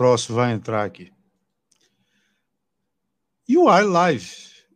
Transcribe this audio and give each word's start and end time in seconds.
próximo 0.00 0.36
vai 0.36 0.54
entrar 0.54 0.82
aqui. 0.82 1.12
E 3.46 3.58
o 3.58 3.64
Live. 3.64 4.30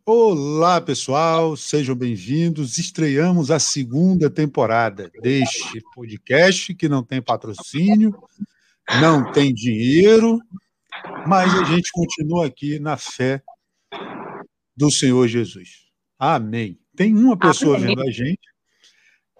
Olá, 0.05 0.83
pessoal, 0.83 1.57
sejam 1.57 1.97
bem-vindos. 1.97 2.77
Estreamos 2.77 3.51
a 3.51 3.59
segunda 3.59 4.29
temporada 4.29 5.11
deste 5.23 5.81
podcast 5.95 6.75
que 6.75 6.91
não 6.91 7.03
tem 7.03 7.23
patrocínio, 7.23 8.15
não 9.01 9.33
tem 9.33 9.55
dinheiro, 9.55 10.39
mas 11.27 11.55
a 11.55 11.65
gente 11.65 11.91
continua 11.91 12.47
aqui 12.47 12.79
na 12.79 12.99
fé 12.99 13.43
do 14.77 14.91
Senhor 14.91 15.27
Jesus. 15.27 15.87
Amém. 16.19 16.79
Tem 16.95 17.17
uma 17.17 17.39
pessoa 17.39 17.79
Amém. 17.79 17.97
vendo 17.97 18.03
a 18.03 18.11
gente. 18.11 18.47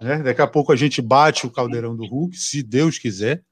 Né? 0.01 0.23
Daqui 0.23 0.41
a 0.41 0.47
pouco 0.47 0.71
a 0.71 0.75
gente 0.75 0.99
bate 0.99 1.45
o 1.45 1.51
caldeirão 1.51 1.95
do 1.95 2.07
Hulk, 2.07 2.35
se 2.35 2.63
Deus 2.63 2.97
quiser. 2.97 3.43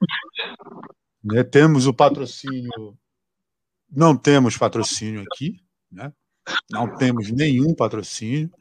Né? 1.23 1.43
Temos 1.43 1.87
o 1.87 1.93
patrocínio. 1.93 2.97
Não 3.89 4.18
temos 4.18 4.57
patrocínio 4.57 5.23
aqui, 5.31 5.61
né? 5.91 6.11
não 6.69 6.97
temos 6.97 7.31
nenhum 7.31 7.73
patrocínio. 7.75 8.51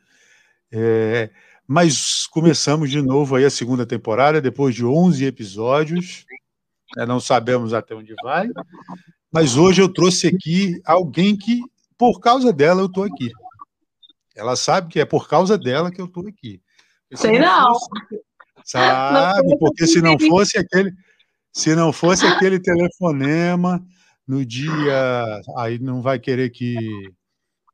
É, 0.70 1.30
mas 1.66 2.26
começamos 2.26 2.90
de 2.90 3.00
novo 3.00 3.34
aí 3.34 3.44
a 3.44 3.50
segunda 3.50 3.86
temporada, 3.86 4.40
depois 4.40 4.74
de 4.74 4.84
11 4.84 5.24
episódios. 5.24 6.26
Né? 6.96 7.06
Não 7.06 7.18
sabemos 7.18 7.72
até 7.72 7.94
onde 7.94 8.14
vai. 8.22 8.48
Mas 9.30 9.56
hoje 9.56 9.80
eu 9.80 9.88
trouxe 9.88 10.26
aqui 10.26 10.80
alguém 10.84 11.36
que, 11.36 11.60
por 11.96 12.20
causa 12.20 12.52
dela, 12.52 12.82
eu 12.82 12.86
estou 12.86 13.04
aqui. 13.04 13.30
Ela 14.34 14.56
sabe 14.56 14.88
que 14.88 15.00
é 15.00 15.04
por 15.04 15.28
causa 15.28 15.56
dela 15.56 15.90
que 15.90 16.00
eu 16.00 16.06
estou 16.06 16.26
aqui. 16.26 16.60
Sei 17.14 17.38
não. 17.38 17.74
Fosse, 17.74 18.22
sabe, 18.64 19.58
porque 19.58 19.86
se 19.86 20.00
não 20.00 20.18
fosse 20.18 20.58
aquele, 20.58 20.92
se 21.52 21.74
não 21.74 21.92
fosse 21.92 22.26
aquele 22.26 22.58
telefonema 22.58 23.84
no 24.26 24.44
dia, 24.44 25.40
aí 25.58 25.78
não 25.78 26.00
vai 26.00 26.18
querer 26.18 26.50
que 26.50 26.76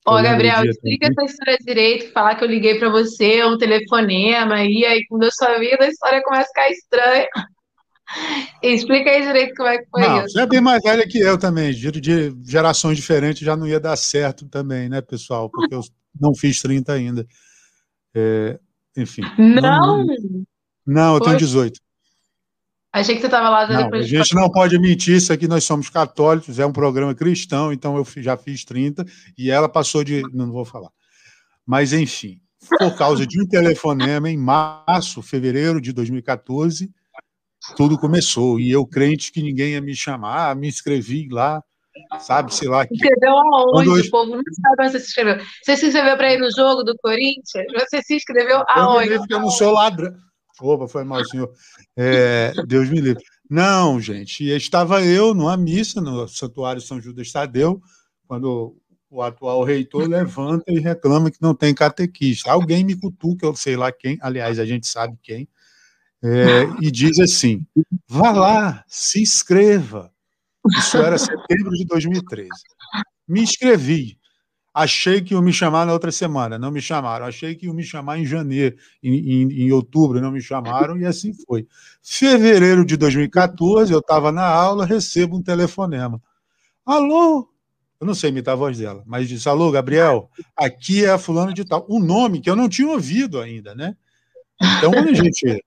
Ô, 0.08 0.22
Gabriel, 0.22 0.64
explica 0.64 1.06
essa 1.06 1.22
história 1.22 1.58
direito, 1.60 2.10
falar 2.12 2.34
que 2.34 2.42
eu 2.42 2.48
liguei 2.48 2.78
para 2.78 2.88
você, 2.88 3.44
um 3.44 3.58
telefonema, 3.58 4.64
e 4.64 4.82
aí 4.86 5.04
quando 5.06 5.24
eu 5.24 5.30
sua 5.30 5.58
vida, 5.58 5.84
a 5.84 5.88
história 5.88 6.22
começa 6.22 6.44
a 6.44 6.46
ficar 6.46 6.70
estranha. 6.70 7.28
Explica 8.62 9.10
aí 9.10 9.26
direito 9.26 9.54
como 9.54 9.68
é 9.68 9.76
que 9.76 9.86
foi 9.90 10.00
não, 10.00 10.24
isso. 10.24 10.30
Você 10.30 10.40
é 10.40 10.46
bem 10.46 10.62
mais 10.62 10.82
velha 10.82 11.06
que 11.06 11.18
eu 11.18 11.36
também, 11.36 11.72
de 11.72 12.34
gerações 12.46 12.96
diferentes 12.96 13.44
já 13.44 13.54
não 13.54 13.66
ia 13.66 13.78
dar 13.78 13.96
certo 13.96 14.48
também, 14.48 14.88
né, 14.88 15.02
pessoal? 15.02 15.50
Porque 15.50 15.74
eu 15.74 15.82
não 16.18 16.34
fiz 16.34 16.62
30 16.62 16.90
ainda. 16.90 17.26
É, 18.14 18.58
enfim. 18.96 19.20
Não? 19.36 20.06
Não, 20.06 20.46
não 20.86 21.14
eu 21.16 21.20
tenho 21.20 21.36
18. 21.36 21.78
Achei 23.00 23.14
que 23.14 23.20
você 23.20 23.26
estava 23.26 23.48
lá 23.48 23.66
não, 23.66 23.94
A 23.94 24.02
gente 24.02 24.34
não 24.34 24.50
pode 24.50 24.78
mentir, 24.78 25.16
isso 25.16 25.32
aqui 25.32 25.46
nós 25.46 25.64
somos 25.64 25.88
católicos, 25.88 26.58
é 26.58 26.66
um 26.66 26.72
programa 26.72 27.14
cristão, 27.14 27.72
então 27.72 27.96
eu 27.96 28.06
já 28.22 28.36
fiz 28.36 28.64
30 28.64 29.04
e 29.36 29.50
ela 29.50 29.68
passou 29.68 30.02
de. 30.02 30.22
Não 30.32 30.50
vou 30.50 30.64
falar. 30.64 30.90
Mas, 31.66 31.92
enfim, 31.92 32.40
por 32.78 32.96
causa 32.96 33.26
de 33.26 33.40
um 33.40 33.46
telefonema 33.46 34.28
em 34.28 34.36
março, 34.36 35.22
fevereiro 35.22 35.80
de 35.80 35.92
2014, 35.92 36.90
tudo 37.76 37.98
começou. 37.98 38.58
E 38.58 38.70
eu, 38.70 38.86
crente 38.86 39.30
que 39.30 39.42
ninguém 39.42 39.72
ia 39.72 39.80
me 39.80 39.94
chamar, 39.94 40.56
me 40.56 40.66
inscrevi 40.66 41.28
lá, 41.30 41.62
sabe, 42.18 42.54
sei 42.54 42.68
lá. 42.68 42.86
Que... 42.86 42.94
Escreveu 42.94 43.36
aonde? 43.36 43.88
Eu... 43.88 43.94
O 43.94 44.10
povo 44.10 44.36
não 44.36 44.42
sabe 44.42 44.82
onde 44.82 44.92
você 44.92 45.00
se 45.00 45.06
inscreveu. 45.08 45.44
Você 45.62 45.76
se 45.76 45.86
inscreveu 45.86 46.16
para 46.16 46.32
ir 46.32 46.38
no 46.38 46.50
jogo 46.50 46.82
do 46.82 46.96
Corinthians? 46.98 47.66
Você 47.72 48.02
se 48.02 48.16
inscreveu 48.16 48.64
aonde? 48.66 49.12
Eu, 49.12 49.24
eu 49.28 49.40
não 49.40 49.50
sou 49.50 49.72
ladrão. 49.72 50.12
Opa, 50.60 50.88
foi 50.88 51.04
mal, 51.04 51.24
senhor. 51.24 51.52
É, 51.96 52.52
Deus 52.66 52.88
me 52.88 53.00
livre. 53.00 53.22
Não, 53.48 54.00
gente, 54.00 54.44
estava 54.44 55.02
eu 55.04 55.32
numa 55.34 55.56
missa 55.56 56.00
no 56.00 56.28
Santuário 56.28 56.80
São 56.80 57.00
Judas 57.00 57.32
Tadeu, 57.32 57.80
quando 58.26 58.76
o 59.10 59.22
atual 59.22 59.64
reitor 59.64 60.06
levanta 60.06 60.64
e 60.68 60.78
reclama 60.78 61.30
que 61.30 61.40
não 61.40 61.54
tem 61.54 61.74
catequista. 61.74 62.50
Alguém 62.50 62.84
me 62.84 62.94
cutuca, 62.94 63.46
eu 63.46 63.56
sei 63.56 63.76
lá 63.76 63.90
quem, 63.90 64.18
aliás, 64.20 64.58
a 64.58 64.66
gente 64.66 64.86
sabe 64.86 65.16
quem, 65.22 65.48
é, 66.22 66.64
e 66.80 66.90
diz 66.90 67.18
assim: 67.18 67.66
vá 68.06 68.32
lá, 68.32 68.84
se 68.86 69.20
inscreva. 69.20 70.12
Isso 70.76 70.96
era 70.98 71.16
setembro 71.16 71.70
de 71.72 71.84
2013. 71.86 72.48
Me 73.26 73.40
inscrevi. 73.40 74.18
Achei 74.80 75.20
que 75.20 75.34
iam 75.34 75.42
me 75.42 75.52
chamar 75.52 75.84
na 75.84 75.92
outra 75.92 76.12
semana, 76.12 76.56
não 76.56 76.70
me 76.70 76.80
chamaram. 76.80 77.26
Achei 77.26 77.56
que 77.56 77.66
iam 77.66 77.74
me 77.74 77.82
chamar 77.82 78.18
em 78.18 78.24
janeiro, 78.24 78.76
em, 79.02 79.12
em, 79.12 79.52
em 79.62 79.72
outubro, 79.72 80.20
não 80.20 80.30
me 80.30 80.40
chamaram, 80.40 80.96
e 80.96 81.04
assim 81.04 81.32
foi. 81.34 81.66
Fevereiro 82.00 82.84
de 82.84 82.96
2014, 82.96 83.92
eu 83.92 83.98
estava 83.98 84.30
na 84.30 84.46
aula, 84.46 84.86
recebo 84.86 85.36
um 85.36 85.42
telefonema. 85.42 86.22
Alô? 86.86 87.48
Eu 88.00 88.06
não 88.06 88.14
sei 88.14 88.30
imitar 88.30 88.54
a 88.54 88.56
voz 88.56 88.78
dela, 88.78 89.02
mas 89.04 89.28
disse: 89.28 89.48
Alô, 89.48 89.72
Gabriel, 89.72 90.30
aqui 90.56 91.04
é 91.04 91.10
a 91.10 91.18
fulano 91.18 91.52
de 91.52 91.64
tal. 91.64 91.84
Um 91.90 91.98
nome 91.98 92.40
que 92.40 92.48
eu 92.48 92.54
não 92.54 92.68
tinha 92.68 92.88
ouvido 92.88 93.40
ainda, 93.40 93.74
né? 93.74 93.96
Então, 94.78 94.92
quando 94.92 95.08
a 95.08 95.14
gente 95.14 95.60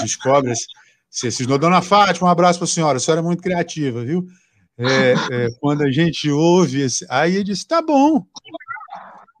descobre 0.00 0.54
se 1.10 1.26
esses 1.26 1.46
Dona 1.46 1.82
Fátima, 1.82 2.28
um 2.28 2.30
abraço 2.30 2.58
para 2.58 2.64
a 2.64 2.68
senhora, 2.68 2.96
a 2.96 3.00
senhora 3.00 3.20
é 3.20 3.24
muito 3.24 3.42
criativa, 3.42 4.02
viu? 4.02 4.26
É, 4.78 5.12
é, 5.12 5.48
quando 5.60 5.82
a 5.82 5.90
gente 5.90 6.30
ouve, 6.30 6.80
esse, 6.80 7.06
aí 7.08 7.34
ele 7.34 7.44
disse: 7.44 7.66
tá 7.66 7.82
bom. 7.82 8.26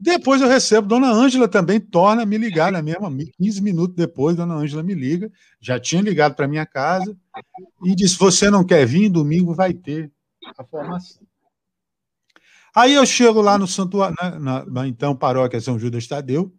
Depois 0.00 0.42
eu 0.42 0.48
recebo, 0.48 0.88
Dona 0.88 1.12
Ângela 1.12 1.46
também 1.46 1.78
torna 1.78 2.22
a 2.22 2.26
me 2.26 2.36
ligar 2.36 2.72
na 2.72 2.82
mesma, 2.82 3.08
15 3.38 3.62
minutos 3.62 3.94
depois, 3.94 4.36
Dona 4.36 4.54
Ângela 4.54 4.82
me 4.82 4.94
liga, 4.94 5.30
já 5.60 5.78
tinha 5.78 6.02
ligado 6.02 6.34
para 6.34 6.48
minha 6.48 6.66
casa 6.66 7.16
e 7.84 7.94
disse: 7.94 8.18
Você 8.18 8.50
não 8.50 8.64
quer 8.64 8.84
vir? 8.84 9.08
Domingo 9.08 9.54
vai 9.54 9.72
ter 9.72 10.10
a 10.58 10.64
formação. 10.64 11.22
Aí 12.74 12.94
eu 12.94 13.04
chego 13.06 13.40
lá 13.40 13.58
no 13.58 13.66
santuário, 13.66 14.16
na, 14.20 14.38
na, 14.38 14.64
na 14.64 14.88
então 14.88 15.14
paróquia 15.14 15.60
São 15.60 15.78
Judas 15.78 16.06
Tadeu, 16.06 16.52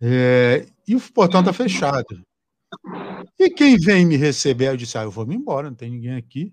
é, 0.00 0.66
e 0.86 0.96
o 0.96 1.00
portão 1.12 1.40
está 1.40 1.52
fechado. 1.52 2.24
E 3.38 3.50
quem 3.50 3.78
vem 3.78 4.04
me 4.04 4.16
receber? 4.16 4.68
Eu 4.68 4.76
disse: 4.76 4.98
Ah, 4.98 5.02
eu 5.02 5.10
vou 5.10 5.26
me 5.26 5.36
embora, 5.36 5.68
não 5.68 5.76
tem 5.76 5.90
ninguém 5.90 6.16
aqui. 6.16 6.52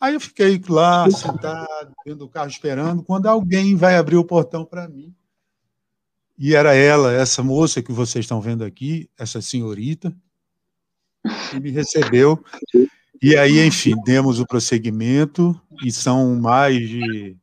Aí 0.00 0.14
eu 0.14 0.20
fiquei 0.20 0.60
lá, 0.68 1.10
sentado, 1.10 1.92
dentro 2.04 2.20
do 2.20 2.28
carro 2.28 2.48
esperando, 2.48 3.02
quando 3.02 3.26
alguém 3.26 3.74
vai 3.74 3.96
abrir 3.96 4.16
o 4.16 4.24
portão 4.24 4.64
para 4.64 4.88
mim. 4.88 5.12
E 6.38 6.54
era 6.54 6.72
ela, 6.72 7.12
essa 7.12 7.42
moça 7.42 7.82
que 7.82 7.90
vocês 7.90 8.24
estão 8.24 8.40
vendo 8.40 8.64
aqui, 8.64 9.10
essa 9.18 9.42
senhorita, 9.42 10.14
que 11.50 11.58
me 11.58 11.72
recebeu. 11.72 12.42
E 13.20 13.36
aí, 13.36 13.66
enfim, 13.66 13.96
demos 14.04 14.38
o 14.38 14.46
prosseguimento, 14.46 15.60
e 15.84 15.90
são 15.90 16.36
mais 16.36 16.88
de. 16.88 17.36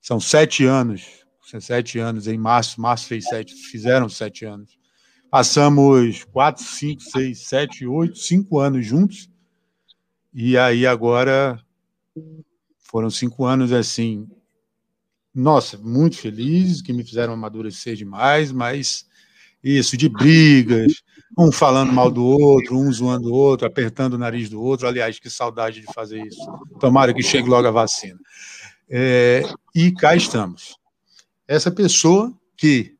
São 0.00 0.20
sete 0.20 0.64
anos. 0.64 1.20
Sete 1.60 1.98
anos, 1.98 2.28
em 2.28 2.38
março, 2.38 2.80
março 2.80 3.08
fez 3.08 3.24
sete, 3.24 3.52
fizeram 3.52 4.08
sete 4.08 4.44
anos. 4.44 4.78
Passamos 5.28 6.22
quatro, 6.24 6.62
cinco, 6.62 7.02
seis, 7.02 7.48
sete, 7.48 7.84
oito, 7.84 8.16
cinco 8.16 8.60
anos 8.60 8.86
juntos. 8.86 9.28
E 10.32 10.56
aí 10.56 10.86
agora 10.86 11.60
foram 12.78 13.10
cinco 13.10 13.44
anos 13.44 13.72
assim, 13.72 14.28
nossa, 15.34 15.78
muito 15.78 16.16
felizes, 16.16 16.82
que 16.82 16.92
me 16.92 17.04
fizeram 17.04 17.32
amadurecer 17.32 17.94
demais, 17.94 18.50
mas 18.50 19.06
isso, 19.62 19.96
de 19.96 20.08
brigas, 20.08 21.02
um 21.38 21.52
falando 21.52 21.92
mal 21.92 22.10
do 22.10 22.24
outro, 22.24 22.78
um 22.78 22.90
zoando 22.90 23.30
o 23.30 23.34
outro, 23.34 23.66
apertando 23.66 24.14
o 24.14 24.18
nariz 24.18 24.48
do 24.48 24.60
outro. 24.60 24.88
Aliás, 24.88 25.18
que 25.18 25.28
saudade 25.28 25.80
de 25.80 25.92
fazer 25.92 26.24
isso. 26.24 26.40
Tomara 26.78 27.12
que 27.12 27.22
chegue 27.22 27.48
logo 27.48 27.68
a 27.68 27.70
vacina. 27.70 28.18
É, 28.88 29.42
e 29.74 29.92
cá 29.92 30.16
estamos. 30.16 30.76
Essa 31.46 31.70
pessoa 31.70 32.32
que 32.56 32.96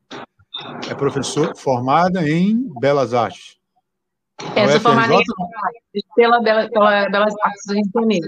é 0.89 0.93
professora 0.93 1.55
formada 1.55 2.27
em 2.29 2.69
Belas 2.79 3.13
Artes. 3.13 3.57
Essa 4.55 4.79
formada 4.79 5.13
em, 5.13 5.23
pela, 6.15 6.41
pela 6.41 7.09
Belas 7.09 7.33
Artes 7.43 7.61
do 7.67 7.73
Rio 7.73 7.83
de 7.83 7.91
Janeiro. 7.93 8.27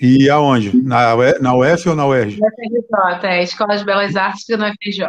E 0.00 0.28
aonde? 0.28 0.76
Na, 0.82 1.14
na 1.40 1.54
UF 1.54 1.88
ou 1.88 1.94
na 1.94 2.06
UERJ? 2.06 2.40
Na 2.40 2.48
UFRJ, 2.48 3.28
é, 3.28 3.42
Escola 3.42 3.76
de 3.76 3.84
Belas 3.84 4.16
Artes 4.16 4.46
na 4.48 4.70
UFRJ. 4.70 5.08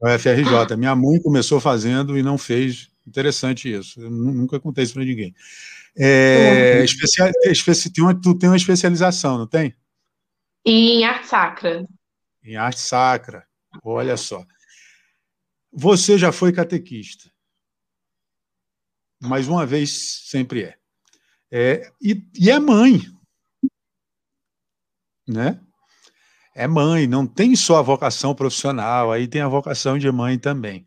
UFRJ. 0.00 0.76
Minha 0.76 0.94
mãe 0.94 1.20
começou 1.20 1.60
fazendo 1.60 2.16
e 2.16 2.22
não 2.22 2.38
fez. 2.38 2.88
Interessante 3.06 3.72
isso. 3.72 4.00
Eu 4.00 4.10
nunca 4.10 4.60
contei 4.60 4.84
isso 4.84 4.94
para 4.94 5.04
ninguém. 5.04 5.34
É, 5.98 6.84
especial, 6.84 7.30
tem 7.92 8.04
uma, 8.04 8.14
tu 8.14 8.36
tem 8.36 8.50
uma 8.50 8.56
especialização, 8.56 9.38
não 9.38 9.46
tem? 9.46 9.74
Em 10.64 11.04
arte 11.04 11.26
sacra. 11.26 11.86
Em 12.44 12.56
arte 12.56 12.80
sacra. 12.80 13.44
Olha 13.82 14.16
só. 14.16 14.44
Você 15.72 16.18
já 16.18 16.32
foi 16.32 16.52
catequista. 16.52 17.30
Mais 19.20 19.48
uma 19.48 19.64
vez, 19.64 20.22
sempre 20.26 20.64
é. 20.64 20.76
é 21.50 21.92
e, 22.02 22.22
e 22.38 22.50
é 22.50 22.58
mãe 22.58 23.00
né? 25.26 25.60
É 26.54 26.66
mãe, 26.66 27.06
não 27.06 27.26
tem 27.26 27.54
só 27.56 27.78
a 27.78 27.82
vocação 27.82 28.34
profissional, 28.34 29.12
aí 29.12 29.26
tem 29.26 29.42
a 29.42 29.48
vocação 29.48 29.98
de 29.98 30.10
mãe 30.10 30.38
também. 30.38 30.86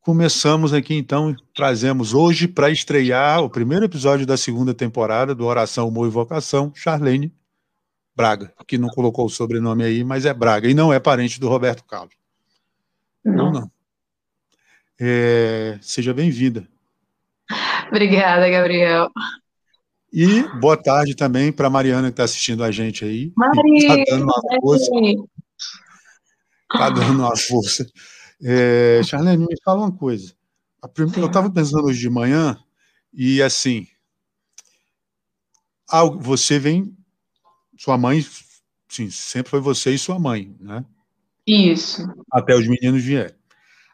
começamos 0.00 0.72
aqui 0.72 0.94
então, 0.94 1.36
trazemos 1.54 2.14
hoje 2.14 2.48
para 2.48 2.70
estrear 2.70 3.42
o 3.42 3.50
primeiro 3.50 3.84
episódio 3.84 4.24
da 4.24 4.38
segunda 4.38 4.72
temporada 4.72 5.34
do 5.34 5.44
Oração, 5.44 5.86
Humor 5.86 6.08
e 6.08 6.10
Vocação, 6.10 6.72
Charlene 6.74 7.34
Braga, 8.16 8.52
que 8.66 8.78
não 8.78 8.88
colocou 8.88 9.26
o 9.26 9.30
sobrenome 9.30 9.84
aí, 9.84 10.02
mas 10.02 10.24
é 10.24 10.32
Braga, 10.32 10.68
e 10.68 10.74
não 10.74 10.92
é 10.92 10.98
parente 10.98 11.38
do 11.38 11.48
Roberto 11.48 11.84
Carlos. 11.84 12.16
Não, 13.22 13.52
não. 13.52 13.70
É, 15.00 15.78
seja 15.80 16.12
bem-vinda. 16.12 16.66
Obrigada, 17.88 18.48
Gabriel. 18.50 19.08
E 20.12 20.42
boa 20.58 20.76
tarde 20.76 21.14
também 21.14 21.52
para 21.52 21.70
Mariana 21.70 22.08
que 22.08 22.14
está 22.14 22.24
assistindo 22.24 22.64
a 22.64 22.70
gente 22.70 23.04
aí. 23.04 23.32
Maria! 23.36 24.02
Está 24.02 24.16
dando 24.16 24.24
uma 24.24 24.40
força. 24.60 24.90
Está 26.72 26.90
dando 26.90 27.18
uma 27.20 27.36
força. 27.36 27.86
É, 28.42 29.00
Charlene, 29.04 29.46
me 29.46 29.56
fala 29.64 29.80
uma 29.82 29.92
coisa. 29.92 30.34
Eu 30.96 31.26
estava 31.26 31.50
pensando 31.50 31.84
hoje 31.86 32.00
de 32.00 32.10
manhã 32.10 32.58
e 33.12 33.42
assim, 33.42 33.86
você 36.20 36.58
vem, 36.58 36.96
sua 37.76 37.98
mãe, 37.98 38.24
sim, 38.88 39.10
sempre 39.10 39.50
foi 39.50 39.60
você 39.60 39.92
e 39.92 39.98
sua 39.98 40.18
mãe, 40.18 40.56
né? 40.60 40.84
Isso. 41.46 42.02
Até 42.32 42.54
os 42.54 42.66
meninos 42.66 43.02
vierem. 43.02 43.37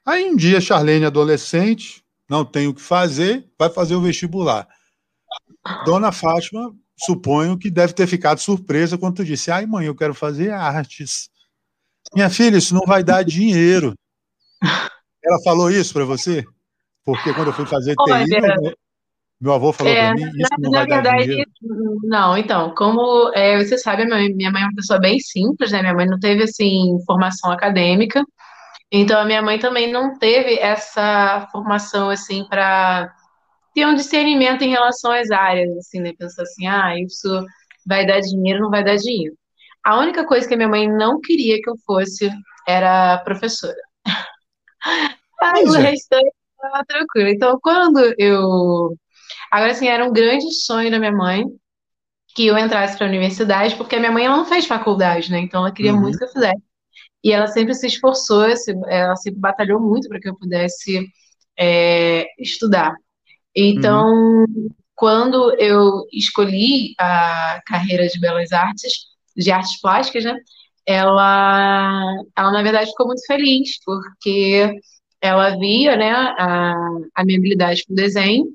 Aí 0.06 0.30
um 0.30 0.36
dia, 0.36 0.60
Charlene, 0.60 1.06
adolescente, 1.06 2.04
não 2.28 2.44
tem 2.44 2.66
o 2.68 2.74
que 2.74 2.80
fazer, 2.80 3.48
vai 3.58 3.70
fazer 3.70 3.94
o 3.94 4.00
vestibular. 4.00 4.68
Dona 5.84 6.12
Fátima, 6.12 6.74
suponho 6.96 7.58
que 7.58 7.70
deve 7.70 7.92
ter 7.92 8.06
ficado 8.06 8.38
surpresa 8.38 8.98
quando 8.98 9.16
tu 9.16 9.24
disse: 9.24 9.50
ai, 9.50 9.66
mãe, 9.66 9.86
eu 9.86 9.94
quero 9.94 10.14
fazer 10.14 10.50
artes. 10.50 11.30
Minha 12.14 12.28
filha, 12.28 12.56
isso 12.56 12.74
não 12.74 12.82
vai 12.86 13.02
dar 13.02 13.24
dinheiro. 13.24 13.94
Ela 15.24 15.42
falou 15.42 15.70
isso 15.70 15.92
para 15.94 16.04
você? 16.04 16.44
Porque 17.04 17.32
quando 17.32 17.48
eu 17.48 17.52
fui 17.52 17.66
fazer 17.66 17.94
Olha, 17.98 18.24
TI, 18.24 18.40
meu, 18.40 18.74
meu 19.40 19.52
avô 19.52 19.72
falou 19.72 19.92
é, 19.92 20.06
para 20.06 20.14
mim, 20.14 20.22
isso 20.22 20.50
não 20.58 20.70
vai 20.70 20.86
verdade, 20.86 21.02
dar 21.02 21.22
dinheiro. 21.22 21.50
Não, 22.04 22.36
então, 22.36 22.74
como 22.74 23.32
é, 23.34 23.62
você 23.62 23.78
sabe, 23.78 24.04
minha 24.04 24.16
mãe, 24.16 24.34
minha 24.34 24.50
mãe 24.50 24.62
é 24.62 24.66
uma 24.66 24.74
pessoa 24.74 25.00
bem 25.00 25.18
simples, 25.18 25.72
né? 25.72 25.80
Minha 25.80 25.94
mãe 25.94 26.06
não 26.06 26.18
teve, 26.18 26.42
assim, 26.42 26.98
formação 27.06 27.50
acadêmica. 27.50 28.22
Então, 28.96 29.20
a 29.20 29.24
minha 29.24 29.42
mãe 29.42 29.58
também 29.58 29.90
não 29.90 30.16
teve 30.16 30.56
essa 30.56 31.48
formação, 31.50 32.10
assim, 32.10 32.44
para 32.48 33.12
ter 33.74 33.84
um 33.84 33.94
discernimento 33.96 34.62
em 34.62 34.70
relação 34.70 35.10
às 35.10 35.32
áreas, 35.32 35.76
assim, 35.76 35.98
né? 35.98 36.12
Pensar 36.16 36.42
assim, 36.42 36.68
ah, 36.68 36.96
isso 36.96 37.44
vai 37.84 38.06
dar 38.06 38.20
dinheiro, 38.20 38.60
não 38.60 38.70
vai 38.70 38.84
dar 38.84 38.94
dinheiro. 38.94 39.34
A 39.84 39.98
única 39.98 40.24
coisa 40.24 40.46
que 40.46 40.54
a 40.54 40.56
minha 40.56 40.68
mãe 40.68 40.88
não 40.88 41.20
queria 41.20 41.60
que 41.60 41.68
eu 41.68 41.74
fosse 41.84 42.30
era 42.68 43.18
professora. 43.18 43.74
Aí, 45.42 45.64
o 45.64 45.74
é. 45.74 45.90
restante 45.90 46.30
estava 46.52 46.84
tranquilo. 46.86 47.30
Então, 47.30 47.58
quando 47.60 47.98
eu. 48.16 48.96
Agora, 49.50 49.72
assim, 49.72 49.88
era 49.88 50.04
um 50.04 50.12
grande 50.12 50.54
sonho 50.54 50.88
da 50.88 51.00
minha 51.00 51.10
mãe 51.10 51.44
que 52.28 52.46
eu 52.46 52.56
entrasse 52.56 52.96
para 52.96 53.08
a 53.08 53.10
universidade, 53.10 53.74
porque 53.74 53.96
a 53.96 53.98
minha 53.98 54.12
mãe 54.12 54.24
ela 54.24 54.36
não 54.36 54.44
fez 54.44 54.66
faculdade, 54.66 55.32
né? 55.32 55.40
Então, 55.40 55.62
ela 55.62 55.74
queria 55.74 55.92
uhum. 55.92 56.00
muito 56.00 56.16
que 56.16 56.24
eu 56.24 56.28
fizesse. 56.28 56.73
E 57.24 57.32
ela 57.32 57.46
sempre 57.46 57.74
se 57.74 57.86
esforçou, 57.86 58.44
ela 58.86 59.16
sempre 59.16 59.40
batalhou 59.40 59.80
muito 59.80 60.08
para 60.08 60.20
que 60.20 60.28
eu 60.28 60.36
pudesse 60.36 61.08
é, 61.58 62.26
estudar. 62.38 62.94
Então, 63.56 64.12
uhum. 64.12 64.68
quando 64.94 65.54
eu 65.58 66.06
escolhi 66.12 66.94
a 67.00 67.62
carreira 67.66 68.06
de 68.06 68.20
belas 68.20 68.52
artes, 68.52 68.92
de 69.34 69.50
artes 69.50 69.80
plásticas, 69.80 70.24
né? 70.24 70.36
ela, 70.86 72.02
ela 72.36 72.52
na 72.52 72.62
verdade 72.62 72.90
ficou 72.90 73.06
muito 73.06 73.24
feliz, 73.26 73.82
porque 73.84 74.78
ela 75.20 75.56
via, 75.56 75.96
né, 75.96 76.12
a, 76.12 76.74
a 77.14 77.24
minha 77.24 77.38
habilidade 77.38 77.84
com 77.86 77.94
desenho 77.94 78.46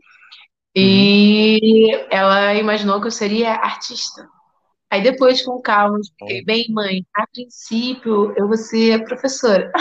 e 0.75 1.91
uhum. 1.91 2.07
ela 2.11 2.53
imaginou 2.55 3.01
que 3.01 3.07
eu 3.07 3.11
seria 3.11 3.53
artista. 3.53 4.27
Aí 4.91 5.03
depois, 5.03 5.41
com 5.43 5.61
calma, 5.61 5.97
eu 5.97 6.01
expliquei, 6.01 6.43
bem, 6.43 6.65
mãe, 6.69 7.05
a 7.15 7.27
princípio 7.27 8.33
eu 8.35 8.47
vou 8.47 8.57
ser 8.57 9.03
professora. 9.03 9.71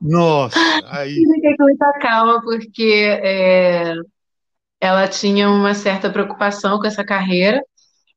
Nossa, 0.00 0.58
aí... 0.86 1.14
Fiquei 1.34 1.56
com 1.56 1.64
muita 1.64 1.92
calma, 2.00 2.40
porque 2.42 3.04
é, 3.22 3.94
ela 4.80 5.06
tinha 5.06 5.48
uma 5.48 5.74
certa 5.74 6.10
preocupação 6.10 6.78
com 6.78 6.86
essa 6.86 7.04
carreira, 7.04 7.62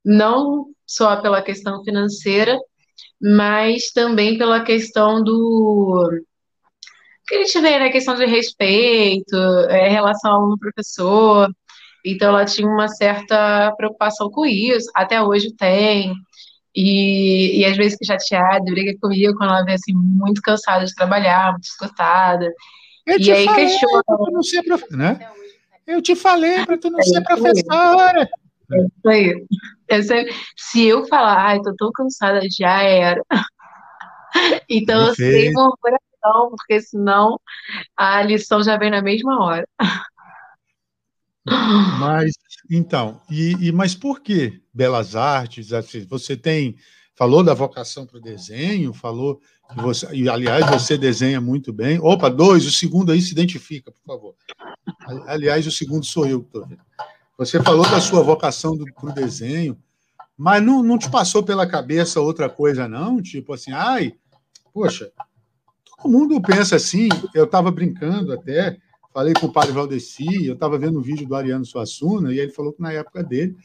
não 0.03 0.67
só 0.85 1.21
pela 1.21 1.41
questão 1.41 1.83
financeira, 1.83 2.57
mas 3.21 3.91
também 3.93 4.38
pela 4.38 4.63
questão 4.63 5.23
do 5.23 6.09
que 7.27 7.35
a 7.35 7.43
gente 7.43 7.61
vê, 7.61 7.79
né, 7.79 7.89
questão 7.89 8.15
de 8.15 8.25
respeito, 8.25 9.35
é, 9.69 9.88
relação 9.88 10.33
aluno-professor, 10.33 11.49
então 12.05 12.29
ela 12.29 12.45
tinha 12.45 12.67
uma 12.67 12.88
certa 12.88 13.71
preocupação 13.77 14.29
com 14.29 14.45
isso, 14.45 14.91
até 14.93 15.21
hoje 15.21 15.53
tem, 15.55 16.13
e, 16.75 17.59
e 17.59 17.65
às 17.65 17.75
vezes 17.77 17.97
chateada, 18.06 18.63
briga 18.63 18.97
comigo 19.01 19.35
quando 19.38 19.51
ela 19.51 19.65
vê 19.65 19.73
assim, 19.73 19.94
muito 19.94 20.41
cansada 20.41 20.85
de 20.85 20.95
trabalhar, 20.95 21.51
muito 21.51 21.65
esgotada, 21.65 22.51
eu 23.06 23.19
e 23.19 23.31
aí 23.31 23.47
questiona. 23.47 24.03
Não 24.31 24.44
ser 24.44 24.63
prof... 24.63 24.83
né? 24.91 25.19
Eu 25.85 26.01
te 26.01 26.15
falei 26.15 26.65
para 26.65 26.77
tu 26.77 26.89
não 26.89 27.00
é 27.00 27.03
ser 27.03 27.21
professora. 27.21 28.29
É 28.71 28.77
isso 28.77 29.09
aí. 29.09 29.45
Eu 29.89 30.03
sempre, 30.03 30.33
se 30.56 30.85
eu 30.88 31.06
falar, 31.07 31.45
ai, 31.45 31.59
tô 31.59 31.75
tão 31.75 31.91
cansada, 31.91 32.41
já 32.57 32.81
era. 32.81 33.21
Então 34.69 35.07
eu 35.07 35.13
sei 35.13 35.51
murmuração, 35.51 36.56
porque 36.56 36.79
senão 36.79 37.38
a 37.97 38.21
lição 38.21 38.63
já 38.63 38.77
vem 38.77 38.89
na 38.89 39.01
mesma 39.01 39.44
hora. 39.44 39.67
Mas, 41.45 42.33
então, 42.69 43.19
e, 43.29 43.67
e 43.67 43.71
mas 43.71 43.95
por 43.95 44.21
que 44.21 44.61
belas 44.73 45.15
artes? 45.15 45.73
Assim, 45.73 46.05
você 46.05 46.38
tem, 46.38 46.75
falou 47.15 47.43
da 47.43 47.53
vocação 47.53 48.05
para 48.05 48.17
o 48.17 48.21
desenho, 48.21 48.93
falou 48.93 49.41
que 49.69 49.81
você, 49.81 50.07
e 50.13 50.29
aliás, 50.29 50.69
você 50.69 50.97
desenha 50.97 51.41
muito 51.41 51.73
bem. 51.73 51.99
Opa, 51.99 52.29
dois, 52.29 52.65
o 52.65 52.71
segundo 52.71 53.11
aí 53.11 53.21
se 53.21 53.31
identifica, 53.31 53.91
por 53.91 54.03
favor. 54.05 54.35
Aliás, 55.27 55.65
o 55.65 55.71
segundo 55.71 56.05
sou 56.05 56.27
eu 56.27 56.41
que 56.41 56.47
estou 56.47 56.67
vendo. 56.67 56.81
Você 57.38 57.61
falou 57.61 57.89
da 57.89 57.99
sua 57.99 58.21
vocação 58.21 58.77
para 58.77 59.09
o 59.09 59.13
desenho, 59.13 59.77
mas 60.38 60.61
não, 60.61 60.83
não 60.83 60.97
te 60.97 61.09
passou 61.09 61.41
pela 61.41 61.65
cabeça 61.65 62.21
outra 62.21 62.49
coisa, 62.49 62.88
não? 62.88 63.21
Tipo 63.21 63.53
assim, 63.53 63.71
ai, 63.71 64.13
poxa, 64.73 65.11
todo 65.85 66.11
mundo 66.11 66.39
pensa 66.41 66.75
assim. 66.75 67.09
Eu 67.33 67.45
estava 67.45 67.71
brincando 67.71 68.31
até, 68.33 68.77
falei 69.13 69.33
com 69.33 69.47
o 69.47 69.51
padre 69.51 69.71
Valdeci, 69.71 70.45
eu 70.45 70.53
estava 70.53 70.77
vendo 70.77 70.99
um 70.99 71.01
vídeo 71.01 71.27
do 71.27 71.35
Ariano 71.35 71.65
Suassuna, 71.65 72.33
e 72.33 72.39
ele 72.39 72.51
falou 72.51 72.73
que 72.73 72.81
na 72.81 72.91
época 72.91 73.23
dele, 73.23 73.55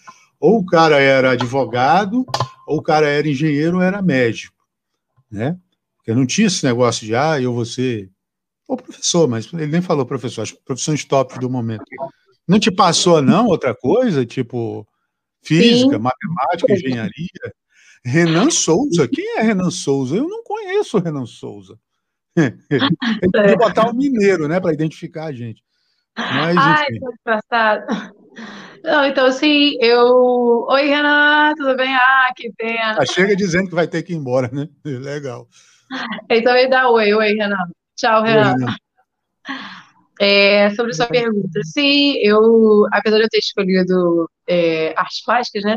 ou 0.40 0.58
o 0.58 0.66
cara 0.66 1.00
era 1.00 1.32
advogado, 1.32 2.24
ou 2.66 2.78
o 2.78 2.82
cara 2.82 3.08
era 3.08 3.28
engenheiro, 3.28 3.76
ou 3.76 3.82
era 3.82 4.02
médico, 4.02 4.56
né? 5.30 5.58
Porque 5.96 6.14
não 6.14 6.26
tinha 6.26 6.46
esse 6.46 6.64
negócio 6.64 7.04
de, 7.04 7.14
ah, 7.14 7.40
eu 7.40 7.52
vou 7.52 7.64
ser. 7.64 8.10
Ou 8.68 8.76
professor, 8.76 9.28
mas 9.28 9.52
ele 9.52 9.66
nem 9.66 9.80
falou 9.80 10.04
professor, 10.04 10.42
acho 10.42 10.54
que 10.54 10.64
profissões 10.64 11.04
top 11.04 11.38
do 11.38 11.48
momento. 11.48 11.84
Não 12.46 12.58
te 12.58 12.70
passou, 12.70 13.20
não, 13.22 13.46
outra 13.46 13.74
coisa? 13.74 14.24
Tipo, 14.24 14.86
Física, 15.42 15.96
Sim. 15.96 16.02
matemática, 16.02 16.72
engenharia. 16.72 17.54
Renan 18.04 18.50
Souza, 18.50 19.08
quem 19.08 19.38
é 19.38 19.42
Renan 19.42 19.70
Souza? 19.70 20.16
Eu 20.16 20.28
não 20.28 20.42
conheço 20.42 20.96
o 20.96 21.00
Renan 21.00 21.26
Souza. 21.26 21.78
Ele 22.36 23.30
podia 23.32 23.56
botar 23.56 23.88
o 23.88 23.94
mineiro, 23.94 24.46
né, 24.46 24.60
para 24.60 24.72
identificar 24.72 25.26
a 25.26 25.32
gente. 25.32 25.62
Mas, 26.16 26.56
Ai, 26.56 26.84
enfim. 26.90 27.06
engraçado. 27.20 28.14
Não, 28.84 29.04
então 29.04 29.26
assim, 29.26 29.76
eu. 29.80 30.66
Oi, 30.68 30.86
Renan, 30.86 31.54
tudo 31.56 31.76
bem? 31.76 31.94
Ah, 31.94 32.32
que 32.36 32.52
pena. 32.56 32.96
Ah, 32.98 33.06
chega 33.06 33.34
dizendo 33.34 33.68
que 33.68 33.74
vai 33.74 33.86
ter 33.86 34.02
que 34.02 34.12
ir 34.12 34.16
embora, 34.16 34.48
né? 34.52 34.68
Legal. 34.84 35.48
Então 36.30 36.56
ele 36.56 36.68
dá 36.68 36.88
oi, 36.90 37.12
oi, 37.12 37.32
Renan. 37.34 37.68
Tchau, 37.96 38.22
Renan. 38.22 38.52
Oi, 38.52 38.58
Renan. 38.58 38.76
É, 40.18 40.70
sobre 40.70 40.94
sua 40.94 41.06
pergunta, 41.06 41.60
sim, 41.62 42.14
eu, 42.22 42.86
apesar 42.90 43.18
de 43.18 43.24
eu 43.24 43.28
ter 43.28 43.38
escolhido 43.38 44.30
é, 44.48 44.94
artes 44.96 45.22
plásticas, 45.22 45.62
né? 45.62 45.76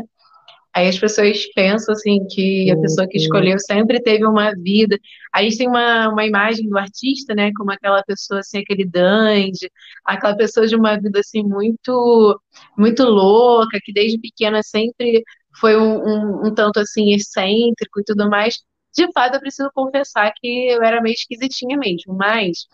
Aí 0.74 0.88
as 0.88 0.98
pessoas 0.98 1.46
pensam 1.54 1.94
assim 1.94 2.24
que 2.28 2.70
a 2.70 2.78
pessoa 2.78 3.06
que 3.08 3.18
escolheu 3.18 3.58
sempre 3.58 4.00
teve 4.00 4.24
uma 4.26 4.52
vida. 4.52 4.96
Aí 5.32 5.46
a 5.46 5.48
gente 5.48 5.58
tem 5.58 5.68
uma, 5.68 6.08
uma 6.08 6.24
imagem 6.24 6.68
do 6.68 6.78
artista, 6.78 7.34
né? 7.34 7.50
Como 7.56 7.72
aquela 7.72 8.02
pessoa 8.04 8.40
assim, 8.40 8.58
aquele 8.58 8.86
dandy, 8.86 9.70
aquela 10.04 10.36
pessoa 10.36 10.66
de 10.66 10.76
uma 10.76 10.96
vida 10.98 11.20
assim 11.20 11.42
muito 11.42 12.40
muito 12.78 13.02
louca, 13.04 13.78
que 13.82 13.92
desde 13.92 14.18
pequena 14.18 14.62
sempre 14.62 15.24
foi 15.60 15.76
um, 15.76 15.98
um, 16.02 16.46
um 16.46 16.54
tanto 16.54 16.80
assim 16.80 17.12
excêntrico 17.14 18.00
e 18.00 18.04
tudo 18.04 18.28
mais. 18.30 18.54
De 18.94 19.10
fato, 19.12 19.34
eu 19.34 19.40
preciso 19.40 19.70
confessar 19.74 20.32
que 20.36 20.68
eu 20.68 20.82
era 20.82 21.00
meio 21.00 21.14
esquisitinha 21.14 21.76
mesmo, 21.78 22.14
mas 22.14 22.66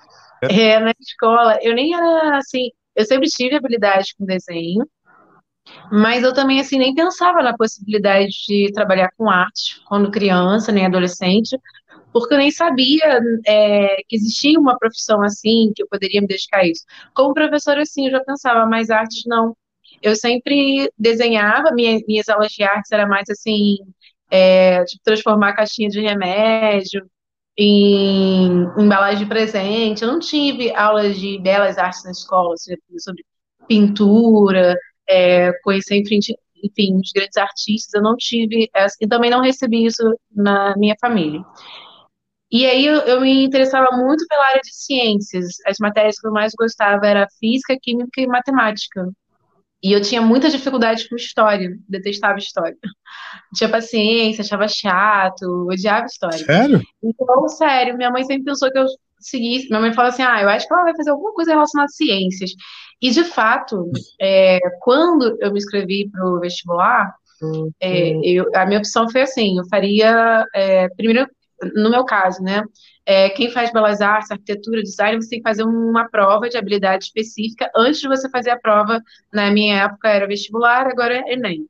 é. 0.42 0.70
é, 0.72 0.80
na 0.80 0.92
escola, 1.00 1.58
eu 1.62 1.74
nem 1.74 1.94
era 1.94 2.38
assim, 2.38 2.70
eu 2.94 3.04
sempre 3.04 3.28
tive 3.28 3.56
habilidade 3.56 4.14
com 4.18 4.24
desenho, 4.24 4.84
mas 5.90 6.22
eu 6.22 6.32
também 6.34 6.60
assim 6.60 6.78
nem 6.78 6.94
pensava 6.94 7.42
na 7.42 7.56
possibilidade 7.56 8.28
de 8.48 8.72
trabalhar 8.72 9.10
com 9.16 9.30
arte 9.30 9.80
quando 9.86 10.10
criança, 10.10 10.72
nem 10.72 10.86
adolescente, 10.86 11.58
porque 12.12 12.34
eu 12.34 12.38
nem 12.38 12.50
sabia 12.50 13.20
é, 13.46 13.96
que 14.08 14.16
existia 14.16 14.58
uma 14.58 14.78
profissão 14.78 15.22
assim, 15.22 15.72
que 15.74 15.82
eu 15.82 15.88
poderia 15.88 16.20
me 16.20 16.26
dedicar 16.26 16.60
a 16.60 16.66
isso. 16.66 16.84
Como 17.14 17.34
professora, 17.34 17.82
assim, 17.82 18.06
eu 18.06 18.12
já 18.12 18.24
pensava, 18.24 18.66
mas 18.66 18.90
artes 18.90 19.24
não. 19.26 19.56
Eu 20.02 20.16
sempre 20.16 20.90
desenhava, 20.98 21.72
minha, 21.72 22.00
minhas 22.06 22.28
aulas 22.28 22.52
de 22.52 22.62
artes 22.62 22.90
era 22.92 23.06
mais 23.06 23.28
assim, 23.30 23.76
é, 24.30 24.84
tipo, 24.84 25.02
transformar 25.04 25.54
caixinha 25.54 25.88
de 25.88 26.00
remédio 26.00 27.06
em 27.56 28.64
embalagem 28.78 29.20
de 29.20 29.26
presente. 29.26 30.02
Eu 30.02 30.08
não 30.12 30.18
tive 30.18 30.74
aulas 30.74 31.18
de 31.18 31.38
belas 31.40 31.78
artes 31.78 32.04
na 32.04 32.10
escola, 32.10 32.56
seja, 32.56 32.78
sobre 32.98 33.24
pintura, 33.68 34.76
é, 35.08 35.52
conhecer, 35.62 35.96
enfim, 35.96 36.98
os 37.00 37.12
grandes 37.14 37.36
artistas. 37.36 37.94
Eu 37.94 38.02
não 38.02 38.16
tive, 38.16 38.68
e 39.00 39.08
também 39.08 39.30
não 39.30 39.40
recebi 39.40 39.86
isso 39.86 40.02
na 40.34 40.74
minha 40.76 40.96
família. 41.00 41.40
E 42.50 42.64
aí 42.64 42.86
eu, 42.86 43.00
eu, 43.00 43.20
me 43.20 43.44
interessava 43.44 43.96
muito 43.96 44.24
pela 44.28 44.46
área 44.46 44.60
de 44.62 44.72
ciências. 44.72 45.56
As 45.66 45.78
matérias 45.80 46.18
que 46.18 46.26
eu 46.26 46.32
mais 46.32 46.52
gostava 46.56 47.06
era 47.06 47.26
física, 47.40 47.76
química 47.80 48.20
e 48.20 48.26
matemática. 48.26 49.08
E 49.82 49.92
eu 49.92 50.00
tinha 50.00 50.22
muita 50.22 50.48
dificuldade 50.48 51.08
com 51.08 51.16
história, 51.16 51.76
detestava 51.88 52.38
história. 52.38 52.76
Não 52.82 52.90
tinha 53.54 53.68
paciência, 53.68 54.42
achava 54.42 54.66
chato, 54.68 55.68
odiava 55.68 56.06
história. 56.06 56.38
Sério? 56.38 56.80
Então, 57.02 57.48
sério, 57.48 57.96
minha 57.96 58.10
mãe 58.10 58.24
sempre 58.24 58.44
pensou 58.44 58.70
que 58.70 58.78
eu 58.78 58.86
seguisse. 59.18 59.68
Minha 59.68 59.80
mãe 59.80 59.92
falou 59.92 60.10
assim: 60.10 60.22
ah, 60.22 60.40
eu 60.42 60.48
acho 60.48 60.66
que 60.66 60.72
ela 60.74 60.84
vai 60.84 60.96
fazer 60.96 61.10
alguma 61.10 61.32
coisa 61.32 61.52
relacionada 61.52 61.86
a 61.86 61.88
ciências. 61.88 62.50
E, 63.00 63.10
de 63.10 63.24
fato, 63.24 63.90
é, 64.20 64.58
quando 64.80 65.36
eu 65.40 65.52
me 65.52 65.58
inscrevi 65.58 66.08
para 66.10 66.26
o 66.26 66.40
vestibular, 66.40 67.14
é, 67.80 68.12
eu, 68.22 68.50
a 68.54 68.64
minha 68.66 68.78
opção 68.78 69.08
foi 69.10 69.22
assim: 69.22 69.58
eu 69.58 69.64
faria, 69.68 70.44
é, 70.54 70.88
primeiro, 70.90 71.28
no 71.74 71.90
meu 71.90 72.04
caso, 72.04 72.42
né? 72.42 72.62
É, 73.04 73.30
quem 73.30 73.50
faz 73.50 73.72
belas 73.72 74.00
artes, 74.00 74.30
arquitetura, 74.30 74.82
design, 74.82 75.22
você 75.22 75.30
tem 75.30 75.38
que 75.38 75.48
fazer 75.48 75.62
uma 75.62 76.08
prova 76.08 76.48
de 76.48 76.56
habilidade 76.56 77.04
específica 77.04 77.70
antes 77.74 78.00
de 78.00 78.08
você 78.08 78.28
fazer 78.28 78.50
a 78.50 78.58
prova. 78.58 79.00
Na 79.32 79.50
minha 79.50 79.84
época 79.84 80.08
era 80.08 80.26
vestibular, 80.26 80.86
agora 80.86 81.14
é 81.14 81.32
Enem. 81.32 81.66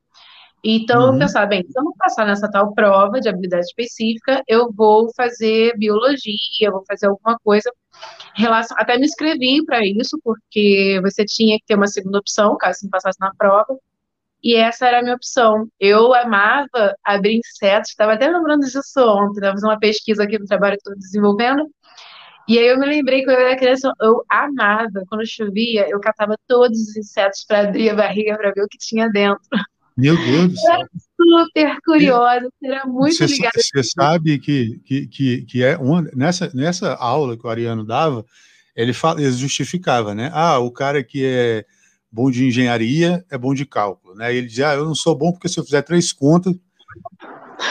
Então, 0.63 1.07
uhum. 1.07 1.13
eu 1.13 1.19
pensava, 1.19 1.45
bem, 1.45 1.63
se 1.63 1.79
eu 1.79 1.83
não 1.83 1.93
passar 1.97 2.25
nessa 2.25 2.49
tal 2.49 2.73
prova 2.73 3.19
de 3.21 3.29
habilidade 3.29 3.65
específica, 3.65 4.43
eu 4.47 4.71
vou 4.73 5.11
fazer 5.15 5.77
biologia, 5.77 6.71
vou 6.71 6.83
fazer 6.87 7.07
alguma 7.07 7.37
coisa. 7.39 7.71
Relação, 8.35 8.75
até 8.79 8.97
me 8.97 9.05
inscrevi 9.05 9.63
para 9.65 9.85
isso, 9.85 10.19
porque 10.23 10.99
você 11.01 11.25
tinha 11.25 11.57
que 11.59 11.65
ter 11.65 11.75
uma 11.75 11.87
segunda 11.87 12.19
opção, 12.19 12.57
caso 12.57 12.79
não 12.83 12.89
passasse 12.89 13.19
na 13.19 13.33
prova. 13.35 13.77
E 14.43 14.55
essa 14.55 14.87
era 14.87 14.99
a 14.99 15.01
minha 15.01 15.15
opção. 15.15 15.67
Eu 15.79 16.13
amava 16.13 16.95
abrir 17.03 17.37
insetos, 17.37 17.89
estava 17.89 18.13
até 18.13 18.27
lembrando 18.27 18.61
disso 18.61 18.81
ontem, 18.97 19.35
estava 19.35 19.53
fazendo 19.53 19.69
uma 19.71 19.79
pesquisa 19.79 20.23
aqui 20.23 20.37
no 20.39 20.45
trabalho 20.45 20.73
que 20.73 20.81
estou 20.81 20.95
desenvolvendo. 20.95 21.69
E 22.47 22.57
aí 22.57 22.67
eu 22.67 22.79
me 22.79 22.85
lembrei 22.85 23.23
que 23.23 23.29
eu 23.29 23.33
era 23.33 23.57
criança, 23.57 23.91
eu 24.01 24.23
amava, 24.29 25.03
quando 25.09 25.27
chovia, 25.27 25.85
eu 25.89 25.99
catava 25.99 26.35
todos 26.47 26.79
os 26.79 26.95
insetos 26.95 27.43
para 27.45 27.61
abrir 27.61 27.89
a 27.89 27.95
barriga 27.95 28.37
para 28.37 28.51
ver 28.51 28.63
o 28.63 28.67
que 28.69 28.77
tinha 28.77 29.09
dentro. 29.09 29.41
Meu 29.97 30.15
Deus 30.15 30.51
do 30.51 30.57
céu. 30.59 30.79
super 31.17 31.77
curiosa, 31.83 32.47
era 32.63 32.85
muito 32.85 33.17
você, 33.17 33.25
ligada. 33.25 33.59
Você 33.59 33.83
sabe 33.83 34.37
que, 34.37 34.79
que, 34.85 35.07
que, 35.07 35.41
que 35.41 35.63
é 35.63 35.75
uma, 35.75 36.03
nessa, 36.13 36.51
nessa 36.53 36.93
aula 36.93 37.35
que 37.35 37.45
o 37.45 37.49
Ariano 37.49 37.83
dava, 37.83 38.23
ele, 38.75 38.93
fala, 38.93 39.19
ele 39.19 39.31
justificava, 39.31 40.13
né? 40.13 40.29
Ah, 40.33 40.59
o 40.59 40.69
cara 40.69 41.03
que 41.03 41.25
é 41.25 41.65
bom 42.11 42.29
de 42.29 42.45
engenharia 42.45 43.25
é 43.31 43.37
bom 43.37 43.55
de 43.55 43.65
cálculo, 43.65 44.13
né? 44.13 44.35
Ele 44.35 44.45
dizia, 44.45 44.69
ah, 44.69 44.75
eu 44.75 44.85
não 44.85 44.93
sou 44.93 45.15
bom 45.15 45.31
porque 45.31 45.49
se 45.49 45.59
eu 45.59 45.63
fizer 45.63 45.81
três 45.81 46.13
contas, 46.13 46.53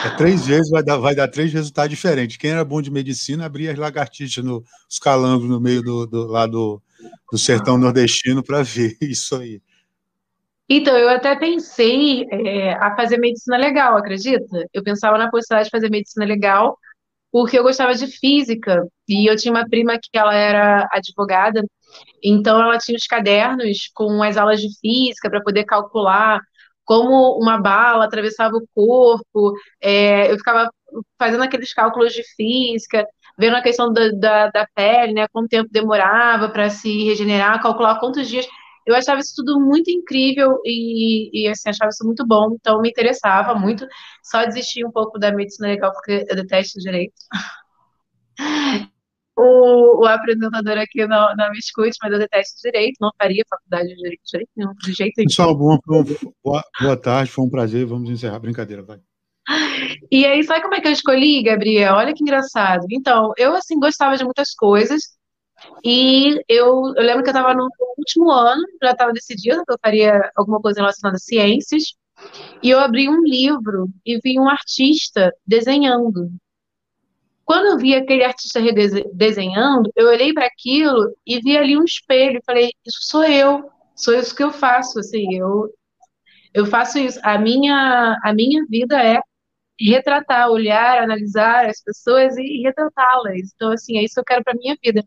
é 0.04 0.10
três 0.16 0.44
vezes 0.44 0.68
vai 0.68 0.82
dar, 0.82 0.96
vai 0.96 1.14
dar 1.14 1.28
três 1.28 1.52
resultados 1.52 1.90
diferentes. 1.90 2.36
Quem 2.36 2.50
era 2.50 2.64
bom 2.64 2.82
de 2.82 2.90
medicina 2.90 3.46
abria 3.46 3.70
as 3.70 3.78
lagartixas, 3.78 4.44
no, 4.44 4.64
os 4.90 4.98
calangos 4.98 5.48
no 5.48 5.60
meio 5.60 5.80
do, 5.80 6.06
do, 6.06 6.26
lá 6.26 6.44
do, 6.44 6.82
do 7.30 7.38
sertão 7.38 7.78
nordestino 7.78 8.42
para 8.42 8.64
ver 8.64 8.96
isso 9.02 9.36
aí. 9.36 9.60
Então, 10.68 10.96
eu 10.96 11.08
até 11.08 11.36
pensei 11.36 12.26
é, 12.30 12.72
a 12.74 12.96
fazer 12.96 13.18
medicina 13.18 13.56
legal, 13.56 13.96
acredita? 13.96 14.66
Eu 14.72 14.82
pensava 14.82 15.16
na 15.18 15.30
possibilidade 15.30 15.66
de 15.66 15.70
fazer 15.70 15.90
medicina 15.90 16.26
legal, 16.26 16.76
porque 17.32 17.58
eu 17.58 17.62
gostava 17.64 17.94
de 17.94 18.06
física, 18.08 18.86
e 19.08 19.30
eu 19.30 19.36
tinha 19.36 19.52
uma 19.52 19.68
prima 19.68 19.98
que 20.00 20.18
ela 20.18 20.34
era 20.34 20.88
advogada, 20.92 21.62
então 22.22 22.60
ela 22.62 22.78
tinha 22.78 22.96
os 22.96 23.06
cadernos 23.06 23.90
com 23.94 24.22
as 24.22 24.36
aulas 24.36 24.60
de 24.60 24.68
física 24.80 25.30
para 25.30 25.42
poder 25.42 25.64
calcular 25.64 26.40
como 26.84 27.38
uma 27.40 27.58
bala 27.60 28.04
atravessava 28.04 28.56
o 28.56 28.66
corpo, 28.74 29.52
é, 29.82 30.30
eu 30.32 30.38
ficava 30.38 30.70
fazendo 31.18 31.42
aqueles 31.42 31.74
cálculos 31.74 32.12
de 32.14 32.22
física, 32.36 33.04
vendo 33.38 33.56
a 33.56 33.62
questão 33.62 33.92
da, 33.92 34.10
da, 34.12 34.50
da 34.50 34.66
pele, 34.74 35.12
né, 35.12 35.26
quanto 35.32 35.48
tempo 35.48 35.68
demorava 35.70 36.48
para 36.48 36.70
se 36.70 37.04
regenerar, 37.04 37.60
calcular 37.62 37.98
quantos 38.00 38.28
dias 38.28 38.46
eu 38.86 38.94
achava 38.94 39.20
isso 39.20 39.34
tudo 39.36 39.60
muito 39.60 39.90
incrível 39.90 40.60
e, 40.64 41.42
e 41.44 41.48
assim, 41.48 41.68
achava 41.68 41.90
isso 41.90 42.04
muito 42.04 42.24
bom, 42.26 42.54
então 42.54 42.80
me 42.80 42.88
interessava 42.88 43.54
muito. 43.54 43.86
Só 44.22 44.44
desisti 44.44 44.84
um 44.84 44.92
pouco 44.92 45.18
da 45.18 45.32
medicina 45.32 45.68
legal 45.68 45.92
porque 45.92 46.24
eu 46.28 46.36
detesto 46.36 46.78
direito. 46.78 47.14
O, 49.38 50.00
o, 50.02 50.06
apresentador 50.06 50.78
aqui 50.78 51.06
não, 51.06 51.36
não 51.36 51.50
me 51.50 51.58
escute, 51.58 51.98
mas 52.02 52.10
eu 52.10 52.18
detesto 52.18 52.58
direito, 52.62 52.96
não 52.98 53.10
faria 53.20 53.44
faculdade 53.50 53.88
de 53.88 53.96
direito, 53.96 54.22
de 54.24 54.30
jeito 54.30 54.50
nenhum, 54.56 54.72
de 54.72 54.92
jeito 54.94 55.12
nenhum. 55.18 55.28
Pessoal, 55.28 55.54
bom, 55.54 55.78
boa, 56.42 56.64
boa 56.80 56.96
tarde, 56.96 57.30
foi 57.30 57.44
um 57.44 57.50
prazer, 57.50 57.84
vamos 57.84 58.08
encerrar 58.08 58.36
a 58.36 58.38
brincadeira, 58.38 58.82
vai. 58.82 58.98
E 60.10 60.24
aí, 60.24 60.42
sabe 60.42 60.62
como 60.62 60.74
é 60.74 60.80
que 60.80 60.88
eu 60.88 60.92
escolhi, 60.92 61.42
Gabriel? 61.42 61.96
Olha 61.96 62.14
que 62.14 62.22
engraçado. 62.22 62.86
Então, 62.90 63.32
eu, 63.36 63.54
assim, 63.54 63.78
gostava 63.78 64.16
de 64.16 64.24
muitas 64.24 64.54
coisas, 64.54 65.02
e 65.84 66.42
eu, 66.48 66.92
eu 66.96 67.02
lembro 67.02 67.22
que 67.22 67.30
eu 67.30 67.34
estava 67.34 67.54
no 67.54 67.68
último 67.98 68.30
ano, 68.30 68.62
já 68.82 68.90
estava 68.92 69.12
decidido 69.12 69.64
que 69.64 69.72
eu 69.72 69.78
faria 69.82 70.30
alguma 70.36 70.60
coisa 70.60 70.80
relacionada 70.80 71.16
a 71.16 71.20
ciências, 71.20 71.94
e 72.62 72.70
eu 72.70 72.80
abri 72.80 73.08
um 73.08 73.22
livro 73.22 73.88
e 74.04 74.18
vi 74.20 74.38
um 74.38 74.48
artista 74.48 75.32
desenhando. 75.46 76.30
Quando 77.44 77.66
eu 77.66 77.78
vi 77.78 77.94
aquele 77.94 78.24
artista 78.24 78.60
desenhando, 79.12 79.90
eu 79.94 80.08
olhei 80.08 80.32
para 80.32 80.46
aquilo 80.46 81.14
e 81.24 81.40
vi 81.40 81.56
ali 81.56 81.76
um 81.76 81.84
espelho 81.84 82.38
e 82.38 82.44
falei: 82.44 82.72
Isso 82.84 82.98
sou 83.02 83.24
eu, 83.24 83.70
sou 83.94 84.14
isso 84.14 84.34
que 84.34 84.42
eu 84.42 84.50
faço. 84.50 84.98
Assim, 84.98 85.36
eu, 85.36 85.72
eu 86.52 86.66
faço 86.66 86.98
isso. 86.98 87.20
A 87.22 87.38
minha, 87.38 88.18
a 88.24 88.34
minha 88.34 88.64
vida 88.68 89.00
é 89.00 89.20
retratar, 89.80 90.50
olhar, 90.50 91.02
analisar 91.02 91.66
as 91.66 91.82
pessoas 91.82 92.36
e 92.36 92.62
retratá-las. 92.62 93.52
Então, 93.54 93.70
assim, 93.70 93.98
é 93.98 94.02
isso 94.02 94.14
que 94.14 94.20
eu 94.20 94.24
quero 94.24 94.42
para 94.42 94.54
minha 94.54 94.76
vida. 94.82 95.04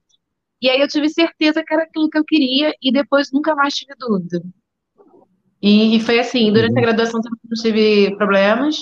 E 0.61 0.69
aí 0.69 0.81
eu 0.81 0.87
tive 0.87 1.09
certeza 1.09 1.63
que 1.63 1.73
era 1.73 1.83
aquilo 1.83 2.09
que 2.09 2.17
eu 2.17 2.25
queria 2.25 2.73
e 2.81 2.91
depois 2.91 3.31
nunca 3.31 3.55
mais 3.55 3.73
tive 3.73 3.93
dúvida. 3.97 4.41
E, 5.61 5.97
e 5.97 5.99
foi 5.99 6.19
assim, 6.19 6.51
durante 6.51 6.73
a 6.73 6.75
uhum. 6.75 6.81
graduação 6.81 7.21
também 7.21 7.39
não 7.43 7.61
tive 7.61 8.15
problemas. 8.17 8.77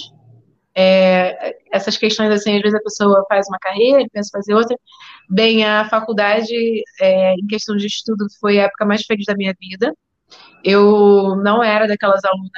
É, 0.75 1.57
essas 1.71 1.97
questões, 1.97 2.29
assim, 2.31 2.55
às 2.55 2.61
vezes 2.61 2.75
a 2.75 2.83
pessoa 2.83 3.25
faz 3.27 3.47
uma 3.47 3.57
carreira, 3.59 4.05
pensa 4.11 4.29
fazer 4.31 4.53
outra. 4.53 4.77
Bem, 5.27 5.65
a 5.65 5.89
faculdade, 5.89 6.53
é, 7.01 7.33
em 7.33 7.47
questão 7.47 7.75
de 7.75 7.87
estudo, 7.87 8.27
foi 8.39 8.59
a 8.59 8.65
época 8.65 8.85
mais 8.85 9.03
feliz 9.03 9.25
da 9.25 9.35
minha 9.35 9.55
vida. 9.59 9.91
Eu 10.63 11.35
não 11.37 11.63
era 11.63 11.87
daquelas 11.87 12.23
alunas 12.23 12.51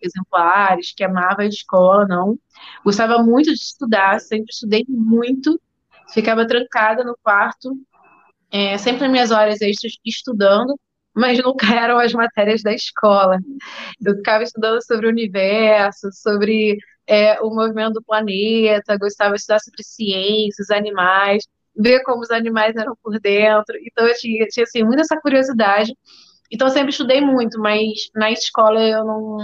exemplares 0.00 0.94
que 0.96 1.04
amava 1.04 1.42
a 1.42 1.46
escola, 1.46 2.06
não. 2.06 2.38
Gostava 2.84 3.22
muito 3.22 3.52
de 3.52 3.60
estudar, 3.60 4.18
sempre 4.20 4.46
estudei 4.50 4.84
muito. 4.88 5.60
Ficava 6.12 6.46
trancada 6.46 7.04
no 7.04 7.16
quarto, 7.22 7.76
é, 8.50 8.78
sempre 8.78 9.02
nas 9.02 9.10
minhas 9.10 9.30
horas 9.30 9.60
extras 9.60 9.92
estudando, 10.04 10.78
mas 11.14 11.38
nunca 11.42 11.66
eram 11.74 11.98
as 11.98 12.12
matérias 12.12 12.62
da 12.62 12.72
escola. 12.72 13.38
Eu 14.04 14.16
ficava 14.16 14.42
estudando 14.42 14.82
sobre 14.84 15.06
o 15.06 15.10
universo, 15.10 16.08
sobre 16.12 16.78
é, 17.06 17.40
o 17.40 17.50
movimento 17.50 17.94
do 17.94 18.02
planeta, 18.02 18.98
gostava 18.98 19.34
de 19.34 19.40
estudar 19.40 19.60
sobre 19.60 19.82
ciências, 19.82 20.70
animais, 20.70 21.44
ver 21.76 22.02
como 22.02 22.20
os 22.20 22.30
animais 22.30 22.76
eram 22.76 22.96
por 23.02 23.18
dentro. 23.20 23.76
Então 23.82 24.06
eu 24.06 24.14
tinha, 24.16 24.46
tinha 24.46 24.64
assim, 24.64 24.82
muita 24.82 25.02
essa 25.02 25.20
curiosidade. 25.20 25.94
Então 26.50 26.68
eu 26.68 26.72
sempre 26.72 26.90
estudei 26.90 27.20
muito, 27.20 27.58
mas 27.60 28.10
na 28.14 28.30
escola 28.30 28.80
eu 28.80 29.04
não, 29.04 29.38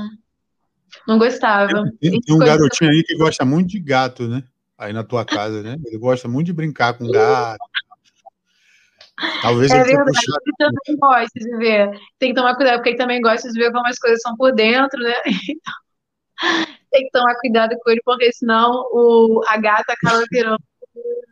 não 1.06 1.18
gostava. 1.18 1.84
Tem, 2.00 2.18
tem 2.20 2.34
um 2.34 2.38
garotinho 2.38 2.90
aí 2.90 3.02
que 3.02 3.16
gosta 3.16 3.44
muito 3.44 3.68
de 3.68 3.80
gato, 3.80 4.26
né? 4.26 4.42
Aí 4.76 4.92
na 4.92 5.04
tua 5.04 5.24
casa, 5.24 5.62
né? 5.62 5.76
Ele 5.86 5.98
gosta 5.98 6.26
muito 6.26 6.46
de 6.46 6.52
brincar 6.52 6.94
com 6.94 7.10
gato. 7.10 7.58
Talvez 9.42 9.70
é 9.70 9.76
ele 9.76 9.84
verdade, 9.84 10.08
ele 10.08 10.56
também 10.58 10.96
gosta 10.98 11.40
de 11.40 11.56
ver. 11.56 12.00
Tem 12.18 12.30
que 12.30 12.34
tomar 12.34 12.56
cuidado, 12.56 12.76
porque 12.76 12.90
ele 12.90 12.98
também 12.98 13.20
gosta 13.20 13.50
de 13.50 13.58
ver 13.58 13.72
como 13.72 13.86
as 13.86 13.98
coisas 13.98 14.20
são 14.20 14.36
por 14.36 14.52
dentro, 14.52 15.00
né? 15.00 15.14
Então, 16.36 17.00
tem 17.00 17.04
que 17.04 17.10
tomar 17.10 17.34
cuidado 17.36 17.76
com 17.82 17.90
ele, 17.90 18.00
porque 18.04 18.32
senão 18.32 18.70
o, 18.92 19.40
a 19.48 19.56
gata 19.56 19.92
acaba 19.92 20.24
virando 20.30 20.62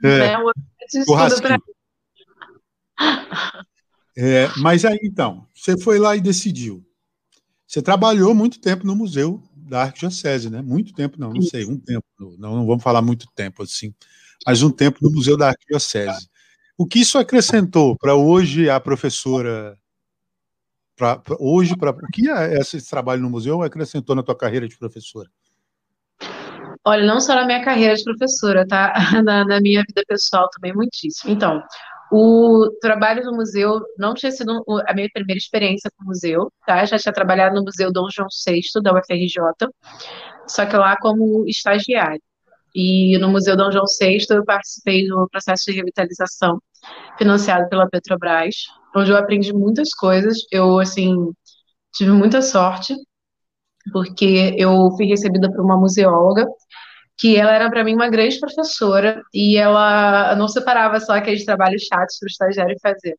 é. 0.03 0.19
né, 0.19 0.39
um 0.39 0.51
pra... 1.41 1.59
é, 4.17 4.49
Mas 4.59 4.85
aí, 4.85 4.99
então, 5.03 5.47
você 5.55 5.79
foi 5.79 5.99
lá 5.99 6.17
e 6.17 6.21
decidiu. 6.21 6.85
Você 7.67 7.81
trabalhou 7.81 8.35
muito 8.35 8.61
tempo 8.61 8.87
no 8.87 8.97
Museu 8.97 9.43
da 9.55 9.83
Arquidiocese, 9.83 10.51
né? 10.51 10.61
Muito 10.61 10.93
tempo, 10.93 11.19
não, 11.19 11.33
não 11.33 11.43
sei, 11.43 11.65
um 11.65 11.79
tempo. 11.79 12.05
Não, 12.19 12.57
não 12.57 12.67
vamos 12.67 12.83
falar 12.83 13.01
muito 13.01 13.27
tempo 13.35 13.63
assim. 13.63 13.95
mas 14.47 14.63
um 14.63 14.71
tempo 14.71 14.99
no 15.01 15.11
Museu 15.11 15.37
da 15.37 15.49
Arquidiocese. 15.49 16.29
O 16.83 16.87
que 16.87 16.99
isso 16.99 17.17
acrescentou 17.17 17.97
para 17.97 18.17
hoje 18.17 18.69
a 18.69 18.81
professora? 18.81 19.79
Pra, 20.97 21.17
pra 21.17 21.37
hoje, 21.39 21.77
para 21.77 21.93
o 21.93 22.09
que 22.13 22.29
esse 22.29 22.91
trabalho 22.91 23.23
no 23.23 23.31
museu 23.31 23.63
acrescentou 23.63 24.17
na 24.17 24.23
tua 24.25 24.37
carreira 24.37 24.67
de 24.67 24.77
professora? 24.77 25.29
Olha, 26.85 27.07
não 27.07 27.21
só 27.21 27.37
na 27.37 27.47
minha 27.47 27.65
carreira 27.65 27.95
de 27.95 28.03
professora, 28.03 28.67
tá? 28.67 28.93
Na, 29.25 29.45
na 29.45 29.61
minha 29.61 29.85
vida 29.87 30.03
pessoal 30.09 30.49
também, 30.51 30.75
muitíssimo. 30.75 31.33
Então, 31.33 31.63
o 32.11 32.69
trabalho 32.81 33.25
no 33.27 33.37
museu 33.37 33.81
não 33.97 34.13
tinha 34.13 34.33
sido 34.33 34.65
a 34.85 34.93
minha 34.93 35.09
primeira 35.15 35.39
experiência 35.39 35.89
com 35.97 36.03
o 36.03 36.09
museu, 36.09 36.53
tá? 36.67 36.85
Já 36.85 36.99
tinha 36.99 37.15
trabalhado 37.15 37.55
no 37.55 37.63
Museu 37.63 37.93
Dom 37.93 38.09
João 38.11 38.27
VI, 38.45 38.83
da 38.83 38.93
UFRJ, 38.93 39.69
só 40.49 40.67
que 40.67 40.77
lá 40.77 40.97
como 40.97 41.47
estagiário. 41.47 42.21
E 42.75 43.19
no 43.19 43.29
Museu 43.29 43.57
Dom 43.57 43.71
João 43.71 43.85
VI 44.01 44.27
eu 44.31 44.45
participei 44.45 45.07
do 45.07 45.29
processo 45.31 45.65
de 45.67 45.77
revitalização 45.77 46.61
financiado 47.19 47.69
pela 47.69 47.89
Petrobras, 47.89 48.55
onde 48.97 49.11
eu 49.11 49.17
aprendi 49.17 49.53
muitas 49.53 49.95
coisas. 49.95 50.39
Eu, 50.51 50.79
assim, 50.79 51.15
tive 51.95 52.13
muita 52.13 52.43
sorte, 52.43 52.95
porque 53.93 54.55
eu 54.59 54.91
fui 54.97 55.07
recebida 55.07 55.51
por 55.51 55.65
uma 55.65 55.77
museóloga 55.79 56.47
que 57.19 57.37
ela 57.37 57.53
era 57.53 57.71
para 57.71 57.85
mim 57.85 57.95
uma 57.95 58.09
grande 58.09 58.41
professora 58.41 59.23
e 59.33 59.57
ela 59.57 60.35
não 60.35 60.49
separava 60.49 60.99
só 60.99 61.13
aqueles 61.13 61.45
trabalhos 61.45 61.83
chatos 61.83 62.19
para 62.19 62.27
o 62.27 62.31
estagiário 62.31 62.77
fazer. 62.83 63.17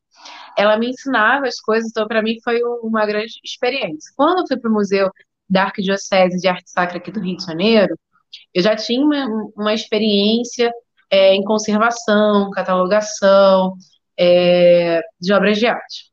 Ela 0.58 0.76
me 0.78 0.90
ensinava 0.90 1.46
as 1.46 1.60
coisas, 1.60 1.90
então 1.90 2.06
para 2.06 2.22
mim 2.22 2.36
foi 2.42 2.60
uma 2.82 3.06
grande 3.06 3.32
experiência. 3.44 4.12
Quando 4.16 4.40
eu 4.40 4.46
fui 4.46 4.58
para 4.58 4.70
o 4.70 4.74
Museu 4.74 5.10
da 5.48 5.64
Arquidiocese 5.64 6.38
de 6.38 6.48
Arte 6.48 6.70
Sacra 6.70 6.98
aqui 6.98 7.10
do 7.10 7.20
Rio 7.20 7.36
de 7.36 7.44
Janeiro, 7.44 7.96
eu 8.54 8.62
já 8.62 8.76
tinha 8.76 9.04
uma, 9.04 9.26
uma 9.56 9.74
experiência 9.74 10.72
é, 11.10 11.34
em 11.34 11.42
conservação, 11.42 12.50
catalogação 12.50 13.74
é, 14.18 15.00
de 15.20 15.32
obras 15.32 15.58
de 15.58 15.66
arte. 15.66 16.04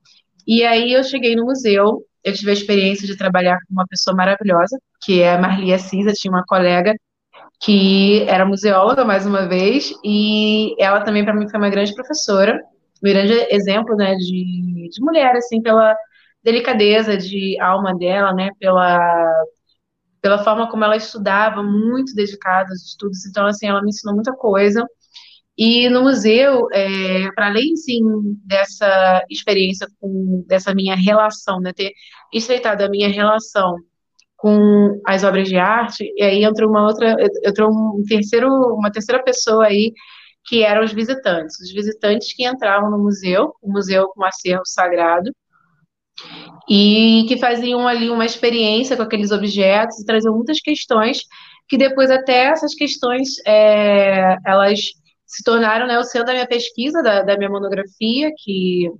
E 0.48 0.64
aí 0.64 0.94
eu 0.94 1.04
cheguei 1.04 1.36
no 1.36 1.46
museu, 1.46 2.04
eu 2.24 2.34
tive 2.34 2.52
a 2.52 2.54
experiência 2.54 3.08
de 3.08 3.18
trabalhar 3.18 3.58
com 3.68 3.74
uma 3.74 3.88
pessoa 3.88 4.16
maravilhosa, 4.16 4.78
que 5.04 5.22
é 5.22 5.34
a 5.34 5.38
Marli 5.40 5.74
Assis, 5.74 6.06
eu 6.06 6.14
tinha 6.14 6.32
uma 6.32 6.44
colega 6.46 6.94
que 7.62 8.24
era 8.28 8.46
museóloga, 8.46 9.06
mais 9.06 9.26
uma 9.26 9.48
vez, 9.48 9.94
e 10.04 10.76
ela 10.80 11.02
também, 11.02 11.24
para 11.24 11.34
mim, 11.34 11.48
foi 11.48 11.60
uma 11.60 11.70
grande 11.70 11.94
professora, 11.94 12.60
um 13.04 13.10
grande 13.10 13.34
exemplo, 13.52 13.96
né, 13.96 14.16
de, 14.16 14.90
de 14.90 15.02
mulher, 15.02 15.36
assim, 15.36 15.62
pela 15.62 15.96
delicadeza 16.44 17.16
de 17.16 17.60
alma 17.60 17.96
dela, 17.96 18.34
né, 18.34 18.50
pela, 18.60 19.00
pela 20.22 20.44
forma 20.44 20.70
como 20.70 20.84
ela 20.84 20.96
estudava, 20.96 21.64
muito 21.64 22.14
dedicada 22.14 22.70
aos 22.70 22.86
estudos, 22.86 23.26
então, 23.26 23.46
assim, 23.48 23.68
ela 23.68 23.82
me 23.82 23.90
ensinou 23.90 24.16
muita 24.16 24.34
coisa, 24.34 24.86
e 25.58 25.90
no 25.90 26.04
museu, 26.04 26.68
é, 26.72 27.32
para 27.34 27.48
além, 27.48 27.76
sim, 27.76 28.02
dessa 28.46 29.24
experiência, 29.30 29.88
com, 30.00 30.44
dessa 30.48 30.74
minha 30.74 30.96
relação, 30.96 31.60
né, 31.60 31.74
ter 31.74 31.92
estreitado 32.34 32.84
a 32.84 32.90
minha 32.90 33.10
relação 33.10 33.76
com 34.38 35.00
as 35.06 35.24
obras 35.24 35.48
de 35.48 35.58
arte, 35.58 36.04
e 36.16 36.24
aí 36.24 36.44
entrou 36.44 36.70
uma 36.70 36.88
outra, 36.88 37.16
entrou 37.46 37.70
um 37.70 38.04
terceiro, 38.08 38.48
uma 38.76 38.92
terceira 38.92 39.24
pessoa 39.24 39.66
aí, 39.68 39.94
que 40.46 40.64
eram 40.64 40.84
os 40.84 40.92
visitantes. 40.92 41.60
Os 41.60 41.72
visitantes 41.72 42.34
que 42.34 42.44
entravam 42.48 42.90
no 42.90 42.98
museu, 42.98 43.54
o 43.62 43.72
museu 43.72 44.08
com 44.10 44.24
acervo 44.26 44.64
sagrado, 44.66 45.32
e 46.70 47.26
que 47.28 47.38
faziam 47.38 47.88
ali 47.88 48.10
uma 48.10 48.26
experiência 48.26 48.96
com 48.96 49.04
aqueles 49.04 49.32
objetos 49.32 50.00
e 50.00 50.06
traziam 50.06 50.36
muitas 50.36 50.60
questões 50.60 51.22
que 51.68 51.78
depois 51.78 52.12
até 52.12 52.48
essas 52.48 52.76
questões 52.76 53.36
é, 53.48 54.36
elas 54.46 54.80
se 55.26 55.44
tornaram 55.44 55.88
né, 55.88 55.98
o 55.98 56.04
centro 56.04 56.28
da 56.28 56.34
minha 56.34 56.48
pesquisa, 56.48 57.02
da, 57.02 57.22
da 57.22 57.38
minha 57.38 57.50
monografia, 57.50 58.30
que 58.38 58.92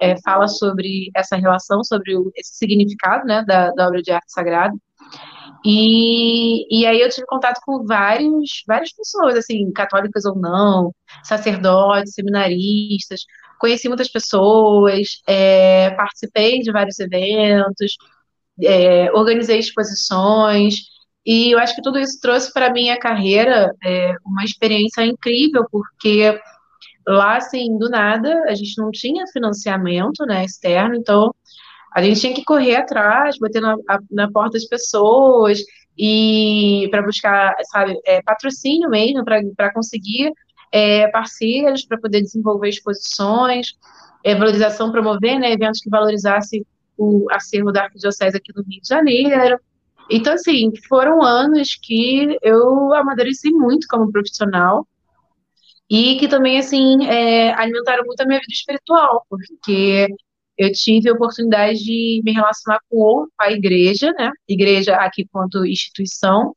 é, 0.00 0.20
fala 0.22 0.48
sobre 0.48 1.10
essa 1.14 1.36
relação, 1.36 1.84
sobre 1.84 2.16
o, 2.16 2.32
esse 2.34 2.56
significado 2.56 3.24
né, 3.24 3.44
da, 3.46 3.70
da, 3.70 3.86
obra 3.86 4.02
de 4.02 4.10
arte 4.10 4.32
sagrada. 4.32 4.74
E, 5.64 6.66
e 6.76 6.84
aí 6.86 7.00
eu 7.00 7.08
tive 7.08 7.26
contato 7.26 7.60
com 7.64 7.84
vários, 7.84 8.64
várias 8.66 8.92
pessoas, 8.92 9.36
assim, 9.36 9.70
católicas 9.72 10.24
ou 10.24 10.36
não, 10.36 10.92
sacerdotes, 11.22 12.14
seminaristas, 12.14 13.20
conheci 13.58 13.88
muitas 13.88 14.08
pessoas, 14.08 15.20
é, 15.26 15.90
participei 15.90 16.60
de 16.60 16.72
vários 16.72 16.98
eventos, 16.98 17.96
é, 18.62 19.10
organizei 19.12 19.58
exposições, 19.58 20.74
e 21.26 21.52
eu 21.52 21.58
acho 21.58 21.74
que 21.74 21.82
tudo 21.82 21.98
isso 21.98 22.18
trouxe 22.20 22.52
para 22.52 22.68
a 22.68 22.72
minha 22.72 22.98
carreira 22.98 23.74
é, 23.84 24.14
uma 24.24 24.44
experiência 24.44 25.04
incrível, 25.04 25.66
porque 25.70 26.40
lá, 27.06 27.36
assim, 27.36 27.76
do 27.78 27.88
nada, 27.90 28.44
a 28.48 28.54
gente 28.54 28.78
não 28.78 28.90
tinha 28.90 29.26
financiamento, 29.32 30.24
né, 30.26 30.44
externo, 30.44 30.94
então 30.96 31.34
a 31.94 32.02
gente 32.02 32.20
tinha 32.20 32.34
que 32.34 32.44
correr 32.44 32.76
atrás, 32.76 33.36
bater 33.38 33.60
na, 33.60 33.76
na 34.10 34.30
porta 34.30 34.52
das 34.52 34.66
pessoas 34.66 35.58
e 35.96 36.86
para 36.90 37.02
buscar, 37.02 37.54
sabe, 37.70 37.98
patrocínio 38.24 38.88
mesmo, 38.88 39.24
para 39.24 39.72
conseguir 39.72 40.32
é, 40.72 41.08
parceiros, 41.08 41.84
para 41.84 41.98
poder 41.98 42.20
desenvolver 42.20 42.68
exposições, 42.68 43.74
é, 44.24 44.34
valorização, 44.34 44.92
promover 44.92 45.38
né, 45.38 45.52
eventos 45.52 45.80
que 45.80 45.90
valorizassem 45.90 46.64
o 46.96 47.26
acervo 47.30 47.72
da 47.72 47.84
Arquidiocese 47.84 48.36
aqui 48.36 48.52
no 48.54 48.62
Rio 48.62 48.80
de 48.80 48.88
Janeiro. 48.88 49.58
Então, 50.10 50.32
assim, 50.34 50.72
foram 50.88 51.22
anos 51.22 51.78
que 51.80 52.36
eu 52.42 52.92
amadureci 52.94 53.50
muito 53.50 53.86
como 53.88 54.10
profissional, 54.10 54.86
e 55.90 56.16
que 56.16 56.28
também, 56.28 56.58
assim, 56.58 57.06
é, 57.06 57.52
alimentaram 57.54 58.04
muito 58.04 58.20
a 58.20 58.26
minha 58.26 58.38
vida 58.38 58.52
espiritual, 58.52 59.24
porque 59.28 60.06
eu 60.58 60.72
tive 60.72 61.08
a 61.08 61.12
oportunidade 61.12 61.78
de 61.78 62.20
me 62.24 62.32
relacionar 62.32 62.80
com 62.90 63.26
a 63.38 63.52
igreja, 63.52 64.12
né, 64.18 64.30
igreja 64.48 64.96
aqui 64.96 65.24
quanto 65.30 65.64
instituição, 65.64 66.54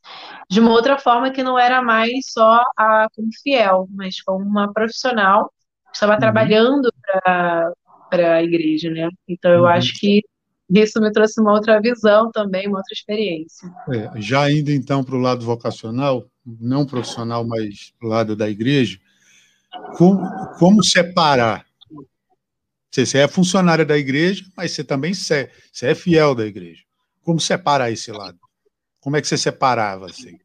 de 0.50 0.60
uma 0.60 0.72
outra 0.72 0.98
forma 0.98 1.30
que 1.32 1.44
não 1.44 1.58
era 1.58 1.84
mais 1.84 2.26
só 2.28 2.64
a, 2.76 3.08
como 3.16 3.30
fiel, 3.44 3.88
mas 3.92 4.20
como 4.22 4.44
uma 4.44 4.74
profissional 4.74 5.52
que 5.92 5.98
estava 5.98 6.14
uhum. 6.14 6.20
trabalhando 6.20 6.92
para 7.24 8.36
a 8.36 8.44
igreja, 8.44 8.90
né, 8.90 9.08
então 9.28 9.52
eu 9.52 9.62
uhum. 9.62 9.68
acho 9.68 9.94
que 10.00 10.24
isso 10.74 11.00
me 11.00 11.12
trouxe 11.12 11.40
uma 11.40 11.52
outra 11.52 11.80
visão 11.80 12.32
também, 12.32 12.68
uma 12.68 12.78
outra 12.78 12.94
experiência. 12.94 13.70
É, 13.94 14.22
já 14.22 14.50
indo 14.50 14.72
então 14.72 15.04
para 15.04 15.16
o 15.16 15.20
lado 15.20 15.46
vocacional, 15.46 16.26
não 16.46 16.86
profissional, 16.86 17.46
mas 17.46 17.94
para 18.00 18.08
o 18.08 18.10
lado 18.10 18.36
da 18.36 18.50
igreja, 18.50 18.98
como, 19.98 20.28
como 20.58 20.84
separar? 20.84 21.66
Você 22.92 23.20
é 23.20 23.28
funcionária 23.28 23.86
da 23.86 23.98
igreja, 23.98 24.44
mas 24.56 24.72
você 24.72 24.84
também 24.84 25.14
você 25.14 25.50
é 25.82 25.96
fiel 25.96 26.36
da 26.36 26.46
igreja. 26.46 26.82
Como 27.24 27.40
separar 27.40 27.90
esse 27.90 28.12
lado? 28.12 28.38
Como 29.00 29.16
é 29.16 29.22
que 29.22 29.28
você 29.28 29.38
separava 29.38 30.08
assim? 30.08 30.38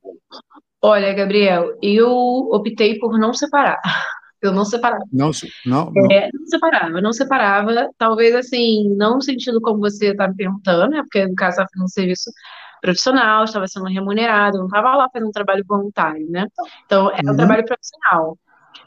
Olha, 0.81 1.13
Gabriel, 1.13 1.77
eu 1.83 2.09
optei 2.09 2.99
por 2.99 3.19
não 3.19 3.35
separar. 3.35 3.81
Eu 4.43 4.53
não 4.53 4.67
separava. 4.67 5.03
Não, 5.11 5.31
não, 5.65 5.91
não. 5.91 6.13
É, 6.13 6.29
não 6.33 6.47
separava, 6.47 7.01
não 7.01 7.13
separava. 7.13 7.89
Talvez 7.97 8.35
assim, 8.35 8.95
não 8.95 9.15
no 9.15 9.23
sentido 9.23 9.61
como 9.63 9.81
você 9.81 10.11
está 10.11 10.29
me 10.29 10.37
perguntando, 10.37 10.91
né? 10.91 11.03
Porque 11.03 11.27
no 11.27 11.35
caso 11.35 11.53
estava 11.53 11.69
fazendo 11.73 11.85
um 11.85 11.89
serviço 11.89 12.31
profissional, 12.83 13.45
estava 13.45 13.67
sendo 13.67 13.87
remunerado, 13.87 14.59
não 14.59 14.67
estava 14.67 14.95
lá 14.95 15.09
fazendo 15.11 15.29
um 15.29 15.33
trabalho 15.33 15.65
voluntário, 15.67 16.31
né? 16.31 16.47
Então, 16.85 17.11
era 17.11 17.27
um 17.27 17.31
uhum. 17.31 17.37
trabalho 17.37 17.65
profissional. 17.65 18.39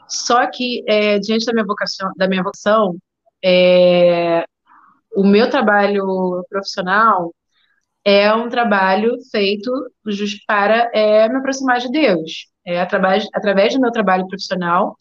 Só 0.08 0.46
que, 0.46 0.84
é, 0.86 1.18
diante 1.18 1.44
da 1.44 1.52
minha 1.52 1.66
vocação, 1.66 2.10
da 2.16 2.28
minha 2.28 2.44
vocação 2.44 2.96
é, 3.44 4.44
o 5.14 5.24
meu 5.24 5.50
trabalho 5.50 6.44
profissional 6.48 7.34
é 8.04 8.32
um 8.34 8.48
trabalho 8.48 9.16
feito 9.30 9.70
para 10.46 10.90
é, 10.94 11.28
me 11.28 11.36
aproximar 11.36 11.78
de 11.80 11.90
Deus. 11.90 12.46
É, 12.66 12.80
através, 12.80 13.26
através 13.34 13.74
do 13.74 13.80
meu 13.80 13.90
trabalho 13.90 14.26
profissional, 14.28 14.96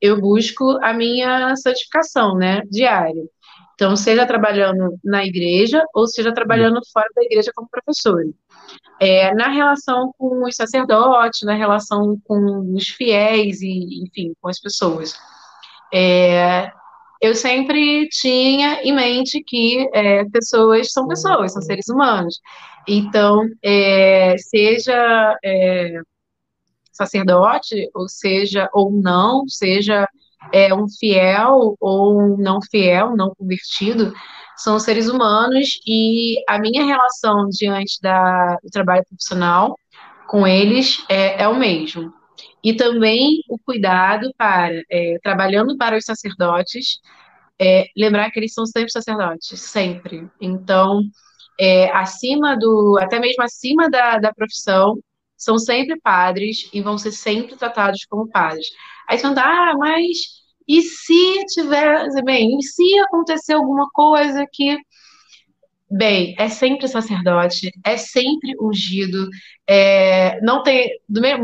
eu 0.00 0.20
busco 0.20 0.78
a 0.82 0.92
minha 0.92 1.54
santificação, 1.56 2.34
né, 2.36 2.62
diária. 2.70 3.24
Então, 3.74 3.96
seja 3.96 4.26
trabalhando 4.26 4.98
na 5.04 5.24
igreja 5.24 5.82
ou 5.94 6.06
seja 6.06 6.32
trabalhando 6.32 6.80
fora 6.92 7.08
da 7.14 7.22
igreja 7.22 7.52
como 7.54 7.68
professora 7.68 8.26
é, 9.00 9.32
na 9.34 9.48
relação 9.48 10.12
com 10.18 10.44
os 10.44 10.56
sacerdotes, 10.56 11.42
na 11.42 11.54
relação 11.54 12.20
com 12.24 12.74
os 12.74 12.88
fiéis 12.88 13.60
e, 13.62 14.02
enfim, 14.02 14.34
com 14.40 14.48
as 14.48 14.60
pessoas. 14.60 15.14
É, 15.92 16.70
eu 17.20 17.34
sempre 17.34 18.08
tinha 18.08 18.82
em 18.82 18.94
mente 18.94 19.42
que 19.44 19.88
é, 19.92 20.24
pessoas 20.26 20.92
são 20.92 21.06
pessoas, 21.08 21.52
são 21.52 21.62
seres 21.62 21.88
humanos. 21.88 22.40
Então, 22.86 23.44
é, 23.62 24.36
seja 24.38 25.36
é, 25.44 26.00
sacerdote, 26.92 27.88
ou 27.94 28.08
seja, 28.08 28.68
ou 28.72 28.90
não, 28.90 29.46
seja 29.48 30.08
é, 30.52 30.72
um 30.74 30.88
fiel 30.88 31.76
ou 31.80 32.20
um 32.20 32.36
não 32.38 32.60
fiel, 32.62 33.16
não 33.16 33.34
convertido, 33.36 34.12
são 34.56 34.78
seres 34.78 35.08
humanos 35.08 35.80
e 35.86 36.42
a 36.48 36.58
minha 36.58 36.84
relação 36.84 37.48
diante 37.48 38.00
da, 38.02 38.56
do 38.62 38.70
trabalho 38.70 39.04
profissional 39.08 39.78
com 40.26 40.46
eles 40.46 41.04
é, 41.08 41.42
é 41.42 41.48
o 41.48 41.56
mesmo. 41.56 42.12
E 42.62 42.74
também 42.74 43.42
o 43.48 43.58
cuidado 43.58 44.32
para, 44.36 44.74
é, 44.90 45.18
trabalhando 45.22 45.76
para 45.76 45.96
os 45.96 46.04
sacerdotes, 46.04 47.00
é, 47.60 47.86
lembrar 47.96 48.30
que 48.30 48.38
eles 48.38 48.52
são 48.52 48.66
sempre 48.66 48.90
sacerdotes, 48.90 49.60
sempre. 49.60 50.28
Então, 50.40 51.02
é, 51.60 51.90
acima 51.92 52.56
do, 52.56 52.98
até 53.00 53.18
mesmo 53.18 53.42
acima 53.42 53.90
da, 53.90 54.18
da 54.18 54.32
profissão, 54.32 54.98
são 55.36 55.58
sempre 55.58 56.00
padres 56.00 56.68
e 56.72 56.80
vão 56.80 56.98
ser 56.98 57.12
sempre 57.12 57.56
tratados 57.56 58.04
como 58.08 58.28
padres. 58.30 58.66
Aí 59.08 59.18
você 59.18 59.22
fala, 59.22 59.70
ah, 59.70 59.74
mas 59.78 60.38
e 60.68 60.82
se 60.82 61.44
tiver, 61.46 62.06
bem, 62.24 62.58
e 62.58 62.62
se 62.62 62.98
acontecer 63.00 63.54
alguma 63.54 63.88
coisa 63.92 64.44
que 64.52 64.76
Bem, 65.90 66.34
é 66.38 66.50
sempre 66.50 66.86
sacerdote, 66.86 67.72
é 67.82 67.96
sempre 67.96 68.54
ungido, 68.60 69.26
é, 69.66 70.38
não 70.42 70.62
tem, 70.62 70.90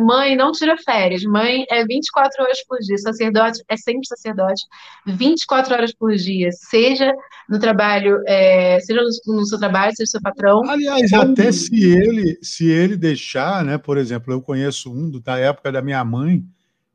mãe 0.05 0.37
não 0.37 0.53
tira 0.53 0.77
férias, 0.77 1.25
mãe 1.25 1.65
é 1.71 1.83
24 1.83 2.43
horas 2.43 2.63
por 2.67 2.79
dia, 2.79 2.99
sacerdote 2.99 3.65
é 3.67 3.77
sempre 3.79 4.07
sacerdote, 4.07 4.63
24 5.07 5.73
horas 5.73 5.95
por 5.95 6.15
dia, 6.15 6.51
seja 6.53 7.11
no 7.49 7.59
trabalho, 7.59 8.23
é, 8.27 8.79
seja 8.81 9.01
no, 9.01 9.35
no, 9.35 9.47
seu 9.47 9.59
trabalho, 9.59 9.97
seja 9.97 10.11
seu 10.11 10.21
patrão. 10.21 10.63
Aliás, 10.69 11.11
até 11.15 11.51
se 11.51 11.83
ele, 11.83 12.39
se 12.43 12.71
ele 12.71 12.99
deixar, 12.99 13.65
né, 13.65 13.79
por 13.79 13.97
exemplo, 13.97 14.31
eu 14.31 14.43
conheço 14.43 14.93
um 14.93 15.11
da 15.23 15.39
época 15.39 15.73
da 15.73 15.81
minha 15.81 16.05
mãe 16.05 16.45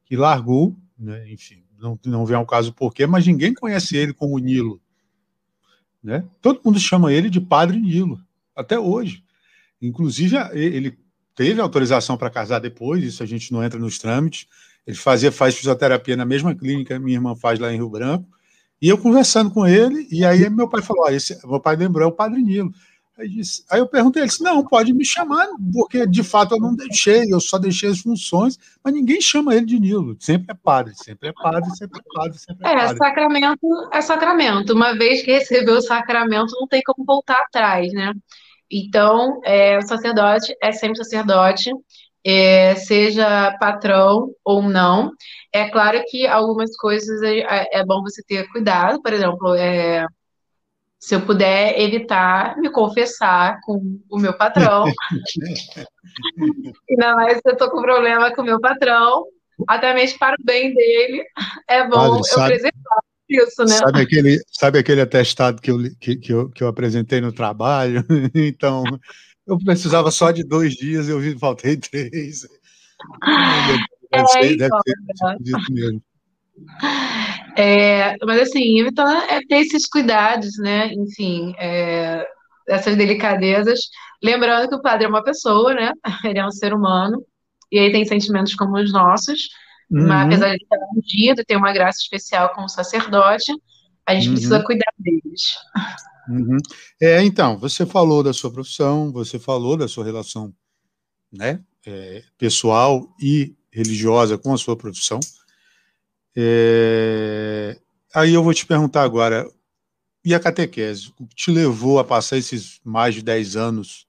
que 0.05 0.15
largou, 0.15 0.75
né, 0.99 1.27
enfim, 1.31 1.63
não, 1.79 1.99
não 2.05 2.27
vem 2.27 2.37
ao 2.37 2.45
caso 2.45 2.71
porquê, 2.73 3.07
mas 3.07 3.25
ninguém 3.25 3.55
conhece 3.55 3.97
ele 3.97 4.13
como 4.13 4.37
Nilo. 4.37 4.79
Né? 6.03 6.23
Todo 6.41 6.61
mundo 6.63 6.79
chama 6.79 7.11
ele 7.11 7.29
de 7.29 7.41
Padre 7.41 7.79
Nilo, 7.79 8.19
até 8.55 8.79
hoje. 8.79 9.23
Inclusive, 9.81 10.35
ele 10.53 10.97
teve 11.35 11.61
autorização 11.61 12.17
para 12.17 12.29
casar 12.29 12.59
depois, 12.59 13.03
isso 13.03 13.23
a 13.23 13.25
gente 13.25 13.51
não 13.51 13.63
entra 13.63 13.79
nos 13.79 13.97
trâmites. 13.97 14.47
Ele 14.85 14.97
fazia, 14.97 15.31
faz 15.31 15.55
fisioterapia 15.55 16.15
na 16.17 16.25
mesma 16.25 16.55
clínica 16.55 16.95
que 16.95 17.03
minha 17.03 17.17
irmã 17.17 17.35
faz 17.35 17.59
lá 17.59 17.71
em 17.71 17.77
Rio 17.77 17.89
Branco. 17.89 18.27
E 18.81 18.87
eu 18.87 18.97
conversando 18.97 19.51
com 19.51 19.67
ele, 19.67 20.07
e 20.09 20.23
aí 20.23 20.49
meu 20.49 20.67
pai 20.67 20.81
falou: 20.81 21.07
esse, 21.09 21.37
meu 21.45 21.59
pai 21.59 21.75
lembrou, 21.75 22.05
é 22.05 22.07
o 22.07 22.15
Padre 22.15 22.41
Nilo. 22.41 22.71
Aí, 23.19 23.27
disse, 23.27 23.65
aí 23.69 23.79
eu 23.79 23.87
perguntei, 23.87 24.21
ele 24.21 24.29
disse, 24.29 24.41
não, 24.41 24.65
pode 24.65 24.93
me 24.93 25.03
chamar, 25.03 25.45
porque 25.73 26.07
de 26.07 26.23
fato 26.23 26.55
eu 26.55 26.59
não 26.59 26.73
deixei, 26.73 27.25
eu 27.29 27.41
só 27.41 27.57
deixei 27.57 27.89
as 27.89 27.99
funções, 27.99 28.57
mas 28.81 28.93
ninguém 28.93 29.19
chama 29.19 29.53
ele 29.53 29.65
de 29.65 29.77
Nilo, 29.77 30.15
sempre 30.19 30.51
é 30.51 30.53
padre, 30.55 30.93
sempre 30.95 31.27
é 31.27 31.33
padre, 31.33 31.69
sempre 31.75 31.99
é 31.99 32.03
padre, 32.15 32.39
sempre 32.39 32.65
é, 32.65 32.71
é 32.71 32.75
padre. 32.77 32.97
sacramento 32.97 33.67
é 33.91 34.01
sacramento, 34.01 34.73
uma 34.73 34.93
vez 34.93 35.21
que 35.21 35.31
recebeu 35.31 35.75
o 35.75 35.81
sacramento, 35.81 36.55
não 36.57 36.65
tem 36.65 36.81
como 36.81 37.03
voltar 37.05 37.41
atrás, 37.41 37.91
né? 37.91 38.13
Então, 38.71 39.41
é, 39.43 39.77
o 39.77 39.81
sacerdote 39.81 40.55
é 40.61 40.71
sempre 40.71 40.97
sacerdote, 40.97 41.71
é, 42.23 42.75
seja 42.75 43.57
patrão 43.59 44.29
ou 44.45 44.61
não. 44.61 45.11
É 45.53 45.69
claro 45.69 46.01
que 46.07 46.25
algumas 46.25 46.75
coisas 46.77 47.21
é, 47.21 47.79
é 47.79 47.85
bom 47.85 48.01
você 48.01 48.23
ter 48.23 48.47
cuidado, 48.49 49.01
por 49.01 49.11
exemplo, 49.11 49.55
é, 49.55 50.05
se 50.99 51.15
eu 51.15 51.21
puder 51.21 51.79
evitar 51.79 52.57
me 52.57 52.69
confessar 52.69 53.59
com 53.61 53.99
o 54.09 54.19
meu 54.19 54.37
patrão. 54.37 54.83
Ainda 56.89 57.15
mais 57.15 57.37
se 57.37 57.43
eu 57.45 57.53
estou 57.53 57.71
com 57.71 57.81
problema 57.81 58.35
com 58.35 58.41
o 58.41 58.45
meu 58.45 58.59
patrão, 58.59 59.23
até 59.67 59.93
mesmo 59.93 60.19
para 60.19 60.35
o 60.39 60.43
bem 60.43 60.73
dele, 60.73 61.23
é 61.67 61.87
bom 61.87 61.95
Padre, 61.95 62.17
eu 62.17 62.23
sabe, 62.23 62.49
preservar 62.49 63.01
isso, 63.29 63.63
né? 63.63 63.75
Sabe 63.75 64.01
aquele, 64.01 64.39
sabe 64.51 64.79
aquele 64.79 65.01
atestado 65.01 65.61
que 65.61 65.71
eu, 65.71 65.77
que, 65.99 66.15
que, 66.17 66.33
eu, 66.33 66.49
que 66.49 66.63
eu 66.63 66.67
apresentei 66.67 67.21
no 67.21 67.31
trabalho? 67.31 68.03
então, 68.35 68.83
eu 69.47 69.57
precisava 69.59 70.11
só 70.11 70.31
de 70.31 70.43
dois 70.43 70.73
dias, 70.73 71.07
eu 71.07 71.21
faltei 71.39 71.77
três. 71.77 72.45
Deve, 74.11 74.23
é, 74.23 74.27
ser, 74.27 74.53
então, 74.53 74.79
deve 74.83 75.53
ser 75.53 75.59
isso 75.59 75.71
mesmo. 75.71 76.01
É, 77.55 78.15
mas 78.25 78.41
assim, 78.41 78.79
então 78.79 79.07
é 79.09 79.39
ter 79.41 79.57
esses 79.57 79.85
cuidados, 79.87 80.57
né? 80.57 80.93
Enfim, 80.93 81.53
é, 81.57 82.25
essas 82.67 82.95
delicadezas. 82.95 83.81
Lembrando 84.23 84.69
que 84.69 84.75
o 84.75 84.81
padre 84.81 85.05
é 85.05 85.09
uma 85.09 85.23
pessoa, 85.23 85.73
né? 85.73 85.91
Ele 86.23 86.39
é 86.39 86.45
um 86.45 86.51
ser 86.51 86.73
humano, 86.73 87.23
e 87.71 87.79
aí 87.79 87.91
tem 87.91 88.05
sentimentos 88.05 88.55
como 88.55 88.77
os 88.77 88.91
nossos, 88.91 89.49
uhum. 89.91 90.07
mas 90.07 90.27
apesar 90.27 90.55
de 90.55 90.63
estar 90.63 90.77
ungido, 90.95 91.45
ter 91.45 91.55
uma 91.55 91.73
graça 91.73 91.99
especial 91.99 92.49
como 92.53 92.69
sacerdote, 92.69 93.51
a 94.05 94.15
gente 94.15 94.27
uhum. 94.27 94.33
precisa 94.33 94.63
cuidar 94.63 94.91
deles. 94.97 95.57
Uhum. 96.29 96.57
É, 97.01 97.23
então, 97.23 97.57
você 97.57 97.85
falou 97.85 98.23
da 98.23 98.33
sua 98.33 98.51
profissão, 98.51 99.11
você 99.11 99.39
falou 99.39 99.75
da 99.75 99.87
sua 99.87 100.05
relação 100.05 100.53
né, 101.31 101.59
é, 101.85 102.23
pessoal 102.37 103.07
e 103.21 103.55
religiosa 103.71 104.37
com 104.37 104.53
a 104.53 104.57
sua 104.57 104.75
profissão. 104.75 105.19
É... 106.41 107.77
Aí 108.15 108.33
eu 108.33 108.43
vou 108.43 108.53
te 108.53 108.65
perguntar 108.65 109.03
agora, 109.03 109.45
e 110.23 110.33
a 110.33 110.39
catequese? 110.39 111.13
O 111.19 111.27
que 111.27 111.35
te 111.35 111.51
levou 111.51 111.99
a 111.99 112.03
passar 112.03 112.37
esses 112.37 112.79
mais 112.83 113.15
de 113.15 113.21
10 113.21 113.55
anos? 113.57 114.07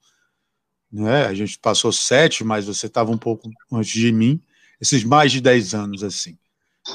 Né? 0.93 1.27
A 1.27 1.35
gente 1.35 1.59
passou 1.59 1.93
sete, 1.93 2.45
mas 2.45 2.67
você 2.67 2.87
estava 2.87 3.11
um 3.11 3.19
pouco 3.19 3.51
antes 3.73 3.93
de 3.93 4.13
mim, 4.13 4.41
esses 4.81 5.05
mais 5.05 5.33
de 5.33 5.41
10 5.41 5.75
anos 5.75 6.05
assim. 6.05 6.39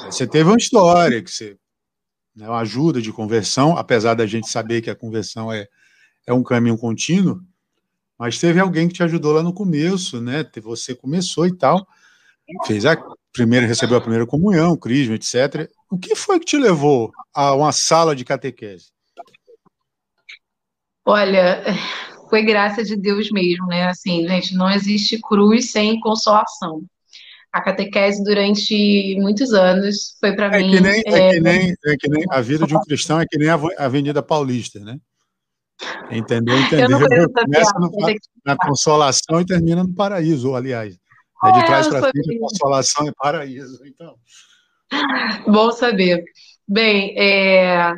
Você 0.06 0.26
teve 0.26 0.48
uma 0.48 0.56
história 0.56 1.22
que 1.22 1.30
você 1.30 1.56
né, 2.34 2.48
uma 2.48 2.60
ajuda 2.60 3.00
de 3.00 3.12
conversão, 3.12 3.76
apesar 3.76 4.14
da 4.14 4.26
gente 4.26 4.48
saber 4.48 4.82
que 4.82 4.90
a 4.90 4.94
conversão 4.94 5.50
é, 5.50 5.66
é 6.26 6.32
um 6.32 6.42
caminho 6.42 6.76
contínuo, 6.76 7.42
mas 8.18 8.38
teve 8.38 8.60
alguém 8.60 8.88
que 8.88 8.94
te 8.94 9.02
ajudou 9.02 9.32
lá 9.32 9.42
no 9.42 9.52
começo, 9.52 10.20
né? 10.20 10.44
Você 10.62 10.94
começou 10.94 11.46
e 11.46 11.56
tal, 11.56 11.86
fez 12.66 12.84
a, 12.86 12.96
primeiro 13.32 13.66
recebeu 13.66 13.98
a 13.98 14.00
primeira 14.00 14.26
comunhão, 14.26 14.72
o 14.72 14.78
crisma, 14.78 15.14
etc. 15.14 15.68
O 15.90 15.98
que 15.98 16.14
foi 16.14 16.38
que 16.38 16.46
te 16.46 16.56
levou 16.56 17.12
a 17.34 17.54
uma 17.54 17.72
sala 17.72 18.14
de 18.14 18.24
catequese? 18.24 18.86
Olha, 21.04 21.62
foi 22.28 22.42
graça 22.42 22.82
de 22.82 22.96
Deus 22.96 23.30
mesmo, 23.30 23.66
né? 23.66 23.84
Assim, 23.84 24.26
gente, 24.26 24.54
não 24.54 24.68
existe 24.70 25.20
cruz 25.20 25.70
sem 25.70 26.00
consolação. 26.00 26.82
A 27.52 27.60
catequese 27.62 28.22
durante 28.24 29.16
muitos 29.20 29.52
anos 29.52 30.16
foi 30.20 30.34
para 30.34 30.58
é 30.58 30.62
mim. 30.62 30.70
Que 30.72 30.80
nem, 30.80 31.02
é, 31.06 31.28
é, 31.28 31.30
que 31.32 31.40
nem, 31.40 31.74
é 31.86 31.96
que 31.96 32.08
nem 32.08 32.24
a 32.30 32.40
vida 32.40 32.66
de 32.66 32.76
um 32.76 32.80
cristão 32.80 33.20
é 33.20 33.26
que 33.26 33.38
nem 33.38 33.48
a 33.48 33.58
Avenida 33.78 34.22
Paulista, 34.22 34.80
né? 34.80 34.98
Entendeu? 36.10 36.58
Entendeu? 36.58 36.98
Começa 37.32 37.78
no, 37.78 37.90
na 38.44 38.56
consolação 38.56 39.40
e 39.40 39.46
termina 39.46 39.82
no 39.82 39.94
paraíso, 39.94 40.54
aliás. 40.54 40.98
É 41.48 41.52
de 41.52 41.66
trás 41.66 41.88
para 41.88 42.00
frente, 42.00 42.38
consolação 42.38 43.06
e 43.06 43.12
paraíso. 43.14 43.84
Então. 43.84 44.16
Bom 45.46 45.70
saber. 45.72 46.24
Bem, 46.68 47.14
é... 47.18 47.92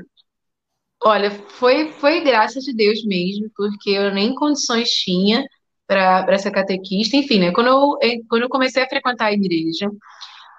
olha, 1.03 1.31
foi, 1.31 1.93
foi 1.93 2.21
graça 2.21 2.61
de 2.61 2.75
Deus 2.75 3.05
mesmo, 3.05 3.51
porque 3.57 3.91
eu 3.91 4.13
nem 4.13 4.35
condições 4.35 4.91
tinha 4.91 5.45
para 5.87 6.39
ser 6.39 6.51
catequista. 6.51 7.17
Enfim, 7.17 7.41
né? 7.41 7.53
Quando 7.53 7.69
eu, 7.69 7.99
quando 8.29 8.43
eu 8.43 8.49
comecei 8.49 8.83
a 8.83 8.89
frequentar 8.89 9.27
a 9.27 9.33
igreja, 9.33 9.89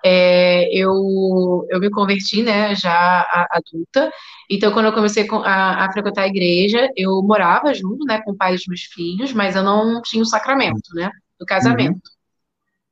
é, 0.03 0.69
eu, 0.75 1.65
eu 1.69 1.79
me 1.79 1.89
converti, 1.89 2.41
né, 2.41 2.75
já 2.75 3.25
adulta. 3.51 4.11
Então, 4.49 4.71
quando 4.71 4.87
eu 4.87 4.93
comecei 4.93 5.27
a, 5.29 5.85
a, 5.85 5.91
frequentar 5.91 6.23
a 6.23 6.27
igreja, 6.27 6.89
eu 6.95 7.21
morava 7.21 7.73
junto, 7.73 8.05
né, 8.05 8.21
com 8.23 8.31
o 8.31 8.37
pai 8.37 8.53
dos 8.53 8.65
meus 8.67 8.81
filhos, 8.83 9.33
mas 9.33 9.55
eu 9.55 9.63
não 9.63 10.01
tinha 10.01 10.23
o 10.23 10.25
sacramento, 10.25 10.93
né, 10.93 11.09
do 11.39 11.45
casamento. 11.45 11.95
Uhum. 11.95 12.18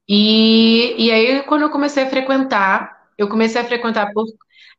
E, 0.08 0.96
e 1.08 1.12
aí, 1.12 1.44
quando 1.44 1.64
eu 1.64 1.70
comecei 1.70 2.04
a 2.04 2.10
frequentar, 2.10 3.08
eu 3.18 3.28
comecei 3.30 3.62
a 3.62 3.66
frequentar 3.66 4.12
por. 4.14 4.26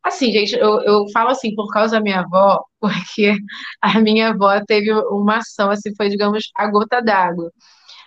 Assim, 0.03 0.33
gente, 0.33 0.55
eu, 0.55 0.81
eu 0.83 1.05
falo 1.13 1.31
assim 1.31 1.55
por 1.55 1.69
causa 1.73 1.97
da 1.97 2.01
minha 2.03 2.21
avó, 2.21 2.63
porque 2.81 3.37
a 3.83 4.01
minha 4.01 4.31
avó 4.31 4.61
teve 4.67 4.93
uma 4.93 5.39
ação, 5.39 5.71
assim, 5.71 5.95
foi, 5.97 6.09
digamos, 6.09 6.51
a 6.57 6.67
gota 6.71 7.03
d'água. 7.03 7.51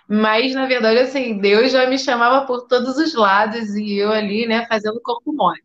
Mas, 0.08 0.54
na 0.54 0.66
verdade, 0.66 1.00
assim, 1.00 1.38
Deus 1.40 1.72
já 1.72 1.86
me 1.88 1.98
chamava 1.98 2.46
por 2.46 2.66
todos 2.68 2.98
os 2.98 3.14
lados 3.14 3.70
e 3.76 3.96
eu 3.98 4.12
ali, 4.12 4.46
né, 4.46 4.66
fazendo 4.68 5.00
corpo 5.02 5.32
mole. 5.32 5.60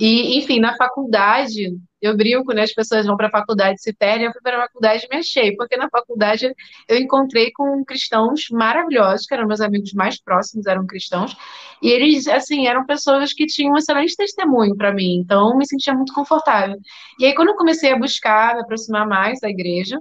E, 0.00 0.38
enfim, 0.38 0.60
na 0.60 0.76
faculdade, 0.76 1.76
eu 2.00 2.16
brinco, 2.16 2.52
né? 2.52 2.62
As 2.62 2.72
pessoas 2.72 3.06
vão 3.06 3.16
para 3.16 3.28
a 3.28 3.30
faculdade 3.30 3.80
se 3.80 3.92
perdem. 3.92 4.26
Eu 4.26 4.32
fui 4.32 4.40
para 4.40 4.58
a 4.58 4.66
faculdade 4.66 5.04
e 5.04 5.08
me 5.08 5.20
achei, 5.20 5.56
porque 5.56 5.76
na 5.76 5.88
faculdade 5.88 6.52
eu 6.88 6.96
encontrei 6.96 7.50
com 7.52 7.84
cristãos 7.84 8.48
maravilhosos, 8.50 9.26
que 9.26 9.34
eram 9.34 9.46
meus 9.46 9.60
amigos 9.60 9.92
mais 9.92 10.20
próximos, 10.20 10.66
eram 10.66 10.86
cristãos, 10.86 11.36
e 11.82 11.88
eles, 11.90 12.28
assim, 12.28 12.66
eram 12.66 12.86
pessoas 12.86 13.32
que 13.32 13.46
tinham 13.46 13.74
um 13.74 13.76
excelente 13.76 14.16
testemunho 14.16 14.76
para 14.76 14.92
mim, 14.92 15.16
então 15.18 15.50
eu 15.50 15.56
me 15.56 15.66
sentia 15.66 15.94
muito 15.94 16.12
confortável. 16.12 16.76
E 17.18 17.26
aí, 17.26 17.34
quando 17.34 17.48
eu 17.48 17.56
comecei 17.56 17.92
a 17.92 17.98
buscar 17.98 18.54
me 18.54 18.62
aproximar 18.62 19.06
mais 19.06 19.40
da 19.40 19.48
igreja, 19.48 19.98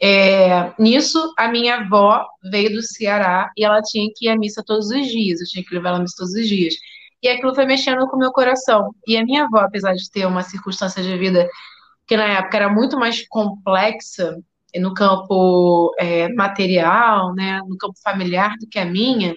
é, 0.00 0.72
nisso, 0.78 1.34
a 1.36 1.48
minha 1.48 1.76
avó 1.78 2.24
veio 2.50 2.70
do 2.70 2.82
Ceará 2.82 3.50
e 3.56 3.64
ela 3.64 3.82
tinha 3.82 4.08
que 4.14 4.26
ir 4.26 4.28
à 4.30 4.36
missa 4.36 4.62
todos 4.64 4.90
os 4.90 5.06
dias, 5.06 5.40
eu 5.40 5.46
tinha 5.46 5.64
que 5.64 5.74
levar 5.74 5.90
ela 5.90 5.98
à 5.98 6.00
missa 6.00 6.14
todos 6.16 6.34
os 6.34 6.48
dias. 6.48 6.74
E 7.22 7.28
aquilo 7.28 7.54
foi 7.54 7.66
mexendo 7.66 8.06
com 8.06 8.16
o 8.16 8.18
meu 8.18 8.32
coração. 8.32 8.94
E 9.06 9.16
a 9.16 9.24
minha 9.24 9.44
avó, 9.44 9.58
apesar 9.58 9.94
de 9.94 10.10
ter 10.10 10.26
uma 10.26 10.42
circunstância 10.42 11.02
de 11.02 11.16
vida 11.18 11.48
que 12.06 12.16
na 12.16 12.24
época 12.24 12.56
era 12.56 12.68
muito 12.68 12.98
mais 12.98 13.26
complexa 13.28 14.36
no 14.76 14.94
campo 14.94 15.94
é, 15.98 16.28
material, 16.34 17.34
né, 17.34 17.60
no 17.66 17.76
campo 17.76 17.94
familiar 18.02 18.54
do 18.60 18.68
que 18.68 18.78
a 18.78 18.84
minha, 18.84 19.34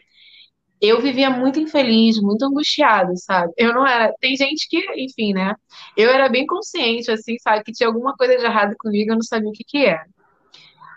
eu 0.82 1.00
vivia 1.02 1.30
muito 1.30 1.60
infeliz, 1.60 2.20
muito 2.20 2.44
angustiada, 2.44 3.16
sabe? 3.16 3.54
Eu 3.56 3.74
não 3.74 3.86
era. 3.86 4.12
Tem 4.20 4.36
gente 4.36 4.68
que, 4.68 4.80
enfim, 4.98 5.34
né? 5.34 5.54
Eu 5.96 6.10
era 6.10 6.28
bem 6.28 6.46
consciente, 6.46 7.12
assim, 7.12 7.38
sabe, 7.40 7.64
que 7.64 7.72
tinha 7.72 7.88
alguma 7.88 8.16
coisa 8.16 8.38
de 8.38 8.44
errado 8.44 8.76
comigo, 8.80 9.12
eu 9.12 9.16
não 9.16 9.22
sabia 9.22 9.50
o 9.50 9.54
que 9.54 9.64
que 9.64 9.86
era. 9.86 10.06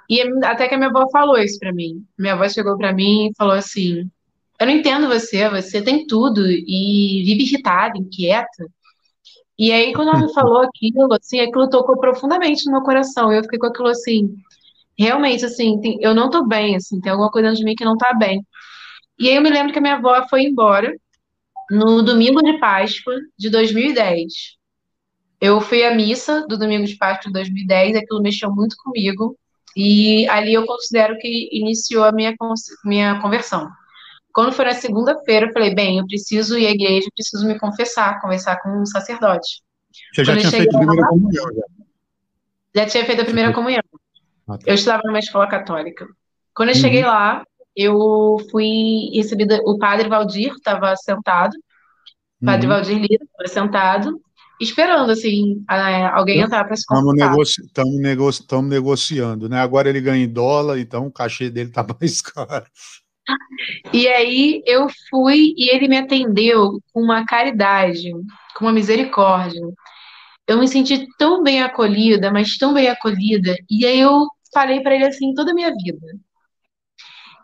E 0.08 0.22
até 0.44 0.68
que 0.68 0.74
a 0.74 0.78
minha 0.78 0.90
avó 0.90 1.08
falou 1.10 1.38
isso 1.38 1.58
pra 1.58 1.72
mim. 1.72 2.04
Minha 2.18 2.34
avó 2.34 2.48
chegou 2.48 2.76
pra 2.78 2.92
mim 2.92 3.28
e 3.28 3.32
falou 3.36 3.54
assim: 3.54 4.10
Eu 4.60 4.66
não 4.66 4.74
entendo 4.74 5.08
você, 5.08 5.48
você 5.48 5.82
tem 5.82 6.06
tudo 6.06 6.46
e 6.46 7.22
vive 7.24 7.42
irritada, 7.42 7.98
inquieta. 7.98 8.66
E 9.58 9.72
aí, 9.72 9.92
quando 9.92 10.08
ela 10.08 10.20
me 10.20 10.32
falou 10.34 10.62
aquilo, 10.62 11.12
assim, 11.12 11.40
aquilo 11.40 11.68
tocou 11.68 11.98
profundamente 11.98 12.64
no 12.66 12.72
meu 12.72 12.82
coração. 12.82 13.32
Eu 13.32 13.42
fiquei 13.42 13.58
com 13.58 13.66
aquilo 13.66 13.88
assim, 13.88 14.34
realmente, 14.98 15.44
assim, 15.44 15.80
tem, 15.80 15.98
eu 16.00 16.14
não 16.14 16.30
tô 16.30 16.46
bem, 16.46 16.76
assim, 16.76 17.00
tem 17.00 17.12
alguma 17.12 17.30
coisa 17.30 17.52
de 17.54 17.64
mim 17.64 17.74
que 17.74 17.84
não 17.84 17.96
tá 17.96 18.14
bem. 18.14 18.44
E 19.18 19.28
aí 19.28 19.36
eu 19.36 19.42
me 19.42 19.50
lembro 19.50 19.72
que 19.72 19.78
a 19.78 19.82
minha 19.82 19.96
avó 19.96 20.26
foi 20.28 20.42
embora 20.42 20.92
no 21.70 22.02
domingo 22.02 22.42
de 22.42 22.58
Páscoa 22.58 23.14
de 23.38 23.50
2010. 23.50 24.32
Eu 25.40 25.60
fui 25.60 25.84
à 25.84 25.94
missa 25.94 26.46
do 26.48 26.58
domingo 26.58 26.86
de 26.86 26.96
Páscoa 26.96 27.26
de 27.26 27.32
2010, 27.32 27.96
aquilo 27.96 28.22
mexeu 28.22 28.50
muito 28.52 28.76
comigo. 28.76 29.36
E 29.76 30.28
ali 30.28 30.54
eu 30.54 30.64
considero 30.66 31.16
que 31.18 31.48
iniciou 31.52 32.04
a 32.04 32.12
minha, 32.12 32.34
minha 32.84 33.20
conversão. 33.20 33.68
Quando 34.34 34.52
foi 34.52 34.64
na 34.64 34.74
segunda-feira, 34.74 35.46
eu 35.46 35.52
falei, 35.52 35.72
bem, 35.72 35.98
eu 35.98 36.06
preciso 36.06 36.58
ir 36.58 36.66
à 36.66 36.70
igreja, 36.72 37.08
preciso 37.14 37.46
me 37.46 37.56
confessar, 37.56 38.20
conversar 38.20 38.60
com 38.60 38.82
um 38.82 38.84
sacerdote. 38.84 39.62
Você 40.12 40.24
já 40.24 40.32
Quando 40.32 40.40
tinha 40.40 40.50
feito 40.50 40.76
a 40.76 40.78
primeira 40.80 41.06
comunhão, 41.06 41.46
já? 41.54 41.62
Já 42.74 42.86
tinha 42.86 43.04
feito 43.04 43.22
a 43.22 43.24
primeira 43.24 43.52
comunhão. 43.52 43.82
Ah, 44.48 44.58
tá. 44.58 44.64
Eu 44.66 44.74
estudava 44.74 45.02
numa 45.04 45.20
escola 45.20 45.46
católica. 45.46 46.04
Quando 46.52 46.70
eu 46.70 46.74
uhum. 46.74 46.80
cheguei 46.80 47.04
lá, 47.04 47.44
eu 47.76 48.36
fui 48.50 49.10
recebida, 49.14 49.60
o 49.64 49.78
padre 49.78 50.08
Valdir 50.08 50.52
estava 50.52 50.96
sentado, 50.96 51.54
o 52.42 52.44
padre 52.44 52.66
uhum. 52.66 52.72
Valdir 52.72 52.98
Lira 52.98 53.24
estava 53.24 53.48
sentado, 53.48 54.20
esperando, 54.60 55.10
assim, 55.10 55.64
alguém 56.12 56.40
entrar 56.40 56.64
para 56.64 56.74
se 56.74 56.82
Estamos 56.82 57.14
negoci 57.14 57.62
negoci 58.00 58.44
negociando, 58.64 59.48
né? 59.48 59.60
Agora 59.60 59.88
ele 59.88 60.00
ganha 60.00 60.24
em 60.24 60.28
dólar, 60.28 60.80
então 60.80 61.06
o 61.06 61.12
cachê 61.12 61.48
dele 61.50 61.68
está 61.68 61.86
mais 62.00 62.20
caro. 62.20 62.66
E 63.92 64.08
aí 64.08 64.62
eu 64.66 64.88
fui 65.10 65.54
e 65.56 65.70
ele 65.74 65.88
me 65.88 65.98
atendeu 65.98 66.80
com 66.92 67.00
uma 67.02 67.24
caridade, 67.24 68.10
com 68.56 68.64
uma 68.64 68.72
misericórdia. 68.72 69.60
Eu 70.46 70.58
me 70.58 70.68
senti 70.68 71.06
tão 71.18 71.42
bem 71.42 71.62
acolhida, 71.62 72.30
mas 72.30 72.58
tão 72.58 72.74
bem 72.74 72.88
acolhida. 72.88 73.56
E 73.70 73.86
aí 73.86 74.00
eu 74.00 74.26
falei 74.52 74.82
para 74.82 74.94
ele 74.94 75.06
assim 75.06 75.34
toda 75.34 75.52
a 75.52 75.54
minha 75.54 75.70
vida. 75.70 76.06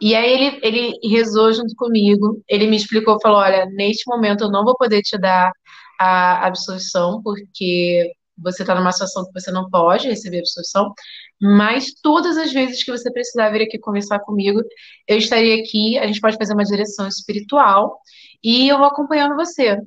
E 0.00 0.14
aí 0.14 0.32
ele, 0.32 0.60
ele 0.62 1.08
rezou 1.08 1.52
junto 1.52 1.74
comigo, 1.76 2.42
ele 2.48 2.66
me 2.66 2.76
explicou, 2.76 3.20
falou, 3.20 3.38
olha, 3.40 3.66
neste 3.66 4.08
momento 4.08 4.44
eu 4.44 4.50
não 4.50 4.64
vou 4.64 4.74
poder 4.76 5.02
te 5.02 5.18
dar 5.18 5.52
a 6.00 6.46
absolvição, 6.46 7.22
porque 7.22 8.10
você 8.42 8.62
está 8.62 8.74
numa 8.74 8.92
situação 8.92 9.24
que 9.26 9.32
você 9.40 9.50
não 9.50 9.68
pode 9.70 10.08
receber 10.08 10.38
absolvição, 10.38 10.92
mas 11.40 11.92
todas 12.02 12.36
as 12.36 12.52
vezes 12.52 12.84
que 12.84 12.90
você 12.90 13.10
precisar 13.12 13.50
vir 13.50 13.62
aqui 13.62 13.78
conversar 13.78 14.20
comigo, 14.20 14.60
eu 15.06 15.18
estaria 15.18 15.62
aqui, 15.62 15.98
a 15.98 16.06
gente 16.06 16.20
pode 16.20 16.36
fazer 16.36 16.54
uma 16.54 16.64
direção 16.64 17.06
espiritual, 17.08 17.98
e 18.42 18.68
eu 18.68 18.78
vou 18.78 18.86
acompanhando 18.86 19.36
você. 19.36 19.78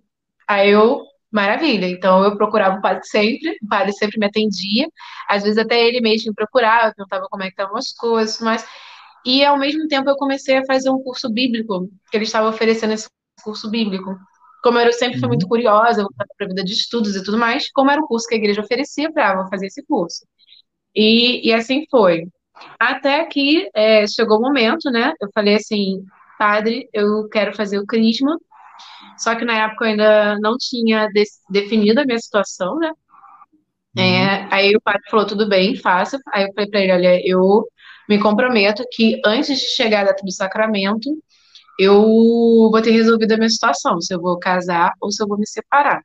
Aí 0.48 0.70
eu, 0.70 1.02
maravilha, 1.32 1.88
então 1.88 2.24
eu 2.24 2.38
procurava 2.38 2.78
o 2.78 2.82
padre 2.82 3.06
sempre, 3.06 3.58
o 3.62 3.68
padre 3.68 3.94
sempre 3.94 4.20
me 4.20 4.26
atendia, 4.26 4.88
às 5.30 5.44
vezes 5.44 5.58
até 5.58 5.82
ele 5.84 6.02
mesmo 6.02 6.30
me 6.30 6.36
procurava, 6.36 6.94
perguntava 6.96 7.28
como 7.30 7.44
é 7.44 7.48
que 7.48 7.54
estavam 7.54 7.78
as 7.78 7.92
coisas, 7.94 8.40
mas 8.40 8.66
e 9.26 9.44
ao 9.44 9.58
mesmo 9.58 9.88
tempo 9.88 10.10
eu 10.10 10.18
comecei 10.18 10.58
a 10.58 10.66
fazer 10.66 10.90
um 10.90 11.02
curso 11.02 11.32
bíblico, 11.32 11.90
que 12.12 12.18
ele 12.18 12.26
estava 12.26 12.50
oferecendo 12.50 12.94
esse 12.94 13.08
curso 13.44 13.70
bíblico. 13.70 14.18
Como 14.64 14.80
eu 14.80 14.94
sempre 14.94 15.20
fui 15.20 15.28
muito 15.28 15.44
uhum. 15.44 15.50
curiosa, 15.50 16.08
para 16.16 16.46
a 16.46 16.50
vida 16.50 16.64
de 16.64 16.74
estudos 16.74 17.16
e 17.16 17.24
tudo 17.24 17.38
mais, 17.38 17.70
como 17.72 17.92
era 17.92 18.02
o 18.02 18.08
curso 18.08 18.28
que 18.28 18.36
a 18.36 18.38
igreja 18.38 18.62
oferecia 18.62 19.12
para 19.12 19.46
fazer 19.50 19.68
esse 19.68 19.84
curso. 19.86 20.26
E, 20.96 21.48
e 21.48 21.54
assim 21.54 21.86
foi. 21.92 22.24
Até 22.80 23.26
que 23.26 23.70
é, 23.74 24.08
chegou 24.08 24.38
o 24.38 24.42
momento, 24.42 24.90
né? 24.90 25.14
Eu 25.22 25.30
falei 25.34 25.56
assim, 25.56 26.06
padre, 26.40 26.88
eu 26.94 27.28
quero 27.30 27.56
fazer 27.56 27.80
o 27.80 27.86
crisma. 27.86 28.38
Só 29.18 29.36
que 29.36 29.46
na 29.46 29.66
época 29.66 29.86
eu 29.86 29.92
ainda 29.92 30.40
não 30.40 30.56
tinha 30.58 31.08
de, 31.08 31.24
definido 31.50 32.02
a 32.02 32.06
minha 32.06 32.20
situação, 32.20 32.78
né? 32.80 32.92
É, 33.98 34.02
uhum. 34.02 34.48
aí 34.52 34.76
o 34.76 34.82
padre 34.82 35.02
falou, 35.10 35.26
tudo 35.26 35.48
bem, 35.48 35.76
faça. 35.76 36.18
Aí 36.34 36.44
eu 36.46 36.54
falei 36.54 36.70
para 36.70 36.80
ele, 36.82 36.94
olha, 36.94 37.22
eu 37.28 37.68
me 38.08 38.20
comprometo 38.20 38.84
que 38.92 39.22
antes 39.26 39.60
de 39.60 39.68
chegar 39.76 40.02
a 40.02 40.06
data 40.06 40.24
do 40.24 40.32
sacramento, 40.32 41.10
eu 41.80 42.02
vou 42.72 42.82
ter 42.82 42.92
resolvido 42.92 43.34
a 43.34 43.38
minha 43.38 43.50
situação, 43.50 44.00
se 44.02 44.14
eu 44.14 44.22
vou 44.22 44.38
casar 44.40 44.94
ou 45.02 45.12
se 45.12 45.24
eu 45.24 45.28
vou 45.28 45.38
me 45.38 45.48
separar. 45.48 46.04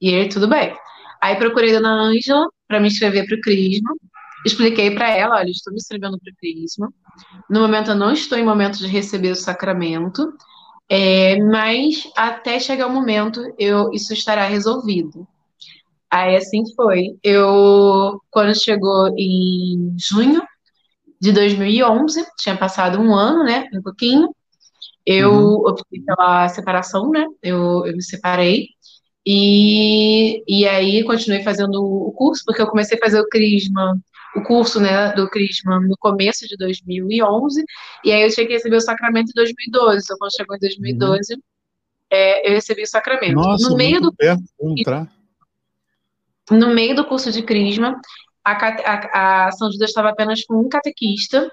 E 0.00 0.10
ele, 0.10 0.28
tudo 0.28 0.48
bem. 0.48 0.74
Aí 1.20 1.36
procurei 1.36 1.70
a 1.70 1.78
dona 1.78 1.92
Ângela 1.92 2.48
para 2.66 2.80
me 2.80 2.88
inscrever 2.88 3.26
para 3.26 3.36
o 3.36 3.40
Crisma. 3.40 3.90
Expliquei 4.44 4.90
para 4.92 5.10
ela, 5.10 5.36
olha, 5.36 5.50
estou 5.50 5.72
me 5.72 5.78
inscrevendo 5.78 6.18
para 6.18 6.32
o 6.32 6.36
Crisma. 6.36 6.92
No 7.48 7.60
momento 7.60 7.90
eu 7.92 7.94
não 7.94 8.12
estou 8.12 8.38
em 8.38 8.44
momento 8.44 8.78
de 8.78 8.86
receber 8.86 9.30
o 9.30 9.36
sacramento, 9.36 10.32
é, 10.88 11.36
mas 11.44 12.08
até 12.16 12.58
chegar 12.58 12.86
o 12.86 12.92
momento 12.92 13.40
eu, 13.58 13.92
isso 13.92 14.12
estará 14.12 14.46
resolvido. 14.46 15.26
Aí 16.10 16.36
assim 16.36 16.62
foi. 16.74 17.16
Eu, 17.22 18.20
quando 18.30 18.54
chegou 18.60 19.08
em 19.16 19.94
junho, 19.98 20.42
de 21.22 21.30
2011, 21.30 22.26
tinha 22.36 22.56
passado 22.56 22.98
um 22.98 23.14
ano, 23.14 23.44
né, 23.44 23.68
um 23.72 23.80
pouquinho, 23.80 24.34
eu 25.04 25.32
uhum. 25.32 25.68
optei 25.68 26.00
pela 26.00 26.48
separação, 26.48 27.10
né, 27.10 27.26
eu, 27.42 27.86
eu 27.86 27.92
me 27.94 28.02
separei, 28.02 28.68
e, 29.26 30.42
e 30.48 30.66
aí 30.66 31.04
continuei 31.04 31.42
fazendo 31.42 31.76
o 31.76 32.12
curso, 32.12 32.42
porque 32.44 32.60
eu 32.60 32.66
comecei 32.66 32.98
a 32.98 33.00
fazer 33.00 33.20
o 33.20 33.28
Crisma, 33.28 33.96
o 34.34 34.42
curso, 34.42 34.80
né, 34.80 35.12
do 35.12 35.28
Crisma 35.28 35.80
no 35.80 35.96
começo 35.98 36.46
de 36.46 36.56
2011, 36.56 37.64
e 38.04 38.12
aí 38.12 38.22
eu 38.22 38.30
cheguei 38.30 38.56
a 38.56 38.58
receber 38.58 38.76
o 38.76 38.80
sacramento 38.80 39.30
em 39.30 39.34
2012, 39.34 40.04
então 40.04 40.16
quando 40.18 40.36
chegou 40.36 40.56
em 40.56 40.60
2012, 40.60 41.34
uhum. 41.34 41.40
é, 42.10 42.48
eu 42.48 42.54
recebi 42.54 42.82
o 42.82 42.86
sacramento. 42.86 43.34
Nossa, 43.34 43.68
no 43.68 43.76
meio 43.76 44.00
do 44.00 44.12
perto, 44.12 44.42
entrar. 44.60 45.10
No 46.50 46.74
meio 46.74 46.94
do 46.94 47.04
curso 47.04 47.30
de 47.30 47.42
Crisma, 47.42 48.00
a, 48.44 48.52
a, 48.52 49.46
a 49.46 49.52
São 49.52 49.70
Judas 49.70 49.90
estava 49.90 50.10
apenas 50.10 50.44
com 50.44 50.56
um 50.56 50.68
catequista 50.68 51.50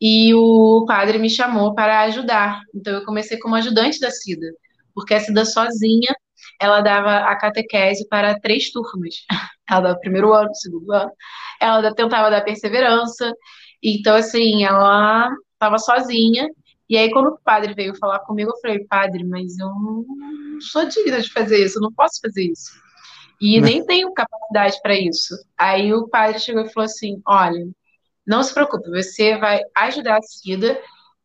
e 0.00 0.34
o 0.34 0.84
padre 0.86 1.18
me 1.18 1.28
chamou 1.28 1.74
para 1.74 2.00
ajudar. 2.02 2.62
Então 2.74 2.94
eu 2.94 3.04
comecei 3.04 3.38
como 3.38 3.54
ajudante 3.56 4.00
da 4.00 4.10
Cida, 4.10 4.46
porque 4.94 5.14
a 5.14 5.20
Cida 5.20 5.44
sozinha 5.44 6.14
ela 6.60 6.80
dava 6.80 7.18
a 7.30 7.36
catequese 7.36 8.06
para 8.08 8.38
três 8.40 8.70
turmas. 8.70 9.14
Ela 9.70 9.80
dava 9.82 9.98
o 9.98 10.00
primeiro 10.00 10.32
ano, 10.32 10.50
o 10.50 10.54
segundo 10.54 10.92
ano, 10.92 11.12
ela 11.60 11.94
tentava 11.94 12.28
dar 12.28 12.40
perseverança. 12.42 13.32
Então, 13.80 14.16
assim, 14.16 14.64
ela 14.64 15.30
estava 15.52 15.78
sozinha. 15.78 16.48
E 16.88 16.96
aí, 16.96 17.08
quando 17.12 17.28
o 17.28 17.38
padre 17.38 17.72
veio 17.72 17.94
falar 17.96 18.18
comigo, 18.20 18.50
eu 18.50 18.60
falei, 18.60 18.84
padre, 18.86 19.22
mas 19.22 19.56
eu 19.60 19.68
não 19.68 20.04
sou 20.60 20.86
digna 20.86 21.20
de 21.20 21.32
fazer 21.32 21.64
isso, 21.64 21.78
eu 21.78 21.82
não 21.82 21.92
posso 21.92 22.18
fazer 22.20 22.50
isso. 22.50 22.72
E 23.40 23.60
né? 23.60 23.68
nem 23.68 23.86
tenho 23.86 24.12
capacidade 24.12 24.76
para 24.82 24.98
isso. 24.98 25.34
Aí 25.56 25.94
o 25.94 26.08
padre 26.08 26.38
chegou 26.40 26.62
e 26.62 26.72
falou 26.72 26.84
assim: 26.84 27.22
olha, 27.26 27.66
não 28.26 28.42
se 28.42 28.52
preocupe, 28.52 28.88
você 28.90 29.36
vai 29.38 29.60
ajudar 29.76 30.18
a 30.18 30.22
Cida 30.22 30.80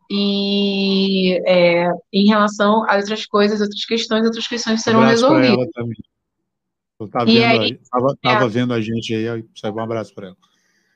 e 0.09 1.41
é, 1.45 1.89
em 2.13 2.27
relação 2.27 2.87
a 2.89 2.95
outras 2.95 3.25
coisas, 3.25 3.61
outras 3.61 3.85
questões, 3.85 4.25
outras 4.25 4.47
questões 4.47 4.81
serão 4.81 5.01
um 5.01 5.05
resolvidas. 5.05 5.67
Tá 7.11 7.25
vendo, 7.25 7.61
aí, 7.61 7.79
tava, 7.91 8.17
tava 8.21 8.45
é, 8.45 8.47
vendo 8.47 8.73
a 8.73 8.79
gente 8.79 9.13
aí, 9.13 9.43
um 9.65 9.79
abraço 9.79 10.13
para 10.13 10.27
ela. 10.27 10.37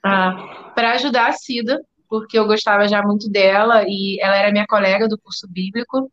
Ah, 0.03 0.71
para 0.73 0.93
ajudar 0.93 1.27
a 1.27 1.31
Cida, 1.33 1.81
porque 2.07 2.39
eu 2.39 2.47
gostava 2.47 2.87
já 2.87 3.01
muito 3.03 3.29
dela 3.29 3.83
e 3.85 4.17
ela 4.21 4.35
era 4.35 4.51
minha 4.51 4.65
colega 4.65 5.07
do 5.07 5.17
curso 5.17 5.47
bíblico. 5.47 6.09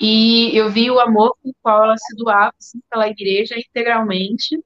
E 0.00 0.56
eu 0.56 0.70
vi 0.70 0.90
o 0.90 1.00
amor 1.00 1.34
com 1.42 1.50
o 1.50 1.54
qual 1.60 1.82
ela 1.82 1.96
se 1.96 2.16
doava 2.16 2.52
assim, 2.58 2.78
pela 2.88 3.08
igreja 3.08 3.56
integralmente 3.58 4.56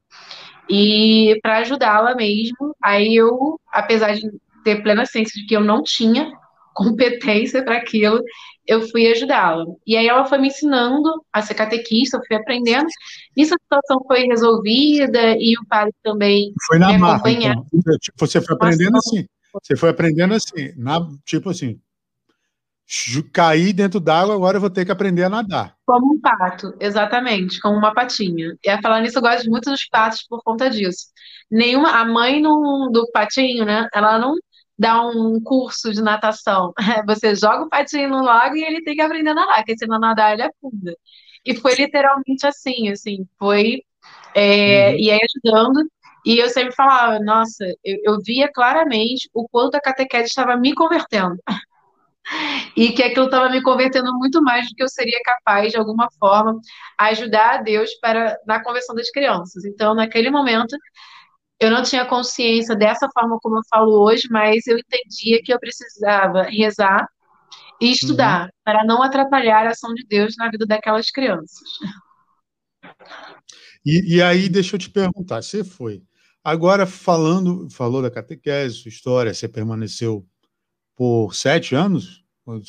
e 0.72 1.38
para 1.42 1.58
ajudá-la 1.58 2.14
mesmo. 2.14 2.74
Aí 2.82 3.14
eu, 3.14 3.60
apesar 3.70 4.14
de 4.14 4.22
ter 4.64 4.82
plena 4.82 5.04
ciência 5.04 5.38
de 5.38 5.46
que 5.46 5.54
eu 5.54 5.60
não 5.60 5.82
tinha 5.82 6.32
competência 6.74 7.62
para 7.62 7.76
aquilo, 7.76 8.22
eu 8.66 8.80
fui 8.88 9.06
ajudá-la. 9.12 9.66
E 9.86 9.96
aí 9.96 10.08
ela 10.08 10.24
foi 10.24 10.38
me 10.38 10.48
ensinando 10.48 11.02
a 11.30 11.42
ser 11.42 11.54
catequista, 11.54 12.16
eu 12.16 12.22
fui 12.26 12.36
aprendendo. 12.36 12.86
Nisso 13.36 13.54
a 13.54 13.58
situação 13.62 14.02
foi 14.06 14.24
resolvida 14.24 15.36
e 15.38 15.54
o 15.58 15.66
padre 15.68 15.92
também 16.02 16.52
foi 16.66 16.78
na 16.78 16.92
me 16.92 16.98
marra, 16.98 17.30
então. 17.30 17.66
Você 18.18 18.40
foi 18.40 18.54
aprendendo 18.54 18.96
assim. 18.96 19.26
Você 19.52 19.76
foi 19.76 19.90
aprendendo 19.90 20.32
assim, 20.32 20.72
na, 20.78 21.06
tipo 21.26 21.50
assim, 21.50 21.78
cair 23.32 23.72
dentro 23.72 23.98
d'água, 23.98 24.34
agora 24.34 24.56
eu 24.56 24.60
vou 24.60 24.70
ter 24.70 24.84
que 24.84 24.92
aprender 24.92 25.24
a 25.24 25.30
nadar. 25.30 25.76
Como 25.86 26.14
um 26.14 26.20
pato, 26.20 26.74
exatamente, 26.78 27.60
como 27.60 27.76
uma 27.76 27.94
patinha. 27.94 28.56
E 28.62 28.68
a 28.68 28.80
falar 28.80 29.00
nisso, 29.00 29.18
eu 29.18 29.22
gosto 29.22 29.48
muito 29.50 29.70
dos 29.70 29.86
patos 29.86 30.26
por 30.28 30.42
conta 30.42 30.68
disso. 30.68 31.06
Nenhuma, 31.50 31.90
a 31.90 32.04
mãe 32.04 32.40
não, 32.40 32.90
do 32.90 33.10
patinho, 33.10 33.64
né? 33.64 33.88
Ela 33.94 34.18
não, 34.18 34.34
dar 34.78 35.06
um 35.06 35.40
curso 35.42 35.92
de 35.92 36.02
natação. 36.02 36.72
Você 37.06 37.34
joga 37.34 37.64
o 37.64 37.68
patinho 37.68 38.10
no 38.10 38.22
lago 38.22 38.56
e 38.56 38.64
ele 38.64 38.82
tem 38.82 38.94
que 38.94 39.00
aprender 39.00 39.30
a 39.30 39.34
nadar, 39.34 39.56
porque 39.56 39.78
se 39.78 39.86
não 39.86 39.98
nadar, 39.98 40.34
ele 40.34 40.42
afunda. 40.42 40.96
E 41.44 41.54
foi 41.56 41.74
literalmente 41.74 42.46
assim, 42.46 42.88
assim, 42.88 43.26
foi 43.38 43.82
é, 44.34 44.90
uhum. 44.90 44.96
e 44.98 45.10
aí 45.10 45.20
ajudando. 45.22 45.88
E 46.24 46.38
eu 46.38 46.48
sempre 46.48 46.72
falava, 46.74 47.18
nossa, 47.20 47.64
eu, 47.84 47.98
eu 48.04 48.18
via 48.24 48.50
claramente 48.52 49.28
o 49.34 49.48
quanto 49.48 49.74
a 49.76 49.80
catequese 49.80 50.28
estava 50.28 50.56
me 50.56 50.74
convertendo. 50.74 51.36
e 52.76 52.92
que 52.92 53.02
aquilo 53.02 53.26
estava 53.26 53.48
me 53.48 53.62
convertendo 53.62 54.12
muito 54.18 54.42
mais 54.42 54.68
do 54.68 54.74
que 54.74 54.82
eu 54.82 54.88
seria 54.88 55.20
capaz, 55.24 55.72
de 55.72 55.78
alguma 55.78 56.08
forma, 56.18 56.58
ajudar 56.98 57.54
a 57.54 57.62
Deus 57.62 57.94
para 58.00 58.38
na 58.46 58.62
conversão 58.62 58.94
das 58.94 59.10
crianças. 59.10 59.64
Então, 59.64 59.94
naquele 59.94 60.30
momento, 60.30 60.76
eu 61.60 61.70
não 61.70 61.82
tinha 61.82 62.04
consciência 62.04 62.74
dessa 62.74 63.08
forma 63.12 63.38
como 63.40 63.58
eu 63.58 63.62
falo 63.70 64.02
hoje, 64.02 64.28
mas 64.30 64.66
eu 64.66 64.78
entendia 64.78 65.42
que 65.42 65.52
eu 65.52 65.60
precisava 65.60 66.42
rezar 66.42 67.06
e 67.80 67.90
estudar 67.90 68.44
uhum. 68.44 68.50
para 68.64 68.84
não 68.84 69.02
atrapalhar 69.02 69.66
a 69.66 69.70
ação 69.70 69.92
de 69.94 70.04
Deus 70.06 70.34
na 70.36 70.50
vida 70.50 70.66
daquelas 70.66 71.10
crianças. 71.10 71.60
E, 73.84 74.16
e 74.16 74.22
aí, 74.22 74.48
deixa 74.48 74.76
eu 74.76 74.78
te 74.78 74.88
perguntar, 74.88 75.42
você 75.42 75.64
foi. 75.64 76.02
Agora, 76.44 76.86
falando, 76.86 77.68
falou 77.70 78.02
da 78.02 78.10
catequese, 78.10 78.76
sua 78.76 78.88
história, 78.88 79.34
você 79.34 79.48
permaneceu 79.48 80.26
por 80.96 81.34
sete 81.34 81.74
anos? 81.74 82.22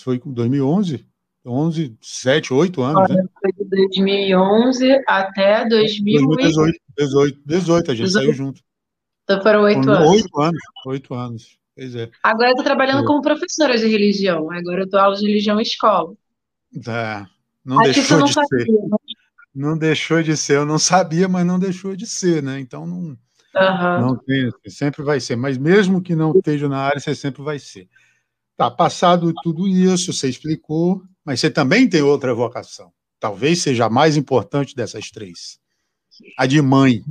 Foi 0.04 0.22
em 0.24 0.34
2011? 0.34 1.06
11, 1.46 1.98
7, 2.02 2.54
8 2.54 2.82
anos, 2.82 3.10
Olha, 3.10 3.16
né? 3.16 3.30
Foi 3.42 3.52
de 3.52 3.70
2011 3.70 5.04
até 5.06 5.68
2018. 5.68 6.80
18, 6.98 7.42
18, 7.46 7.92
a 7.92 7.96
gente 7.96 8.06
18. 8.06 8.26
saiu 8.26 8.34
junto. 8.34 8.62
Então 9.24 9.42
foram 9.42 9.64
oito 9.64 9.90
anos. 9.90 10.10
Oito 10.10 10.42
anos, 10.42 10.62
oito 10.86 11.14
anos. 11.14 11.58
Pois 11.76 11.96
é. 11.96 12.10
Agora 12.22 12.50
eu 12.50 12.52
estou 12.52 12.64
trabalhando 12.64 13.04
é. 13.04 13.06
como 13.06 13.22
professora 13.22 13.78
de 13.78 13.88
religião. 13.88 14.52
Agora 14.52 14.82
eu 14.82 14.90
dou 14.90 15.00
aula 15.00 15.16
de 15.16 15.26
religião 15.26 15.60
em 15.60 15.64
escola. 15.64 16.14
Tá. 16.84 17.28
Não 17.66 17.80
Acho 17.80 17.94
deixou 17.94 18.20
não 18.20 18.26
de 18.26 18.34
sabia, 18.34 18.66
ser. 18.66 18.72
Né? 18.72 18.98
Não 19.56 19.78
deixou 19.78 20.24
de 20.24 20.38
ser. 20.38 20.58
Eu 20.58 20.66
não 20.66 20.80
sabia, 20.80 21.28
mas 21.28 21.46
não 21.46 21.60
deixou 21.60 21.96
de 21.96 22.06
ser, 22.06 22.44
né? 22.44 22.60
Então 22.60 22.86
não, 22.86 22.98
uhum. 22.98 23.18
não 24.02 24.18
tem, 24.18 24.52
sempre 24.68 25.04
vai 25.04 25.20
ser. 25.20 25.36
Mas 25.36 25.58
mesmo 25.58 26.02
que 26.02 26.16
não 26.16 26.32
esteja 26.36 26.70
na 26.70 26.78
área, 26.78 27.00
você 27.00 27.16
sempre 27.16 27.42
vai 27.42 27.60
ser. 27.60 27.88
Tá, 28.56 28.70
passado 28.70 29.34
tudo 29.44 29.68
isso, 29.68 30.14
você 30.14 30.30
explicou, 30.30 31.02
mas 31.26 31.40
você 31.40 31.50
também 31.50 31.90
tem 31.90 32.02
outra 32.02 32.34
vocação. 32.34 32.92
Talvez 33.20 33.62
seja 33.62 33.86
a 33.86 33.90
mais 33.90 34.16
importante 34.16 34.76
dessas 34.76 35.10
três. 35.10 35.58
A 36.38 36.46
de 36.46 36.62
mãe. 36.62 37.02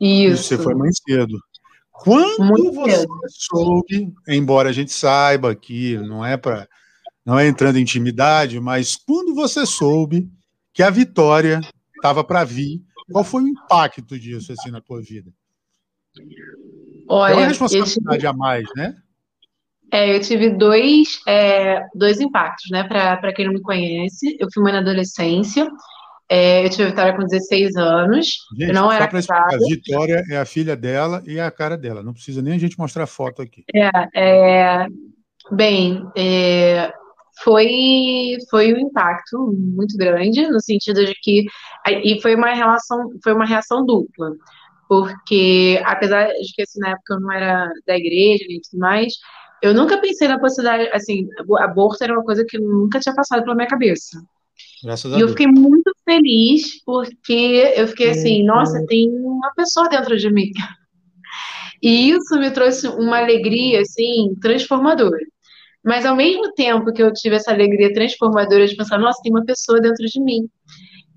Isso. 0.00 0.44
Você 0.44 0.58
foi 0.58 0.74
mãe 0.74 0.90
cedo. 0.92 1.38
Quando 1.90 2.44
Muito 2.44 2.72
você 2.72 2.98
cedo. 2.98 3.18
soube, 3.28 4.12
embora 4.28 4.68
a 4.68 4.72
gente 4.72 4.92
saiba 4.92 5.54
que 5.54 5.96
não 5.98 6.24
é 6.24 6.36
para 6.36 6.68
não 7.24 7.38
é 7.38 7.46
entrando 7.46 7.76
em 7.76 7.82
intimidade, 7.82 8.58
mas 8.58 8.96
quando 8.96 9.34
você 9.34 9.66
soube 9.66 10.30
que 10.72 10.82
a 10.82 10.88
vitória 10.88 11.60
estava 11.94 12.24
para 12.24 12.42
vir, 12.42 12.82
qual 13.12 13.22
foi 13.22 13.42
o 13.42 13.48
impacto 13.48 14.18
disso 14.18 14.52
assim 14.52 14.70
na 14.70 14.80
tua 14.80 15.02
vida? 15.02 15.30
Olha, 17.06 17.32
é 17.32 17.36
uma 17.36 17.46
responsabilidade 17.46 18.26
a 18.26 18.32
mais, 18.32 18.66
né? 18.74 18.96
É, 19.92 20.14
eu 20.14 20.20
tive 20.20 20.50
dois, 20.50 21.20
é, 21.26 21.82
dois 21.94 22.20
impactos, 22.20 22.70
né? 22.70 22.84
Para 22.84 23.32
quem 23.32 23.46
não 23.46 23.54
me 23.54 23.62
conhece, 23.62 24.36
eu 24.38 24.48
fui 24.52 24.62
mãe 24.62 24.72
na 24.72 24.80
adolescência. 24.80 25.66
É, 26.30 26.64
eu 26.64 26.70
tive 26.70 26.84
a 26.84 26.86
Vitória 26.88 27.16
com 27.16 27.24
16 27.24 27.76
anos. 27.76 28.26
Gente, 28.58 28.68
eu 28.68 28.74
não 28.74 28.92
era 28.92 29.08
casada. 29.08 29.56
A 29.56 29.58
Vitória 29.58 30.22
é 30.30 30.36
a 30.36 30.44
filha 30.44 30.76
dela 30.76 31.22
e 31.26 31.40
a 31.40 31.50
cara 31.50 31.76
dela. 31.76 32.02
Não 32.02 32.12
precisa 32.12 32.42
nem 32.42 32.54
a 32.54 32.58
gente 32.58 32.78
mostrar 32.78 33.06
foto 33.06 33.40
aqui. 33.40 33.64
É, 33.74 33.90
é 34.14 34.86
bem, 35.50 36.04
é, 36.14 36.92
foi 37.42 38.36
foi 38.50 38.74
um 38.74 38.78
impacto 38.78 39.52
muito 39.56 39.96
grande 39.96 40.46
no 40.48 40.60
sentido 40.60 41.04
de 41.04 41.14
que 41.22 41.46
e 41.86 42.20
foi 42.20 42.34
uma 42.34 42.52
relação 42.52 42.98
foi 43.22 43.32
uma 43.32 43.46
reação 43.46 43.84
dupla 43.86 44.32
porque 44.88 45.80
apesar 45.84 46.26
de 46.26 46.52
que 46.54 46.62
assim, 46.62 46.80
na 46.80 46.90
época 46.90 47.14
eu 47.14 47.20
não 47.20 47.32
era 47.32 47.70
da 47.86 47.96
igreja 47.96 48.44
e 48.48 48.60
tudo 48.68 48.80
mais 48.80 49.14
eu 49.62 49.74
nunca 49.74 50.00
pensei 50.00 50.28
na 50.28 50.38
possibilidade, 50.38 50.88
assim, 50.92 51.28
aborto 51.58 52.02
era 52.02 52.12
uma 52.12 52.24
coisa 52.24 52.44
que 52.44 52.58
nunca 52.58 53.00
tinha 53.00 53.14
passado 53.14 53.42
pela 53.42 53.54
minha 53.54 53.68
cabeça. 53.68 54.20
Graças 54.82 55.12
e 55.12 55.20
eu 55.20 55.28
fiquei 55.28 55.46
muito 55.46 55.92
feliz 56.04 56.82
porque 56.84 57.72
eu 57.76 57.88
fiquei 57.88 58.10
assim, 58.10 58.44
nossa, 58.44 58.84
tem 58.86 59.08
uma 59.10 59.52
pessoa 59.54 59.88
dentro 59.88 60.16
de 60.16 60.30
mim. 60.30 60.50
E 61.82 62.10
isso 62.10 62.38
me 62.38 62.50
trouxe 62.50 62.88
uma 62.88 63.18
alegria, 63.18 63.80
assim, 63.80 64.34
transformadora. 64.40 65.18
Mas 65.84 66.04
ao 66.04 66.16
mesmo 66.16 66.52
tempo 66.54 66.92
que 66.92 67.02
eu 67.02 67.12
tive 67.12 67.36
essa 67.36 67.52
alegria 67.52 67.92
transformadora 67.92 68.66
de 68.66 68.76
pensar, 68.76 68.98
nossa, 68.98 69.20
tem 69.22 69.32
uma 69.32 69.44
pessoa 69.44 69.80
dentro 69.80 70.04
de 70.04 70.20
mim. 70.20 70.48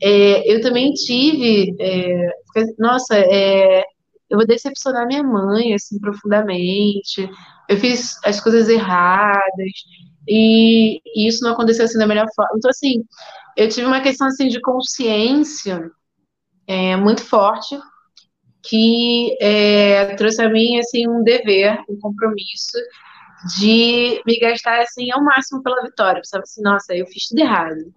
É, 0.01 0.53
eu 0.53 0.61
também 0.61 0.93
tive, 0.93 1.75
é, 1.79 2.29
nossa, 2.77 3.15
é, 3.17 3.83
eu 4.31 4.37
vou 4.37 4.47
decepcionar 4.47 5.05
minha 5.05 5.23
mãe, 5.23 5.73
assim, 5.73 5.99
profundamente 5.99 7.29
eu 7.71 7.77
fiz 7.77 8.17
as 8.25 8.39
coisas 8.41 8.67
erradas 8.67 9.71
e, 10.27 11.01
e, 11.15 11.27
isso 11.27 11.43
não 11.43 11.53
aconteceu 11.53 11.85
assim 11.85 11.97
da 11.97 12.05
melhor 12.05 12.27
forma. 12.35 12.51
Então, 12.57 12.69
assim, 12.69 13.03
eu 13.55 13.69
tive 13.69 13.87
uma 13.87 14.01
questão 14.01 14.27
assim 14.27 14.47
de 14.49 14.59
consciência 14.59 15.89
é, 16.67 16.95
muito 16.97 17.23
forte 17.23 17.77
que 18.63 19.35
é, 19.41 20.15
trouxe 20.15 20.41
a 20.41 20.49
mim 20.49 20.77
assim 20.79 21.07
um 21.07 21.23
dever, 21.23 21.79
um 21.89 21.97
compromisso 21.99 22.77
de 23.57 24.21
me 24.25 24.37
gastar 24.39 24.81
assim 24.81 25.09
ao 25.11 25.23
máximo 25.23 25.63
pela 25.63 25.81
vitória. 25.81 26.21
Sabe 26.25 26.43
assim, 26.43 26.61
nossa, 26.61 26.93
eu 26.93 27.07
fiz 27.07 27.27
tudo 27.27 27.39
errado. 27.39 27.93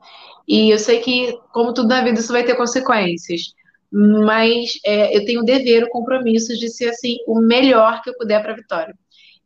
E 0.49 0.71
eu 0.71 0.79
sei 0.79 1.01
que, 1.01 1.37
como 1.53 1.75
tudo 1.75 1.89
na 1.89 2.03
vida, 2.03 2.21
isso 2.21 2.33
vai 2.33 2.45
ter 2.45 2.57
consequências. 2.57 3.43
Mas 3.97 4.73
é, 4.85 5.17
eu 5.17 5.25
tenho 5.25 5.43
o 5.43 5.45
dever, 5.45 5.85
o 5.85 5.89
compromisso 5.89 6.53
de 6.59 6.69
ser 6.69 6.89
assim 6.89 7.17
o 7.29 7.41
melhor 7.41 8.03
que 8.03 8.11
eu 8.11 8.17
puder 8.17 8.43
para 8.43 8.53
a 8.53 8.57
vitória. 8.57 8.93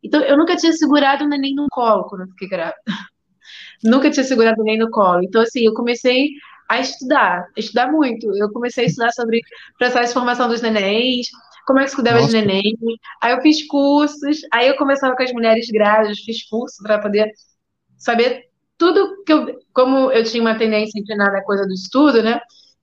Então, 0.03 0.23
eu 0.23 0.35
nunca 0.35 0.55
tinha 0.55 0.73
segurado 0.73 1.23
o 1.23 1.27
neném 1.27 1.53
no 1.53 1.67
colo 1.69 2.05
quando 2.05 2.21
eu 2.21 2.27
fiquei 2.29 2.47
grávida. 2.47 2.81
nunca 3.83 4.09
tinha 4.09 4.23
segurado 4.23 4.63
neném 4.63 4.79
no 4.79 4.89
colo. 4.89 5.21
Então, 5.23 5.41
assim, 5.41 5.65
eu 5.65 5.73
comecei 5.73 6.29
a 6.67 6.79
estudar, 6.79 7.45
a 7.55 7.59
estudar 7.59 7.91
muito. 7.91 8.27
Eu 8.35 8.51
comecei 8.51 8.85
a 8.85 8.87
estudar 8.87 9.11
sobre 9.11 9.39
processo 9.77 10.07
de 10.07 10.13
formação 10.13 10.47
dos 10.47 10.61
nenéns, 10.61 11.27
como 11.67 11.79
é 11.79 11.83
que 11.83 11.89
se 11.89 11.95
cuidava 11.95 12.19
Nossa. 12.19 12.29
de 12.29 12.45
neném. 12.45 12.75
Aí 13.21 13.33
eu 13.33 13.41
fiz 13.41 13.67
cursos, 13.67 14.39
aí 14.51 14.67
eu 14.67 14.77
começava 14.77 15.15
com 15.15 15.21
as 15.21 15.31
mulheres 15.31 15.69
grávidas, 15.69 16.19
fiz 16.19 16.47
curso 16.49 16.81
para 16.81 16.99
poder 16.99 17.31
saber 17.97 18.45
tudo 18.79 19.23
que 19.23 19.33
eu, 19.33 19.59
como 19.73 20.11
eu 20.11 20.23
tinha 20.23 20.41
uma 20.41 20.57
tendência 20.57 20.99
inclinada 20.99 21.37
à 21.37 21.43
coisa 21.43 21.67
do 21.67 21.73
estudo, 21.73 22.23
né? 22.23 22.39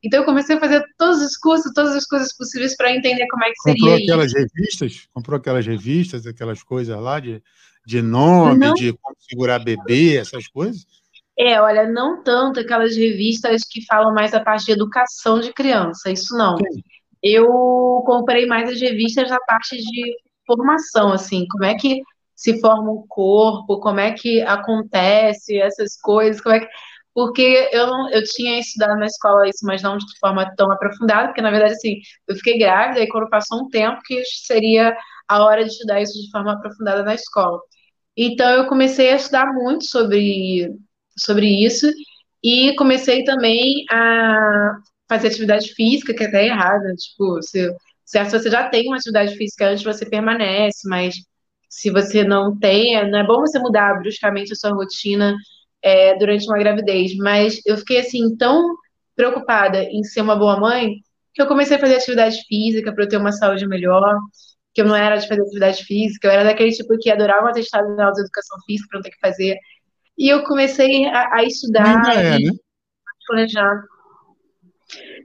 Então 0.06 0.20
eu 0.20 0.24
comecei 0.24 0.56
a 0.56 0.60
fazer 0.60 0.84
todos 0.96 1.20
os 1.20 1.36
cursos, 1.36 1.72
todas 1.74 1.96
as 1.96 2.06
coisas 2.06 2.34
possíveis 2.36 2.76
para 2.76 2.94
entender 2.94 3.26
como 3.28 3.44
é 3.44 3.48
que 3.48 3.60
seria 3.60 3.80
Comprou 3.80 4.04
aquelas 4.04 4.26
isso. 4.32 4.38
revistas? 4.38 5.08
Comprou 5.12 5.36
aquelas 5.38 5.66
revistas, 5.66 6.26
aquelas 6.26 6.62
coisas 6.62 6.96
lá 6.96 7.18
de, 7.18 7.42
de 7.84 8.00
nome, 8.00 8.58
não. 8.58 8.74
de 8.74 8.92
como 8.92 9.16
segurar 9.18 9.58
bebê, 9.58 10.16
essas 10.16 10.46
coisas? 10.46 10.86
É, 11.36 11.60
olha, 11.60 11.88
não 11.88 12.22
tanto 12.22 12.60
aquelas 12.60 12.96
revistas 12.96 13.62
que 13.68 13.84
falam 13.84 14.14
mais 14.14 14.32
a 14.32 14.40
parte 14.40 14.66
de 14.66 14.72
educação 14.72 15.40
de 15.40 15.52
criança, 15.52 16.10
isso 16.10 16.36
não. 16.36 16.56
Sim. 16.56 16.82
Eu 17.22 17.46
comprei 18.06 18.46
mais 18.46 18.70
as 18.70 18.80
revistas 18.80 19.28
da 19.28 19.38
parte 19.40 19.76
de 19.76 20.16
formação, 20.46 21.12
assim, 21.12 21.44
como 21.50 21.64
é 21.64 21.74
que 21.74 22.00
se 22.34 22.60
forma 22.60 22.92
um 22.92 23.04
corpo, 23.08 23.80
como 23.80 23.98
é 23.98 24.12
que 24.12 24.40
acontece 24.42 25.58
essas 25.58 26.00
coisas, 26.00 26.40
como 26.40 26.54
é 26.54 26.60
que 26.60 26.68
porque 27.16 27.70
eu 27.72 27.86
não, 27.86 28.10
eu 28.10 28.22
tinha 28.24 28.60
estudado 28.60 28.98
na 28.98 29.06
escola 29.06 29.48
isso, 29.48 29.64
mas 29.64 29.80
não 29.82 29.96
de 29.96 30.04
forma 30.20 30.54
tão 30.54 30.70
aprofundada, 30.70 31.28
porque 31.28 31.40
na 31.40 31.50
verdade 31.50 31.72
assim, 31.72 31.98
eu 32.28 32.36
fiquei 32.36 32.58
grávida 32.58 33.00
e 33.00 33.08
quando 33.08 33.30
passou 33.30 33.64
um 33.64 33.70
tempo 33.70 34.02
que 34.04 34.22
seria 34.26 34.94
a 35.26 35.42
hora 35.42 35.64
de 35.64 35.70
estudar 35.70 36.02
isso 36.02 36.12
de 36.12 36.30
forma 36.30 36.52
aprofundada 36.52 37.02
na 37.02 37.14
escola. 37.14 37.58
Então 38.16 38.50
eu 38.50 38.68
comecei 38.68 39.12
a 39.12 39.16
estudar 39.16 39.46
muito 39.54 39.86
sobre 39.86 40.70
sobre 41.18 41.46
isso 41.64 41.90
e 42.44 42.74
comecei 42.76 43.24
também 43.24 43.86
a 43.90 44.74
fazer 45.08 45.28
atividade 45.28 45.72
física, 45.74 46.14
que 46.14 46.22
é 46.24 46.26
até 46.26 46.42
é 46.44 46.48
errada, 46.48 46.94
tipo, 46.96 47.40
se, 47.42 47.74
se 48.04 48.22
você 48.24 48.50
já 48.50 48.68
tem 48.68 48.88
uma 48.88 48.96
atividade 48.96 49.34
física 49.36 49.70
antes, 49.70 49.84
você 49.84 50.04
permanece, 50.04 50.86
mas 50.86 51.14
se 51.70 51.90
você 51.90 52.24
não 52.24 52.58
tem, 52.58 53.10
não 53.10 53.18
é 53.20 53.26
bom 53.26 53.40
você 53.40 53.58
mudar 53.58 54.00
bruscamente 54.00 54.52
a 54.52 54.56
sua 54.56 54.72
rotina 54.72 55.34
é, 55.86 56.18
durante 56.18 56.44
uma 56.48 56.58
gravidez, 56.58 57.16
mas 57.16 57.60
eu 57.64 57.76
fiquei 57.76 58.00
assim 58.00 58.36
tão 58.36 58.74
preocupada 59.14 59.84
em 59.84 60.02
ser 60.02 60.20
uma 60.20 60.34
boa 60.34 60.58
mãe 60.58 60.96
que 61.32 61.40
eu 61.40 61.46
comecei 61.46 61.76
a 61.76 61.80
fazer 61.80 61.94
atividade 61.94 62.42
física 62.48 62.92
para 62.92 63.04
eu 63.04 63.08
ter 63.08 63.18
uma 63.18 63.30
saúde 63.30 63.68
melhor, 63.68 64.18
que 64.74 64.80
eu 64.80 64.84
não 64.84 64.96
era 64.96 65.14
de 65.14 65.28
fazer 65.28 65.42
atividade 65.42 65.84
física, 65.84 66.26
eu 66.26 66.32
era 66.32 66.42
daquele 66.42 66.72
tipo 66.72 66.98
que 66.98 67.08
adorava 67.08 67.46
um 67.46 67.50
atestado 67.50 67.86
de 67.86 68.20
educação 68.20 68.58
física 68.66 68.88
para 68.90 68.98
não 68.98 69.02
ter 69.04 69.10
que 69.10 69.20
fazer. 69.20 69.56
E 70.18 70.28
eu 70.28 70.42
comecei 70.42 71.06
a, 71.06 71.36
a 71.36 71.44
estudar 71.44 72.02
é, 72.16 72.40
e 72.40 72.46
né? 72.46 72.50
planejar. 73.28 73.80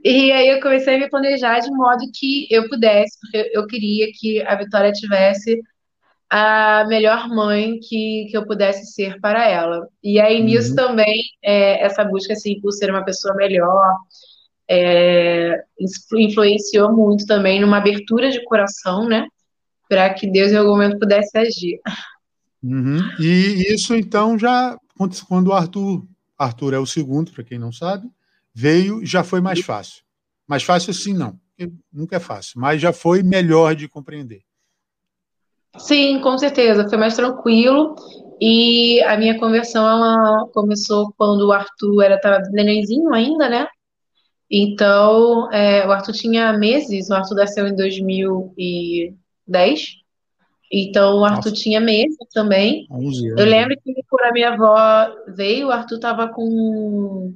E 0.04 0.30
aí 0.30 0.48
eu 0.48 0.60
comecei 0.60 0.94
a 0.94 0.98
me 0.98 1.10
planejar 1.10 1.58
de 1.58 1.72
modo 1.72 2.04
que 2.14 2.46
eu 2.50 2.68
pudesse, 2.68 3.18
porque 3.20 3.50
eu 3.52 3.66
queria 3.66 4.06
que 4.14 4.40
a 4.42 4.54
Vitória 4.54 4.92
tivesse 4.92 5.60
a 6.34 6.86
melhor 6.88 7.28
mãe 7.28 7.78
que, 7.78 8.26
que 8.30 8.34
eu 8.34 8.46
pudesse 8.46 8.86
ser 8.94 9.20
para 9.20 9.46
ela. 9.46 9.86
E 10.02 10.18
aí 10.18 10.38
uhum. 10.38 10.46
nisso 10.46 10.74
também, 10.74 11.20
é, 11.42 11.84
essa 11.84 12.02
busca 12.02 12.32
assim, 12.32 12.58
por 12.58 12.72
ser 12.72 12.90
uma 12.90 13.04
pessoa 13.04 13.34
melhor, 13.34 13.98
é, 14.66 15.62
influenciou 16.16 16.90
muito 16.90 17.26
também 17.26 17.60
numa 17.60 17.76
abertura 17.76 18.30
de 18.30 18.42
coração, 18.46 19.06
né? 19.06 19.26
Para 19.90 20.08
que 20.14 20.26
Deus 20.26 20.52
em 20.52 20.56
algum 20.56 20.70
momento 20.70 20.98
pudesse 20.98 21.36
agir. 21.36 21.78
Uhum. 22.62 23.00
E 23.20 23.70
isso 23.70 23.94
então 23.94 24.38
já 24.38 24.74
quando 25.28 25.48
o 25.48 25.52
Arthur, 25.52 26.02
Arthur 26.38 26.72
é 26.72 26.78
o 26.78 26.86
segundo, 26.86 27.30
para 27.30 27.44
quem 27.44 27.58
não 27.58 27.72
sabe, 27.72 28.08
veio 28.54 29.04
já 29.04 29.22
foi 29.22 29.42
mais 29.42 29.60
fácil. 29.60 30.02
Mais 30.48 30.62
fácil 30.62 30.92
assim 30.92 31.12
não, 31.12 31.38
nunca 31.92 32.16
é 32.16 32.20
fácil, 32.20 32.58
mas 32.58 32.80
já 32.80 32.90
foi 32.90 33.22
melhor 33.22 33.74
de 33.74 33.86
compreender. 33.86 34.40
Sim, 35.78 36.20
com 36.20 36.36
certeza, 36.36 36.86
foi 36.88 36.98
mais 36.98 37.14
tranquilo. 37.16 37.94
E 38.40 39.00
a 39.04 39.16
minha 39.16 39.38
conversão 39.38 39.88
ela 39.88 40.46
começou 40.52 41.12
quando 41.16 41.46
o 41.46 41.52
Arthur 41.52 42.02
era 42.02 42.20
tava 42.20 42.42
nenenzinho 42.50 43.14
ainda, 43.14 43.48
né? 43.48 43.68
Então, 44.50 45.50
é, 45.50 45.86
o 45.86 45.92
Arthur 45.92 46.12
tinha 46.12 46.52
meses, 46.52 47.08
o 47.08 47.14
Arthur 47.14 47.36
nasceu 47.36 47.66
em 47.66 47.74
2010. 47.74 50.02
Então, 50.70 51.20
o 51.20 51.24
Arthur 51.24 51.50
Nossa. 51.50 51.62
tinha 51.62 51.80
meses 51.80 52.18
também. 52.34 52.86
Eu 52.90 53.46
lembro 53.46 53.74
que 53.82 53.94
quando 54.10 54.26
a 54.26 54.32
minha 54.32 54.50
avó 54.50 55.10
veio, 55.28 55.68
o 55.68 55.70
Arthur 55.70 55.96
estava 55.96 56.28
com. 56.28 57.34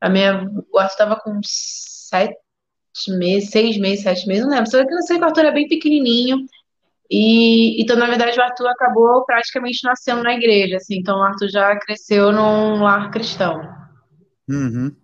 A 0.00 0.08
minha... 0.08 0.50
O 0.72 0.78
Arthur 0.78 0.92
estava 0.92 1.16
com 1.16 1.38
sete 1.44 2.36
meses, 3.08 3.50
seis 3.50 3.78
meses, 3.78 4.02
sete 4.02 4.26
meses, 4.26 4.44
não 4.44 4.50
lembro. 4.50 4.70
Só 4.70 4.84
que 4.84 4.92
eu 4.92 5.02
sei 5.02 5.18
que 5.18 5.24
o 5.24 5.26
Arthur 5.26 5.40
era 5.40 5.52
bem 5.52 5.68
pequenininho. 5.68 6.46
E 7.14 7.78
então, 7.82 7.94
na 7.94 8.06
verdade, 8.06 8.38
o 8.38 8.42
Arthur 8.42 8.68
acabou 8.68 9.22
praticamente 9.26 9.84
nascendo 9.84 10.22
na 10.22 10.32
igreja, 10.32 10.76
assim. 10.76 10.96
Então, 10.96 11.18
o 11.18 11.22
Arthur 11.22 11.50
já 11.50 11.78
cresceu 11.78 12.32
num 12.32 12.82
lar 12.82 13.10
cristão. 13.10 13.60
Uhum. 14.48 14.96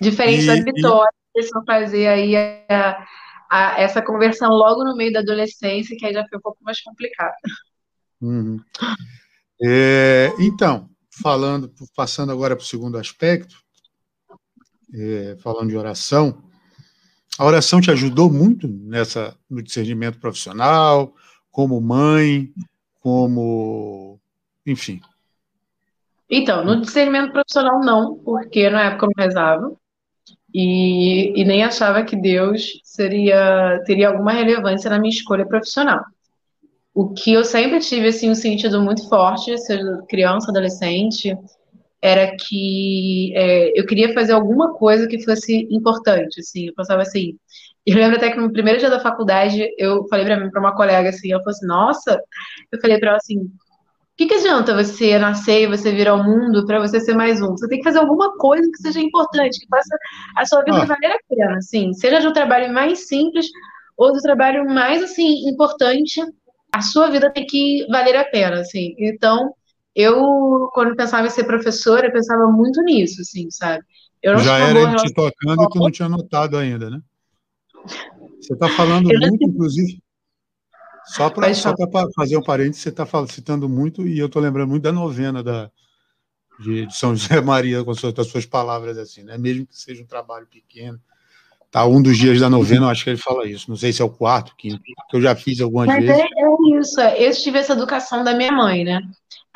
Diferente 0.00 0.42
e, 0.42 0.46
da 0.48 0.54
Vitória, 0.56 1.12
e... 1.36 1.46
vão 1.52 1.64
fazer 1.64 2.08
aí 2.08 2.34
a, 2.36 3.06
a, 3.48 3.80
essa 3.80 4.02
conversão 4.02 4.50
logo 4.50 4.82
no 4.82 4.96
meio 4.96 5.12
da 5.12 5.20
adolescência, 5.20 5.96
que 5.96 6.06
aí 6.06 6.12
já 6.12 6.26
foi 6.28 6.38
um 6.38 6.42
pouco 6.42 6.58
mais 6.60 6.80
complicado. 6.82 7.36
Uhum. 8.20 8.58
É, 9.62 10.32
então, 10.40 10.90
falando, 11.22 11.72
passando 11.94 12.32
agora 12.32 12.56
para 12.56 12.64
o 12.64 12.66
segundo 12.66 12.98
aspecto, 12.98 13.54
é, 14.92 15.36
falando 15.40 15.68
de 15.68 15.76
oração, 15.76 16.42
a 17.38 17.44
oração 17.44 17.80
te 17.80 17.92
ajudou 17.92 18.28
muito 18.28 18.66
nessa 18.66 19.36
no 19.48 19.62
discernimento 19.62 20.18
profissional, 20.18 21.14
como 21.50 21.80
mãe, 21.80 22.52
como, 23.00 24.18
enfim. 24.66 25.00
Então, 26.30 26.64
no 26.64 26.80
discernimento 26.80 27.32
profissional 27.32 27.80
não, 27.80 28.18
porque 28.18 28.68
na 28.68 28.84
época 28.84 29.06
eu 29.06 29.10
não 29.16 29.24
rezava 29.24 29.72
e, 30.52 31.40
e 31.40 31.44
nem 31.44 31.64
achava 31.64 32.02
que 32.04 32.16
Deus 32.16 32.80
seria 32.84 33.82
teria 33.86 34.08
alguma 34.08 34.32
relevância 34.32 34.90
na 34.90 34.98
minha 34.98 35.12
escolha 35.12 35.46
profissional. 35.46 36.04
O 36.94 37.10
que 37.14 37.32
eu 37.32 37.44
sempre 37.44 37.80
tive 37.80 38.08
assim 38.08 38.30
um 38.30 38.34
sentido 38.34 38.82
muito 38.82 39.08
forte, 39.08 39.56
seja 39.58 40.02
criança, 40.08 40.50
adolescente, 40.50 41.36
era 42.00 42.36
que 42.36 43.32
é, 43.34 43.78
eu 43.78 43.84
queria 43.86 44.14
fazer 44.14 44.32
alguma 44.32 44.74
coisa 44.74 45.06
que 45.06 45.22
fosse 45.24 45.66
importante, 45.70 46.40
assim, 46.40 46.66
eu 46.68 46.74
pensava 46.74 47.02
assim, 47.02 47.36
eu 47.84 47.96
lembro 47.96 48.16
até 48.16 48.30
que 48.30 48.38
no 48.38 48.52
primeiro 48.52 48.78
dia 48.78 48.90
da 48.90 49.00
faculdade, 49.00 49.68
eu 49.78 50.06
falei 50.08 50.24
para 50.24 50.60
uma 50.60 50.76
colega 50.76 51.08
assim, 51.08 51.32
ela 51.32 51.42
falou 51.42 51.56
assim, 51.56 51.66
nossa, 51.66 52.22
eu 52.70 52.80
falei 52.80 52.98
para 52.98 53.10
ela 53.10 53.18
assim, 53.18 53.38
o 53.38 53.50
que, 54.16 54.26
que 54.26 54.34
adianta 54.34 54.74
você 54.74 55.18
nascer 55.18 55.62
e 55.62 55.66
você 55.66 55.92
vir 55.92 56.08
ao 56.08 56.22
mundo 56.22 56.66
para 56.66 56.80
você 56.80 56.98
ser 57.00 57.14
mais 57.14 57.40
um? 57.40 57.50
Você 57.50 57.68
tem 57.68 57.78
que 57.78 57.84
fazer 57.84 58.00
alguma 58.00 58.36
coisa 58.36 58.68
que 58.70 58.82
seja 58.82 59.00
importante, 59.00 59.60
que 59.60 59.68
faça 59.68 59.96
a 60.36 60.44
sua 60.44 60.62
vida 60.64 60.82
ah. 60.82 60.84
valer 60.84 61.12
a 61.12 61.18
pena, 61.28 61.56
assim, 61.56 61.92
seja 61.92 62.20
de 62.20 62.26
um 62.26 62.32
trabalho 62.32 62.72
mais 62.72 63.06
simples 63.06 63.46
ou 63.96 64.12
do 64.12 64.20
trabalho 64.20 64.64
mais, 64.66 65.02
assim, 65.02 65.48
importante, 65.48 66.20
a 66.72 66.80
sua 66.80 67.10
vida 67.10 67.32
tem 67.32 67.46
que 67.46 67.86
valer 67.90 68.16
a 68.16 68.24
pena, 68.24 68.60
assim. 68.60 68.94
Então, 68.98 69.54
eu, 69.98 70.70
quando 70.72 70.94
pensava 70.94 71.26
em 71.26 71.30
ser 71.30 71.42
professora, 71.42 72.06
eu 72.06 72.12
pensava 72.12 72.46
muito 72.46 72.80
nisso, 72.82 73.20
assim, 73.20 73.50
sabe? 73.50 73.82
Já 74.22 74.58
era 74.58 74.94
te 74.94 75.12
tocando 75.12 75.64
e 75.64 75.68
tu 75.68 75.78
não 75.80 75.90
tinha 75.90 76.08
notado 76.08 76.56
ainda, 76.56 76.88
né? 76.88 77.00
Você 78.40 78.52
está 78.52 78.68
falando 78.68 79.12
eu 79.12 79.18
muito, 79.18 79.44
inclusive. 79.44 80.00
Só 81.04 81.28
para 81.28 81.52
fazer 82.14 82.36
um 82.36 82.42
parênteses, 82.42 82.82
você 82.82 82.90
está 82.90 83.04
citando 83.26 83.68
muito, 83.68 84.06
e 84.06 84.16
eu 84.16 84.26
estou 84.26 84.40
lembrando 84.40 84.68
muito 84.68 84.84
da 84.84 84.92
novena 84.92 85.42
da, 85.42 85.68
de, 86.60 86.86
de 86.86 86.96
São 86.96 87.16
José 87.16 87.40
Maria, 87.42 87.82
com 87.82 87.90
as 87.90 87.98
suas, 87.98 88.14
suas 88.28 88.46
palavras 88.46 88.96
assim, 88.98 89.24
né? 89.24 89.36
Mesmo 89.36 89.66
que 89.66 89.76
seja 89.76 90.00
um 90.00 90.06
trabalho 90.06 90.46
pequeno. 90.46 91.00
Tá, 91.72 91.84
um 91.84 92.00
dos 92.00 92.16
dias 92.16 92.40
da 92.40 92.48
novena, 92.48 92.86
eu 92.86 92.88
acho 92.88 93.02
que 93.02 93.10
ele 93.10 93.18
fala 93.18 93.46
isso. 93.46 93.68
Não 93.68 93.76
sei 93.76 93.92
se 93.92 94.00
é 94.00 94.04
o 94.04 94.08
quarto, 94.08 94.54
quinto, 94.56 94.80
que 94.80 95.16
eu 95.16 95.20
já 95.20 95.34
fiz 95.34 95.60
algumas 95.60 95.88
Mas 95.88 96.04
vezes. 96.04 96.22
É, 96.22 96.24
é 96.24 96.78
isso, 96.78 97.00
eu 97.00 97.32
tive 97.32 97.58
essa 97.58 97.72
educação 97.72 98.22
da 98.22 98.32
minha 98.32 98.52
mãe, 98.52 98.84
né? 98.84 99.02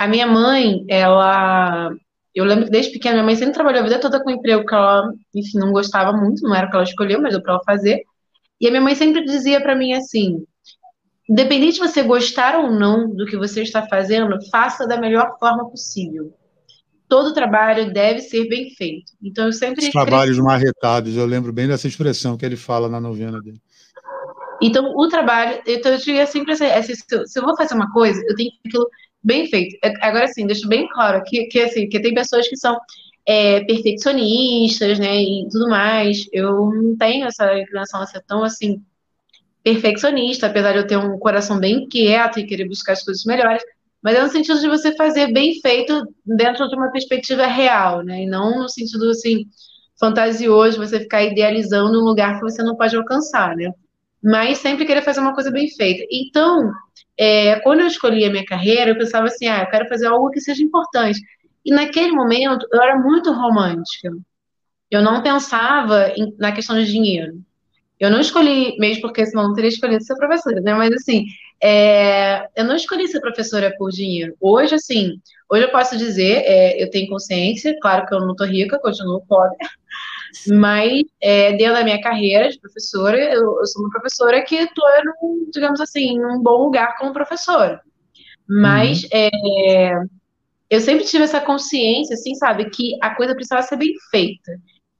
A 0.02 0.08
minha 0.08 0.26
mãe, 0.26 0.84
ela. 0.88 1.94
Eu 2.34 2.44
lembro 2.44 2.64
que 2.64 2.72
desde 2.72 2.90
pequena, 2.90 3.14
minha 3.14 3.24
mãe 3.24 3.36
sempre 3.36 3.54
trabalhou 3.54 3.82
a 3.82 3.84
vida 3.84 4.00
toda 4.00 4.20
com 4.20 4.30
um 4.30 4.34
emprego 4.34 4.66
que 4.66 4.74
ela, 4.74 5.12
enfim, 5.32 5.58
não 5.60 5.70
gostava 5.70 6.12
muito, 6.12 6.42
não 6.42 6.52
era 6.52 6.66
o 6.66 6.70
que 6.70 6.74
ela 6.74 6.84
escolheu, 6.84 7.22
mas 7.22 7.30
deu 7.30 7.40
para 7.40 7.52
ela 7.52 7.62
fazer. 7.64 8.02
E 8.60 8.66
a 8.66 8.70
minha 8.70 8.82
mãe 8.82 8.96
sempre 8.96 9.24
dizia 9.24 9.60
para 9.60 9.76
mim 9.76 9.92
assim: 9.92 10.44
independente 11.30 11.74
de 11.74 11.78
você 11.78 12.02
gostar 12.02 12.58
ou 12.58 12.72
não 12.72 13.14
do 13.14 13.26
que 13.26 13.36
você 13.36 13.62
está 13.62 13.86
fazendo, 13.86 14.36
faça 14.50 14.88
da 14.88 14.96
melhor 14.96 15.36
forma 15.38 15.70
possível. 15.70 16.34
Todo 17.08 17.32
trabalho 17.32 17.92
deve 17.92 18.22
ser 18.22 18.48
bem 18.48 18.70
feito. 18.70 19.12
Então 19.22 19.46
eu 19.46 19.52
sempre. 19.52 19.84
Os 19.84 19.92
trabalhos 19.92 20.38
marretados, 20.40 21.16
eu 21.16 21.26
lembro 21.26 21.52
bem 21.52 21.68
dessa 21.68 21.86
expressão 21.86 22.36
que 22.36 22.44
ele 22.44 22.56
fala 22.56 22.88
na 22.88 23.00
novena 23.00 23.40
dele. 23.40 23.62
Então, 24.60 24.96
o 24.96 25.08
trabalho, 25.08 25.60
então 25.64 25.92
eu 25.92 26.00
tinha 26.00 26.26
sempre 26.26 26.52
assim, 26.52 26.94
se 26.94 27.38
eu 27.38 27.44
vou 27.44 27.56
fazer 27.56 27.74
uma 27.74 27.92
coisa, 27.92 28.20
eu 28.28 28.34
tenho 28.34 28.50
que 28.50 28.68
aquilo 28.68 28.88
bem 29.22 29.46
feito. 29.46 29.76
É, 29.84 29.92
agora 30.06 30.26
sim, 30.28 30.46
deixo 30.46 30.68
bem 30.68 30.88
claro 30.88 31.22
que, 31.24 31.46
que 31.46 31.60
assim, 31.60 31.88
que 31.88 32.00
tem 32.00 32.14
pessoas 32.14 32.48
que 32.48 32.56
são 32.56 32.78
é, 33.26 33.60
perfeccionistas, 33.64 34.98
né, 34.98 35.22
e 35.22 35.48
tudo 35.50 35.68
mais. 35.68 36.26
Eu 36.32 36.70
não 36.70 36.96
tenho 36.96 37.26
essa 37.26 37.58
inclinação 37.58 38.00
a 38.00 38.06
ser 38.06 38.22
tão 38.22 38.42
assim 38.44 38.82
perfeccionista, 39.62 40.46
apesar 40.46 40.72
de 40.72 40.78
eu 40.78 40.86
ter 40.86 40.96
um 40.96 41.18
coração 41.18 41.58
bem 41.58 41.84
inquieto 41.84 42.40
e 42.40 42.46
querer 42.46 42.66
buscar 42.66 42.92
as 42.92 43.04
coisas 43.04 43.24
melhores. 43.24 43.62
Mas 44.02 44.16
é 44.16 44.22
no 44.22 44.28
sentido 44.28 44.60
de 44.60 44.68
você 44.68 44.94
fazer 44.96 45.32
bem 45.32 45.60
feito 45.60 46.04
dentro 46.26 46.68
de 46.68 46.74
uma 46.74 46.90
perspectiva 46.90 47.46
real, 47.46 48.02
né? 48.02 48.22
E 48.22 48.26
não 48.26 48.62
no 48.62 48.68
sentido 48.68 49.08
assim 49.10 49.46
fantasioso, 49.98 50.78
você 50.78 50.98
ficar 50.98 51.22
idealizando 51.22 52.00
um 52.00 52.04
lugar 52.04 52.34
que 52.34 52.42
você 52.42 52.60
não 52.64 52.76
pode 52.76 52.96
alcançar, 52.96 53.54
né? 53.54 53.70
Mas 54.22 54.58
sempre 54.58 54.84
querer 54.84 55.02
fazer 55.02 55.20
uma 55.20 55.34
coisa 55.34 55.50
bem 55.50 55.68
feita. 55.68 56.06
Então, 56.10 56.70
é, 57.18 57.58
quando 57.60 57.80
eu 57.80 57.86
escolhi 57.86 58.24
a 58.24 58.30
minha 58.30 58.44
carreira, 58.44 58.90
eu 58.90 58.98
pensava 58.98 59.26
assim, 59.26 59.48
ah, 59.48 59.62
eu 59.62 59.70
quero 59.70 59.88
fazer 59.88 60.06
algo 60.06 60.30
que 60.30 60.40
seja 60.40 60.62
importante. 60.62 61.20
E 61.64 61.72
naquele 61.72 62.12
momento, 62.12 62.66
eu 62.72 62.80
era 62.80 62.98
muito 62.98 63.32
romântica. 63.32 64.10
Eu 64.90 65.02
não 65.02 65.22
pensava 65.22 66.12
em, 66.16 66.34
na 66.38 66.52
questão 66.52 66.76
de 66.76 66.90
dinheiro. 66.90 67.40
Eu 67.98 68.10
não 68.10 68.20
escolhi, 68.20 68.76
mesmo 68.78 69.02
porque 69.02 69.24
senão 69.24 69.44
não 69.44 69.54
teria 69.54 69.68
escolhido 69.68 70.02
ser 70.02 70.16
professora, 70.16 70.60
né? 70.60 70.74
Mas 70.74 70.92
assim, 70.92 71.24
é, 71.62 72.48
eu 72.56 72.64
não 72.64 72.74
escolhi 72.74 73.06
ser 73.06 73.20
professora 73.20 73.72
por 73.78 73.90
dinheiro. 73.90 74.34
Hoje, 74.40 74.74
assim, 74.74 75.20
hoje 75.48 75.64
eu 75.64 75.70
posso 75.70 75.96
dizer, 75.96 76.42
é, 76.44 76.82
eu 76.82 76.90
tenho 76.90 77.08
consciência, 77.08 77.76
claro 77.80 78.04
que 78.04 78.12
eu 78.12 78.20
não 78.20 78.34
tô 78.34 78.44
rica, 78.44 78.80
continuo 78.80 79.24
pobre, 79.28 79.56
mas 80.48 81.02
é, 81.20 81.52
dentro 81.52 81.74
da 81.74 81.84
minha 81.84 82.00
carreira 82.00 82.48
de 82.48 82.58
professora, 82.58 83.18
eu, 83.18 83.58
eu 83.58 83.66
sou 83.66 83.82
uma 83.82 83.90
professora 83.90 84.42
que 84.42 84.56
estou, 84.56 84.84
digamos 85.52 85.80
assim, 85.80 86.18
num 86.18 86.42
bom 86.42 86.64
lugar 86.64 86.96
como 86.98 87.12
professora. 87.12 87.80
Mas 88.48 89.02
uhum. 89.04 89.08
é, 89.12 89.92
eu 90.68 90.80
sempre 90.80 91.04
tive 91.04 91.24
essa 91.24 91.40
consciência, 91.40 92.14
assim, 92.14 92.34
sabe, 92.34 92.70
que 92.70 92.96
a 93.00 93.14
coisa 93.14 93.34
precisava 93.34 93.62
ser 93.62 93.76
bem 93.76 93.92
feita. 94.10 94.52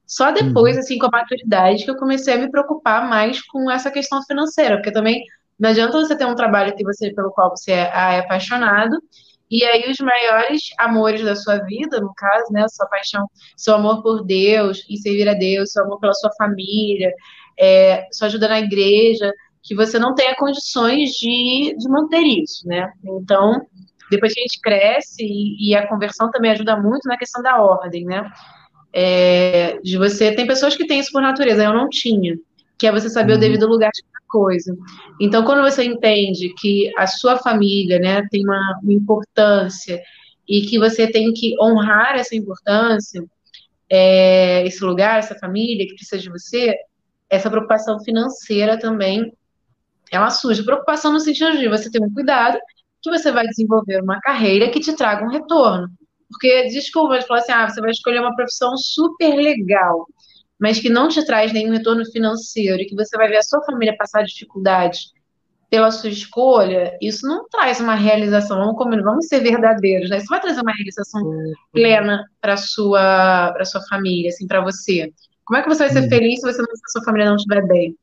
Só 0.06 0.30
depois, 0.30 0.76
uhum. 0.76 0.80
assim, 0.80 0.98
com 0.98 1.06
a 1.06 1.10
maturidade, 1.10 1.84
que 1.84 1.90
eu 1.90 1.96
comecei 1.96 2.34
a 2.34 2.38
me 2.38 2.50
preocupar 2.50 3.08
mais 3.08 3.40
com 3.46 3.70
essa 3.70 3.90
questão 3.90 4.22
financeira, 4.24 4.76
porque 4.76 4.92
também 4.92 5.24
não 5.58 5.70
adianta 5.70 5.98
você 5.98 6.16
ter 6.16 6.26
um 6.26 6.34
trabalho 6.34 6.74
que 6.76 6.84
você, 6.84 7.12
pelo 7.14 7.30
qual 7.30 7.50
você 7.50 7.72
é, 7.72 7.90
é 7.94 8.18
apaixonado, 8.18 8.98
e 9.52 9.62
aí 9.64 9.90
os 9.90 9.98
maiores 9.98 10.62
amores 10.78 11.22
da 11.22 11.36
sua 11.36 11.58
vida, 11.58 12.00
no 12.00 12.10
caso, 12.14 12.50
né, 12.50 12.66
sua 12.70 12.86
paixão, 12.86 13.28
seu 13.54 13.74
amor 13.74 14.02
por 14.02 14.24
Deus 14.24 14.82
e 14.88 14.96
servir 14.96 15.28
a 15.28 15.34
Deus, 15.34 15.72
seu 15.72 15.84
amor 15.84 16.00
pela 16.00 16.14
sua 16.14 16.30
família, 16.38 17.12
é, 17.60 18.08
sua 18.10 18.28
ajuda 18.28 18.48
na 18.48 18.60
igreja, 18.60 19.30
que 19.62 19.74
você 19.74 19.98
não 19.98 20.14
tenha 20.14 20.34
condições 20.36 21.10
de, 21.10 21.76
de 21.78 21.86
manter 21.86 22.22
isso, 22.22 22.66
né? 22.66 22.90
Então, 23.04 23.60
depois 24.10 24.32
que 24.32 24.40
a 24.40 24.42
gente 24.42 24.58
cresce 24.58 25.22
e, 25.22 25.68
e 25.68 25.74
a 25.74 25.86
conversão 25.86 26.30
também 26.30 26.50
ajuda 26.52 26.74
muito 26.80 27.06
na 27.06 27.18
questão 27.18 27.42
da 27.42 27.62
ordem, 27.62 28.06
né? 28.06 28.30
É, 28.90 29.78
de 29.82 29.98
você 29.98 30.34
tem 30.34 30.46
pessoas 30.46 30.74
que 30.74 30.86
têm 30.86 30.98
isso 30.98 31.12
por 31.12 31.20
natureza, 31.20 31.62
eu 31.62 31.74
não 31.74 31.90
tinha. 31.90 32.36
que 32.78 32.86
é 32.86 32.92
você 32.92 33.10
saber 33.10 33.32
uhum. 33.32 33.38
o 33.38 33.40
devido 33.40 33.68
lugar 33.68 33.90
de 33.92 34.02
coisa. 34.32 34.74
Então, 35.20 35.44
quando 35.44 35.62
você 35.62 35.84
entende 35.84 36.52
que 36.58 36.90
a 36.96 37.06
sua 37.06 37.36
família, 37.36 37.98
né, 37.98 38.26
tem 38.30 38.42
uma, 38.44 38.80
uma 38.82 38.92
importância 38.92 40.00
e 40.48 40.62
que 40.62 40.78
você 40.78 41.06
tem 41.06 41.32
que 41.32 41.54
honrar 41.60 42.16
essa 42.16 42.34
importância, 42.34 43.22
é, 43.88 44.66
esse 44.66 44.82
lugar, 44.82 45.18
essa 45.18 45.34
família 45.34 45.86
que 45.86 45.94
precisa 45.94 46.20
de 46.20 46.30
você, 46.30 46.74
essa 47.28 47.50
preocupação 47.50 48.00
financeira 48.00 48.78
também 48.78 49.30
ela 50.10 50.30
surge. 50.30 50.62
Preocupação 50.64 51.12
no 51.12 51.20
sentido 51.20 51.58
de 51.58 51.68
você 51.68 51.90
ter 51.90 52.02
um 52.02 52.12
cuidado 52.12 52.58
que 53.00 53.10
você 53.10 53.32
vai 53.32 53.46
desenvolver 53.46 54.00
uma 54.02 54.20
carreira 54.20 54.70
que 54.70 54.80
te 54.80 54.94
traga 54.94 55.24
um 55.24 55.30
retorno. 55.30 55.88
Porque, 56.28 56.68
desculpa, 56.68 57.18
de 57.18 57.26
falar 57.26 57.40
assim, 57.40 57.52
ah, 57.52 57.68
você 57.68 57.80
vai 57.80 57.90
escolher 57.90 58.20
uma 58.20 58.34
profissão 58.34 58.76
super 58.76 59.34
legal, 59.34 60.06
mas 60.62 60.78
que 60.78 60.88
não 60.88 61.08
te 61.08 61.24
traz 61.26 61.52
nenhum 61.52 61.72
retorno 61.72 62.04
financeiro 62.06 62.80
e 62.80 62.86
que 62.86 62.94
você 62.94 63.16
vai 63.16 63.26
ver 63.26 63.38
a 63.38 63.42
sua 63.42 63.60
família 63.64 63.96
passar 63.98 64.22
dificuldades 64.22 65.10
pela 65.68 65.90
sua 65.90 66.08
escolha, 66.08 66.96
isso 67.02 67.26
não 67.26 67.48
traz 67.48 67.80
uma 67.80 67.96
realização, 67.96 68.58
vamos, 68.58 68.76
combinar, 68.76 69.02
vamos 69.02 69.26
ser 69.26 69.40
verdadeiros, 69.40 70.08
né? 70.08 70.18
Isso 70.18 70.28
vai 70.28 70.40
trazer 70.40 70.60
uma 70.60 70.72
realização 70.72 71.20
plena 71.72 72.24
para 72.40 72.56
sua 72.56 73.50
para 73.52 73.64
sua 73.64 73.80
família, 73.88 74.28
assim, 74.28 74.46
para 74.46 74.60
você. 74.60 75.12
Como 75.44 75.58
é 75.58 75.62
que 75.62 75.68
você 75.68 75.88
vai 75.88 75.90
ser 75.90 76.08
feliz 76.08 76.40
se 76.40 76.46
você 76.46 76.58
não, 76.58 76.76
se 76.76 76.82
a 76.84 76.90
sua 76.92 77.04
família 77.04 77.28
não 77.28 77.36
estiver 77.36 77.66
bem? 77.66 77.96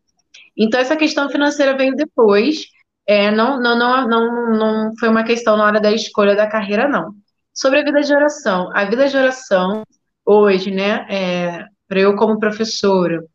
Então 0.57 0.81
essa 0.81 0.97
questão 0.97 1.29
financeira 1.29 1.77
veio 1.77 1.95
depois, 1.95 2.65
é, 3.07 3.31
não, 3.31 3.57
não, 3.61 3.77
não, 3.77 4.05
não, 4.05 4.51
não 4.57 4.97
foi 4.99 5.07
uma 5.07 5.23
questão 5.23 5.55
na 5.55 5.63
hora 5.63 5.79
da 5.79 5.93
escolha 5.93 6.35
da 6.35 6.45
carreira, 6.45 6.89
não. 6.89 7.13
Sobre 7.53 7.79
a 7.79 7.83
vida 7.85 8.01
de 8.01 8.13
oração, 8.13 8.69
a 8.75 8.83
vida 8.83 9.07
de 9.07 9.15
oração 9.15 9.83
hoje, 10.25 10.71
né, 10.71 11.07
é, 11.09 11.65
para 11.89 11.99
eu 11.99 12.15
como 12.15 12.39
professora 12.39 13.25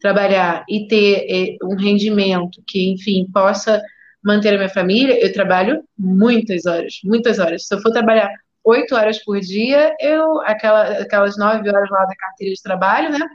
trabalhar 0.00 0.64
e 0.68 0.88
ter 0.88 1.26
é, 1.28 1.56
um 1.62 1.76
rendimento 1.76 2.62
que, 2.66 2.90
enfim, 2.90 3.28
possa 3.32 3.80
manter 4.24 4.54
a 4.54 4.56
minha 4.56 4.68
família, 4.68 5.22
eu 5.24 5.32
trabalho 5.32 5.84
muitas 5.96 6.66
horas, 6.66 6.94
muitas 7.04 7.38
horas. 7.38 7.66
Se 7.66 7.74
eu 7.74 7.80
for 7.80 7.92
trabalhar 7.92 8.30
oito 8.64 8.94
horas 8.94 9.22
por 9.24 9.38
dia, 9.40 9.94
eu 10.00 10.40
aquela, 10.42 10.82
aquelas 10.98 11.36
nove 11.36 11.68
horas 11.68 11.90
lá 11.90 12.04
da 12.04 12.16
carteira 12.16 12.54
de 12.54 12.62
trabalho, 12.62 13.10
né? 13.10 13.18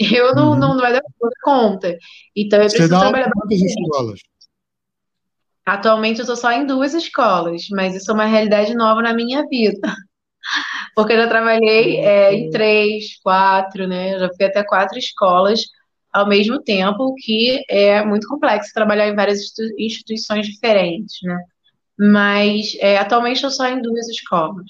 Eu 0.00 0.34
não, 0.34 0.52
uhum. 0.52 0.58
não, 0.58 0.68
não 0.70 0.80
vai 0.80 0.94
dar 0.94 1.02
conta. 1.42 1.94
Então 2.34 2.58
eu 2.58 2.68
preciso 2.70 2.88
trabalhar 2.88 3.30
quantas 3.30 3.60
escolas? 3.60 4.20
Atualmente 5.66 6.20
eu 6.20 6.22
estou 6.22 6.36
só 6.36 6.50
em 6.52 6.64
duas 6.64 6.94
escolas, 6.94 7.64
mas 7.70 7.94
isso 7.94 8.10
é 8.10 8.14
uma 8.14 8.24
realidade 8.24 8.74
nova 8.74 9.02
na 9.02 9.12
minha 9.12 9.46
vida. 9.46 9.94
Porque 10.94 11.12
eu 11.12 11.18
já 11.18 11.28
trabalhei 11.28 11.98
é, 11.98 12.34
em 12.34 12.50
três, 12.50 13.18
quatro, 13.22 13.86
né? 13.86 14.14
Eu 14.14 14.20
já 14.20 14.30
fui 14.34 14.46
até 14.46 14.64
quatro 14.64 14.98
escolas 14.98 15.62
ao 16.12 16.28
mesmo 16.28 16.60
tempo, 16.60 17.14
que 17.16 17.62
é 17.68 18.04
muito 18.04 18.26
complexo 18.26 18.72
trabalhar 18.74 19.08
em 19.08 19.14
várias 19.14 19.40
instituições 19.78 20.46
diferentes, 20.46 21.16
né? 21.22 21.38
Mas 21.98 22.76
é, 22.80 22.98
atualmente 22.98 23.44
eu 23.44 23.50
só 23.50 23.66
em 23.68 23.80
duas 23.80 24.08
escolas. 24.08 24.66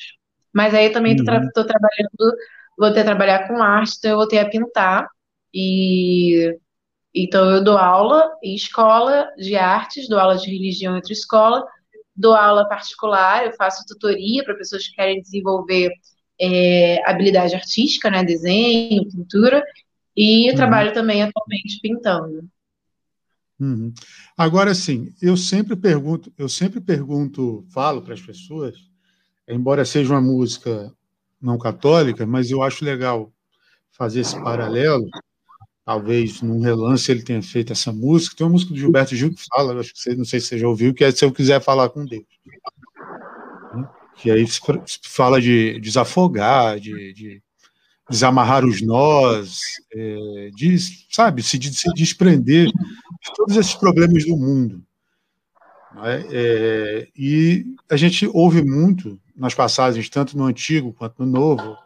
Mas 0.53 0.75
aí 0.75 0.91
também 0.91 1.15
estou 1.15 1.33
uhum. 1.33 1.51
tra 1.53 1.65
trabalhando, 1.65 2.37
vou 2.79 2.93
ter 2.93 3.05
trabalhar 3.05 3.47
com 3.47 3.63
arte, 3.63 3.97
então 3.99 4.11
eu 4.11 4.17
vou 4.17 4.29
ter 4.29 4.39
a 4.39 4.49
pintar. 4.49 5.09
E 5.55 6.57
então 7.15 7.51
eu 7.51 7.65
dou 7.65 7.77
aula 7.77 8.31
em 8.43 8.55
escola 8.55 9.29
de 9.37 9.57
artes, 9.57 10.09
dou 10.09 10.19
aula 10.19 10.37
de 10.37 10.51
religião 10.51 10.95
outra 10.95 11.13
escola, 11.13 11.65
dou 12.21 12.35
aula 12.35 12.69
particular, 12.69 13.47
eu 13.47 13.53
faço 13.55 13.85
tutoria 13.87 14.45
para 14.45 14.55
pessoas 14.55 14.87
que 14.87 14.95
querem 14.95 15.21
desenvolver 15.21 15.91
é, 16.41 17.03
habilidade 17.09 17.55
artística, 17.55 18.11
né, 18.11 18.23
desenho, 18.25 19.09
pintura, 19.09 19.63
e 20.17 20.51
uhum. 20.51 20.57
trabalho 20.57 20.93
também 20.93 21.23
atualmente 21.23 21.81
pintando. 21.81 22.49
Uhum. 23.59 23.93
Agora 24.37 24.75
sim, 24.75 25.13
eu 25.21 25.37
sempre 25.37 25.77
pergunto, 25.77 26.33
eu 26.39 26.49
sempre 26.49 26.81
pergunto, 26.81 27.65
falo 27.71 28.01
para 28.01 28.15
as 28.15 28.21
pessoas, 28.21 28.75
embora 29.47 29.85
seja 29.85 30.15
uma 30.15 30.21
música 30.21 30.93
não 31.41 31.59
católica, 31.59 32.27
mas 32.27 32.51
eu 32.51 32.63
acho 32.63 32.85
legal 32.85 33.33
fazer 33.93 34.21
esse 34.21 34.41
paralelo. 34.43 35.07
Talvez 35.85 36.43
num 36.43 36.61
relance 36.61 37.11
ele 37.11 37.23
tenha 37.23 37.43
feito 37.43 37.73
essa 37.73 37.93
música. 37.93 38.37
Tem 38.37 38.47
uma 38.47 38.53
música 38.53 38.73
do 38.73 38.79
Gilberto 38.79 39.17
Gil 39.17 39.35
que 39.35 39.45
fala, 39.55 39.81
acho 39.81 39.93
que 39.93 39.99
você, 39.99 40.15
não 40.15 40.25
sei 40.25 40.41
se 40.41 40.49
você 40.49 40.59
já 40.59 40.69
ouviu, 40.69 40.95
que 40.95 41.05
é 41.05 41.11
Se 41.11 41.25
Eu 41.25 41.33
Quiser 41.33 41.61
Falar 41.61 41.89
com 41.89 42.05
Deus. 42.05 42.25
Que 44.17 44.31
aí 44.31 44.47
fala 45.05 45.41
de 45.41 45.81
desafogar, 45.81 46.79
de, 46.79 47.15
de 47.15 47.43
desamarrar 48.11 48.65
os 48.65 48.83
nós, 48.83 49.63
é, 49.93 50.51
de, 50.55 50.77
sabe, 51.11 51.43
se, 51.43 51.57
de, 51.57 51.73
se 51.73 51.93
desprender 51.95 52.67
de 52.67 53.35
todos 53.35 53.57
esses 53.57 53.75
problemas 53.75 54.27
do 54.27 54.37
mundo. 54.37 54.85
É? 56.05 56.27
É, 56.31 57.09
e 57.17 57.67
a 57.91 57.97
gente 57.97 58.29
ouve 58.33 58.63
muito 58.63 59.19
nas 59.35 59.55
passagens, 59.55 60.09
tanto 60.09 60.37
no 60.37 60.45
Antigo 60.45 60.93
quanto 60.93 61.25
no 61.25 61.31
Novo, 61.31 61.77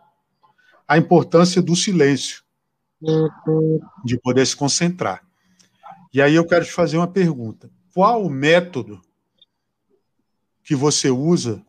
a 0.86 0.98
importância 0.98 1.62
do 1.62 1.74
silêncio, 1.74 2.43
de 4.04 4.18
poder 4.18 4.46
se 4.46 4.56
concentrar. 4.56 5.22
E 6.12 6.22
aí 6.22 6.34
eu 6.34 6.46
quero 6.46 6.64
te 6.64 6.72
fazer 6.72 6.96
uma 6.96 7.08
pergunta: 7.08 7.70
qual 7.92 8.24
o 8.24 8.30
método 8.30 9.00
que 10.62 10.74
você 10.74 11.10
usa 11.10 11.64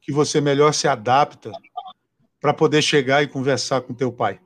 que 0.00 0.12
você 0.12 0.40
melhor 0.40 0.72
se 0.72 0.86
adapta 0.86 1.50
para 2.40 2.54
poder 2.54 2.80
chegar 2.80 3.22
e 3.22 3.28
conversar 3.28 3.80
com 3.80 3.92
teu 3.92 4.12
pai? 4.12 4.40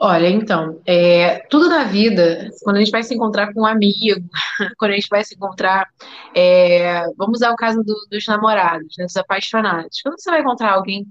Olha, 0.00 0.28
então, 0.28 0.80
é, 0.86 1.40
tudo 1.50 1.68
na 1.68 1.82
vida, 1.82 2.48
quando 2.62 2.76
a 2.76 2.78
gente 2.78 2.92
vai 2.92 3.02
se 3.02 3.14
encontrar 3.14 3.52
com 3.52 3.62
um 3.62 3.66
amigo, 3.66 4.28
quando 4.78 4.92
a 4.92 4.94
gente 4.94 5.08
vai 5.08 5.24
se 5.24 5.34
encontrar, 5.34 5.88
é, 6.32 7.02
vamos 7.16 7.38
usar 7.38 7.50
o 7.50 7.56
caso 7.56 7.82
do, 7.82 7.94
dos 8.08 8.24
namorados, 8.26 8.94
né, 8.96 9.06
dos 9.06 9.16
apaixonados. 9.16 10.00
Quando 10.00 10.20
você 10.20 10.30
vai 10.30 10.40
encontrar 10.40 10.74
alguém 10.74 11.04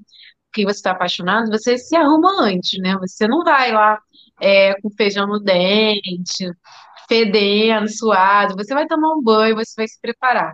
que 0.53 0.63
você 0.63 0.77
está 0.77 0.91
apaixonado, 0.91 1.49
você 1.49 1.77
se 1.77 1.95
arruma 1.95 2.41
antes, 2.41 2.79
né? 2.79 2.95
Você 2.99 3.27
não 3.27 3.43
vai 3.43 3.71
lá 3.71 3.99
é, 4.41 4.73
com 4.81 4.89
feijão 4.91 5.27
no 5.27 5.39
dente, 5.39 6.49
fedendo, 7.07 7.87
suado. 7.89 8.55
Você 8.55 8.73
vai 8.73 8.87
tomar 8.87 9.13
um 9.13 9.21
banho, 9.21 9.55
você 9.55 9.73
vai 9.77 9.87
se 9.87 9.99
preparar 10.01 10.53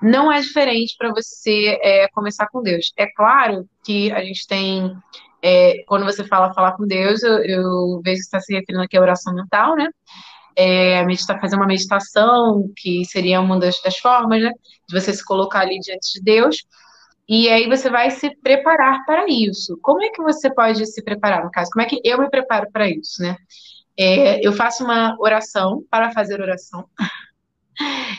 não 0.00 0.30
é 0.30 0.40
diferente 0.40 0.94
para 0.98 1.12
você 1.12 1.78
é, 1.82 2.08
começar 2.08 2.46
com 2.48 2.62
Deus. 2.62 2.92
É 2.96 3.06
claro 3.14 3.68
que 3.84 4.10
a 4.12 4.22
gente 4.22 4.46
tem, 4.46 4.94
é, 5.42 5.82
quando 5.86 6.04
você 6.04 6.24
fala 6.24 6.54
falar 6.54 6.72
com 6.72 6.86
Deus, 6.86 7.22
eu, 7.22 7.38
eu 7.44 8.00
vejo 8.04 8.18
que 8.18 8.24
está 8.24 8.40
se 8.40 8.52
referindo 8.52 8.84
aqui 8.84 8.96
à 8.96 9.00
oração 9.00 9.34
mental, 9.34 9.76
né? 9.76 9.88
É, 10.56 11.04
meditar, 11.04 11.40
fazer 11.40 11.56
uma 11.56 11.66
meditação, 11.66 12.70
que 12.76 13.04
seria 13.06 13.40
uma 13.40 13.58
das, 13.58 13.80
das 13.82 13.98
formas, 13.98 14.40
né? 14.42 14.50
De 14.88 15.00
você 15.00 15.12
se 15.12 15.24
colocar 15.24 15.60
ali 15.60 15.78
diante 15.80 16.12
de 16.14 16.22
Deus. 16.22 16.56
E 17.28 17.48
aí 17.48 17.68
você 17.68 17.88
vai 17.88 18.10
se 18.10 18.34
preparar 18.36 19.04
para 19.06 19.26
isso. 19.28 19.78
Como 19.82 20.02
é 20.02 20.10
que 20.10 20.22
você 20.22 20.52
pode 20.52 20.84
se 20.86 21.02
preparar, 21.02 21.44
no 21.44 21.50
caso? 21.50 21.70
Como 21.70 21.84
é 21.84 21.88
que 21.88 22.00
eu 22.04 22.18
me 22.18 22.28
preparo 22.28 22.70
para 22.70 22.88
isso, 22.88 23.22
né? 23.22 23.36
É, 23.98 24.46
eu 24.46 24.52
faço 24.52 24.84
uma 24.84 25.16
oração 25.18 25.84
para 25.90 26.12
fazer 26.12 26.40
oração. 26.40 26.86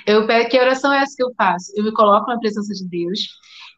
Eu 0.06 0.28
peço, 0.28 0.50
que 0.50 0.60
oração 0.60 0.94
é 0.94 1.02
essa 1.02 1.16
que 1.16 1.24
eu 1.24 1.34
faço? 1.36 1.72
Eu 1.76 1.86
me 1.86 1.94
coloco 1.94 2.28
na 2.30 2.38
presença 2.38 2.74
de 2.74 2.88
Deus 2.90 3.20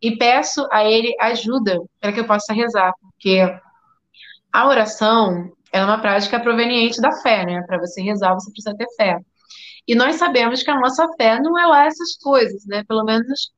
e 0.02 0.18
peço 0.18 0.68
a 0.72 0.84
Ele 0.84 1.16
ajuda 1.22 1.80
para 2.02 2.12
que 2.12 2.20
eu 2.20 2.26
possa 2.26 2.52
rezar, 2.52 2.92
porque 3.00 3.40
a 4.52 4.68
oração 4.68 5.52
é 5.72 5.84
uma 5.84 6.02
prática 6.02 6.40
proveniente 6.40 7.00
da 7.00 7.12
fé, 7.22 7.46
né? 7.46 7.62
Para 7.68 7.78
você 7.78 8.02
rezar, 8.02 8.34
você 8.34 8.52
precisa 8.52 8.76
ter 8.76 8.88
fé. 8.96 9.20
E 9.88 9.96
nós 9.96 10.16
sabemos 10.16 10.64
que 10.64 10.72
a 10.72 10.80
nossa 10.80 11.08
fé 11.16 11.40
não 11.40 11.58
é 11.58 11.66
lá 11.66 11.86
essas 11.86 12.18
coisas, 12.18 12.66
né? 12.66 12.84
Pelo 12.88 13.06
menos 13.06 13.52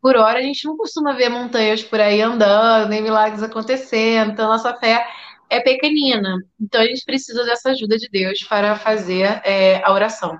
por 0.00 0.16
hora 0.16 0.38
a 0.38 0.42
gente 0.42 0.64
não 0.66 0.76
costuma 0.76 1.12
ver 1.12 1.28
montanhas 1.28 1.82
por 1.82 2.00
aí 2.00 2.20
andando, 2.20 2.88
nem 2.88 3.02
milagres 3.02 3.42
acontecendo. 3.42 4.32
Então, 4.32 4.46
a 4.46 4.54
nossa 4.54 4.74
fé 4.74 5.06
é 5.50 5.60
pequenina. 5.60 6.36
Então, 6.60 6.80
a 6.80 6.86
gente 6.86 7.04
precisa 7.04 7.44
dessa 7.44 7.70
ajuda 7.70 7.96
de 7.96 8.08
Deus 8.10 8.42
para 8.44 8.76
fazer 8.76 9.40
é, 9.44 9.82
a 9.84 9.92
oração. 9.92 10.38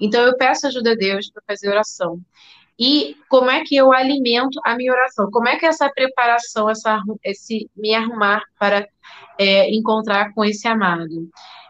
Então 0.00 0.22
eu 0.22 0.36
peço 0.36 0.66
ajuda 0.66 0.92
a 0.92 0.96
Deus 0.96 1.30
para 1.30 1.42
fazer 1.46 1.68
oração. 1.68 2.20
E 2.78 3.16
como 3.28 3.50
é 3.50 3.62
que 3.64 3.76
eu 3.76 3.92
alimento 3.92 4.60
a 4.64 4.74
minha 4.74 4.92
oração? 4.92 5.30
Como 5.30 5.48
é 5.48 5.56
que 5.56 5.64
essa 5.64 5.88
preparação, 5.88 6.68
essa, 6.68 7.00
esse 7.22 7.70
me 7.76 7.94
arrumar 7.94 8.42
para 8.58 8.86
é, 9.38 9.72
encontrar 9.72 10.32
com 10.34 10.44
esse 10.44 10.66
amado? 10.66 11.28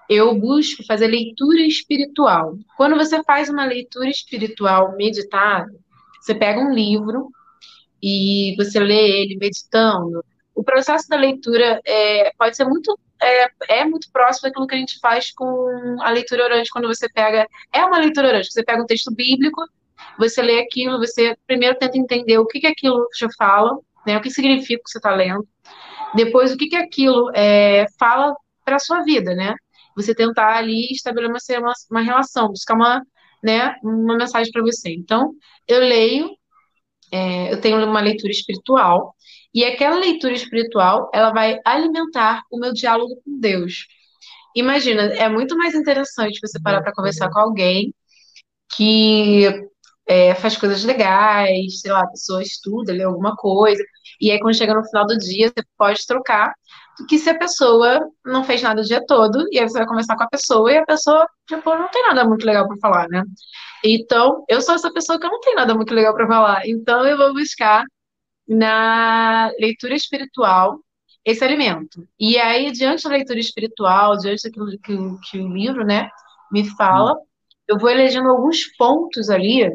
Eu 0.09 0.35
busco 0.35 0.85
fazer 0.85 1.07
leitura 1.07 1.61
espiritual. 1.61 2.57
Quando 2.77 2.97
você 2.97 3.23
faz 3.25 3.49
uma 3.49 3.65
leitura 3.65 4.09
espiritual 4.09 4.97
meditada, 4.97 5.71
você 6.25 6.35
pega 6.35 6.61
um 6.61 6.73
livro 6.73 7.29
e 8.03 8.55
você 8.57 8.81
lê 8.81 9.23
ele 9.23 9.37
meditando. 9.37 10.25
O 10.55 10.65
processo 10.65 11.09
da 11.09 11.17
leitura 11.17 11.81
é, 11.85 12.33
pode 12.39 12.57
ser 12.57 12.65
muito 12.65 12.99
é, 13.23 13.81
é 13.81 13.85
muito 13.85 14.11
próximo 14.13 14.49
daquilo 14.49 14.67
que 14.67 14.75
a 14.75 14.79
gente 14.79 14.99
faz 15.01 15.33
com 15.33 15.99
a 16.01 16.11
leitura 16.11 16.45
orante, 16.45 16.71
quando 16.71 16.89
você 16.89 17.09
pega. 17.09 17.47
É 17.73 17.85
uma 17.85 17.99
leitura 17.99 18.29
orante, 18.29 18.53
você 18.53 18.65
pega 18.65 18.83
um 18.83 18.87
texto 18.87 19.15
bíblico, 19.15 19.63
você 20.19 20.43
lê 20.43 20.61
aquilo, 20.61 20.99
você 20.99 21.37
primeiro 21.47 21.79
tenta 21.79 21.99
entender 21.99 22.39
o 22.39 22.47
que, 22.47 22.61
que 22.61 22.67
aquilo 22.67 23.07
te 23.13 23.27
fala, 23.37 23.79
né, 24.07 24.17
o 24.17 24.21
que 24.21 24.31
significa 24.31 24.81
o 24.81 24.85
que 24.85 24.91
você 24.91 24.99
está 24.99 25.15
lendo, 25.15 25.47
depois 26.15 26.53
o 26.53 26.57
que, 26.57 26.69
que 26.69 26.77
aquilo 26.77 27.31
é, 27.35 27.87
fala 27.99 28.35
para 28.65 28.79
sua 28.79 29.03
vida, 29.03 29.35
né? 29.35 29.55
você 29.95 30.15
tentar 30.15 30.57
ali 30.57 30.89
estabelecer 30.91 31.59
uma, 31.59 31.73
uma 31.91 32.01
relação, 32.01 32.49
buscar 32.49 32.75
uma, 32.75 33.03
né, 33.45 33.77
uma 33.83 34.17
mensagem 34.17 34.51
para 34.53 34.63
você. 34.63 34.91
Então, 34.95 35.35
eu 35.69 35.81
leio, 35.81 36.31
é, 37.13 37.53
eu 37.53 37.61
tenho 37.61 37.85
uma 37.85 38.01
leitura 38.01 38.33
espiritual, 38.33 39.15
e 39.55 39.65
aquela 39.65 39.97
leitura 39.97 40.35
espiritual, 40.35 41.11
ela 41.15 41.33
vai 41.33 41.59
alimentar 41.65 42.43
o 42.51 42.59
meu 42.59 42.73
diálogo 42.73 43.17
com 43.25 43.39
Deus. 43.39 43.87
Imagina, 44.57 45.03
é 45.15 45.29
muito 45.29 45.57
mais 45.57 45.75
interessante 45.75 46.41
você 46.43 46.61
parar 46.61 46.83
para 46.83 46.93
conversar 46.93 47.31
com 47.31 47.39
alguém 47.41 47.95
que 48.77 49.45
é, 50.07 50.35
faz 50.35 50.57
coisas 50.57 50.85
legais, 50.85 51.81
sei 51.81 51.93
lá, 51.93 52.03
a 52.03 52.09
pessoa 52.09 52.43
estuda, 52.43 52.93
lê 52.93 53.05
alguma 53.05 53.37
coisa, 53.37 53.83
e 54.21 54.31
aí 54.31 54.41
quando 54.41 54.57
chega 54.57 54.75
no 54.75 54.85
final 54.85 55.07
do 55.07 55.17
dia, 55.19 55.49
você 55.49 55.65
pode 55.79 56.07
trocar, 56.07 56.55
que 57.09 57.19
se 57.19 57.31
a 57.31 57.39
pessoa 57.39 58.01
não 58.25 58.45
fez 58.45 58.63
nada 58.63 58.81
o 58.81 58.85
dia 58.85 59.05
todo, 59.07 59.47
e 59.51 59.59
aí 59.59 59.69
você 59.69 59.79
vai 59.79 59.87
conversar 59.87 60.17
com 60.17 60.25
a 60.25 60.29
pessoa, 60.29 60.73
e 60.73 60.79
a 60.79 60.85
pessoa, 60.85 61.27
tipo, 61.47 61.75
não 61.75 61.89
tem 61.89 62.03
nada 62.07 62.25
muito 62.25 62.47
legal 62.47 62.67
para 62.69 62.77
falar, 62.79 63.09
né? 63.09 63.23
Então, 63.85 64.45
eu 64.49 64.61
sou 64.63 64.75
essa 64.75 64.93
pessoa 64.93 65.19
que 65.19 65.27
não 65.29 65.41
tem 65.41 65.55
nada 65.55 65.75
muito 65.75 65.95
legal 65.95 66.15
para 66.15 66.27
falar, 66.27 66.67
então 66.67 67.05
eu 67.07 67.17
vou 67.17 67.35
buscar 67.35 67.85
na 68.49 69.51
leitura 69.59 69.95
espiritual 69.95 70.79
esse 71.25 71.43
alimento. 71.43 72.07
E 72.19 72.39
aí, 72.39 72.71
diante 72.71 73.05
da 73.05 73.11
leitura 73.11 73.41
espiritual, 73.41 74.17
diante 74.19 74.45
daquilo 74.45 74.71
que, 74.79 74.97
que 75.31 75.39
o 75.39 75.49
livro, 75.49 75.85
né, 75.85 76.09
me 76.53 76.69
fala, 76.77 77.17
eu 77.67 77.79
vou 77.79 77.91
elegendo 77.91 78.29
alguns 78.29 78.65
pontos 78.77 79.31
ali 79.31 79.71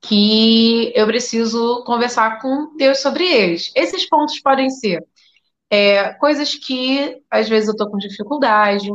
que 0.00 0.92
eu 0.94 1.06
preciso 1.06 1.84
conversar 1.84 2.40
com 2.40 2.74
Deus 2.76 3.00
sobre 3.00 3.24
eles. 3.24 3.70
Esses 3.74 4.08
pontos 4.08 4.40
podem 4.40 4.70
ser 4.70 5.04
é, 5.70 6.14
coisas 6.14 6.54
que 6.54 7.22
às 7.30 7.48
vezes 7.48 7.68
eu 7.68 7.72
estou 7.72 7.90
com 7.90 7.98
dificuldade, 7.98 8.88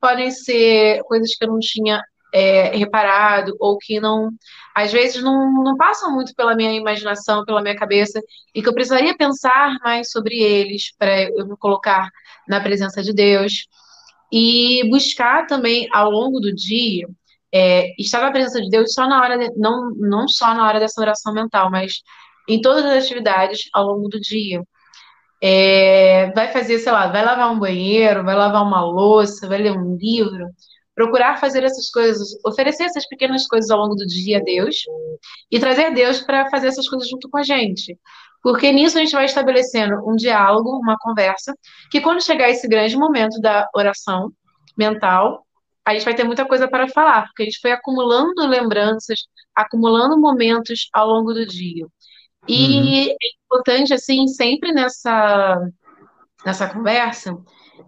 podem 0.00 0.30
ser 0.30 1.02
coisas 1.04 1.34
que 1.36 1.44
eu 1.44 1.48
não 1.48 1.58
tinha 1.58 2.02
é, 2.32 2.76
reparado 2.76 3.54
ou 3.60 3.76
que 3.78 4.00
não, 4.00 4.30
às 4.74 4.92
vezes 4.92 5.22
não, 5.22 5.52
não 5.62 5.76
passam 5.76 6.12
muito 6.12 6.34
pela 6.34 6.54
minha 6.56 6.72
imaginação, 6.72 7.44
pela 7.44 7.62
minha 7.62 7.76
cabeça 7.76 8.20
e 8.54 8.62
que 8.62 8.68
eu 8.68 8.74
precisaria 8.74 9.16
pensar 9.16 9.76
mais 9.82 10.10
sobre 10.10 10.36
eles 10.38 10.94
para 10.98 11.22
eu 11.24 11.46
me 11.46 11.56
colocar 11.58 12.08
na 12.48 12.60
presença 12.60 13.02
de 13.02 13.12
Deus 13.12 13.66
e 14.32 14.88
buscar 14.90 15.46
também 15.46 15.88
ao 15.92 16.10
longo 16.10 16.40
do 16.40 16.54
dia 16.54 17.06
é, 17.52 17.92
estar 18.00 18.22
na 18.22 18.32
presença 18.32 18.60
de 18.62 18.70
Deus 18.70 18.94
só 18.94 19.06
na 19.06 19.20
hora 19.20 19.38
de, 19.38 19.54
não 19.56 19.90
não 19.96 20.26
só 20.26 20.54
na 20.54 20.66
hora 20.66 20.80
dessa 20.80 21.00
oração 21.00 21.34
mental, 21.34 21.70
mas 21.70 22.02
em 22.48 22.60
todas 22.60 22.84
as 22.84 23.04
atividades 23.04 23.68
ao 23.74 23.86
longo 23.86 24.08
do 24.08 24.18
dia. 24.20 24.62
É, 25.42 26.30
vai 26.32 26.52
fazer, 26.52 26.78
sei 26.78 26.92
lá, 26.92 27.08
vai 27.08 27.24
lavar 27.24 27.50
um 27.50 27.58
banheiro, 27.58 28.24
vai 28.24 28.34
lavar 28.34 28.62
uma 28.62 28.84
louça, 28.84 29.48
vai 29.48 29.58
ler 29.58 29.72
um 29.72 29.96
livro, 29.96 30.46
procurar 30.94 31.38
fazer 31.38 31.64
essas 31.64 31.90
coisas, 31.90 32.28
oferecer 32.46 32.84
essas 32.84 33.06
pequenas 33.08 33.46
coisas 33.46 33.70
ao 33.70 33.80
longo 33.80 33.96
do 33.96 34.06
dia 34.06 34.38
a 34.38 34.42
Deus 34.42 34.76
e 35.50 35.58
trazer 35.58 35.92
Deus 35.92 36.20
para 36.20 36.48
fazer 36.50 36.68
essas 36.68 36.88
coisas 36.88 37.08
junto 37.08 37.28
com 37.28 37.38
a 37.38 37.42
gente. 37.42 37.98
Porque 38.42 38.72
nisso 38.72 38.98
a 38.98 39.00
gente 39.00 39.12
vai 39.12 39.24
estabelecendo 39.24 40.08
um 40.08 40.16
diálogo, 40.16 40.70
uma 40.78 40.96
conversa, 40.98 41.54
que 41.90 42.00
quando 42.00 42.22
chegar 42.22 42.50
esse 42.50 42.68
grande 42.68 42.96
momento 42.96 43.40
da 43.40 43.68
oração 43.74 44.32
mental, 44.76 45.46
a 45.84 45.92
gente 45.94 46.04
vai 46.04 46.14
ter 46.14 46.24
muita 46.24 46.46
coisa 46.46 46.68
para 46.68 46.88
falar, 46.88 47.26
porque 47.26 47.42
a 47.42 47.46
gente 47.46 47.60
foi 47.60 47.72
acumulando 47.72 48.46
lembranças, 48.46 49.20
acumulando 49.54 50.20
momentos 50.20 50.88
ao 50.92 51.08
longo 51.08 51.32
do 51.32 51.46
dia. 51.46 51.86
E 52.48 52.78
uhum. 52.78 53.16
é 53.20 53.26
importante, 53.46 53.94
assim, 53.94 54.26
sempre 54.26 54.72
nessa, 54.72 55.60
nessa 56.44 56.68
conversa, 56.68 57.36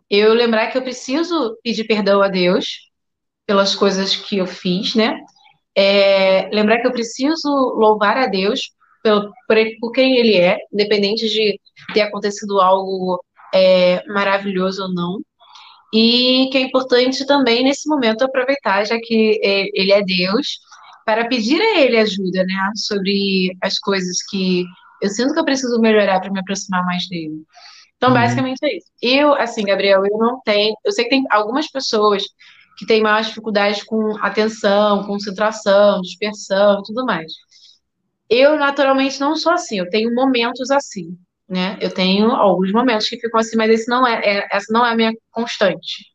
eu 0.08 0.32
lembrar 0.32 0.68
que 0.68 0.78
eu 0.78 0.82
preciso 0.82 1.56
pedir 1.62 1.84
perdão 1.84 2.22
a 2.22 2.28
Deus 2.28 2.90
pelas 3.46 3.74
coisas 3.74 4.14
que 4.14 4.38
eu 4.38 4.46
fiz, 4.46 4.94
né? 4.94 5.18
É, 5.76 6.48
lembrar 6.52 6.80
que 6.80 6.86
eu 6.86 6.92
preciso 6.92 7.48
louvar 7.48 8.16
a 8.16 8.26
Deus 8.26 8.60
pelo, 9.02 9.32
por, 9.48 9.56
por 9.80 9.92
quem 9.92 10.16
Ele 10.16 10.36
é, 10.36 10.58
independente 10.72 11.28
de 11.28 11.60
ter 11.92 12.02
acontecido 12.02 12.60
algo 12.60 13.22
é, 13.52 14.04
maravilhoso 14.06 14.84
ou 14.84 14.94
não. 14.94 15.20
E 15.92 16.48
que 16.50 16.58
é 16.58 16.60
importante 16.60 17.26
também, 17.26 17.62
nesse 17.62 17.88
momento, 17.88 18.22
aproveitar, 18.22 18.84
já 18.84 18.98
que 18.98 19.40
Ele 19.42 19.92
é 19.92 20.02
Deus, 20.02 20.58
para 21.04 21.28
pedir 21.28 21.60
a 21.60 21.80
Ele 21.80 21.98
ajuda, 21.98 22.44
né? 22.44 22.70
Sobre 22.76 23.56
as 23.62 23.78
coisas 23.78 24.18
que 24.30 24.64
eu 25.02 25.10
sinto 25.10 25.34
que 25.34 25.40
eu 25.40 25.44
preciso 25.44 25.80
melhorar 25.80 26.20
para 26.20 26.30
me 26.30 26.40
aproximar 26.40 26.84
mais 26.84 27.06
dele. 27.08 27.42
Então, 27.96 28.10
uhum. 28.10 28.14
basicamente 28.14 28.58
é 28.64 28.76
isso. 28.76 28.86
Eu, 29.02 29.34
assim, 29.34 29.64
Gabriel, 29.64 30.04
eu 30.04 30.18
não 30.18 30.40
tenho. 30.44 30.74
Eu 30.84 30.92
sei 30.92 31.04
que 31.04 31.10
tem 31.10 31.24
algumas 31.30 31.70
pessoas 31.70 32.24
que 32.76 32.86
têm 32.86 33.02
mais 33.02 33.26
dificuldades 33.26 33.82
com 33.84 34.16
atenção, 34.18 35.04
concentração, 35.04 36.00
dispersão 36.00 36.80
e 36.80 36.82
tudo 36.84 37.04
mais. 37.04 37.32
Eu, 38.28 38.56
naturalmente, 38.56 39.20
não 39.20 39.36
sou 39.36 39.52
assim. 39.52 39.78
Eu 39.78 39.88
tenho 39.90 40.14
momentos 40.14 40.70
assim, 40.70 41.16
né? 41.48 41.78
Eu 41.80 41.92
tenho 41.92 42.30
alguns 42.30 42.72
momentos 42.72 43.08
que 43.08 43.18
ficam 43.20 43.40
assim, 43.40 43.56
mas 43.56 43.70
esse 43.70 43.88
não 43.88 44.06
é, 44.06 44.20
é 44.24 44.48
essa 44.50 44.72
não 44.72 44.84
é 44.84 44.92
a 44.92 44.96
minha 44.96 45.12
constante. 45.30 46.13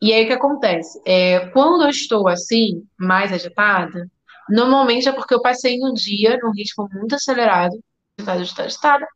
E 0.00 0.12
aí 0.12 0.24
o 0.24 0.26
que 0.26 0.32
acontece? 0.32 1.00
É, 1.06 1.48
quando 1.50 1.82
eu 1.84 1.90
estou 1.90 2.26
assim, 2.28 2.82
mais 2.98 3.32
agitada, 3.32 4.10
normalmente 4.48 5.08
é 5.08 5.12
porque 5.12 5.34
eu 5.34 5.42
passei 5.42 5.78
no 5.78 5.92
dia 5.92 6.38
num 6.42 6.52
ritmo 6.52 6.88
muito 6.92 7.14
acelerado, 7.14 7.78
agitada, 8.18 8.40
agitada, 8.40 8.68
agitada. 8.68 9.06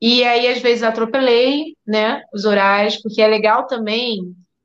E 0.00 0.24
aí, 0.24 0.48
às 0.48 0.60
vezes, 0.60 0.82
atropelei, 0.82 1.76
né, 1.86 2.22
os 2.34 2.44
horários, 2.44 2.96
porque 3.00 3.22
é 3.22 3.26
legal 3.28 3.66
também 3.66 4.18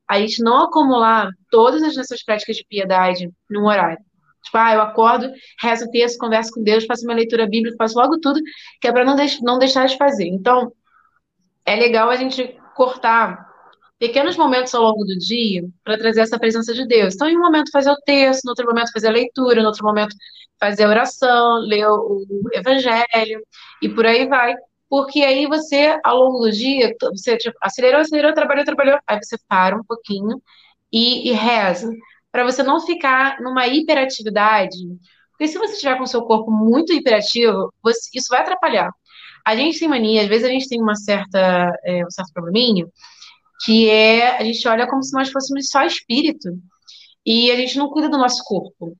a 0.08 0.18
gente 0.18 0.42
não 0.42 0.62
acumular 0.62 1.30
todas 1.50 1.82
as 1.82 1.94
nossas 1.94 2.24
práticas 2.24 2.56
de 2.56 2.64
piedade 2.68 3.30
num 3.48 3.66
horário. 3.66 3.98
Tipo, 4.42 4.56
ah, 4.56 4.74
eu 4.74 4.80
acordo, 4.80 5.30
rezo 5.60 5.84
o 5.84 5.90
texto, 5.90 6.18
converso 6.18 6.50
com 6.52 6.62
Deus, 6.62 6.86
faço 6.86 7.04
uma 7.04 7.14
leitura 7.14 7.46
bíblica, 7.46 7.76
faço 7.76 7.98
logo 7.98 8.18
tudo, 8.18 8.40
que 8.80 8.88
é 8.88 8.92
para 8.92 9.04
não, 9.04 9.14
deix 9.14 9.40
não 9.42 9.58
deixar 9.58 9.86
de 9.86 9.96
fazer. 9.98 10.26
Então, 10.26 10.72
é 11.66 11.76
legal 11.76 12.08
a 12.08 12.16
gente 12.16 12.56
cortar 12.74 13.47
pequenos 13.98 14.36
momentos 14.36 14.74
ao 14.74 14.82
longo 14.82 15.04
do 15.04 15.18
dia 15.18 15.64
para 15.84 15.98
trazer 15.98 16.20
essa 16.20 16.38
presença 16.38 16.72
de 16.72 16.86
Deus. 16.86 17.14
Então, 17.14 17.28
em 17.28 17.36
um 17.36 17.40
momento 17.40 17.70
fazer 17.72 17.90
o 17.90 17.96
texto, 18.04 18.44
no 18.44 18.50
outro 18.50 18.66
momento 18.66 18.92
fazer 18.92 19.08
a 19.08 19.12
leitura, 19.12 19.60
no 19.60 19.66
outro 19.68 19.84
momento 19.84 20.14
fazer 20.60 20.84
a 20.84 20.88
oração, 20.88 21.58
ler 21.60 21.86
o 21.88 22.24
evangelho 22.52 23.40
e 23.82 23.88
por 23.88 24.06
aí 24.06 24.26
vai. 24.28 24.54
Porque 24.88 25.20
aí 25.22 25.46
você, 25.46 25.98
ao 26.04 26.16
longo 26.18 26.38
do 26.40 26.50
dia, 26.50 26.94
você 27.10 27.36
tipo, 27.36 27.56
acelerou, 27.62 28.00
acelerou, 28.00 28.32
trabalhou, 28.32 28.64
trabalhou, 28.64 28.98
aí 29.06 29.18
você 29.22 29.36
para 29.48 29.76
um 29.76 29.84
pouquinho 29.84 30.40
e, 30.92 31.30
e 31.30 31.32
reza. 31.32 31.90
Para 32.32 32.44
você 32.44 32.62
não 32.62 32.80
ficar 32.80 33.40
numa 33.40 33.66
hiperatividade. 33.66 34.78
Porque 35.32 35.48
se 35.48 35.58
você 35.58 35.74
estiver 35.74 35.96
com 35.96 36.04
o 36.04 36.06
seu 36.06 36.22
corpo 36.22 36.50
muito 36.50 36.92
hiperativo, 36.92 37.72
você, 37.82 38.10
isso 38.14 38.28
vai 38.30 38.40
atrapalhar. 38.40 38.90
A 39.46 39.56
gente 39.56 39.78
tem 39.78 39.88
mania, 39.88 40.22
às 40.22 40.28
vezes 40.28 40.44
a 40.44 40.50
gente 40.50 40.68
tem 40.68 40.80
uma 40.80 40.94
certa, 40.94 41.72
é, 41.84 42.04
um 42.04 42.10
certo 42.10 42.32
probleminha, 42.32 42.86
que 43.64 43.88
é 43.88 44.38
a 44.38 44.44
gente 44.44 44.66
olha 44.68 44.86
como 44.86 45.02
se 45.02 45.12
nós 45.16 45.30
fôssemos 45.30 45.68
só 45.68 45.82
espírito 45.84 46.50
e 47.24 47.50
a 47.50 47.56
gente 47.56 47.76
não 47.76 47.88
cuida 47.90 48.08
do 48.08 48.18
nosso 48.18 48.42
corpo. 48.44 48.96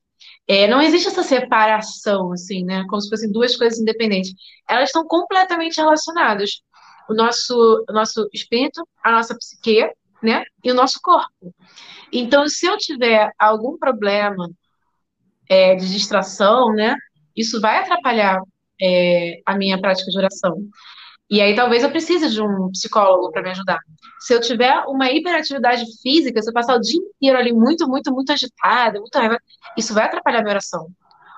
É, 0.46 0.66
não 0.66 0.80
existe 0.80 1.08
essa 1.08 1.22
separação, 1.22 2.32
assim, 2.32 2.64
né? 2.64 2.84
Como 2.88 3.00
se 3.00 3.08
fossem 3.08 3.30
duas 3.30 3.56
coisas 3.56 3.78
independentes. 3.78 4.32
Elas 4.68 4.88
estão 4.88 5.06
completamente 5.06 5.76
relacionadas. 5.76 6.62
O 7.08 7.14
nosso, 7.14 7.84
o 7.88 7.92
nosso 7.92 8.28
espírito, 8.32 8.86
a 9.04 9.12
nossa 9.12 9.36
psique, 9.36 9.90
né? 10.22 10.44
E 10.64 10.70
o 10.70 10.74
nosso 10.74 10.98
corpo. 11.02 11.54
Então, 12.12 12.48
se 12.48 12.66
eu 12.66 12.76
tiver 12.78 13.30
algum 13.38 13.78
problema 13.78 14.48
é, 15.48 15.74
de 15.74 15.90
distração, 15.90 16.72
né? 16.72 16.94
Isso 17.36 17.60
vai 17.60 17.78
atrapalhar 17.78 18.40
é, 18.80 19.40
a 19.46 19.56
minha 19.56 19.80
prática 19.80 20.10
de 20.10 20.18
oração. 20.18 20.56
E 21.30 21.42
aí 21.42 21.54
talvez 21.54 21.82
eu 21.82 21.90
precise 21.90 22.30
de 22.30 22.40
um 22.40 22.70
psicólogo 22.70 23.30
para 23.30 23.42
me 23.42 23.50
ajudar. 23.50 23.78
Se 24.18 24.32
eu 24.32 24.40
tiver 24.40 24.82
uma 24.86 25.10
hiperatividade 25.10 25.84
física, 26.00 26.40
se 26.40 26.48
eu 26.48 26.54
passar 26.54 26.76
o 26.76 26.80
dia 26.80 26.98
inteiro 26.98 27.38
ali 27.38 27.52
muito, 27.52 27.86
muito, 27.86 28.12
muito 28.12 28.32
agitada, 28.32 28.98
muito 28.98 29.14
raiva, 29.14 29.38
isso 29.76 29.92
vai 29.92 30.04
atrapalhar 30.04 30.40
minha 30.40 30.52
oração. 30.52 30.88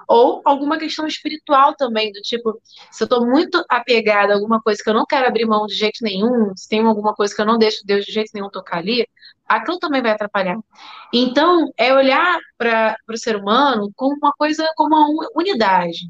Ou 0.07 0.43
alguma 0.45 0.79
questão 0.79 1.07
espiritual 1.07 1.75
também, 1.77 2.13
do 2.13 2.21
tipo, 2.21 2.61
se 2.91 3.03
eu 3.03 3.07
estou 3.07 3.27
muito 3.27 3.65
apegada 3.69 4.33
a 4.33 4.37
alguma 4.37 4.61
coisa 4.61 4.83
que 4.83 4.91
eu 4.91 4.95
não 4.95 5.07
quero 5.07 5.27
abrir 5.27 5.47
mão 5.47 5.67
de 5.67 5.75
jeito 5.75 5.99
nenhum, 6.03 6.53
se 6.57 6.69
tem 6.69 6.85
alguma 6.85 7.15
coisa 7.15 7.35
que 7.35 7.41
eu 7.41 7.47
não 7.47 7.59
deixo 7.59 7.87
Deus 7.87 8.05
de 8.05 8.13
jeito 8.13 8.31
nenhum 8.35 8.51
tocar 8.51 8.79
ali, 8.79 9.07
aquilo 9.47 9.79
também 9.79 10.03
vai 10.03 10.13
atrapalhar. 10.13 10.59
Então, 11.13 11.73
é 11.77 11.93
olhar 11.95 12.39
para 12.59 12.97
o 13.09 13.17
ser 13.17 13.37
humano 13.37 13.91
como 13.95 14.17
uma 14.17 14.33
coisa, 14.33 14.69
como 14.77 14.97
uma 14.97 15.29
unidade 15.37 16.09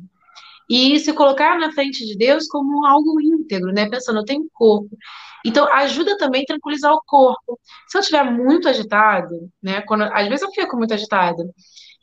e 0.71 1.01
se 1.01 1.13
colocar 1.13 1.59
na 1.59 1.73
frente 1.73 2.07
de 2.07 2.17
Deus 2.17 2.47
como 2.47 2.87
algo 2.87 3.21
íntegro, 3.21 3.73
né? 3.73 3.89
Pensando, 3.89 4.21
eu 4.21 4.25
tenho 4.25 4.49
corpo. 4.55 4.97
Então, 5.45 5.67
ajuda 5.73 6.17
também 6.17 6.43
a 6.43 6.47
tranquilizar 6.47 6.93
o 6.93 7.03
corpo. 7.05 7.59
Se 7.89 7.99
eu 7.99 8.01
estiver 8.01 8.23
muito 8.23 8.69
agitado, 8.69 9.51
né? 9.61 9.81
Quando, 9.83 10.03
às 10.05 10.29
vezes 10.29 10.43
eu 10.43 10.53
fico 10.53 10.77
muito 10.77 10.95
agitada. 10.95 11.43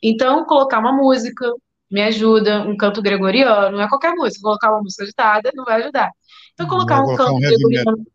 Então, 0.02 0.44
colocar 0.44 0.80
uma 0.80 0.92
música 0.92 1.50
me 1.90 2.02
ajuda, 2.02 2.60
um 2.60 2.76
canto 2.76 3.00
gregoriano, 3.00 3.78
não 3.78 3.84
é 3.84 3.88
qualquer 3.88 4.12
música. 4.14 4.42
Colocar 4.42 4.70
uma 4.70 4.82
música 4.82 5.04
agitada 5.04 5.50
não 5.54 5.64
vai 5.64 5.80
ajudar. 5.80 6.10
Então, 6.52 6.68
colocar 6.68 7.00
um 7.00 7.04
colocar 7.04 7.24
canto 7.24 7.36
um 7.36 7.40
gregoriano. 7.40 8.06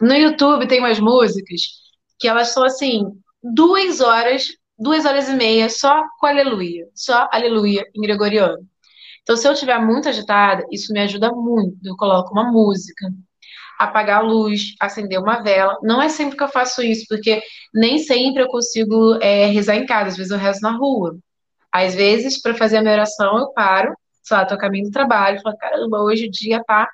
No 0.00 0.14
YouTube 0.14 0.66
tem 0.66 0.80
umas 0.80 0.98
músicas 0.98 1.60
que 2.18 2.26
elas 2.26 2.48
são 2.48 2.64
assim, 2.64 3.04
duas 3.40 4.00
horas, 4.00 4.48
duas 4.76 5.04
horas 5.04 5.28
e 5.28 5.34
meia 5.34 5.68
só 5.68 6.02
com 6.18 6.26
aleluia, 6.26 6.88
só 6.94 7.28
aleluia 7.30 7.86
em 7.94 8.00
gregoriano. 8.00 8.66
Então, 9.26 9.36
se 9.36 9.48
eu 9.48 9.52
estiver 9.52 9.76
muito 9.80 10.08
agitada, 10.08 10.64
isso 10.70 10.92
me 10.92 11.00
ajuda 11.00 11.32
muito. 11.32 11.76
Eu 11.84 11.96
coloco 11.96 12.32
uma 12.32 12.44
música, 12.44 13.10
apagar 13.76 14.20
a 14.20 14.22
luz, 14.22 14.76
acender 14.80 15.18
uma 15.18 15.42
vela. 15.42 15.76
Não 15.82 16.00
é 16.00 16.08
sempre 16.08 16.36
que 16.36 16.44
eu 16.44 16.48
faço 16.48 16.80
isso, 16.80 17.06
porque 17.08 17.42
nem 17.74 17.98
sempre 17.98 18.44
eu 18.44 18.46
consigo 18.46 19.16
é, 19.20 19.46
rezar 19.46 19.74
em 19.74 19.84
casa, 19.84 20.10
às 20.10 20.16
vezes 20.16 20.30
eu 20.30 20.38
rezo 20.38 20.60
na 20.62 20.76
rua. 20.76 21.18
Às 21.72 21.92
vezes, 21.96 22.40
para 22.40 22.54
fazer 22.54 22.76
a 22.76 22.82
minha 22.82 22.94
oração, 22.94 23.36
eu 23.36 23.52
paro, 23.52 23.92
sei 24.22 24.36
lá, 24.36 24.46
tô 24.46 24.56
caminho 24.56 24.84
do 24.84 24.92
trabalho, 24.92 25.40
falo, 25.42 25.56
caramba, 25.58 26.02
hoje 26.02 26.26
o 26.28 26.30
dia 26.30 26.62
tá. 26.64 26.88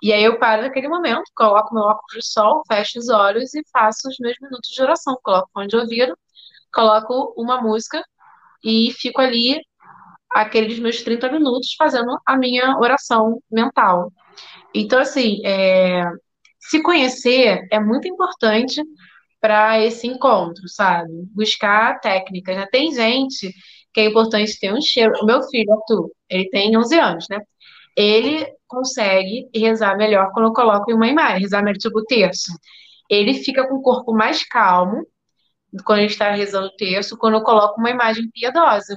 E 0.00 0.12
aí 0.12 0.22
eu 0.22 0.38
paro 0.38 0.62
naquele 0.62 0.86
momento, 0.88 1.24
coloco 1.34 1.74
meu 1.74 1.82
óculos 1.82 2.24
de 2.24 2.32
sol, 2.32 2.62
fecho 2.68 3.00
os 3.00 3.08
olhos 3.08 3.52
e 3.52 3.62
faço 3.72 4.08
os 4.08 4.16
meus 4.20 4.36
minutos 4.40 4.70
de 4.70 4.80
oração. 4.80 5.18
Coloco 5.24 5.50
fone 5.52 5.66
de 5.66 5.76
ouvido, 5.76 6.16
coloco 6.72 7.34
uma 7.36 7.60
música 7.60 8.04
e 8.62 8.92
fico 8.92 9.20
ali 9.20 9.60
aqueles 10.34 10.80
meus 10.80 11.00
30 11.02 11.30
minutos 11.30 11.74
fazendo 11.78 12.18
a 12.26 12.36
minha 12.36 12.76
oração 12.78 13.40
mental. 13.50 14.12
Então, 14.74 14.98
assim, 14.98 15.40
é, 15.46 16.02
se 16.58 16.82
conhecer 16.82 17.66
é 17.70 17.78
muito 17.78 18.08
importante 18.08 18.82
para 19.40 19.80
esse 19.80 20.08
encontro, 20.08 20.68
sabe? 20.68 21.12
Buscar 21.32 22.00
técnicas. 22.00 22.56
Né? 22.56 22.66
Tem 22.72 22.92
gente 22.92 23.52
que 23.92 24.00
é 24.00 24.06
importante 24.06 24.58
ter 24.58 24.74
um 24.74 24.80
cheiro. 24.80 25.12
O 25.22 25.26
meu 25.26 25.42
filho, 25.44 25.72
Arthur, 25.72 26.10
ele 26.28 26.48
tem 26.50 26.76
11 26.76 26.98
anos, 26.98 27.26
né? 27.30 27.38
Ele 27.96 28.44
consegue 28.66 29.48
rezar 29.54 29.96
melhor 29.96 30.32
quando 30.32 30.46
eu 30.46 30.52
coloco 30.52 30.90
em 30.90 30.94
uma 30.94 31.06
imagem, 31.06 31.42
rezar 31.42 31.62
melhor 31.62 31.78
tipo 31.78 32.00
o 32.00 32.04
terço. 32.04 32.50
Ele 33.08 33.34
fica 33.34 33.68
com 33.68 33.76
o 33.76 33.82
corpo 33.82 34.12
mais 34.12 34.42
calmo 34.44 35.06
quando 35.84 36.00
ele 36.00 36.08
está 36.08 36.32
rezando 36.32 36.68
o 36.68 36.76
terço, 36.76 37.16
quando 37.18 37.34
eu 37.34 37.42
coloco 37.42 37.78
uma 37.80 37.90
imagem 37.90 38.28
piedosa 38.32 38.96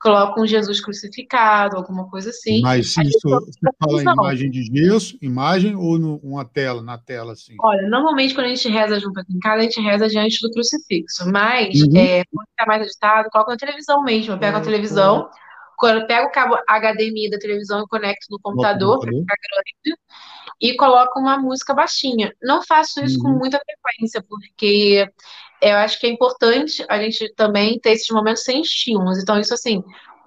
colocam 0.00 0.44
um 0.44 0.46
Jesus 0.46 0.80
crucificado, 0.80 1.76
alguma 1.76 2.08
coisa 2.08 2.30
assim. 2.30 2.60
Mas 2.60 2.96
isso, 2.96 3.20
você 3.22 3.58
fala 3.78 4.02
em 4.02 4.04
imagem 4.04 4.50
de 4.50 4.62
gesso, 4.64 5.16
imagem 5.22 5.74
ou 5.74 5.98
numa 5.98 6.44
tela, 6.44 6.82
na 6.82 6.98
tela, 6.98 7.32
assim? 7.32 7.56
Olha, 7.60 7.88
normalmente 7.88 8.34
quando 8.34 8.46
a 8.46 8.54
gente 8.54 8.68
reza 8.68 9.00
junto 9.00 9.20
aqui 9.20 9.32
em 9.32 9.38
casa, 9.38 9.60
a 9.60 9.62
gente 9.62 9.80
reza 9.80 10.08
diante 10.08 10.40
do 10.40 10.50
crucifixo, 10.50 11.30
mas 11.30 11.80
uhum. 11.80 11.96
é, 11.96 12.24
quando 12.32 12.48
está 12.48 12.66
mais 12.66 12.82
agitado, 12.82 13.30
coloca 13.30 13.52
na 13.52 13.56
televisão 13.56 14.02
mesmo, 14.02 14.34
eu 14.34 14.38
pego 14.38 14.58
a 14.58 14.60
televisão, 14.60 15.28
quando 15.76 16.06
pego 16.06 16.28
o 16.28 16.32
cabo 16.32 16.56
HDMI 16.68 17.30
da 17.30 17.38
televisão 17.38 17.82
e 17.82 17.88
conecto 17.88 18.26
no 18.30 18.40
computador, 18.40 18.98
para 18.98 19.10
ficar 19.10 19.34
grande, 19.36 19.98
e 20.60 20.74
coloco 20.74 21.20
uma 21.20 21.38
música 21.38 21.74
baixinha. 21.74 22.32
Não 22.42 22.62
faço 22.62 23.04
isso 23.04 23.18
uhum. 23.18 23.32
com 23.32 23.38
muita 23.38 23.60
frequência, 23.60 24.24
porque 24.26 25.06
eu 25.60 25.76
acho 25.76 25.98
que 25.98 26.06
é 26.06 26.10
importante 26.10 26.84
a 26.88 26.98
gente 26.98 27.32
também 27.34 27.78
ter 27.78 27.92
esses 27.92 28.08
momentos 28.10 28.42
sem 28.42 28.60
estímulos. 28.60 29.18
Então, 29.18 29.38
isso 29.38 29.54
assim, 29.54 29.82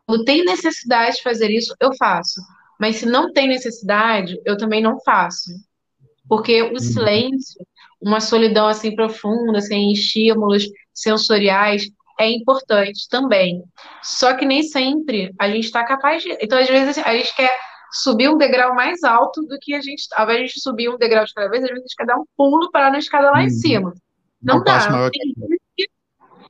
quando 0.05 0.25
tem 0.25 0.43
necessidade 0.43 1.17
de 1.17 1.23
fazer 1.23 1.51
isso, 1.51 1.75
eu 1.79 1.95
faço. 1.95 2.41
Mas 2.79 2.97
se 2.97 3.05
não 3.05 3.31
tem 3.31 3.47
necessidade, 3.47 4.39
eu 4.45 4.57
também 4.57 4.81
não 4.81 4.99
faço. 5.01 5.51
Porque 6.27 6.61
o 6.61 6.71
uhum. 6.71 6.79
silêncio, 6.79 7.65
uma 8.01 8.19
solidão 8.19 8.67
assim 8.67 8.95
profunda, 8.95 9.59
sem 9.61 9.91
estímulos 9.91 10.65
sensoriais, 10.93 11.83
é 12.19 12.29
importante 12.29 13.07
também. 13.09 13.63
Só 14.01 14.33
que 14.33 14.45
nem 14.45 14.63
sempre 14.63 15.33
a 15.39 15.49
gente 15.49 15.65
está 15.65 15.83
capaz 15.83 16.23
de. 16.23 16.37
Então, 16.41 16.57
às 16.57 16.67
vezes, 16.67 16.97
a 16.97 17.13
gente 17.13 17.35
quer 17.35 17.55
subir 17.91 18.29
um 18.29 18.37
degrau 18.37 18.73
mais 18.75 19.03
alto 19.03 19.41
do 19.43 19.57
que 19.59 19.73
a 19.73 19.81
gente. 19.81 20.07
Ao 20.15 20.25
invés 20.25 20.51
de 20.51 20.61
subir 20.61 20.89
um 20.89 20.97
degrau 20.97 21.25
de 21.25 21.33
cada 21.33 21.49
vez, 21.49 21.63
às 21.63 21.69
vezes 21.69 21.83
a 21.83 21.87
gente 21.87 21.95
quer 21.95 22.05
dar 22.05 22.17
um 22.17 22.25
pulo 22.37 22.71
para 22.71 22.91
na 22.91 22.99
escada 22.99 23.31
lá 23.31 23.39
uhum. 23.39 23.45
em 23.45 23.49
cima. 23.49 23.93
Não, 24.41 24.57
não 24.57 24.63
dá. 24.63 25.09
Tem 25.09 25.33
dias, 25.33 25.59
que, 25.75 25.89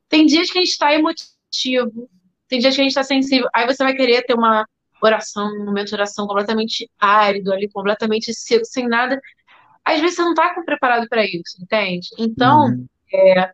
tem 0.08 0.26
dias 0.26 0.52
que 0.52 0.58
a 0.58 0.62
gente 0.62 0.72
está 0.72 0.94
emotivo, 0.94 2.10
tem 2.48 2.60
dias 2.60 2.76
que 2.76 2.82
a 2.82 2.84
gente 2.84 2.92
está 2.92 3.04
sensível. 3.04 3.48
Aí 3.54 3.66
você 3.66 3.84
vai 3.84 3.96
querer 3.96 4.24
ter 4.24 4.34
uma 4.34 4.66
oração, 5.02 5.48
um 5.48 5.66
momento 5.66 5.90
de 5.90 5.96
oração 5.96 6.28
completamente 6.28 6.90
árido 7.00 7.52
ali, 7.52 7.70
completamente 7.70 8.34
seco, 8.34 8.66
sem 8.66 8.88
nada. 8.88 9.20
Às 9.84 10.00
vezes 10.02 10.16
você 10.16 10.22
não 10.22 10.32
está 10.32 10.54
preparado 10.66 11.08
para 11.08 11.26
isso, 11.26 11.62
entende? 11.62 12.10
Então, 12.18 12.66
uhum. 12.66 12.86
é, 13.14 13.52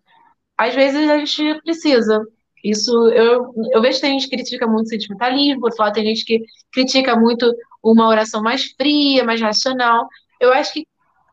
às 0.57 0.73
vezes 0.73 1.09
a 1.09 1.17
gente 1.17 1.61
precisa. 1.61 2.21
Isso 2.63 2.91
eu, 3.09 3.53
eu 3.71 3.81
vejo 3.81 3.95
que 3.97 4.01
tem 4.01 4.19
gente 4.19 4.29
que 4.29 4.35
critica 4.35 4.65
muito 4.65 4.89
sentimentalismo, 4.89 5.61
por 5.61 5.67
outro 5.67 5.83
lado, 5.83 5.93
tem 5.93 6.03
gente 6.03 6.25
que 6.25 6.43
critica 6.73 7.15
muito 7.15 7.53
uma 7.83 8.07
oração 8.07 8.41
mais 8.41 8.65
fria, 8.71 9.23
mais 9.23 9.39
racional. 9.39 10.07
Eu 10.39 10.51
acho 10.51 10.73
que 10.73 10.87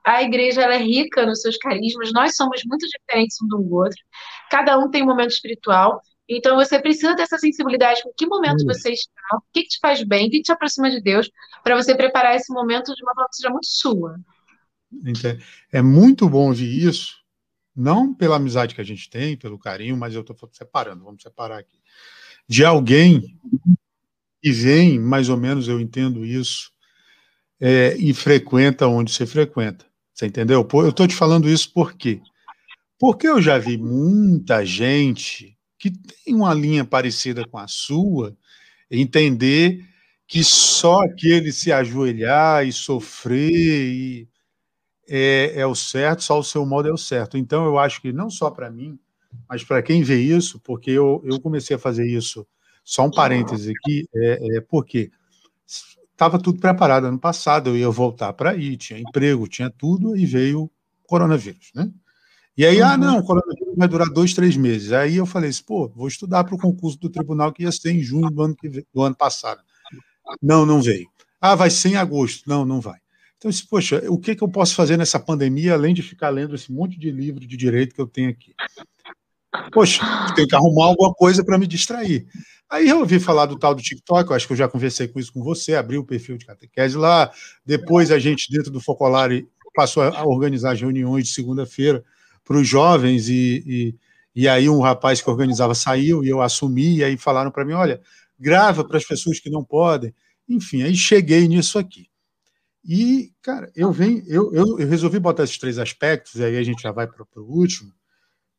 a 0.04 0.22
igreja 0.22 0.62
é 0.62 0.78
rica 0.78 1.24
nos 1.24 1.40
seus 1.40 1.56
carismas, 1.56 2.12
nós 2.12 2.34
somos 2.34 2.62
muito 2.64 2.86
diferentes 2.86 3.36
um 3.42 3.48
do 3.48 3.74
outro, 3.74 3.98
cada 4.50 4.78
um 4.78 4.90
tem 4.90 5.02
um 5.02 5.06
momento 5.06 5.30
espiritual, 5.30 6.00
então 6.28 6.56
você 6.56 6.80
precisa 6.80 7.14
dessa 7.14 7.38
sensibilidade 7.38 8.02
com 8.02 8.12
que 8.16 8.26
momento 8.26 8.64
você 8.64 8.92
está, 8.92 9.36
o 9.36 9.42
que, 9.52 9.62
que 9.62 9.68
te 9.68 9.78
faz 9.80 10.02
bem, 10.02 10.28
o 10.28 10.30
que 10.30 10.42
te 10.42 10.52
aproxima 10.52 10.90
de 10.90 11.00
Deus, 11.00 11.30
para 11.62 11.76
você 11.76 11.94
preparar 11.94 12.36
esse 12.36 12.52
momento 12.52 12.94
de 12.94 13.02
uma 13.02 13.14
forma 13.14 13.28
que 13.28 13.36
seja 13.36 13.50
muito 13.50 13.66
sua. 13.66 14.16
É 15.72 15.82
muito 15.82 16.28
bom 16.28 16.48
ouvir 16.48 16.86
isso, 16.86 17.16
não 17.74 18.14
pela 18.14 18.36
amizade 18.36 18.74
que 18.74 18.80
a 18.80 18.84
gente 18.84 19.08
tem, 19.08 19.36
pelo 19.36 19.58
carinho, 19.58 19.96
mas 19.96 20.14
eu 20.14 20.20
estou 20.20 20.36
separando, 20.52 21.04
vamos 21.04 21.22
separar 21.22 21.58
aqui. 21.58 21.78
De 22.48 22.64
alguém 22.64 23.20
que 24.42 24.50
vem, 24.50 24.98
mais 24.98 25.28
ou 25.28 25.36
menos 25.36 25.68
eu 25.68 25.80
entendo 25.80 26.24
isso, 26.24 26.70
é, 27.60 27.96
e 27.96 28.12
frequenta 28.12 28.88
onde 28.88 29.12
você 29.12 29.24
frequenta. 29.24 29.86
Você 30.12 30.26
entendeu? 30.26 30.66
Eu 30.72 30.88
estou 30.88 31.06
te 31.06 31.14
falando 31.14 31.48
isso 31.48 31.72
por 31.72 31.94
quê? 31.94 32.20
Porque 32.98 33.26
eu 33.26 33.40
já 33.40 33.58
vi 33.58 33.76
muita 33.76 34.64
gente 34.64 35.56
que 35.78 35.90
tem 35.90 36.34
uma 36.34 36.54
linha 36.54 36.84
parecida 36.84 37.46
com 37.46 37.58
a 37.58 37.66
sua 37.66 38.36
entender 38.90 39.84
que 40.26 40.44
só 40.44 41.00
aquele 41.02 41.52
se 41.52 41.72
ajoelhar 41.72 42.66
e 42.66 42.72
sofrer 42.72 43.50
e 43.52 44.28
é, 45.08 45.60
é, 45.60 45.66
o 45.66 45.74
certo, 45.74 46.22
só 46.22 46.38
o 46.38 46.44
seu 46.44 46.64
modo 46.64 46.88
é 46.88 46.92
o 46.92 46.96
certo. 46.96 47.36
Então, 47.36 47.64
eu 47.66 47.78
acho 47.78 48.00
que 48.00 48.12
não 48.12 48.30
só 48.30 48.50
para 48.50 48.70
mim, 48.70 48.98
mas 49.48 49.64
para 49.64 49.82
quem 49.82 50.02
vê 50.02 50.20
isso, 50.20 50.60
porque 50.60 50.90
eu, 50.90 51.22
eu 51.24 51.40
comecei 51.40 51.76
a 51.76 51.78
fazer 51.78 52.06
isso, 52.06 52.46
só 52.84 53.04
um 53.04 53.10
parêntese 53.10 53.72
aqui, 53.72 54.08
é, 54.14 54.56
é 54.56 54.60
porque 54.60 55.10
estava 56.22 56.38
tudo 56.38 56.60
preparado 56.60 57.06
ano 57.06 57.18
passado, 57.18 57.70
eu 57.70 57.76
ia 57.76 57.90
voltar 57.90 58.32
para 58.32 58.50
aí, 58.50 58.76
tinha 58.76 58.98
emprego, 58.98 59.48
tinha 59.48 59.68
tudo, 59.68 60.16
e 60.16 60.24
veio 60.24 60.62
o 60.62 60.70
coronavírus, 61.04 61.70
né? 61.74 61.90
E 62.56 62.64
aí, 62.64 62.80
ah, 62.80 62.88
uhum. 62.88 62.92
ah, 62.92 62.96
não, 62.96 63.18
o 63.18 63.24
coronavírus 63.24 63.74
vai 63.76 63.88
durar 63.88 64.08
dois, 64.08 64.34
três 64.34 64.56
meses. 64.56 64.92
Aí 64.92 65.16
eu 65.16 65.26
falei 65.26 65.50
assim, 65.50 65.64
pô, 65.64 65.88
vou 65.88 66.06
estudar 66.06 66.44
para 66.44 66.54
o 66.54 66.58
concurso 66.58 66.98
do 66.98 67.08
tribunal 67.08 67.52
que 67.52 67.62
ia 67.62 67.72
ser 67.72 67.92
em 67.92 68.02
junho 68.02 68.30
do 68.30 68.42
ano, 68.42 68.54
que, 68.54 68.68
do 68.68 69.02
ano 69.02 69.16
passado. 69.16 69.62
Não, 70.40 70.66
não 70.66 70.80
veio. 70.80 71.08
Ah, 71.40 71.54
vai 71.54 71.70
ser 71.70 71.88
em 71.88 71.96
agosto. 71.96 72.46
Não, 72.46 72.64
não 72.64 72.80
vai. 72.80 72.98
Então, 73.38 73.48
eu 73.48 73.50
disse, 73.50 73.66
poxa, 73.66 74.02
o 74.08 74.18
que, 74.18 74.36
que 74.36 74.44
eu 74.44 74.48
posso 74.48 74.74
fazer 74.74 74.98
nessa 74.98 75.18
pandemia, 75.18 75.72
além 75.72 75.94
de 75.94 76.02
ficar 76.02 76.28
lendo 76.28 76.54
esse 76.54 76.70
monte 76.70 76.98
de 76.98 77.10
livro 77.10 77.40
de 77.40 77.56
direito 77.56 77.94
que 77.94 78.00
eu 78.00 78.06
tenho 78.06 78.28
aqui? 78.28 78.54
Poxa, 79.72 80.02
tem 80.34 80.46
que 80.46 80.54
arrumar 80.54 80.86
alguma 80.86 81.12
coisa 81.12 81.44
para 81.44 81.58
me 81.58 81.66
distrair. 81.66 82.26
Aí 82.70 82.88
eu 82.88 83.00
ouvi 83.00 83.20
falar 83.20 83.44
do 83.44 83.58
tal 83.58 83.74
do 83.74 83.82
TikTok, 83.82 84.30
eu 84.30 84.36
acho 84.36 84.46
que 84.46 84.54
eu 84.54 84.56
já 84.56 84.66
conversei 84.66 85.06
com 85.06 85.20
isso 85.20 85.32
com 85.32 85.42
você, 85.42 85.74
abri 85.74 85.98
o 85.98 86.04
perfil 86.04 86.38
de 86.38 86.46
catequese 86.46 86.96
lá. 86.96 87.30
Depois 87.64 88.10
a 88.10 88.18
gente, 88.18 88.50
dentro 88.50 88.70
do 88.70 88.80
Focolare, 88.80 89.46
passou 89.74 90.02
a 90.02 90.24
organizar 90.24 90.74
reuniões 90.74 91.24
de 91.28 91.34
segunda-feira 91.34 92.02
para 92.44 92.56
os 92.56 92.66
jovens, 92.66 93.28
e, 93.28 93.62
e, 94.34 94.42
e, 94.42 94.48
aí 94.48 94.68
um 94.68 94.80
rapaz 94.80 95.20
que 95.20 95.30
organizava 95.30 95.74
saiu 95.74 96.24
e 96.24 96.28
eu 96.28 96.40
assumi, 96.40 96.96
e 96.96 97.04
aí 97.04 97.16
falaram 97.18 97.50
para 97.50 97.64
mim: 97.64 97.74
olha, 97.74 98.00
grava 98.38 98.82
para 98.84 98.96
as 98.96 99.04
pessoas 99.04 99.38
que 99.38 99.50
não 99.50 99.62
podem. 99.62 100.14
Enfim, 100.48 100.82
aí 100.82 100.94
cheguei 100.94 101.46
nisso 101.46 101.78
aqui. 101.78 102.08
E, 102.84 103.30
cara, 103.42 103.70
eu 103.76 103.92
venho, 103.92 104.24
eu, 104.26 104.52
eu, 104.54 104.80
eu 104.80 104.88
resolvi 104.88 105.18
botar 105.20 105.44
esses 105.44 105.58
três 105.58 105.78
aspectos, 105.78 106.36
e 106.36 106.44
aí 106.44 106.56
a 106.56 106.62
gente 106.62 106.82
já 106.82 106.90
vai 106.90 107.06
para 107.06 107.24
o 107.36 107.42
último 107.42 107.92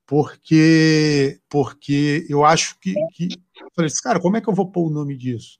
porque 0.05 1.39
porque 1.49 2.25
eu 2.29 2.43
acho 2.45 2.77
que, 2.79 2.93
que 3.13 3.29
falei 3.75 3.87
assim, 3.87 4.01
cara, 4.03 4.19
como 4.19 4.37
é 4.37 4.41
que 4.41 4.49
eu 4.49 4.53
vou 4.53 4.71
pôr 4.71 4.87
o 4.87 4.93
nome 4.93 5.17
disso? 5.17 5.59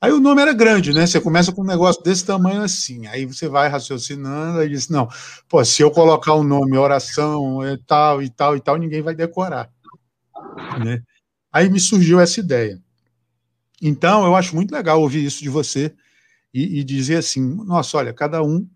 Aí 0.00 0.12
o 0.12 0.20
nome 0.20 0.40
era 0.40 0.54
grande, 0.54 0.94
né? 0.94 1.06
Você 1.06 1.20
começa 1.20 1.52
com 1.52 1.60
um 1.60 1.66
negócio 1.66 2.02
desse 2.02 2.24
tamanho 2.24 2.62
assim, 2.62 3.06
aí 3.06 3.26
você 3.26 3.48
vai 3.48 3.68
raciocinando, 3.68 4.58
aí 4.60 4.68
diz, 4.68 4.88
não, 4.88 5.06
pô, 5.46 5.62
se 5.62 5.82
eu 5.82 5.90
colocar 5.90 6.32
o 6.32 6.40
um 6.40 6.42
nome, 6.42 6.76
oração, 6.78 7.62
e 7.70 7.76
tal, 7.84 8.22
e 8.22 8.30
tal, 8.30 8.56
e 8.56 8.60
tal, 8.60 8.76
ninguém 8.78 9.02
vai 9.02 9.14
decorar, 9.14 9.70
né? 10.82 11.02
Aí 11.52 11.68
me 11.68 11.78
surgiu 11.78 12.18
essa 12.18 12.40
ideia. 12.40 12.80
Então, 13.82 14.24
eu 14.24 14.34
acho 14.34 14.54
muito 14.54 14.72
legal 14.72 15.02
ouvir 15.02 15.22
isso 15.24 15.42
de 15.42 15.50
você 15.50 15.94
e, 16.52 16.80
e 16.80 16.84
dizer 16.84 17.16
assim, 17.16 17.42
nossa, 17.64 17.98
olha, 17.98 18.14
cada 18.14 18.42
um 18.42 18.66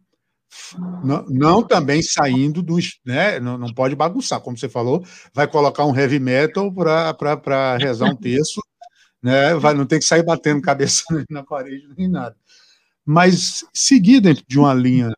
não, 1.03 1.25
não, 1.29 1.63
também 1.63 2.03
saindo 2.03 2.63
dos. 2.63 2.99
Né, 3.05 3.39
não, 3.41 3.59
não 3.59 3.73
pode 3.73 3.95
bagunçar, 3.95 4.41
como 4.41 4.57
você 4.57 4.69
falou, 4.69 5.05
vai 5.33 5.47
colocar 5.47 5.85
um 5.85 5.97
heavy 5.97 6.19
metal 6.19 6.73
para 6.73 7.77
rezar 7.77 8.07
um 8.07 8.17
texto, 8.17 8.61
né, 9.23 9.55
vai, 9.55 9.75
não 9.75 9.87
tem 9.87 9.99
que 9.99 10.05
sair 10.05 10.23
batendo 10.23 10.63
cabeça 10.63 11.05
na 11.31 11.43
parede 11.43 11.89
nem 11.97 12.09
nada. 12.09 12.37
Mas 13.05 13.65
seguir 13.73 14.21
dentro 14.21 14.45
de 14.47 14.59
uma 14.59 14.73
linha, 14.73 15.13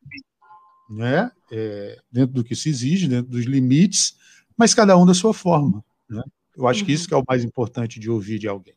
né, 0.90 1.30
é, 1.52 1.98
dentro 2.10 2.34
do 2.34 2.44
que 2.44 2.56
se 2.56 2.68
exige, 2.68 3.08
dentro 3.08 3.30
dos 3.30 3.44
limites, 3.44 4.16
mas 4.56 4.74
cada 4.74 4.96
um 4.96 5.06
da 5.06 5.14
sua 5.14 5.34
forma. 5.34 5.84
Né? 6.08 6.22
Eu 6.56 6.66
acho 6.66 6.84
que 6.84 6.92
isso 6.92 7.06
que 7.06 7.14
é 7.14 7.16
o 7.16 7.24
mais 7.26 7.44
importante 7.44 8.00
de 8.00 8.10
ouvir 8.10 8.38
de 8.38 8.48
alguém. 8.48 8.74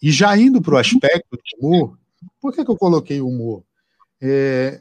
E 0.00 0.12
já 0.12 0.36
indo 0.36 0.62
para 0.62 0.74
o 0.74 0.78
aspecto 0.78 1.28
do 1.32 1.40
humor, 1.58 1.98
por 2.40 2.52
que, 2.52 2.64
que 2.64 2.70
eu 2.70 2.76
coloquei 2.76 3.20
humor? 3.20 3.64
É, 4.20 4.80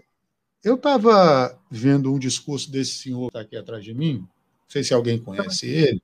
eu 0.63 0.75
estava 0.75 1.57
vendo 1.69 2.13
um 2.13 2.19
discurso 2.19 2.71
desse 2.71 2.99
senhor 2.99 3.31
que 3.31 3.37
está 3.37 3.41
aqui 3.41 3.57
atrás 3.57 3.83
de 3.83 3.93
mim, 3.93 4.19
não 4.19 4.27
sei 4.67 4.83
se 4.83 4.93
alguém 4.93 5.17
conhece 5.17 5.67
ele, 5.67 6.01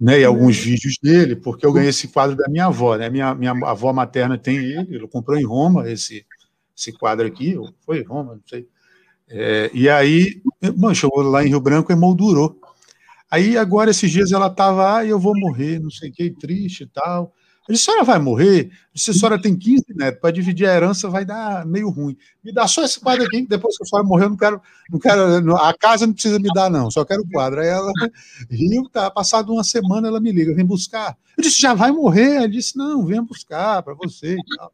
né, 0.00 0.18
e 0.20 0.24
alguns 0.24 0.58
vídeos 0.58 0.96
dele, 1.00 1.36
porque 1.36 1.64
eu 1.64 1.72
ganhei 1.72 1.90
esse 1.90 2.08
quadro 2.08 2.36
da 2.36 2.48
minha 2.48 2.66
avó. 2.66 2.96
Né? 2.96 3.08
Minha, 3.08 3.34
minha 3.34 3.52
avó 3.52 3.92
materna 3.92 4.36
tem 4.36 4.56
ele, 4.56 4.96
ele 4.96 5.06
comprou 5.06 5.38
em 5.38 5.44
Roma 5.44 5.88
esse, 5.88 6.26
esse 6.76 6.92
quadro 6.92 7.26
aqui, 7.26 7.56
ou 7.56 7.72
foi 7.86 8.00
em 8.00 8.04
Roma, 8.04 8.34
não 8.34 8.42
sei. 8.44 8.66
É, 9.28 9.70
e 9.72 9.88
aí, 9.88 10.42
mano, 10.76 10.94
chegou 10.94 11.22
lá 11.22 11.44
em 11.44 11.48
Rio 11.48 11.60
Branco 11.60 11.92
e 11.92 11.96
moldurou. 11.96 12.60
Aí 13.30 13.56
agora, 13.56 13.90
esses 13.90 14.10
dias, 14.10 14.32
ela 14.32 14.48
estava, 14.48 14.98
ah, 14.98 15.06
eu 15.06 15.18
vou 15.18 15.38
morrer, 15.38 15.78
não 15.78 15.90
sei 15.90 16.10
o 16.10 16.12
que, 16.12 16.30
triste 16.30 16.82
e 16.82 16.86
tal. 16.86 17.32
Eu 17.68 17.74
disse, 17.74 17.90
a 17.90 17.92
senhora 17.92 18.04
vai 18.04 18.18
morrer? 18.18 18.64
Eu 18.66 18.70
disse, 18.92 19.10
a 19.10 19.14
senhora 19.14 19.40
tem 19.40 19.56
15 19.56 19.84
netos, 19.94 20.20
para 20.20 20.32
dividir 20.32 20.68
a 20.68 20.74
herança 20.74 21.08
vai 21.08 21.24
dar 21.24 21.64
meio 21.64 21.90
ruim. 21.90 22.16
Me 22.42 22.52
dá 22.52 22.66
só 22.66 22.84
esse 22.84 22.98
quadro 22.98 23.24
aqui, 23.24 23.46
depois 23.46 23.76
que 23.76 23.84
a 23.84 23.86
senhora 23.86 24.06
morrer, 24.06 24.24
eu 24.24 24.30
não 24.30 24.36
quero, 24.36 24.60
não 24.90 24.98
quero, 24.98 25.56
a 25.56 25.72
casa 25.78 26.06
não 26.06 26.12
precisa 26.12 26.38
me 26.38 26.48
dar, 26.52 26.68
não, 26.68 26.90
só 26.90 27.04
quero 27.04 27.22
o 27.22 27.30
quadro. 27.30 27.60
Aí 27.60 27.68
ela 27.68 27.92
riu, 28.50 28.88
tá, 28.90 29.10
passado 29.10 29.52
uma 29.52 29.62
semana 29.62 30.08
ela 30.08 30.20
me 30.20 30.32
liga, 30.32 30.54
vem 30.54 30.64
buscar. 30.64 31.16
Eu 31.36 31.42
disse, 31.42 31.60
já 31.60 31.72
vai 31.72 31.92
morrer? 31.92 32.36
Ela 32.36 32.48
disse, 32.48 32.76
não, 32.76 33.06
vem 33.06 33.22
buscar 33.22 33.82
para 33.82 33.94
você 33.94 34.34
e 34.34 34.56
tal. 34.56 34.72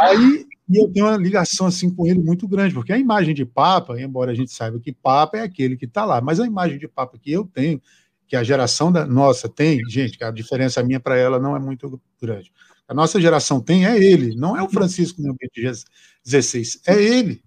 Aí 0.00 0.46
e 0.70 0.80
eu 0.80 0.88
tenho 0.88 1.06
uma 1.06 1.16
ligação 1.16 1.66
assim 1.66 1.92
com 1.92 2.06
ele 2.06 2.20
muito 2.20 2.46
grande, 2.46 2.72
porque 2.72 2.92
a 2.92 2.98
imagem 2.98 3.34
de 3.34 3.44
Papa, 3.44 4.00
embora 4.00 4.30
a 4.30 4.34
gente 4.34 4.52
saiba 4.52 4.78
que 4.78 4.92
Papa 4.92 5.38
é 5.38 5.42
aquele 5.42 5.76
que 5.76 5.84
está 5.84 6.04
lá, 6.04 6.20
mas 6.20 6.38
a 6.38 6.46
imagem 6.46 6.78
de 6.78 6.86
Papa 6.86 7.18
que 7.18 7.32
eu 7.32 7.44
tenho 7.44 7.82
que 8.30 8.36
a 8.36 8.44
geração 8.44 8.92
da 8.92 9.04
nossa 9.04 9.48
tem, 9.48 9.80
gente, 9.88 10.16
que 10.16 10.22
a 10.22 10.30
diferença 10.30 10.80
minha 10.84 11.00
para 11.00 11.18
ela 11.18 11.40
não 11.40 11.56
é 11.56 11.58
muito 11.58 12.00
grande. 12.22 12.52
A 12.86 12.94
nossa 12.94 13.20
geração 13.20 13.60
tem 13.60 13.86
é 13.86 13.98
ele, 14.00 14.36
não 14.36 14.56
é 14.56 14.62
o 14.62 14.68
Francisco 14.68 15.20
nem 15.20 15.32
o 15.32 15.34
Bento 15.34 15.76
XVI, 16.24 16.80
é 16.86 17.02
ele, 17.02 17.42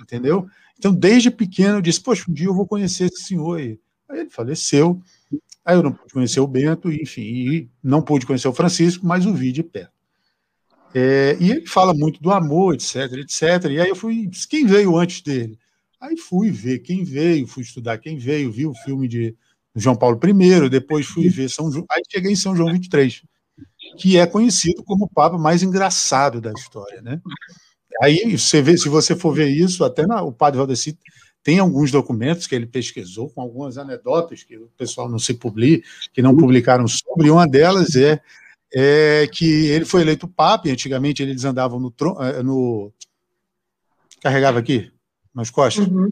entendeu? 0.00 0.48
Então, 0.76 0.92
desde 0.92 1.30
pequeno, 1.30 1.78
eu 1.78 1.80
disse, 1.80 2.00
poxa, 2.00 2.24
um 2.28 2.34
dia 2.34 2.48
eu 2.48 2.54
vou 2.54 2.66
conhecer 2.66 3.04
esse 3.04 3.22
senhor 3.28 3.60
aí. 3.60 3.78
Aí 4.08 4.18
ele 4.18 4.30
faleceu, 4.30 5.00
aí 5.64 5.76
eu 5.76 5.84
não 5.84 5.92
pude 5.92 6.12
conhecer 6.12 6.40
o 6.40 6.48
Bento, 6.48 6.90
enfim, 6.90 7.22
e 7.22 7.70
não 7.80 8.02
pude 8.02 8.26
conhecer 8.26 8.48
o 8.48 8.52
Francisco, 8.52 9.06
mas 9.06 9.26
o 9.26 9.32
vi 9.32 9.52
de 9.52 9.62
perto. 9.62 9.92
É, 10.92 11.36
e 11.38 11.48
ele 11.48 11.64
fala 11.64 11.94
muito 11.94 12.20
do 12.20 12.32
amor, 12.32 12.74
etc, 12.74 12.96
etc. 13.12 13.70
E 13.70 13.80
aí 13.80 13.88
eu 13.88 13.94
fui, 13.94 14.28
quem 14.50 14.66
veio 14.66 14.96
antes 14.96 15.22
dele? 15.22 15.56
Aí 16.00 16.16
fui 16.16 16.50
ver 16.50 16.80
quem 16.80 17.04
veio, 17.04 17.46
fui 17.46 17.62
estudar 17.62 17.98
quem 17.98 18.18
veio, 18.18 18.50
vi 18.50 18.66
o 18.66 18.74
filme 18.74 19.06
de 19.06 19.36
João 19.74 19.96
Paulo 19.96 20.18
I, 20.22 20.68
depois 20.68 21.06
fui 21.06 21.28
ver 21.28 21.50
São 21.50 21.70
João, 21.70 21.84
aí 21.90 22.02
cheguei 22.10 22.32
em 22.32 22.36
São 22.36 22.54
João 22.54 22.72
23, 22.72 23.22
que 23.98 24.16
é 24.16 24.26
conhecido 24.26 24.84
como 24.84 25.06
o 25.06 25.08
Papa 25.08 25.36
mais 25.36 25.62
engraçado 25.62 26.40
da 26.40 26.52
história, 26.52 27.02
né? 27.02 27.20
Aí 28.02 28.36
você 28.36 28.62
vê, 28.62 28.76
se 28.76 28.88
você 28.88 29.16
for 29.16 29.34
ver 29.34 29.48
isso, 29.48 29.84
até 29.84 30.06
na, 30.06 30.22
o 30.22 30.32
Padre 30.32 30.58
Valdeci 30.58 30.98
tem 31.42 31.58
alguns 31.58 31.90
documentos 31.90 32.46
que 32.46 32.54
ele 32.54 32.66
pesquisou 32.66 33.28
com 33.30 33.40
algumas 33.40 33.76
anedotas 33.76 34.42
que 34.42 34.56
o 34.56 34.68
pessoal 34.78 35.08
não 35.08 35.18
se 35.18 35.34
publica, 35.34 35.86
que 36.12 36.22
não 36.22 36.36
publicaram 36.36 36.86
sobre, 36.88 37.28
e 37.28 37.30
uma 37.30 37.46
delas 37.46 37.94
é, 37.96 38.20
é 38.72 39.28
que 39.30 39.66
ele 39.66 39.84
foi 39.84 40.02
eleito 40.02 40.28
Papa, 40.28 40.68
e 40.68 40.72
antigamente 40.72 41.22
eles 41.22 41.44
andavam 41.44 41.78
no, 41.78 41.92
eh, 42.20 42.42
no 42.42 42.92
carregava 44.20 44.58
aqui 44.58 44.90
nas 45.34 45.50
costas, 45.50 45.86
uhum. 45.86 46.10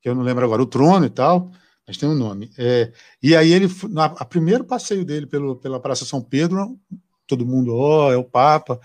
que 0.00 0.08
eu 0.08 0.14
não 0.14 0.22
lembro 0.22 0.44
agora, 0.44 0.62
o 0.62 0.66
trono 0.66 1.06
e 1.06 1.10
tal 1.10 1.50
mas 1.86 1.96
tem 1.96 2.08
um 2.08 2.14
nome. 2.14 2.50
É, 2.58 2.92
e 3.22 3.36
aí 3.36 3.52
ele, 3.52 3.68
na 3.90 4.06
a 4.06 4.24
primeiro 4.24 4.64
passeio 4.64 5.04
dele 5.04 5.26
pelo, 5.26 5.56
pela 5.56 5.80
Praça 5.80 6.04
São 6.04 6.20
Pedro, 6.20 6.78
todo 7.26 7.46
mundo, 7.46 7.74
ó, 7.74 8.08
oh, 8.08 8.12
é 8.12 8.16
o 8.16 8.24
Papa. 8.24 8.80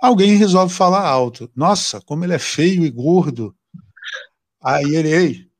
Alguém 0.00 0.36
resolve 0.36 0.74
falar 0.74 1.06
alto. 1.06 1.50
Nossa, 1.54 2.00
como 2.00 2.24
ele 2.24 2.34
é 2.34 2.38
feio 2.38 2.84
e 2.84 2.90
gordo. 2.90 3.54
Aí 4.62 4.94
ele, 4.94 5.08
ei. 5.08 5.50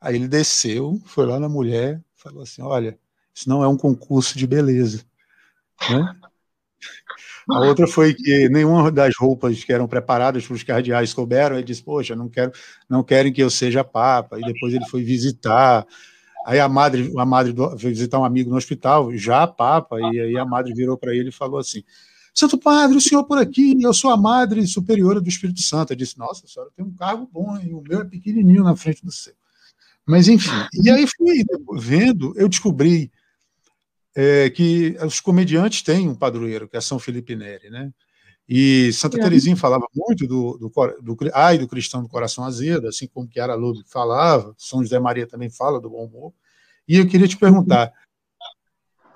Aí 0.00 0.16
ele 0.16 0.28
desceu, 0.28 1.00
foi 1.04 1.26
lá 1.26 1.38
na 1.38 1.48
mulher, 1.48 2.02
falou 2.14 2.42
assim: 2.42 2.62
olha, 2.62 2.98
isso 3.34 3.48
não 3.48 3.62
é 3.62 3.68
um 3.68 3.76
concurso 3.76 4.38
de 4.38 4.46
beleza. 4.46 5.04
Né? 5.90 6.16
A 7.50 7.60
outra 7.60 7.86
foi 7.86 8.14
que 8.14 8.48
nenhuma 8.48 8.90
das 8.90 9.14
roupas 9.16 9.64
que 9.64 9.72
eram 9.72 9.88
preparadas 9.88 10.46
para 10.46 10.54
os 10.54 10.62
cardeais 10.62 11.12
couberam. 11.12 11.56
Ele 11.56 11.64
disse: 11.64 11.82
Poxa, 11.82 12.14
não 12.16 12.28
quero, 12.28 12.52
não 12.88 13.02
querem 13.02 13.32
que 13.32 13.42
eu 13.42 13.50
seja 13.50 13.84
papa. 13.84 14.38
E 14.38 14.42
depois 14.42 14.72
ele 14.72 14.86
foi 14.86 15.02
visitar 15.02 15.86
Aí 16.46 16.58
a 16.58 16.68
madre, 16.68 17.12
a 17.16 17.24
madre 17.24 17.52
veio 17.52 17.94
visitar 17.94 18.18
um 18.18 18.24
amigo 18.24 18.50
no 18.50 18.56
hospital, 18.56 19.16
já 19.16 19.46
papa, 19.46 19.98
e 20.12 20.20
aí 20.20 20.36
a 20.36 20.44
madre 20.44 20.72
virou 20.74 20.96
para 20.96 21.14
ele 21.14 21.28
e 21.28 21.32
falou 21.32 21.58
assim: 21.58 21.82
Santo 22.34 22.58
Padre, 22.58 22.96
o 22.96 23.00
senhor 23.00 23.24
por 23.24 23.38
aqui, 23.38 23.76
eu 23.82 23.92
sou 23.92 24.10
a 24.10 24.16
madre 24.16 24.66
superiora 24.66 25.20
do 25.20 25.28
Espírito 25.28 25.60
Santo. 25.60 25.92
Eu 25.92 25.96
disse: 25.96 26.18
Nossa, 26.18 26.46
senhora 26.46 26.70
tem 26.74 26.84
um 26.84 26.94
cargo 26.94 27.28
bom, 27.30 27.58
e 27.58 27.72
o 27.72 27.82
meu 27.82 28.00
é 28.00 28.04
pequenininho 28.04 28.64
na 28.64 28.74
frente 28.74 29.04
do 29.04 29.12
seu. 29.12 29.34
Mas 30.06 30.26
enfim, 30.26 30.50
e 30.82 30.90
aí 30.90 31.06
fui 31.06 31.44
vendo, 31.74 32.34
eu 32.36 32.48
descobri 32.48 33.12
é, 34.14 34.50
que 34.50 34.96
os 35.04 35.20
comediantes 35.20 35.82
têm 35.82 36.08
um 36.08 36.14
padroeiro, 36.14 36.68
que 36.68 36.76
é 36.76 36.80
São 36.80 36.98
Felipe 36.98 37.36
Neri, 37.36 37.70
né? 37.70 37.92
E 38.48 38.92
Santa 38.92 39.18
é. 39.18 39.22
Teresinha 39.22 39.56
falava 39.56 39.86
muito 39.94 40.26
do, 40.26 40.58
do, 40.58 40.68
do, 41.00 41.16
ai 41.32 41.58
do 41.58 41.68
cristão 41.68 42.02
do 42.02 42.08
coração 42.08 42.44
azedo, 42.44 42.88
assim 42.88 43.06
como 43.06 43.28
Chiara 43.32 43.54
Lobo 43.54 43.80
falava, 43.86 44.54
São 44.58 44.82
José 44.82 44.98
Maria 44.98 45.26
também 45.26 45.48
fala 45.48 45.80
do 45.80 45.90
bom 45.90 46.04
humor. 46.04 46.32
E 46.86 46.98
eu 46.98 47.08
queria 47.08 47.28
te 47.28 47.36
perguntar, 47.36 47.92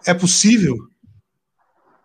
é 0.06 0.14
possível 0.14 0.76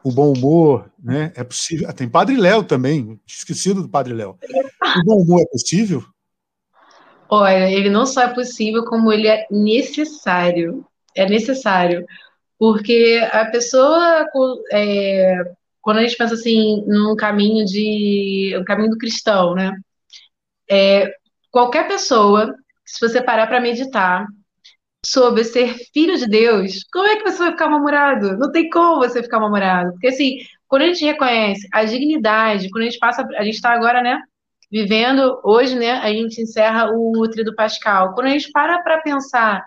o 0.03 0.11
bom 0.11 0.33
humor, 0.33 0.91
né? 1.01 1.31
É 1.35 1.43
possível. 1.43 1.87
Ah, 1.87 1.93
tem 1.93 2.09
Padre 2.09 2.35
Léo 2.35 2.63
também, 2.63 3.19
esquecido 3.25 3.83
do 3.83 3.89
Padre 3.89 4.13
Léo. 4.13 4.37
O 4.97 5.03
bom 5.05 5.21
humor 5.21 5.41
é 5.41 5.45
possível? 5.45 6.03
Olha, 7.29 7.71
ele 7.71 7.89
não 7.89 8.05
só 8.05 8.23
é 8.23 8.33
possível, 8.33 8.83
como 8.83 9.13
ele 9.13 9.27
é 9.27 9.45
necessário. 9.49 10.85
É 11.15 11.29
necessário. 11.29 12.05
Porque 12.57 13.21
a 13.31 13.45
pessoa 13.45 14.25
é, 14.71 15.51
quando 15.81 15.97
a 15.97 16.01
gente 16.01 16.15
pensa 16.15 16.35
assim 16.35 16.83
num 16.87 17.15
caminho 17.15 17.65
de 17.65 18.55
um 18.59 18.63
caminho 18.63 18.91
do 18.91 18.97
cristão, 18.97 19.55
né? 19.55 19.71
É, 20.69 21.11
qualquer 21.49 21.87
pessoa, 21.87 22.55
se 22.85 23.05
você 23.05 23.21
parar 23.21 23.47
para 23.47 23.59
meditar 23.59 24.25
sobre 25.05 25.43
ser 25.43 25.75
filho 25.93 26.15
de 26.17 26.27
Deus, 26.27 26.83
como 26.93 27.07
é 27.07 27.15
que 27.15 27.23
você 27.23 27.39
vai 27.39 27.51
ficar 27.51 27.69
namorado? 27.69 28.37
Não 28.37 28.51
tem 28.51 28.69
como 28.69 28.99
você 28.99 29.23
ficar 29.23 29.39
namorado, 29.39 29.91
porque 29.93 30.07
assim, 30.07 30.37
quando 30.67 30.83
a 30.83 30.87
gente 30.87 31.03
reconhece 31.03 31.67
a 31.73 31.83
dignidade, 31.83 32.69
quando 32.69 32.83
a 32.83 32.89
gente 32.89 32.99
passa, 32.99 33.27
a 33.35 33.43
gente 33.43 33.55
está 33.55 33.71
agora, 33.73 34.01
né? 34.01 34.21
Vivendo 34.71 35.41
hoje, 35.43 35.75
né? 35.75 35.93
A 35.93 36.09
gente 36.13 36.41
encerra 36.41 36.89
o 36.93 37.27
do 37.27 37.55
Pascal. 37.55 38.13
Quando 38.13 38.27
a 38.27 38.29
gente 38.29 38.49
para 38.51 38.81
para 38.81 39.01
pensar 39.01 39.65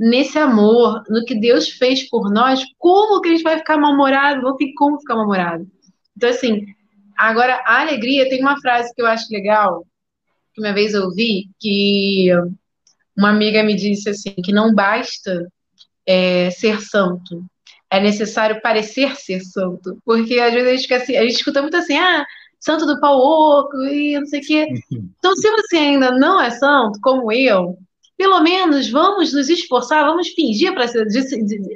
nesse 0.00 0.38
amor, 0.38 1.02
no 1.10 1.22
que 1.26 1.34
Deus 1.34 1.68
fez 1.68 2.08
por 2.08 2.32
nós, 2.32 2.64
como 2.78 3.20
que 3.20 3.28
a 3.28 3.32
gente 3.32 3.42
vai 3.42 3.58
ficar 3.58 3.76
mal-humorado? 3.76 4.40
Não 4.40 4.56
tem 4.56 4.72
como 4.72 4.98
ficar 4.98 5.14
mal-humorado. 5.14 5.66
Então, 6.16 6.30
assim, 6.30 6.64
agora, 7.18 7.62
a 7.66 7.82
alegria, 7.82 8.28
tem 8.28 8.40
uma 8.40 8.58
frase 8.62 8.94
que 8.94 9.02
eu 9.02 9.06
acho 9.06 9.30
legal, 9.30 9.86
que 10.54 10.62
uma 10.62 10.72
vez 10.72 10.94
eu 10.94 11.04
ouvi, 11.04 11.50
que 11.60 12.28
uma 13.16 13.28
amiga 13.28 13.62
me 13.62 13.76
disse 13.76 14.08
assim, 14.08 14.34
que 14.42 14.52
não 14.52 14.74
basta 14.74 15.46
é, 16.06 16.50
ser 16.50 16.80
santo, 16.80 17.44
é 17.90 18.00
necessário 18.00 18.62
parecer 18.62 19.14
ser 19.16 19.40
santo, 19.40 19.98
porque 20.02 20.40
às 20.40 20.54
vezes 20.54 20.68
a 20.68 20.76
gente, 20.76 20.94
assim, 20.94 21.16
a 21.16 21.22
gente 21.22 21.34
escuta 21.34 21.60
muito 21.60 21.76
assim, 21.76 21.98
ah, 21.98 22.24
santo 22.58 22.86
do 22.86 22.98
pau 23.00 23.18
oco 23.18 23.76
e 23.84 24.18
não 24.18 24.26
sei 24.26 24.40
o 24.40 24.46
quê. 24.46 24.66
Então, 25.18 25.36
se 25.36 25.50
você 25.50 25.76
ainda 25.76 26.10
não 26.12 26.40
é 26.40 26.50
santo, 26.50 26.98
como 27.02 27.30
eu, 27.30 27.76
pelo 28.20 28.38
menos 28.42 28.90
vamos 28.90 29.32
nos 29.32 29.48
esforçar, 29.48 30.04
vamos 30.04 30.28
fingir 30.28 30.74
para 30.74 30.86
ser, 30.86 31.06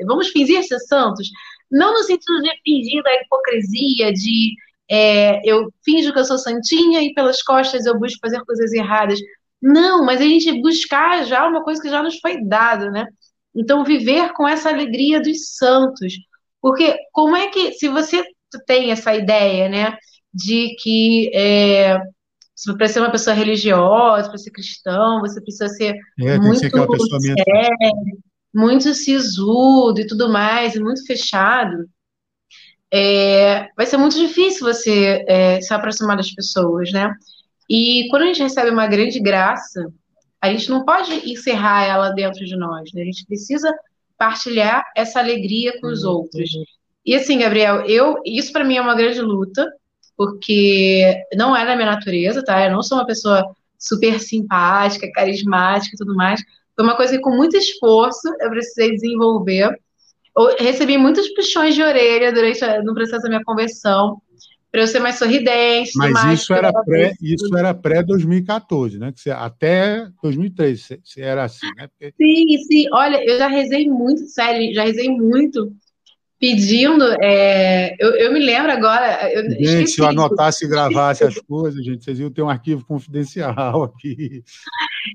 vamos 0.04 0.28
fingir 0.28 0.62
ser 0.62 0.78
santos, 0.80 1.30
não 1.70 1.94
no 1.94 2.02
sentido 2.02 2.42
de 2.42 2.50
fingir 2.62 3.02
da 3.02 3.14
hipocrisia, 3.14 4.12
de 4.12 4.54
é, 4.90 5.40
eu 5.42 5.72
finjo 5.82 6.12
que 6.12 6.18
eu 6.18 6.24
sou 6.26 6.36
santinha 6.36 7.02
e 7.02 7.14
pelas 7.14 7.42
costas 7.42 7.86
eu 7.86 7.98
busco 7.98 8.20
fazer 8.20 8.44
coisas 8.44 8.74
erradas. 8.74 9.18
Não, 9.62 10.04
mas 10.04 10.20
a 10.20 10.24
gente 10.24 10.60
buscar 10.60 11.24
já 11.24 11.46
uma 11.48 11.64
coisa 11.64 11.80
que 11.80 11.88
já 11.88 12.02
nos 12.02 12.18
foi 12.18 12.44
dada, 12.44 12.90
né? 12.90 13.06
Então, 13.56 13.82
viver 13.82 14.34
com 14.34 14.46
essa 14.46 14.68
alegria 14.68 15.22
dos 15.22 15.56
santos. 15.56 16.12
Porque 16.60 16.94
como 17.10 17.36
é 17.36 17.46
que, 17.46 17.72
se 17.72 17.88
você 17.88 18.22
tem 18.66 18.90
essa 18.90 19.14
ideia, 19.14 19.70
né, 19.70 19.96
de 20.34 20.76
que 20.82 21.30
é, 21.34 21.98
para 22.76 22.88
ser 22.88 23.00
uma 23.00 23.10
pessoa 23.10 23.34
religiosa, 23.34 24.28
para 24.28 24.38
ser 24.38 24.50
cristão, 24.50 25.20
você 25.20 25.40
precisa 25.40 25.68
ser 25.68 25.96
é, 26.20 26.38
muito 26.38 26.60
ser 26.60 26.70
sério, 26.70 28.22
muito 28.54 28.94
sisudo 28.94 30.00
e 30.00 30.06
tudo 30.06 30.28
mais, 30.28 30.74
e 30.74 30.80
muito 30.80 31.04
fechado. 31.04 31.88
É, 32.92 33.68
vai 33.76 33.86
ser 33.86 33.96
muito 33.96 34.16
difícil 34.16 34.64
você 34.64 35.24
é, 35.26 35.60
se 35.60 35.74
aproximar 35.74 36.16
das 36.16 36.32
pessoas, 36.32 36.92
né? 36.92 37.12
E 37.68 38.06
quando 38.08 38.22
a 38.22 38.26
gente 38.26 38.42
recebe 38.42 38.70
uma 38.70 38.86
grande 38.86 39.18
graça, 39.18 39.92
a 40.40 40.48
gente 40.50 40.70
não 40.70 40.84
pode 40.84 41.28
encerrar 41.28 41.84
ela 41.84 42.10
dentro 42.10 42.44
de 42.44 42.56
nós, 42.56 42.90
né? 42.94 43.02
A 43.02 43.06
gente 43.06 43.26
precisa 43.26 43.74
partilhar 44.16 44.84
essa 44.96 45.18
alegria 45.18 45.78
com 45.80 45.88
os 45.88 46.04
uhum. 46.04 46.12
outros. 46.12 46.50
E 47.04 47.14
assim, 47.14 47.38
Gabriel, 47.38 47.84
eu 47.86 48.20
isso 48.24 48.52
para 48.52 48.64
mim 48.64 48.76
é 48.76 48.80
uma 48.80 48.94
grande 48.94 49.20
luta, 49.20 49.68
porque 50.16 51.14
não 51.36 51.56
é 51.56 51.64
da 51.64 51.76
minha 51.76 51.90
natureza, 51.90 52.44
tá? 52.44 52.64
Eu 52.64 52.72
não 52.72 52.82
sou 52.82 52.98
uma 52.98 53.06
pessoa 53.06 53.44
super 53.78 54.20
simpática, 54.20 55.10
carismática 55.12 55.94
e 55.94 55.98
tudo 55.98 56.14
mais. 56.14 56.40
Foi 56.74 56.84
uma 56.84 56.96
coisa 56.96 57.12
que, 57.12 57.20
com 57.20 57.36
muito 57.36 57.56
esforço, 57.56 58.28
eu 58.40 58.50
precisei 58.50 58.92
desenvolver. 58.92 59.76
Eu 60.36 60.56
recebi 60.58 60.98
muitos 60.98 61.28
puxões 61.34 61.74
de 61.74 61.82
orelha 61.82 62.32
durante 62.32 62.60
no 62.82 62.94
processo 62.94 63.22
da 63.22 63.28
minha 63.28 63.44
conversão 63.44 64.20
para 64.72 64.80
eu 64.80 64.88
ser 64.88 64.98
mais 64.98 65.16
sorridente. 65.16 65.92
Mas 65.94 66.12
mais, 66.12 66.40
isso, 66.40 66.52
era 66.52 66.72
pré, 66.72 67.14
isso 67.22 67.56
era 67.56 67.72
pré 67.72 68.02
2014, 68.02 68.98
né? 68.98 69.12
Que 69.12 69.20
você, 69.20 69.30
até 69.30 70.08
2013 70.20 70.82
você, 70.82 71.00
você 71.04 71.20
era 71.20 71.44
assim, 71.44 71.66
né? 71.76 71.86
Porque... 71.86 72.12
Sim, 72.16 72.58
sim. 72.66 72.86
Olha, 72.92 73.24
eu 73.24 73.38
já 73.38 73.46
rezei 73.46 73.88
muito, 73.88 74.26
sério, 74.26 74.74
já 74.74 74.82
rezei 74.82 75.08
muito 75.08 75.72
pedindo. 76.44 77.02
É, 77.22 77.96
eu, 77.98 78.10
eu, 78.16 78.30
me 78.30 78.38
lembro 78.38 78.70
agora. 78.70 79.32
Eu 79.32 79.50
gente, 79.50 79.92
se 79.92 80.00
eu 80.00 80.06
anotasse 80.06 80.66
e 80.66 80.68
gravasse 80.68 81.24
as 81.24 81.38
coisas, 81.38 81.82
gente, 81.82 82.04
vocês 82.04 82.20
iam 82.20 82.30
ter 82.30 82.42
um 82.42 82.50
arquivo 82.50 82.84
confidencial 82.84 83.82
aqui. 83.84 84.44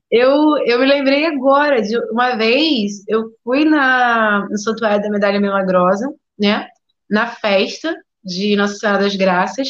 Eu, 0.09 0.57
eu 0.65 0.79
me 0.79 0.87
lembrei 0.87 1.25
agora 1.25 1.83
de 1.83 1.95
uma 2.11 2.35
vez, 2.35 3.03
eu 3.07 3.31
fui 3.43 3.63
na, 3.63 4.47
no 4.49 4.57
Santuário 4.57 5.03
da 5.03 5.09
Medalha 5.09 5.39
Milagrosa, 5.39 6.11
né? 6.37 6.67
Na 7.07 7.27
festa 7.27 7.95
de 8.23 8.55
Nossa 8.55 8.75
Senhora 8.75 9.03
das 9.03 9.15
Graças 9.15 9.69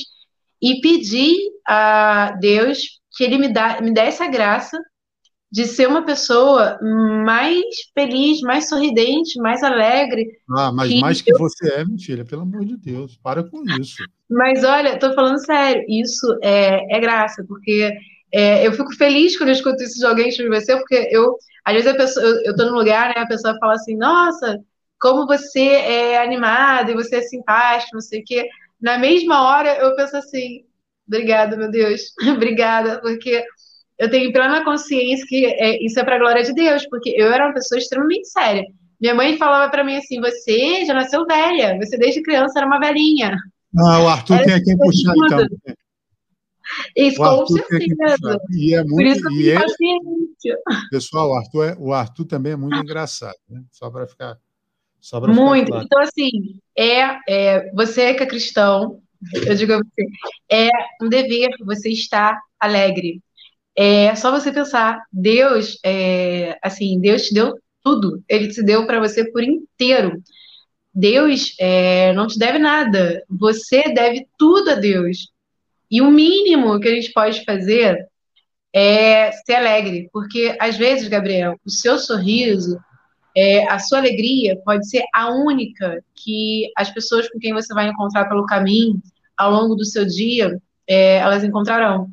e 0.62 0.80
pedi 0.80 1.36
a 1.68 2.38
Deus 2.40 3.00
que 3.18 3.24
ele 3.24 3.38
me, 3.38 3.52
dá, 3.52 3.82
me 3.82 3.94
desse 3.94 4.24
a 4.24 4.28
graça 4.28 4.78
de 5.52 5.66
ser 5.66 5.88
uma 5.88 6.06
pessoa 6.06 6.78
mais 7.26 7.64
feliz, 7.94 8.42
mais 8.42 8.70
sorridente, 8.70 9.40
mais 9.40 9.64
alegre. 9.64 10.28
Ah, 10.50 10.72
mas 10.72 10.90
que 10.90 11.00
mais 11.00 11.22
que 11.22 11.34
eu... 11.34 11.38
você 11.38 11.74
é, 11.74 11.86
mentira, 11.86 12.24
pelo 12.24 12.44
amor 12.44 12.64
de 12.64 12.78
Deus, 12.78 13.18
para 13.18 13.44
com 13.44 13.64
isso. 13.80 14.04
Mas 14.30 14.64
olha, 14.64 15.00
tô 15.00 15.14
falando 15.14 15.40
sério, 15.44 15.84
isso 15.90 16.38
é, 16.44 16.96
é 16.96 17.00
graça, 17.00 17.44
porque 17.48 17.92
é, 18.32 18.66
eu 18.66 18.74
fico 18.74 18.94
feliz 18.96 19.36
quando 19.38 19.50
eu 19.50 19.56
escuto 19.56 19.82
isso 19.82 19.98
de 19.98 20.06
alguém 20.06 20.30
de 20.30 20.48
você, 20.48 20.76
porque 20.76 21.10
eu, 21.12 21.36
às 21.66 21.74
vezes 21.74 21.90
a 21.90 21.96
pessoa, 21.96 22.26
eu, 22.46 22.56
tô 22.56 22.66
num 22.66 22.78
lugar, 22.78 23.08
né, 23.16 23.24
a 23.24 23.28
pessoa 23.28 23.58
fala 23.60 23.74
assim, 23.74 23.96
nossa, 23.98 24.60
como 25.00 25.26
você 25.26 25.60
é 25.62 26.22
animado 26.22 26.92
e 26.92 26.94
você 26.94 27.18
é 27.18 27.22
simpático, 27.22 27.96
não 27.96 28.02
sei 28.02 28.22
o 28.22 28.24
quê. 28.24 28.48
Na 28.80 29.00
mesma 29.00 29.42
hora, 29.50 29.78
eu 29.78 29.96
penso 29.96 30.16
assim, 30.16 30.64
obrigada, 31.08 31.58
meu 31.58 31.72
Deus, 31.72 32.14
obrigada, 32.36 33.02
porque 33.02 33.44
eu 34.00 34.10
tenho 34.10 34.32
plena 34.32 34.64
consciência 34.64 35.26
que 35.28 35.46
é, 35.46 35.84
isso 35.84 36.00
é 36.00 36.04
para 36.04 36.16
a 36.16 36.20
glória 36.20 36.44
de 36.44 36.54
Deus, 36.54 36.88
porque 36.90 37.10
eu 37.10 37.32
era 37.32 37.48
uma 37.48 37.54
pessoa 37.54 37.78
extremamente 37.78 38.30
séria. 38.30 38.66
Minha 39.00 39.14
mãe 39.14 39.38
falava 39.38 39.70
para 39.70 39.84
mim 39.84 39.98
assim: 39.98 40.22
você 40.22 40.86
já 40.86 40.94
nasceu 40.94 41.26
velha, 41.26 41.78
você 41.78 41.98
desde 41.98 42.22
criança 42.22 42.60
era 42.60 42.68
uma 42.68 42.80
velhinha. 42.80 43.38
Ah, 43.78 44.02
o 44.02 44.08
Arthur 44.08 44.36
era 44.36 44.46
tem 44.46 44.64
quem 44.64 44.78
puxar, 44.78 45.14
então. 45.16 45.46
Isso, 46.96 47.18
com 47.18 47.48
certeza. 47.48 48.40
E 48.52 48.76
é 48.76 48.84
muito. 48.84 49.32
E 49.34 49.50
é... 49.50 49.58
Pessoal, 50.92 51.30
o 51.30 51.36
Arthur, 51.36 51.64
é, 51.66 51.76
o 51.80 51.94
Arthur 51.94 52.26
também 52.26 52.54
é 52.54 52.56
muito 52.56 52.78
engraçado, 52.80 53.38
né? 53.50 53.64
Só 53.72 53.90
para 53.90 54.08
ficar. 54.08 54.38
Muito. 55.28 55.72
Claro. 55.72 55.86
Então, 55.86 56.02
assim, 56.02 56.30
é, 56.78 57.18
é, 57.28 57.72
você 57.74 58.14
que 58.14 58.24
é 58.24 58.26
cristão, 58.26 59.02
eu 59.34 59.56
digo 59.56 59.74
a 59.74 59.78
você, 59.78 60.08
é 60.52 60.70
um 61.02 61.08
dever 61.08 61.50
você 61.66 61.90
estar 61.90 62.38
alegre. 62.60 63.22
É 63.82 64.14
só 64.16 64.30
você 64.30 64.52
pensar, 64.52 65.02
Deus, 65.10 65.80
é, 65.86 66.58
assim, 66.62 67.00
Deus 67.00 67.24
te 67.24 67.34
deu 67.34 67.58
tudo, 67.82 68.22
Ele 68.28 68.50
te 68.50 68.62
deu 68.62 68.86
para 68.86 69.00
você 69.00 69.32
por 69.32 69.42
inteiro. 69.42 70.22
Deus 70.94 71.56
é, 71.58 72.12
não 72.14 72.28
te 72.28 72.38
deve 72.38 72.60
nada, 72.60 73.24
você 73.30 73.84
deve 73.94 74.28
tudo 74.38 74.72
a 74.72 74.76
Deus. 74.76 75.32
E 75.90 76.02
o 76.02 76.12
mínimo 76.12 76.78
que 76.80 76.90
a 76.90 76.94
gente 76.94 77.14
pode 77.14 77.44
fazer 77.46 77.98
é 78.74 79.32
ser 79.32 79.56
alegre, 79.56 80.10
porque 80.12 80.58
às 80.60 80.78
vezes, 80.78 81.08
Gabriel, 81.08 81.56
o 81.66 81.70
seu 81.70 81.98
sorriso 81.98 82.78
é, 83.36 83.66
a 83.72 83.80
sua 83.80 84.00
alegria 84.00 84.60
pode 84.66 84.90
ser 84.90 85.04
a 85.14 85.32
única 85.32 86.04
que 86.16 86.70
as 86.78 86.90
pessoas 86.92 87.30
com 87.30 87.40
quem 87.40 87.54
você 87.54 87.74
vai 87.74 87.88
encontrar 87.88 88.26
pelo 88.28 88.46
caminho, 88.46 89.02
ao 89.38 89.52
longo 89.52 89.76
do 89.76 89.86
seu 89.86 90.06
dia, 90.06 90.60
é, 90.86 91.18
elas 91.20 91.46
encontrarão. 91.46 92.12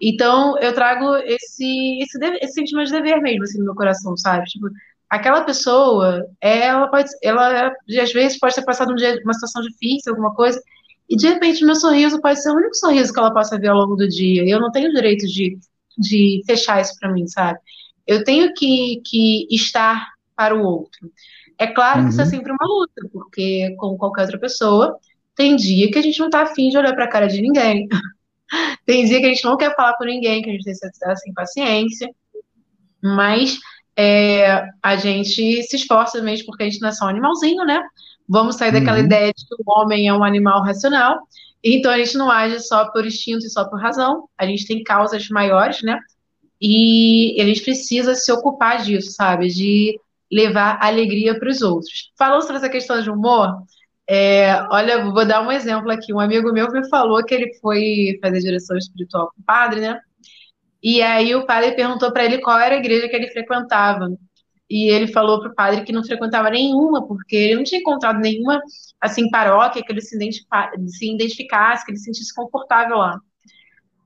Então, 0.00 0.58
eu 0.58 0.72
trago 0.74 1.16
esse, 1.16 2.00
esse, 2.00 2.18
esse 2.42 2.52
sentimento 2.52 2.86
de 2.86 2.92
dever 2.92 3.20
mesmo, 3.20 3.44
assim, 3.44 3.58
no 3.58 3.66
meu 3.66 3.74
coração, 3.74 4.16
sabe? 4.16 4.44
Tipo, 4.44 4.68
aquela 5.08 5.42
pessoa, 5.42 6.26
ela 6.40 6.88
pode, 6.88 7.08
ela, 7.22 7.72
às 8.00 8.12
vezes, 8.12 8.38
pode 8.38 8.54
ter 8.54 8.64
passado 8.64 8.92
um 8.92 8.96
dia, 8.96 9.18
uma 9.24 9.34
situação 9.34 9.62
difícil, 9.62 10.12
alguma 10.12 10.34
coisa, 10.34 10.60
e 11.08 11.16
de 11.16 11.28
repente 11.28 11.62
o 11.62 11.66
meu 11.66 11.76
sorriso 11.76 12.20
pode 12.20 12.42
ser 12.42 12.50
o 12.50 12.56
único 12.56 12.74
sorriso 12.74 13.12
que 13.12 13.18
ela 13.18 13.32
possa 13.32 13.58
ver 13.58 13.68
ao 13.68 13.78
longo 13.78 13.96
do 13.96 14.08
dia. 14.08 14.44
E 14.44 14.50
eu 14.50 14.60
não 14.60 14.72
tenho 14.72 14.90
o 14.90 14.94
direito 14.94 15.26
de, 15.26 15.56
de 15.96 16.42
fechar 16.46 16.80
isso 16.80 16.94
para 16.98 17.12
mim, 17.12 17.26
sabe? 17.28 17.58
Eu 18.06 18.24
tenho 18.24 18.52
que, 18.54 19.00
que 19.04 19.46
estar 19.50 20.08
para 20.34 20.54
o 20.54 20.62
outro. 20.62 21.10
É 21.58 21.66
claro 21.66 22.02
que 22.04 22.10
isso 22.10 22.20
é 22.20 22.24
uhum. 22.24 22.30
sempre 22.30 22.52
uma 22.52 22.66
luta, 22.66 23.08
porque, 23.12 23.74
como 23.78 23.96
qualquer 23.96 24.22
outra 24.22 24.38
pessoa, 24.38 24.98
tem 25.34 25.56
dia 25.56 25.90
que 25.90 25.98
a 25.98 26.02
gente 26.02 26.18
não 26.18 26.26
está 26.26 26.42
afim 26.42 26.68
de 26.68 26.76
olhar 26.76 26.94
para 26.94 27.04
a 27.04 27.10
cara 27.10 27.26
de 27.26 27.40
ninguém. 27.40 27.88
Tem 28.84 29.04
dia 29.04 29.20
que 29.20 29.26
a 29.26 29.28
gente 29.28 29.44
não 29.44 29.56
quer 29.56 29.74
falar 29.74 29.94
com 29.94 30.04
ninguém, 30.04 30.42
que 30.42 30.50
a 30.50 30.52
gente 30.52 30.64
tem 30.64 30.74
assim, 31.10 31.32
paciência. 31.32 32.08
Mas 33.02 33.58
é, 33.96 34.68
a 34.82 34.96
gente 34.96 35.62
se 35.62 35.76
esforça 35.76 36.20
mesmo 36.22 36.46
porque 36.46 36.64
a 36.64 36.66
gente 36.66 36.80
não 36.80 36.88
é 36.88 36.92
só 36.92 37.06
um 37.06 37.08
animalzinho, 37.08 37.64
né? 37.64 37.82
Vamos 38.28 38.56
sair 38.56 38.72
daquela 38.72 38.98
uhum. 38.98 39.04
ideia 39.04 39.32
de 39.32 39.46
que 39.46 39.54
o 39.54 39.80
homem 39.80 40.08
é 40.08 40.12
um 40.12 40.24
animal 40.24 40.62
racional. 40.62 41.18
Então 41.62 41.90
a 41.90 41.98
gente 41.98 42.16
não 42.16 42.30
age 42.30 42.60
só 42.60 42.90
por 42.90 43.06
instinto 43.06 43.46
e 43.46 43.50
só 43.50 43.64
por 43.64 43.80
razão. 43.80 44.28
A 44.36 44.46
gente 44.46 44.66
tem 44.66 44.82
causas 44.82 45.28
maiores, 45.28 45.82
né? 45.82 45.98
E 46.60 47.40
a 47.40 47.44
gente 47.44 47.62
precisa 47.62 48.14
se 48.14 48.30
ocupar 48.32 48.82
disso, 48.82 49.12
sabe? 49.12 49.48
De 49.48 49.98
levar 50.30 50.78
alegria 50.80 51.38
para 51.38 51.48
os 51.48 51.62
outros. 51.62 52.12
Falando 52.16 52.42
sobre 52.42 52.56
essa 52.56 52.68
questão 52.68 53.00
de 53.00 53.10
humor, 53.10 53.62
é, 54.08 54.62
olha, 54.70 55.04
vou 55.04 55.26
dar 55.26 55.42
um 55.42 55.50
exemplo 55.50 55.90
aqui. 55.90 56.12
Um 56.12 56.20
amigo 56.20 56.52
meu 56.52 56.70
me 56.70 56.88
falou 56.88 57.24
que 57.24 57.34
ele 57.34 57.54
foi 57.60 58.18
fazer 58.22 58.40
direção 58.40 58.76
espiritual 58.76 59.32
com 59.34 59.40
o 59.40 59.44
padre, 59.44 59.80
né? 59.80 60.00
E 60.82 61.02
aí 61.02 61.34
o 61.34 61.46
padre 61.46 61.72
perguntou 61.72 62.12
para 62.12 62.24
ele 62.24 62.38
qual 62.38 62.58
era 62.58 62.74
a 62.76 62.78
igreja 62.78 63.08
que 63.08 63.16
ele 63.16 63.30
frequentava. 63.30 64.08
E 64.70 64.90
ele 64.90 65.08
falou 65.08 65.40
para 65.40 65.50
o 65.50 65.54
padre 65.54 65.84
que 65.84 65.92
não 65.92 66.04
frequentava 66.04 66.50
nenhuma, 66.50 67.06
porque 67.06 67.36
ele 67.36 67.56
não 67.56 67.64
tinha 67.64 67.80
encontrado 67.80 68.18
nenhuma 68.20 68.60
assim 69.00 69.30
paróquia 69.30 69.82
que 69.82 69.92
ele 69.92 70.00
se, 70.00 70.16
se 70.18 71.14
identificasse, 71.14 71.84
que 71.84 71.92
ele 71.92 71.98
se 71.98 72.04
sentisse 72.04 72.34
confortável 72.34 72.98
lá. 72.98 73.18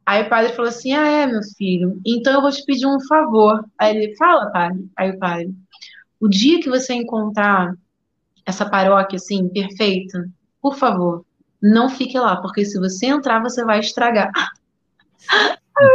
Aí 0.06 0.22
o 0.22 0.28
padre 0.28 0.52
falou 0.54 0.68
assim: 0.68 0.92
Ah, 0.92 1.06
é, 1.06 1.26
meu 1.26 1.40
filho, 1.56 2.00
então 2.06 2.34
eu 2.34 2.40
vou 2.42 2.50
te 2.50 2.64
pedir 2.64 2.86
um 2.86 3.00
favor. 3.06 3.64
Aí 3.78 3.96
ele 3.96 4.16
fala, 4.16 4.50
padre. 4.50 4.88
Aí 4.96 5.10
o 5.10 5.18
padre, 5.18 5.54
o 6.20 6.28
dia 6.28 6.60
que 6.60 6.68
você 6.68 6.94
encontrar 6.94 7.74
essa 8.50 8.68
paróquia 8.68 9.16
assim, 9.16 9.48
perfeita, 9.48 10.28
por 10.60 10.76
favor, 10.76 11.24
não 11.62 11.88
fique 11.88 12.18
lá, 12.18 12.36
porque 12.36 12.64
se 12.64 12.78
você 12.78 13.06
entrar, 13.06 13.42
você 13.42 13.64
vai 13.64 13.80
estragar. 13.80 14.30
Eu 15.80 15.88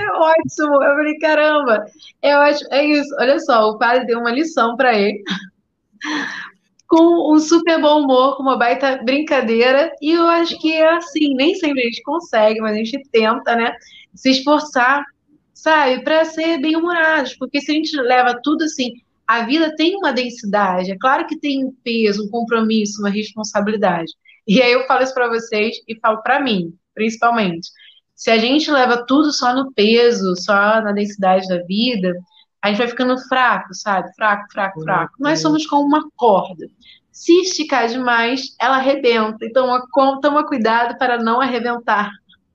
é 0.00 0.12
ótimo. 0.12 0.82
Eu 0.82 0.94
falei, 0.94 1.18
caramba, 1.18 1.84
é 2.22 2.36
ótimo. 2.38 2.68
É 2.72 2.84
isso. 2.86 3.14
Olha 3.20 3.38
só, 3.38 3.68
o 3.68 3.78
padre 3.78 4.06
deu 4.06 4.18
uma 4.20 4.30
lição 4.30 4.76
para 4.76 4.96
ele. 4.96 5.22
Com 6.88 7.34
um 7.34 7.38
super 7.40 7.80
bom 7.80 8.02
humor, 8.02 8.36
com 8.36 8.44
uma 8.44 8.56
baita 8.56 9.02
brincadeira. 9.02 9.90
E 10.00 10.12
eu 10.12 10.24
acho 10.28 10.56
que 10.60 10.72
é 10.72 10.88
assim, 10.94 11.34
nem 11.34 11.52
sempre 11.56 11.82
a 11.82 11.84
gente 11.84 12.00
consegue, 12.02 12.60
mas 12.60 12.74
a 12.74 12.76
gente 12.76 13.02
tenta, 13.10 13.56
né? 13.56 13.74
Se 14.14 14.30
esforçar, 14.30 15.04
sabe, 15.52 16.04
para 16.04 16.24
ser 16.24 16.58
bem-humorados. 16.58 17.34
Porque 17.34 17.60
se 17.60 17.72
a 17.72 17.74
gente 17.74 17.96
leva 17.96 18.40
tudo 18.40 18.62
assim, 18.62 18.92
a 19.26 19.44
vida 19.44 19.74
tem 19.76 19.96
uma 19.96 20.12
densidade, 20.12 20.92
é 20.92 20.96
claro 20.98 21.26
que 21.26 21.38
tem 21.38 21.64
um 21.64 21.74
peso, 21.82 22.24
um 22.24 22.30
compromisso, 22.30 23.00
uma 23.00 23.10
responsabilidade. 23.10 24.12
E 24.46 24.62
aí 24.62 24.72
eu 24.72 24.86
falo 24.86 25.02
isso 25.02 25.14
para 25.14 25.28
vocês 25.28 25.76
e 25.88 25.98
falo 25.98 26.22
para 26.22 26.40
mim, 26.40 26.72
principalmente. 26.94 27.68
Se 28.14 28.30
a 28.30 28.38
gente 28.38 28.70
leva 28.70 29.04
tudo 29.04 29.32
só 29.32 29.54
no 29.54 29.72
peso, 29.72 30.34
só 30.36 30.80
na 30.80 30.92
densidade 30.92 31.46
da 31.48 31.62
vida, 31.64 32.14
a 32.62 32.68
gente 32.68 32.78
vai 32.78 32.88
ficando 32.88 33.18
fraco, 33.28 33.74
sabe? 33.74 34.12
Fraco, 34.14 34.46
fraco, 34.52 34.80
fraco. 34.82 35.14
Nós 35.18 35.40
somos 35.40 35.66
como 35.66 35.86
uma 35.86 36.08
corda. 36.16 36.66
Se 37.12 37.32
esticar 37.42 37.88
demais, 37.88 38.54
ela 38.60 38.76
arrebenta. 38.76 39.44
Então, 39.44 39.80
toma 40.20 40.46
cuidado 40.46 40.96
para 40.98 41.18
não 41.18 41.40
arrebentar. 41.40 42.10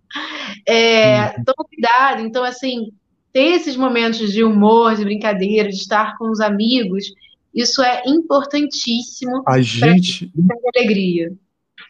É, 0.68 1.28
uhum. 1.28 1.46
toma 1.46 1.66
cuidado. 1.70 2.22
Então, 2.22 2.44
assim, 2.44 2.92
ter 3.32 3.56
esses 3.56 3.76
momentos 3.76 4.32
de 4.32 4.44
humor, 4.44 4.96
de 4.96 5.04
brincadeira, 5.04 5.70
de 5.70 5.76
estar 5.76 6.18
com 6.18 6.30
os 6.30 6.40
amigos, 6.40 7.14
isso 7.54 7.82
é 7.82 8.04
importantíssimo. 8.06 9.44
A 9.48 9.62
gente 9.62 10.32
alegria. 10.76 11.32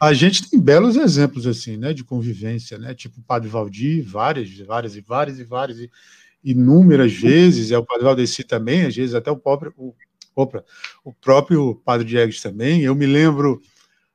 A 0.00 0.12
gente 0.12 0.48
tem 0.48 0.58
belos 0.58 0.96
exemplos 0.96 1.46
assim, 1.46 1.76
né, 1.76 1.92
de 1.92 2.02
convivência, 2.02 2.78
né, 2.78 2.94
tipo 2.94 3.20
o 3.20 3.22
Padre 3.22 3.48
Valdir, 3.48 4.02
várias, 4.04 4.50
várias 4.58 4.96
e 4.96 5.00
várias 5.00 5.38
e 5.38 5.44
várias 5.44 5.78
e, 5.78 5.90
inúmeras 6.42 7.12
vezes, 7.12 7.70
é 7.70 7.78
o 7.78 7.84
Padre 7.84 8.04
Valdeci 8.04 8.42
também, 8.42 8.82
às 8.82 8.96
vezes 8.96 9.14
até 9.14 9.30
o 9.30 9.36
próprio, 9.36 9.72
o, 9.76 9.94
opa, 10.34 10.64
o 11.04 11.12
próprio 11.12 11.80
Padre 11.84 12.06
Diegues 12.06 12.40
também. 12.40 12.82
Eu 12.82 12.94
me 12.94 13.06
lembro 13.06 13.62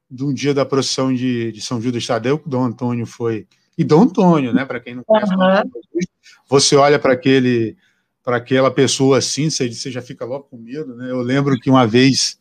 de 0.10 0.24
um 0.24 0.34
dia 0.34 0.54
da 0.54 0.66
procissão 0.66 1.14
de, 1.14 1.52
de 1.52 1.62
São 1.62 1.82
Judas 1.82 2.06
Tadeu, 2.06 2.38
que 2.40 2.48
o 2.48 2.50
Dom 2.50 2.64
Antônio 2.64 3.06
foi. 3.06 3.48
E 3.78 3.84
Dom 3.84 4.04
Antônio, 4.04 4.54
né? 4.54 4.66
Para 4.66 4.80
quem 4.80 4.96
não 4.96 5.04
conhece, 5.04 5.32
uhum. 5.34 5.72
você 6.50 6.76
olha 6.76 6.98
para 6.98 7.14
aquele 7.14 7.78
para 8.24 8.38
aquela 8.38 8.70
pessoa 8.70 9.20
assim, 9.20 9.50
você, 9.50 9.72
você 9.72 9.90
já 9.90 10.02
fica 10.02 10.26
logo 10.26 10.46
com 10.46 10.58
medo, 10.58 10.94
né? 10.94 11.10
Eu 11.10 11.22
lembro 11.22 11.58
que 11.58 11.70
uma 11.70 11.88
vez, 11.88 12.38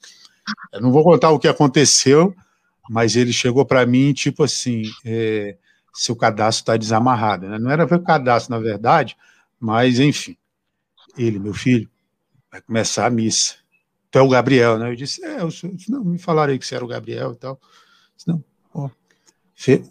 eu 0.72 0.80
não 0.80 0.90
vou 0.90 1.04
contar 1.04 1.30
o 1.30 1.38
que 1.38 1.46
aconteceu, 1.46 2.34
mas 2.90 3.14
ele 3.14 3.32
chegou 3.32 3.64
para 3.64 3.86
mim, 3.86 4.12
tipo 4.12 4.42
assim, 4.42 4.82
é, 5.04 5.56
seu 5.94 6.16
cadastro 6.16 6.62
está 6.62 6.76
desamarrado. 6.76 7.48
Né? 7.48 7.58
Não 7.60 7.70
era 7.70 7.84
o 7.84 8.02
cadastro, 8.02 8.52
na 8.52 8.60
verdade, 8.60 9.16
mas 9.60 10.00
enfim. 10.00 10.36
Ele, 11.16 11.38
meu 11.38 11.54
filho, 11.54 11.88
vai 12.50 12.60
começar 12.60 13.06
a 13.06 13.10
missa. 13.10 13.54
Tu 14.10 14.18
é 14.18 14.22
o 14.22 14.28
Gabriel, 14.28 14.78
né? 14.78 14.90
Eu 14.90 14.96
disse, 14.96 15.24
é, 15.24 15.40
eu 15.40 15.52
sou, 15.52 15.70
não, 15.88 16.04
me 16.04 16.18
falaram 16.18 16.52
aí 16.52 16.58
que 16.58 16.66
você 16.66 16.74
era 16.74 16.84
o 16.84 16.88
Gabriel 16.88 17.32
e 17.32 17.36
tal. 17.36 17.60
disse, 18.16 18.28
não. 18.28 18.42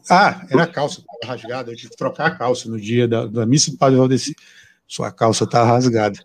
Ah, 0.10 0.46
era 0.50 0.64
a 0.64 0.68
calça, 0.68 1.02
estava 1.02 1.34
rasgada, 1.34 1.72
eu 1.72 1.76
tive 1.76 1.90
que 1.90 1.98
trocar 1.98 2.28
a 2.28 2.36
calça 2.36 2.70
no 2.70 2.80
dia 2.80 3.08
da, 3.08 3.26
da 3.26 3.46
missa 3.46 3.72
do 3.72 3.78
Padre 3.78 3.98
Valdeci. 3.98 4.36
Sua 4.88 5.12
calça 5.12 5.44
está 5.44 5.64
rasgada. 5.64 6.20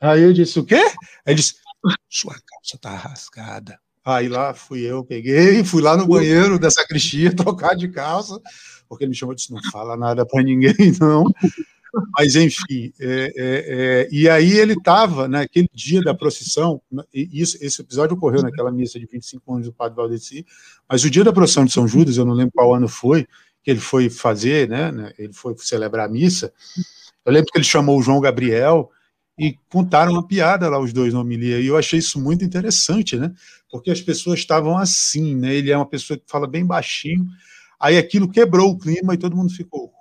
Aí 0.00 0.22
eu 0.22 0.32
disse, 0.32 0.58
o 0.58 0.64
quê? 0.64 0.76
Aí 0.76 0.94
ele 1.26 1.34
disse, 1.36 1.56
sua 2.08 2.34
calça 2.34 2.76
está 2.76 2.94
rasgada. 2.94 3.78
Aí 4.04 4.28
lá 4.28 4.54
fui 4.54 4.80
eu, 4.80 5.04
peguei, 5.04 5.62
fui 5.62 5.82
lá 5.82 5.96
no 5.96 6.06
banheiro 6.06 6.58
da 6.58 6.70
sacristia 6.70 7.34
trocar 7.36 7.76
de 7.76 7.88
calça, 7.88 8.40
porque 8.88 9.04
ele 9.04 9.10
me 9.10 9.16
chamou 9.16 9.34
e 9.34 9.36
disse: 9.36 9.52
não 9.52 9.60
fala 9.70 9.96
nada 9.96 10.24
para 10.24 10.42
ninguém, 10.42 10.74
não. 10.98 11.24
Mas, 12.16 12.36
enfim, 12.36 12.92
é, 13.00 13.06
é, 13.06 13.32
é, 13.36 14.08
e 14.12 14.28
aí 14.28 14.52
ele 14.52 14.74
estava, 14.74 15.26
naquele 15.26 15.68
dia 15.72 16.00
da 16.02 16.14
procissão, 16.14 16.80
e 17.12 17.28
isso, 17.32 17.58
esse 17.60 17.80
episódio 17.80 18.16
ocorreu 18.16 18.42
naquela 18.42 18.70
missa 18.70 18.98
de 18.98 19.06
25 19.06 19.54
anos 19.54 19.66
do 19.66 19.72
Padre 19.72 19.96
Valdeci, 19.96 20.46
mas 20.88 21.04
o 21.04 21.10
dia 21.10 21.24
da 21.24 21.32
procissão 21.32 21.64
de 21.64 21.72
São 21.72 21.86
Judas, 21.86 22.16
eu 22.16 22.24
não 22.24 22.34
lembro 22.34 22.52
qual 22.54 22.74
ano 22.74 22.88
foi, 22.88 23.26
que 23.62 23.70
ele 23.70 23.80
foi 23.80 24.08
fazer, 24.08 24.68
né, 24.68 24.90
né 24.92 25.12
ele 25.18 25.32
foi 25.32 25.54
celebrar 25.58 26.06
a 26.06 26.12
missa, 26.12 26.52
eu 27.24 27.32
lembro 27.32 27.50
que 27.52 27.58
ele 27.58 27.64
chamou 27.64 27.98
o 27.98 28.02
João 28.02 28.20
Gabriel 28.20 28.90
e 29.38 29.56
contaram 29.68 30.12
uma 30.12 30.26
piada 30.26 30.68
lá, 30.68 30.78
os 30.78 30.92
dois 30.92 31.12
na 31.12 31.20
homilia, 31.20 31.60
e 31.60 31.66
eu 31.66 31.76
achei 31.76 31.98
isso 31.98 32.20
muito 32.20 32.44
interessante, 32.44 33.16
né, 33.16 33.32
porque 33.70 33.90
as 33.90 34.00
pessoas 34.00 34.38
estavam 34.38 34.78
assim, 34.78 35.34
né, 35.34 35.54
ele 35.54 35.70
é 35.70 35.76
uma 35.76 35.86
pessoa 35.86 36.16
que 36.18 36.24
fala 36.26 36.46
bem 36.46 36.64
baixinho, 36.64 37.26
aí 37.78 37.98
aquilo 37.98 38.30
quebrou 38.30 38.70
o 38.70 38.78
clima 38.78 39.14
e 39.14 39.18
todo 39.18 39.36
mundo 39.36 39.52
ficou 39.52 39.92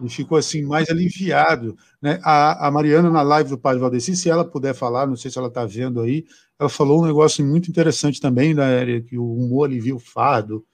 e 0.00 0.08
ficou 0.08 0.38
assim 0.38 0.62
mais 0.62 0.88
aliviado. 0.88 1.76
Né? 2.00 2.20
A, 2.22 2.68
a, 2.68 2.70
Mariana, 2.70 3.10
na 3.10 3.22
live 3.22 3.50
do 3.50 3.58
Padre 3.58 3.80
Valdeci, 3.80 4.16
se 4.16 4.30
ela 4.30 4.44
puder 4.44 4.74
falar, 4.74 5.06
não 5.06 5.16
sei 5.16 5.30
se 5.30 5.38
ela 5.38 5.48
está 5.48 5.64
vendo 5.64 6.00
aí, 6.00 6.24
ela 6.58 6.68
falou 6.68 7.02
um 7.02 7.06
negócio 7.06 7.44
muito 7.44 7.70
interessante 7.70 8.20
também, 8.20 8.54
né, 8.54 9.00
que 9.00 9.16
o 9.16 9.32
humor 9.32 9.68
alivia 9.68 9.94
o 9.94 9.98
fardo, 9.98 10.64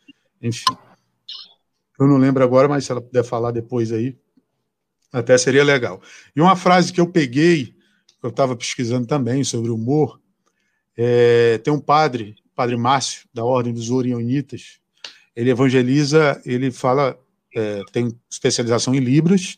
enfim. 0.41 0.75
Eu 1.99 2.07
não 2.07 2.16
lembro 2.16 2.43
agora, 2.43 2.68
mas 2.68 2.85
se 2.85 2.93
ela 2.93 3.01
puder 3.01 3.25
falar 3.25 3.51
depois 3.51 3.93
aí, 3.93 4.16
até 5.12 5.39
seria 5.39 5.62
legal. 5.62 6.01
E 6.35 6.41
uma 6.41 6.57
frase 6.57 6.93
que 6.93 7.01
eu 7.01 7.07
peguei, 7.07 7.66
que 7.66 8.27
eu 8.27 8.31
estava 8.31 8.57
pesquisando 8.57 9.07
também 9.07 9.45
sobre 9.45 9.70
humor, 9.70 10.20
é, 10.97 11.59
tem 11.59 11.72
um 11.72 11.79
padre, 11.79 12.35
padre 12.55 12.77
Márcio, 12.77 13.29
da 13.33 13.45
Ordem 13.45 13.72
dos 13.72 13.91
Orionitas, 13.91 14.81
ele 15.37 15.51
evangeliza, 15.51 16.41
ele 16.45 16.70
fala 16.70 17.18
é, 17.55 17.83
tem 17.93 18.15
especialização 18.29 18.95
em 18.95 19.01
Libras, 19.01 19.57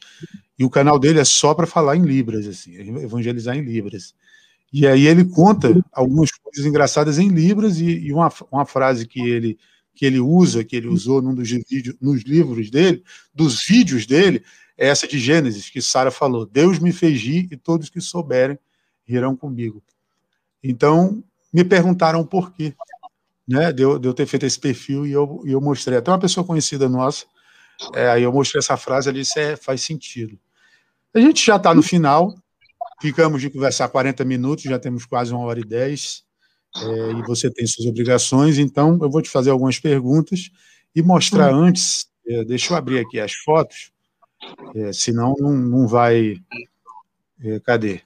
e 0.58 0.64
o 0.64 0.70
canal 0.70 0.98
dele 0.98 1.18
é 1.18 1.24
só 1.24 1.54
para 1.54 1.66
falar 1.66 1.96
em 1.96 2.02
Libras, 2.02 2.46
assim, 2.46 2.74
evangelizar 3.02 3.56
em 3.56 3.62
Libras. 3.62 4.14
E 4.72 4.86
aí 4.86 5.06
ele 5.06 5.24
conta 5.24 5.82
algumas 5.92 6.30
coisas 6.30 6.66
engraçadas 6.66 7.18
em 7.18 7.28
Libras, 7.28 7.78
e, 7.78 7.90
e 7.90 8.12
uma, 8.12 8.32
uma 8.50 8.66
frase 8.66 9.06
que 9.06 9.20
ele, 9.20 9.58
que 9.94 10.04
ele 10.04 10.20
usa, 10.20 10.64
que 10.64 10.76
ele 10.76 10.88
usou 10.88 11.22
num 11.22 11.34
dos 11.34 11.48
vídeos, 11.50 11.96
nos 12.00 12.22
livros 12.22 12.70
dele, 12.70 13.02
dos 13.34 13.64
vídeos 13.64 14.06
dele, 14.06 14.42
é 14.76 14.88
essa 14.88 15.08
de 15.08 15.18
Gênesis, 15.18 15.70
que 15.70 15.80
Sara 15.80 16.10
falou: 16.10 16.44
Deus 16.44 16.78
me 16.78 16.92
fez 16.92 17.20
rir 17.20 17.48
e 17.50 17.56
todos 17.56 17.88
que 17.88 18.00
souberem 18.00 18.58
rirão 19.06 19.34
comigo. 19.34 19.82
Então, 20.62 21.22
me 21.52 21.64
perguntaram 21.64 22.26
por 22.26 22.52
quê, 22.52 22.74
né, 23.48 23.72
de 23.72 23.82
eu, 23.82 23.98
de 23.98 24.08
eu 24.08 24.12
ter 24.12 24.26
feito 24.26 24.44
esse 24.44 24.58
perfil 24.58 25.06
e 25.06 25.12
eu, 25.12 25.42
e 25.46 25.52
eu 25.52 25.60
mostrei. 25.60 25.96
Até 25.96 26.10
uma 26.10 26.18
pessoa 26.18 26.44
conhecida 26.44 26.88
nossa 26.88 27.24
é, 27.94 28.08
aí 28.08 28.22
eu 28.22 28.32
mostrei 28.32 28.58
essa 28.58 28.76
frase 28.76 29.08
ali, 29.08 29.20
isso 29.20 29.38
é, 29.38 29.56
faz 29.56 29.82
sentido. 29.82 30.38
A 31.14 31.20
gente 31.20 31.44
já 31.44 31.56
está 31.56 31.74
no 31.74 31.82
final, 31.82 32.34
ficamos 33.00 33.40
de 33.40 33.50
conversar 33.50 33.88
40 33.88 34.24
minutos, 34.24 34.64
já 34.64 34.78
temos 34.78 35.04
quase 35.04 35.32
uma 35.32 35.44
hora 35.44 35.60
e 35.60 35.64
dez, 35.64 36.24
é, 36.76 37.10
e 37.12 37.22
você 37.22 37.50
tem 37.50 37.66
suas 37.66 37.86
obrigações, 37.86 38.58
então 38.58 38.98
eu 39.00 39.10
vou 39.10 39.22
te 39.22 39.30
fazer 39.30 39.50
algumas 39.50 39.78
perguntas 39.78 40.50
e 40.94 41.02
mostrar 41.02 41.54
hum. 41.54 41.64
antes, 41.64 42.08
é, 42.26 42.44
deixa 42.44 42.72
eu 42.72 42.76
abrir 42.76 42.98
aqui 42.98 43.18
as 43.18 43.32
fotos, 43.32 43.90
é, 44.74 44.92
senão 44.92 45.34
não, 45.38 45.52
não 45.52 45.88
vai. 45.88 46.36
É, 47.42 47.60
cadê? 47.60 48.02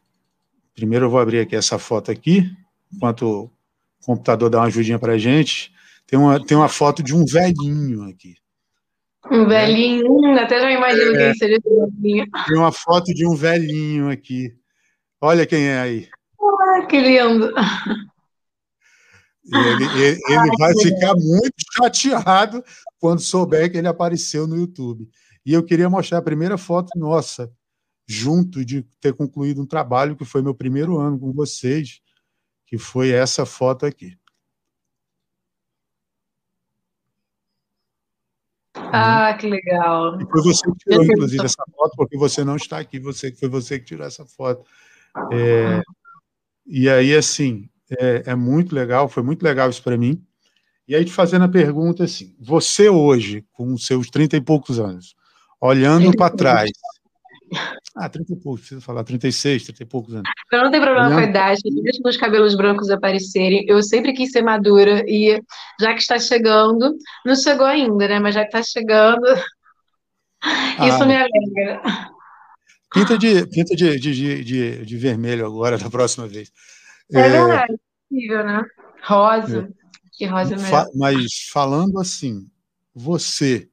Primeiro 0.74 1.06
eu 1.06 1.10
vou 1.10 1.20
abrir 1.20 1.40
aqui 1.40 1.54
essa 1.54 1.78
foto 1.78 2.10
aqui, 2.10 2.50
enquanto 2.92 3.22
o 3.22 3.50
computador 4.04 4.48
dá 4.48 4.58
uma 4.58 4.66
ajudinha 4.66 4.98
para 4.98 5.14
a 5.14 5.18
gente. 5.18 5.72
Tem 6.06 6.18
uma, 6.18 6.44
tem 6.44 6.56
uma 6.56 6.68
foto 6.68 7.02
de 7.02 7.14
um 7.14 7.24
velhinho 7.24 8.02
aqui. 8.08 8.36
Um 9.30 9.46
velhinho, 9.46 10.38
até 10.38 10.60
já 10.60 10.70
imagino 10.70 11.14
é, 11.14 11.26
quem 11.26 11.34
seja 11.34 11.56
esse 11.56 11.68
velhinho. 11.68 12.26
Tem 12.46 12.58
uma 12.58 12.72
foto 12.72 13.14
de 13.14 13.26
um 13.26 13.34
velhinho 13.34 14.10
aqui. 14.10 14.52
Olha 15.20 15.46
quem 15.46 15.68
é 15.68 15.78
aí. 15.78 16.08
Ah, 16.40 16.86
que 16.86 17.00
lindo. 17.00 17.52
Ele, 19.52 19.84
ele, 19.84 20.20
ele 20.28 20.56
vai 20.58 20.72
ficar 20.76 21.14
muito 21.14 21.54
chateado 21.76 22.62
quando 22.98 23.20
souber 23.20 23.70
que 23.70 23.78
ele 23.78 23.88
apareceu 23.88 24.46
no 24.46 24.56
YouTube. 24.56 25.08
E 25.44 25.52
eu 25.52 25.64
queria 25.64 25.88
mostrar 25.88 26.18
a 26.18 26.22
primeira 26.22 26.58
foto 26.58 26.98
nossa, 26.98 27.50
junto 28.06 28.64
de 28.64 28.82
ter 29.00 29.12
concluído 29.14 29.62
um 29.62 29.66
trabalho 29.66 30.16
que 30.16 30.24
foi 30.24 30.42
meu 30.42 30.54
primeiro 30.54 30.98
ano 30.98 31.18
com 31.18 31.32
vocês, 31.32 32.00
que 32.66 32.78
foi 32.78 33.10
essa 33.10 33.44
foto 33.46 33.86
aqui. 33.86 34.16
Ah, 38.92 39.34
que 39.34 39.48
legal. 39.48 40.20
E 40.20 40.24
foi 40.26 40.42
você 40.42 40.70
que 40.70 40.78
tirou, 40.78 41.04
inclusive, 41.04 41.44
essa 41.44 41.64
foto, 41.74 41.92
porque 41.96 42.16
você 42.16 42.44
não 42.44 42.56
está 42.56 42.78
aqui, 42.78 42.98
você, 42.98 43.32
foi 43.32 43.48
você 43.48 43.78
que 43.78 43.86
tirou 43.86 44.06
essa 44.06 44.24
foto. 44.24 44.64
É, 45.32 45.80
e 46.66 46.88
aí, 46.88 47.14
assim, 47.14 47.68
é, 47.98 48.24
é, 48.26 48.34
muito 48.34 48.74
legal, 48.74 49.08
foi 49.08 49.22
muito 49.22 49.42
legal 49.42 49.68
isso 49.68 49.82
para 49.82 49.96
mim. 49.96 50.22
E 50.86 50.94
aí, 50.94 51.04
te 51.04 51.12
fazendo 51.12 51.44
a 51.44 51.48
pergunta 51.48 52.04
assim: 52.04 52.34
você 52.40 52.88
hoje, 52.88 53.44
com 53.52 53.76
seus 53.76 54.08
30 54.08 54.36
e 54.36 54.40
poucos 54.40 54.78
anos, 54.78 55.14
olhando 55.60 56.10
para 56.16 56.34
trás, 56.34 56.70
ah, 57.96 58.08
30 58.08 58.32
e 58.32 58.36
poucos, 58.36 58.60
preciso 58.60 58.80
falar, 58.80 59.02
36, 59.02 59.64
30 59.64 59.82
e 59.82 59.86
poucos 59.86 60.14
anos. 60.14 60.30
Eu 60.52 60.62
não 60.62 60.70
tenho 60.70 60.82
problema 60.82 61.08
não. 61.08 61.16
com 61.16 61.22
a 61.22 61.28
idade, 61.28 61.60
deixa 61.82 62.00
meus 62.02 62.16
cabelos 62.16 62.54
brancos 62.54 62.88
aparecerem. 62.88 63.64
Eu 63.66 63.82
sempre 63.82 64.12
quis 64.12 64.30
ser 64.30 64.42
madura 64.42 65.04
e 65.08 65.42
já 65.80 65.92
que 65.92 66.00
está 66.00 66.18
chegando, 66.18 66.96
não 67.26 67.34
chegou 67.34 67.66
ainda, 67.66 68.06
né? 68.06 68.20
Mas 68.20 68.34
já 68.34 68.42
que 68.42 68.56
está 68.56 68.62
chegando, 68.62 69.26
ah, 70.42 70.88
isso 70.88 71.04
me 71.04 71.16
alegra. 71.16 71.82
Pinta 72.92 73.18
de, 73.18 73.46
pinta 73.48 73.74
de, 73.74 73.98
de, 73.98 74.44
de, 74.44 74.84
de, 74.84 74.96
vermelho 74.96 75.46
agora, 75.46 75.78
da 75.78 75.90
próxima 75.90 76.28
vez. 76.28 76.50
É, 77.12 77.20
é 77.20 77.66
possível, 77.66 78.44
né? 78.44 78.62
Rosa. 79.02 79.68
É. 79.68 79.80
Que 80.12 80.26
rosa 80.26 80.54
é 80.54 80.58
melhor. 80.58 80.86
Mas 80.94 81.48
falando 81.52 81.98
assim, 81.98 82.46
você 82.94 83.69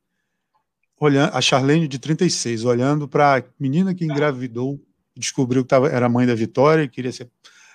olhando, 1.00 1.36
a 1.36 1.42
Charlene 1.42 1.88
de 1.88 2.00
36, 2.00 2.66
olhando 2.66 3.08
para 3.08 3.38
a 3.38 3.44
menina 3.60 3.94
que 3.94 4.06
engravidou, 4.06 4.80
descobriu 5.16 5.64
que 5.64 5.70
tava, 5.70 5.90
era 5.90 6.10
mãe 6.10 6.26
da 6.26 6.36
Vitória 6.36 6.84
e 6.84 6.90
queria 6.90 7.12
ser, 7.12 7.30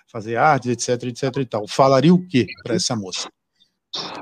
fazer 0.07 0.37
artes, 0.37 0.71
etc, 0.71 1.05
etc 1.09 1.37
e 1.39 1.47
tal. 1.47 1.69
Falaria 1.69 2.13
o 2.13 2.27
que 2.27 2.47
para 2.63 2.75
essa 2.75 2.95
moça? 2.97 3.29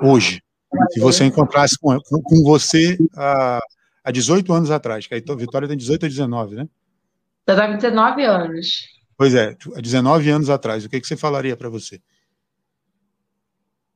Hoje, 0.02 0.42
se 0.90 1.00
você 1.00 1.24
encontrasse 1.24 1.76
com, 1.78 1.98
com, 2.00 2.42
você 2.42 2.98
há, 3.16 3.60
há 4.04 4.10
18 4.10 4.52
anos 4.52 4.70
atrás, 4.70 5.06
que 5.06 5.14
a 5.14 5.34
Vitória 5.34 5.68
tem 5.68 5.76
18 5.76 6.06
a 6.06 6.08
19, 6.08 6.56
né? 6.56 6.68
Eu 7.46 7.56
tenho 7.56 7.76
19 7.76 8.22
anos. 8.24 8.84
Pois 9.16 9.34
é, 9.34 9.56
há 9.76 9.80
19 9.80 10.30
anos 10.30 10.50
atrás, 10.50 10.84
o 10.84 10.88
que, 10.88 11.00
que 11.00 11.06
você 11.06 11.16
falaria 11.16 11.56
para 11.56 11.68
você? 11.68 12.00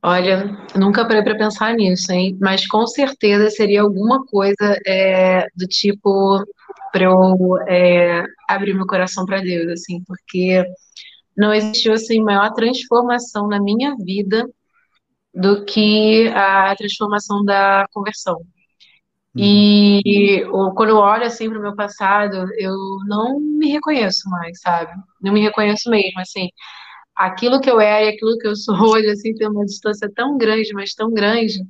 Olha, 0.07 0.45
nunca 0.77 1.07
parei 1.07 1.23
para 1.23 1.35
pensar 1.35 1.75
nisso, 1.75 2.13
hein? 2.13 2.37
Mas 2.39 2.67
com 2.67 2.87
certeza 2.87 3.49
seria 3.49 3.81
alguma 3.81 4.25
coisa 4.27 4.79
é, 4.87 5.47
do 5.57 5.67
tipo 5.67 6.45
para 6.93 7.05
eu 7.05 7.59
é, 7.67 8.23
abrir 8.47 8.75
meu 8.75 8.87
coração 8.87 9.25
para 9.25 9.41
Deus, 9.41 9.67
assim, 9.73 10.05
porque 10.05 10.63
não 11.37 11.55
existiu 11.55 11.95
assim 11.95 12.23
maior 12.23 12.53
transformação 12.53 13.49
na 13.49 13.61
minha 13.61 13.97
vida 13.97 14.47
do 15.35 15.65
que 15.65 16.29
a 16.35 16.75
transformação 16.77 17.45
da 17.45 17.87
conversão. 17.93 18.41
E 19.37 20.45
quando 20.77 20.91
eu 20.91 20.97
olho 20.99 21.25
assim 21.25 21.49
para 21.49 21.59
o 21.59 21.63
meu 21.63 21.75
passado, 21.75 22.47
eu 22.59 22.75
não 23.07 23.41
me 23.41 23.69
reconheço 23.71 24.29
mais, 24.31 24.61
sabe? 24.61 24.93
Não 25.21 25.33
me 25.33 25.41
reconheço 25.41 25.91
mesmo, 25.91 26.21
assim. 26.21 26.49
Aquilo 27.17 27.61
que 27.61 27.71
eu 27.71 27.81
era 27.81 28.05
e 28.05 28.09
aquilo 28.09 28.37
que 28.39 28.47
eu 28.49 28.57
sou 28.57 28.75
hoje, 28.75 29.09
assim, 29.09 29.35
tem 29.35 29.49
uma 29.49 29.65
distância 29.65 30.11
tão 30.15 30.37
grande, 30.37 30.73
mas 30.73 30.95
tão 30.95 31.11
grande. 31.13 31.61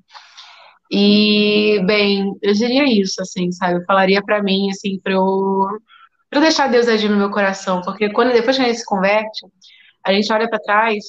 E, 0.90 1.80
bem, 1.86 2.32
eu 2.42 2.52
diria 2.54 2.84
isso, 2.84 3.20
assim, 3.20 3.50
sabe? 3.52 3.78
Eu 3.78 3.84
falaria 3.84 4.22
para 4.22 4.42
mim, 4.42 4.70
assim, 4.70 4.98
para 5.00 5.12
eu, 5.12 5.66
pra 6.30 6.38
eu 6.38 6.42
deixar 6.42 6.68
Deus 6.68 6.88
agir 6.88 7.08
no 7.08 7.16
meu 7.16 7.30
coração, 7.30 7.82
porque 7.82 8.10
quando 8.10 8.32
depois 8.32 8.56
que 8.56 8.62
a 8.62 8.66
gente 8.66 8.78
se 8.78 8.84
converte, 8.84 9.46
a 10.04 10.12
gente 10.12 10.32
olha 10.32 10.48
para 10.48 10.60
trás 10.60 11.04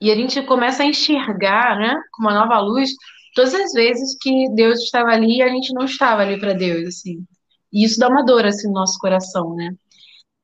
e 0.00 0.10
a 0.10 0.14
gente 0.14 0.42
começa 0.42 0.82
a 0.82 0.86
enxergar, 0.86 1.78
né, 1.78 1.94
com 2.12 2.22
uma 2.22 2.34
nova 2.34 2.58
luz, 2.60 2.90
todas 3.34 3.54
as 3.54 3.72
vezes 3.72 4.16
que 4.20 4.48
Deus 4.54 4.80
estava 4.80 5.10
ali 5.10 5.38
e 5.38 5.42
a 5.42 5.48
gente 5.48 5.72
não 5.72 5.84
estava 5.84 6.22
ali 6.22 6.38
para 6.38 6.52
Deus, 6.52 6.88
assim. 6.88 7.24
E 7.72 7.84
isso 7.84 7.98
dá 7.98 8.08
uma 8.08 8.24
dor, 8.24 8.46
assim, 8.46 8.68
no 8.68 8.74
nosso 8.74 8.98
coração, 8.98 9.54
né? 9.54 9.74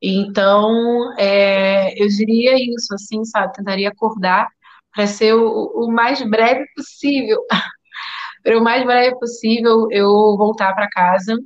Então, 0.02 1.14
é, 1.18 1.93
eu 2.02 2.09
diria 2.09 2.55
isso, 2.56 2.94
assim, 2.94 3.24
sabe? 3.24 3.52
Tentaria 3.52 3.89
acordar 3.90 4.48
para 4.94 5.06
ser 5.06 5.35
o, 5.35 5.72
o, 5.74 5.93
mais 5.93 6.22
breve 6.28 6.64
possível. 6.74 7.39
para 8.43 8.59
o 8.59 8.64
mais 8.64 8.85
breve 8.85 9.18
possível 9.18 9.89
eu 9.90 10.09
voltar 10.39 10.74
para 10.74 10.89
casa, 10.89 11.36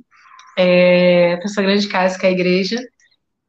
é, 0.57 1.35
para 1.35 1.45
essa 1.45 1.61
grande 1.61 1.87
casa 1.89 2.17
que 2.17 2.25
é 2.25 2.29
a 2.29 2.31
igreja, 2.31 2.77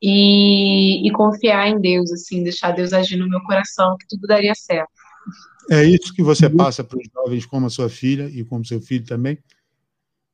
e, 0.02 1.06
e 1.06 1.12
confiar 1.12 1.68
em 1.68 1.80
Deus, 1.80 2.12
assim, 2.12 2.42
deixar 2.42 2.72
Deus 2.72 2.92
agir 2.92 3.16
no 3.16 3.28
meu 3.28 3.40
coração, 3.42 3.96
que 3.96 4.06
tudo 4.08 4.26
daria 4.26 4.54
certo. 4.54 4.90
É 5.70 5.84
isso 5.84 6.14
que 6.14 6.22
você 6.22 6.50
passa 6.50 6.84
para 6.84 6.98
os 6.98 7.08
jovens, 7.12 7.46
como 7.46 7.66
a 7.66 7.70
sua 7.70 7.88
filha 7.88 8.28
e 8.28 8.44
como 8.44 8.64
seu 8.64 8.80
filho 8.80 9.04
também? 9.04 9.38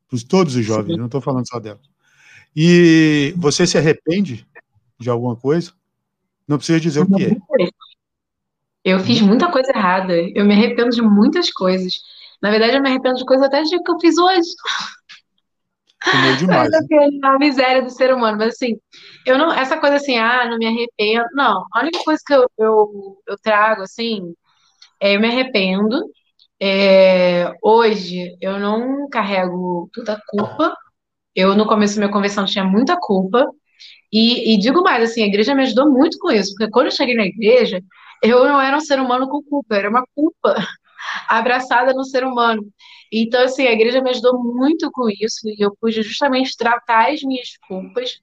Para 0.09 0.19
todos 0.29 0.57
os 0.57 0.65
jovens, 0.65 0.93
Sim. 0.93 0.99
não 0.99 1.07
estou 1.07 1.21
falando 1.21 1.49
só 1.49 1.59
dela. 1.59 1.81
E 2.55 3.33
você 3.37 3.67
se 3.67 3.79
arrepende 3.79 4.47
de 5.03 5.11
alguma 5.11 5.37
coisa? 5.37 5.73
Não 6.47 6.57
precisa 6.57 6.81
dizer 6.81 7.01
o 7.01 7.07
que 7.07 7.25
é. 7.25 7.69
Eu 8.85 8.99
fiz 9.01 9.21
muita 9.21 9.51
coisa 9.51 9.71
errada. 9.75 10.15
Eu 10.35 10.45
me 10.45 10.55
arrependo 10.55 10.91
de 10.91 11.03
muitas 11.03 11.51
coisas. 11.51 12.01
Na 12.43 12.51
verdade, 12.51 12.77
eu 12.77 12.83
me 12.83 12.89
arrependo 12.89 13.17
de 13.17 13.25
coisas 13.25 13.47
até 13.47 13.63
de 13.63 13.83
que 13.83 13.91
eu 13.91 14.01
fiz 14.01 14.19
hoje. 14.19 14.49
Comeu 16.11 16.37
demais. 16.37 16.69
Mas, 16.71 16.83
assim, 16.83 17.21
a 17.23 17.39
miséria 17.39 17.83
do 17.83 17.91
ser 17.91 18.13
humano. 18.13 18.39
Mas 18.39 18.55
assim, 18.55 18.79
eu 19.25 19.39
não. 19.39 19.53
Essa 19.53 19.79
coisa 19.79 19.97
assim, 19.97 20.19
ah, 20.19 20.49
não 20.49 20.59
me 20.59 20.67
arrependo. 20.67 21.27
Não. 21.35 21.65
A 21.73 21.81
única 21.81 22.03
coisa 22.03 22.21
que 22.27 22.35
eu, 22.35 22.51
eu, 22.59 23.23
eu 23.29 23.39
trago, 23.39 23.83
assim, 23.83 24.35
é, 25.01 25.15
eu 25.15 25.21
me 25.21 25.29
arrependo. 25.29 26.03
É, 26.61 27.53
hoje 27.63 28.37
eu 28.41 28.59
não 28.59 29.09
carrego 29.09 29.89
toda 29.93 30.15
a 30.15 30.21
culpa. 30.29 30.75
Eu, 31.35 31.55
no 31.55 31.67
começo 31.67 31.95
da 31.95 32.01
minha 32.01 32.13
conversão, 32.13 32.45
tinha 32.45 32.65
muita 32.65 32.97
culpa. 33.01 33.49
E, 34.13 34.55
e, 34.55 34.59
digo 34.59 34.83
mais, 34.83 35.11
assim, 35.11 35.23
a 35.23 35.27
igreja 35.27 35.55
me 35.55 35.63
ajudou 35.63 35.91
muito 35.91 36.19
com 36.19 36.31
isso, 36.31 36.55
porque 36.55 36.71
quando 36.71 36.87
eu 36.87 36.93
cheguei 36.93 37.15
na 37.15 37.25
igreja, 37.25 37.83
eu 38.23 38.45
não 38.45 38.61
era 38.61 38.77
um 38.77 38.81
ser 38.81 39.01
humano 39.01 39.29
com 39.29 39.43
culpa, 39.43 39.75
era 39.75 39.89
uma 39.89 40.05
culpa 40.15 40.55
abraçada 41.29 41.93
no 41.95 42.05
ser 42.05 42.25
humano. 42.25 42.63
Então, 43.11 43.43
assim, 43.43 43.67
a 43.67 43.73
igreja 43.73 44.03
me 44.03 44.11
ajudou 44.11 44.39
muito 44.43 44.91
com 44.93 45.09
isso, 45.09 45.49
e 45.49 45.57
eu 45.59 45.75
pude 45.81 46.03
justamente 46.03 46.57
tratar 46.57 47.11
as 47.11 47.23
minhas 47.23 47.57
culpas 47.67 48.21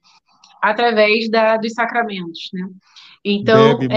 através 0.62 1.28
da, 1.28 1.56
dos 1.56 1.72
sacramentos, 1.72 2.50
né? 2.52 2.68
Então, 3.24 3.78
Bebe 3.78 3.92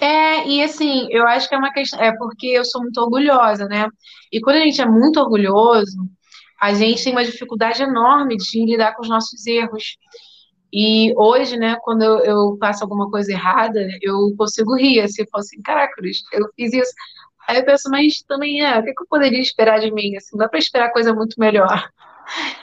é, 0.00 0.06
é, 0.06 0.48
e 0.48 0.62
assim, 0.62 1.06
eu 1.10 1.26
acho 1.26 1.48
que 1.48 1.54
é 1.54 1.58
uma 1.58 1.72
questão, 1.72 2.00
é 2.00 2.16
porque 2.16 2.46
eu 2.48 2.64
sou 2.64 2.82
muito 2.82 3.00
orgulhosa, 3.00 3.66
né? 3.66 3.88
E 4.32 4.40
quando 4.40 4.56
a 4.56 4.60
gente 4.60 4.80
é 4.80 4.86
muito 4.86 5.20
orgulhoso, 5.20 5.96
a 6.62 6.72
gente 6.72 7.02
tem 7.02 7.12
uma 7.12 7.24
dificuldade 7.24 7.82
enorme 7.82 8.36
de 8.36 8.64
lidar 8.64 8.94
com 8.94 9.02
os 9.02 9.08
nossos 9.08 9.44
erros. 9.48 9.96
E 10.72 11.12
hoje, 11.16 11.56
né, 11.56 11.76
quando 11.82 12.02
eu, 12.02 12.18
eu 12.20 12.56
faço 12.60 12.84
alguma 12.84 13.10
coisa 13.10 13.32
errada, 13.32 13.80
eu 14.00 14.32
consigo 14.38 14.76
rir, 14.76 15.00
assim, 15.00 15.22
eu 15.22 15.28
falo 15.28 15.40
assim, 15.40 15.60
caraca, 15.60 15.92
eu 16.32 16.48
fiz 16.54 16.72
isso. 16.72 16.92
Aí 17.48 17.56
eu 17.56 17.64
penso, 17.64 17.90
mas 17.90 18.22
também 18.28 18.64
é, 18.64 18.78
o 18.78 18.84
que, 18.84 18.90
eu 18.90 19.06
poderia 19.10 19.40
esperar 19.40 19.80
de 19.80 19.90
mim? 19.90 20.16
Assim, 20.16 20.36
dá 20.36 20.48
para 20.48 20.60
esperar 20.60 20.92
coisa 20.92 21.12
muito 21.12 21.34
melhor. 21.36 21.90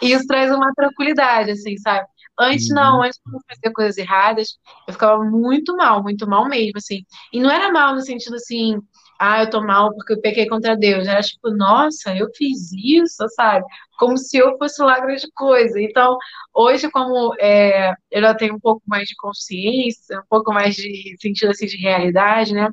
E 0.02 0.14
isso 0.14 0.26
traz 0.26 0.50
uma 0.50 0.72
tranquilidade, 0.74 1.52
assim, 1.52 1.76
sabe? 1.78 2.08
Antes, 2.40 2.70
não, 2.70 3.00
uhum. 3.00 3.04
antes, 3.04 3.20
quando 3.22 3.36
eu 3.36 3.42
fazia 3.50 3.74
coisas 3.74 3.98
erradas, 3.98 4.58
eu 4.88 4.94
ficava 4.94 5.22
muito 5.26 5.76
mal, 5.76 6.02
muito 6.02 6.26
mal 6.26 6.48
mesmo, 6.48 6.78
assim. 6.78 7.02
E 7.34 7.42
não 7.42 7.52
era 7.52 7.70
mal 7.70 7.94
no 7.94 8.00
sentido 8.00 8.36
assim, 8.38 8.80
ah, 9.20 9.44
eu 9.44 9.50
tô 9.50 9.62
mal 9.62 9.94
porque 9.94 10.14
eu 10.14 10.22
pequei 10.22 10.48
contra 10.48 10.78
Deus. 10.78 11.08
Era 11.08 11.22
tipo, 11.22 11.50
nossa, 11.52 12.16
eu 12.16 12.30
fiz 12.36 12.72
isso, 12.74 13.28
sabe? 13.36 13.66
Como 13.98 14.18
se 14.18 14.38
eu 14.38 14.58
fosse 14.58 14.82
lá 14.82 15.00
grande 15.00 15.28
coisa. 15.36 15.80
Então, 15.82 16.18
hoje, 16.54 16.90
como 16.90 17.36
é, 17.40 17.94
eu 18.10 18.22
já 18.22 18.34
tenho 18.34 18.56
um 18.56 18.60
pouco 18.60 18.82
mais 18.88 19.08
de 19.10 19.16
consciência, 19.18 20.20
um 20.20 20.28
pouco 20.30 20.54
mais 20.54 20.76
de 20.76 21.18
sentido 21.22 21.50
assim 21.52 21.66
de 21.66 21.78
realidade, 21.78 22.54
né? 22.54 22.70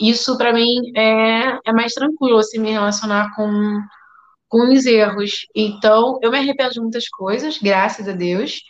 Isso 0.00 0.36
para 0.38 0.52
mim 0.52 0.92
é, 0.96 1.58
é 1.66 1.72
mais 1.72 1.92
tranquilo, 1.94 2.38
assim, 2.38 2.58
me 2.58 2.70
relacionar 2.72 3.34
com, 3.36 3.80
com 4.48 4.72
os 4.72 4.86
erros. 4.86 5.46
Então, 5.54 6.18
eu 6.22 6.30
me 6.30 6.38
arrependo 6.38 6.72
de 6.72 6.80
muitas 6.80 7.08
coisas, 7.08 7.58
graças 7.58 8.08
a 8.08 8.12
Deus. 8.12 8.60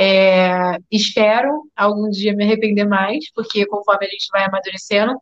É, 0.00 0.78
espero 0.90 1.64
algum 1.76 2.08
dia 2.10 2.34
me 2.34 2.44
arrepender 2.44 2.86
mais, 2.86 3.30
porque 3.32 3.66
conforme 3.66 4.06
a 4.06 4.08
gente 4.08 4.28
vai 4.32 4.44
amadurecendo, 4.44 5.14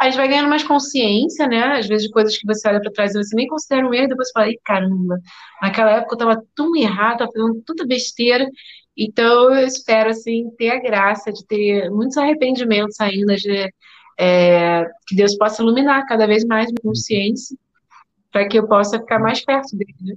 a 0.00 0.04
gente 0.06 0.16
vai 0.16 0.28
ganhando 0.28 0.48
mais 0.48 0.62
consciência, 0.62 1.46
né? 1.46 1.78
Às 1.78 1.86
vezes 1.86 2.06
de 2.06 2.12
coisas 2.12 2.34
que 2.36 2.46
você 2.46 2.66
olha 2.66 2.80
para 2.80 2.90
trás 2.90 3.14
e 3.14 3.22
você 3.22 3.36
nem 3.36 3.46
considera 3.46 3.86
um 3.86 3.92
erro, 3.92 4.06
e 4.06 4.08
depois 4.08 4.28
você 4.28 4.32
fala, 4.32 4.50
caramba, 4.64 5.18
naquela 5.60 5.90
época 5.90 6.14
eu 6.14 6.16
estava 6.16 6.42
tão 6.54 6.74
errado, 6.74 7.12
estava 7.12 7.30
fazendo 7.30 7.62
tanta 7.66 7.86
besteira. 7.86 8.48
Então 8.96 9.54
eu 9.54 9.66
espero, 9.66 10.08
assim, 10.08 10.50
ter 10.56 10.70
a 10.70 10.80
graça 10.80 11.30
de 11.30 11.46
ter 11.46 11.90
muitos 11.90 12.16
arrependimentos 12.16 12.98
ainda, 12.98 13.36
de, 13.36 13.70
é, 14.18 14.86
que 15.06 15.14
Deus 15.14 15.36
possa 15.36 15.62
iluminar 15.62 16.06
cada 16.06 16.26
vez 16.26 16.46
mais 16.46 16.68
minha 16.68 16.80
consciência, 16.82 17.54
para 18.32 18.48
que 18.48 18.58
eu 18.58 18.66
possa 18.66 18.98
ficar 18.98 19.18
mais 19.18 19.44
perto 19.44 19.76
dele. 19.76 19.94
Né? 20.00 20.14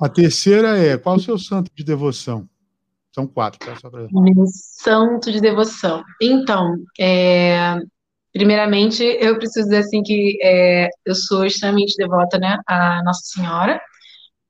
A 0.00 0.08
terceira 0.08 0.78
é, 0.78 0.96
qual 0.96 1.16
o 1.16 1.20
seu 1.20 1.36
santo 1.36 1.68
de 1.74 1.82
devoção? 1.82 2.48
São 3.12 3.26
quatro, 3.26 3.58
tá? 3.58 3.74
Só 3.74 3.90
pra... 3.90 4.06
Santo 4.46 5.32
de 5.32 5.40
devoção. 5.40 6.04
Então, 6.22 6.76
é, 6.96 7.80
primeiramente, 8.32 9.02
eu 9.02 9.36
preciso 9.38 9.66
dizer 9.66 9.78
assim 9.78 10.02
que 10.02 10.38
é, 10.42 10.88
eu 11.04 11.14
sou 11.14 11.44
extremamente 11.46 11.96
devota, 11.96 12.38
né, 12.38 12.58
a 12.66 13.02
Nossa 13.04 13.22
Senhora, 13.24 13.80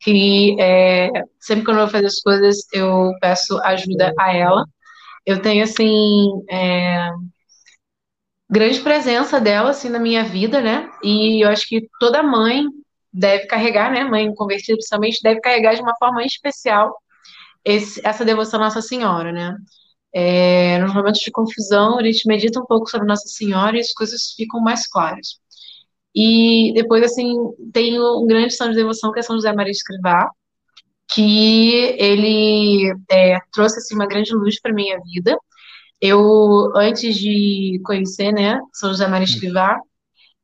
que 0.00 0.56
é, 0.60 1.10
sempre 1.40 1.64
quando 1.64 1.78
eu 1.78 1.84
vou 1.84 1.92
fazer 1.92 2.06
as 2.06 2.20
coisas, 2.20 2.58
eu 2.72 3.12
peço 3.20 3.58
ajuda 3.62 4.12
a 4.18 4.34
ela. 4.36 4.64
Eu 5.26 5.42
tenho, 5.42 5.64
assim, 5.64 6.30
é, 6.50 7.10
grande 8.50 8.80
presença 8.80 9.40
dela, 9.40 9.70
assim, 9.70 9.88
na 9.88 9.98
minha 9.98 10.24
vida, 10.24 10.60
né, 10.60 10.90
e 11.02 11.44
eu 11.44 11.50
acho 11.50 11.66
que 11.68 11.88
toda 12.00 12.22
mãe 12.22 12.64
deve 13.12 13.46
carregar, 13.46 13.90
né, 13.92 14.04
mãe 14.04 14.32
convertida 14.34 14.74
principalmente, 14.76 15.20
deve 15.22 15.40
carregar 15.40 15.74
de 15.74 15.82
uma 15.82 15.94
forma 15.98 16.22
especial 16.24 16.94
esse, 17.64 18.00
essa 18.06 18.24
devoção 18.24 18.60
à 18.60 18.64
Nossa 18.64 18.82
Senhora, 18.82 19.32
né? 19.32 19.56
É, 20.14 20.78
nos 20.78 20.94
momentos 20.94 21.20
de 21.20 21.30
confusão, 21.30 21.98
a 21.98 22.02
gente 22.02 22.26
medita 22.26 22.60
um 22.60 22.66
pouco 22.66 22.88
sobre 22.88 23.06
Nossa 23.06 23.28
Senhora 23.28 23.76
e 23.76 23.80
as 23.80 23.92
coisas 23.92 24.32
ficam 24.36 24.60
mais 24.60 24.86
claras. 24.86 25.38
E 26.14 26.72
depois, 26.74 27.04
assim, 27.04 27.34
tem 27.72 28.00
um 28.00 28.26
grande 28.26 28.54
santo 28.54 28.70
de 28.70 28.78
devoção 28.78 29.12
que 29.12 29.20
é 29.20 29.22
São 29.22 29.36
José 29.36 29.52
Maria 29.52 29.70
Escrivá, 29.72 30.30
que 31.08 31.96
ele 31.98 32.92
é, 33.10 33.38
trouxe 33.52 33.78
assim, 33.78 33.94
uma 33.94 34.06
grande 34.06 34.34
luz 34.34 34.60
para 34.60 34.72
minha 34.74 34.98
vida. 35.02 35.36
Eu, 36.00 36.72
antes 36.76 37.16
de 37.16 37.80
conhecer, 37.84 38.32
né, 38.32 38.60
São 38.72 38.90
José 38.90 39.06
Maria 39.08 39.24
Escrivá, 39.24 39.80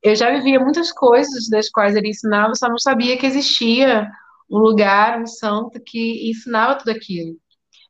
eu 0.03 0.15
já 0.15 0.31
vivia 0.31 0.61
muitas 0.61 0.93
coisas 0.93 1.49
das 1.49 1.71
quais 1.71 1.97
ele 1.97 2.11
ensinava, 2.11 2.55
só 2.55 2.69
não 2.69 2.79
sabia 2.79 3.17
que 3.17 3.27
existia 3.27 4.07
um 4.51 4.59
lugar, 4.59 5.21
um 5.21 5.27
santo 5.27 5.81
que 5.85 6.31
ensinava 6.31 6.77
tudo 6.79 6.91
aquilo. 6.91 7.37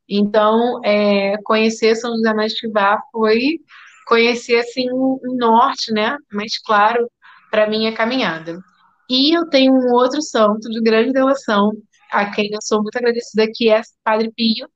Então, 0.09 0.81
é, 0.85 1.37
conhecer 1.45 1.95
São 1.97 2.13
José 2.17 2.47
Escrivá 2.47 2.99
foi 3.11 3.59
conhecer 4.07 4.59
assim 4.59 4.91
um 4.93 5.19
norte, 5.39 5.93
né, 5.93 6.17
mais 6.33 6.59
claro 6.59 7.11
para 7.51 7.69
minha 7.69 7.93
caminhada. 7.95 8.59
E 9.09 9.37
eu 9.37 9.49
tenho 9.49 9.73
um 9.73 9.93
outro 9.93 10.21
santo 10.23 10.69
de 10.69 10.81
grande 10.81 11.13
devoção, 11.13 11.73
a 12.11 12.31
quem 12.31 12.51
eu 12.53 12.61
sou 12.63 12.83
muito 12.83 12.97
agradecida, 12.97 13.51
que 13.53 13.71
é 13.71 13.81
Padre 14.03 14.31
Pio, 14.35 14.69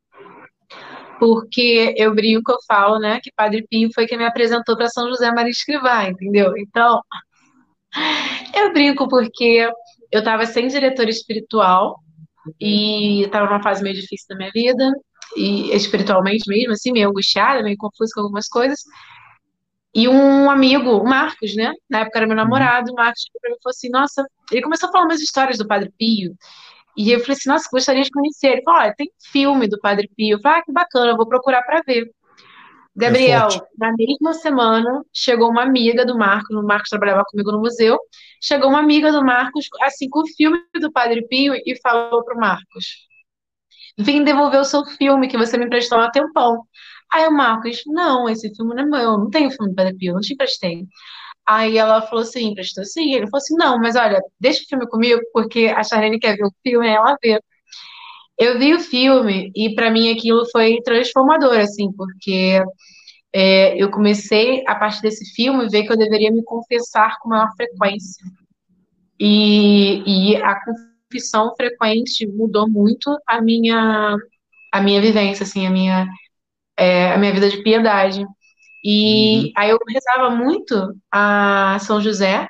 porque 1.19 1.95
eu 1.97 2.15
brinco, 2.15 2.53
eu 2.53 2.59
falo, 2.67 2.99
né, 2.99 3.21
que 3.23 3.33
Padre 3.35 3.67
Pio 3.69 3.91
foi 3.95 4.07
quem 4.07 4.19
me 4.19 4.25
apresentou 4.27 4.77
para 4.77 4.89
São 4.89 5.09
José 5.09 5.31
Maria 5.33 5.51
Escrivá, 5.51 6.09
entendeu? 6.09 6.57
Então, 6.57 7.01
eu 8.55 8.73
brinco 8.73 9.09
porque 9.09 9.69
eu 10.11 10.21
estava 10.21 10.47
sem 10.47 10.69
diretor 10.69 11.09
espiritual 11.09 12.01
e 12.61 13.23
estava 13.25 13.47
numa 13.47 13.63
fase 13.63 13.83
meio 13.83 13.95
difícil 13.95 14.27
da 14.31 14.37
minha 14.37 14.51
vida, 14.53 14.93
e 15.39 15.77
espiritualmente 15.77 16.49
mesmo, 16.49 16.73
assim, 16.73 16.93
meio 16.93 17.09
angustiada, 17.09 17.63
meio 17.63 17.77
confusa 17.77 18.11
com 18.15 18.23
algumas 18.23 18.49
coisas. 18.49 18.81
E 19.95 20.09
um 20.09 20.51
amigo, 20.51 20.91
o 20.91 21.05
Marcos, 21.05 21.55
né? 21.57 21.73
Na 21.89 22.01
época 22.01 22.19
era 22.19 22.27
meu 22.27 22.37
uhum. 22.37 22.43
namorado, 22.43 22.93
o 22.93 22.95
Marcos 22.95 23.23
chegou 23.23 23.41
pra 23.41 23.51
mim 23.51 23.57
e 23.59 23.63
falou 23.63 23.71
assim: 23.71 23.89
Nossa, 23.89 24.27
ele 24.53 24.63
começou 24.63 24.89
a 24.89 24.93
falar 24.93 25.05
umas 25.05 25.21
histórias 25.21 25.59
do 25.59 25.67
Padre 25.67 25.93
Pio. 25.99 26.35
E 26.97 27.11
eu 27.11 27.21
falei 27.21 27.37
assim: 27.37 27.49
Nossa, 27.49 27.69
gostaria 27.73 28.03
de 28.03 28.11
conhecer. 28.11 28.49
Ele 28.49 28.63
falou: 28.63 28.81
Olha, 28.81 28.95
tem 28.97 29.11
filme 29.33 29.69
do 29.69 29.81
Padre 29.81 30.09
Pio. 30.17 30.37
Eu 30.37 30.41
falei: 30.41 30.61
Ah, 30.61 30.65
que 30.65 30.73
bacana, 30.73 31.13
eu 31.13 31.17
vou 31.17 31.27
procurar 31.27 31.63
para 31.63 31.83
ver. 31.87 32.11
Gabriel, 32.99 33.49
é 33.49 33.61
na 33.79 33.93
mesma 33.97 34.35
semana, 34.35 35.03
chegou 35.13 35.49
uma 35.51 35.63
amiga 35.63 36.05
do 36.05 36.19
Marcos, 36.19 36.57
o 36.57 36.63
Marcos 36.65 36.89
trabalhava 36.89 37.23
comigo 37.31 37.53
no 37.53 37.61
museu, 37.61 37.97
chegou 38.43 38.71
uma 38.71 38.81
amiga 38.81 39.13
do 39.13 39.25
Marcos, 39.25 39.69
assim, 39.83 40.09
com 40.11 40.21
o 40.21 40.27
filme 40.37 40.61
do 40.81 40.91
Padre 40.91 41.25
Pio, 41.29 41.55
e 41.55 41.79
falou 41.81 42.25
pro 42.25 42.37
Marcos, 42.37 43.07
vim 43.99 44.25
devolver 44.25 44.61
o 44.61 44.65
seu 44.65 44.85
filme 44.85 45.29
que 45.29 45.37
você 45.37 45.59
me 45.59 45.67
emprestou 45.67 45.99
há 45.99 46.11
tempão. 46.11 46.63
Aí 47.13 47.27
o 47.27 47.33
Marcos, 47.33 47.83
não, 47.87 48.29
esse 48.29 48.55
filme 48.55 48.75
não 48.75 48.83
é 48.83 48.87
meu, 48.87 49.19
não 49.19 49.31
tenho 49.31 49.51
filme 49.51 49.75
Padre 49.75 49.95
Pio, 49.97 50.15
não 50.15 50.21
te 50.21 50.35
emprestei. 50.35 50.87
Aí 51.47 51.79
ela 51.79 52.03
falou 52.03 52.23
assim, 52.23 52.49
emprestou 52.51 52.85
sim. 52.85 53.15
Ele 53.15 53.27
falou 53.27 53.39
assim, 53.39 53.55
não, 53.57 53.79
mas 53.79 53.97
olha, 53.97 54.21
deixa 54.41 54.63
o 54.63 54.69
filme 54.69 54.87
comigo, 54.89 55.21
porque 55.33 55.67
a 55.75 55.83
Charlene 55.83 56.21
quer 56.21 56.37
ver 56.37 56.45
o 56.45 56.53
filme, 56.63 56.87
ela 56.89 57.17
vê. 57.23 57.41
Eu 58.39 58.59
vi 58.59 58.75
o 58.75 58.81
filme 58.81 59.51
e 59.55 59.75
para 59.75 59.91
mim 59.91 60.13
aquilo 60.13 60.47
foi 60.53 60.81
transformador, 60.83 61.59
assim, 61.59 61.91
porque 61.93 62.63
é, 63.33 63.83
eu 63.83 63.91
comecei, 63.91 64.63
a 64.67 64.75
partir 64.75 65.03
desse 65.03 65.25
filme, 65.35 65.69
ver 65.69 65.85
que 65.85 65.93
eu 65.93 65.97
deveria 65.97 66.31
me 66.31 66.43
confessar 66.45 67.19
com 67.21 67.31
maior 67.31 67.51
frequência. 67.57 68.25
E, 69.19 70.33
e 70.33 70.37
a 70.37 70.55
confissão 71.09 71.55
frequente 71.57 72.27
mudou 72.27 72.69
muito 72.69 73.19
a 73.27 73.41
minha, 73.41 74.17
a 74.73 74.81
minha 74.81 75.01
vivência, 75.01 75.43
assim, 75.43 75.67
a 75.67 75.71
minha, 75.71 76.07
é, 76.77 77.13
a 77.13 77.19
minha 77.19 77.33
vida 77.33 77.49
de 77.49 77.63
piedade. 77.63 78.25
E 78.85 79.47
uhum. 79.47 79.53
aí 79.57 79.71
eu 79.71 79.79
rezava 79.89 80.31
muito 80.31 80.95
a 81.11 81.79
São 81.81 82.01
José, 82.01 82.47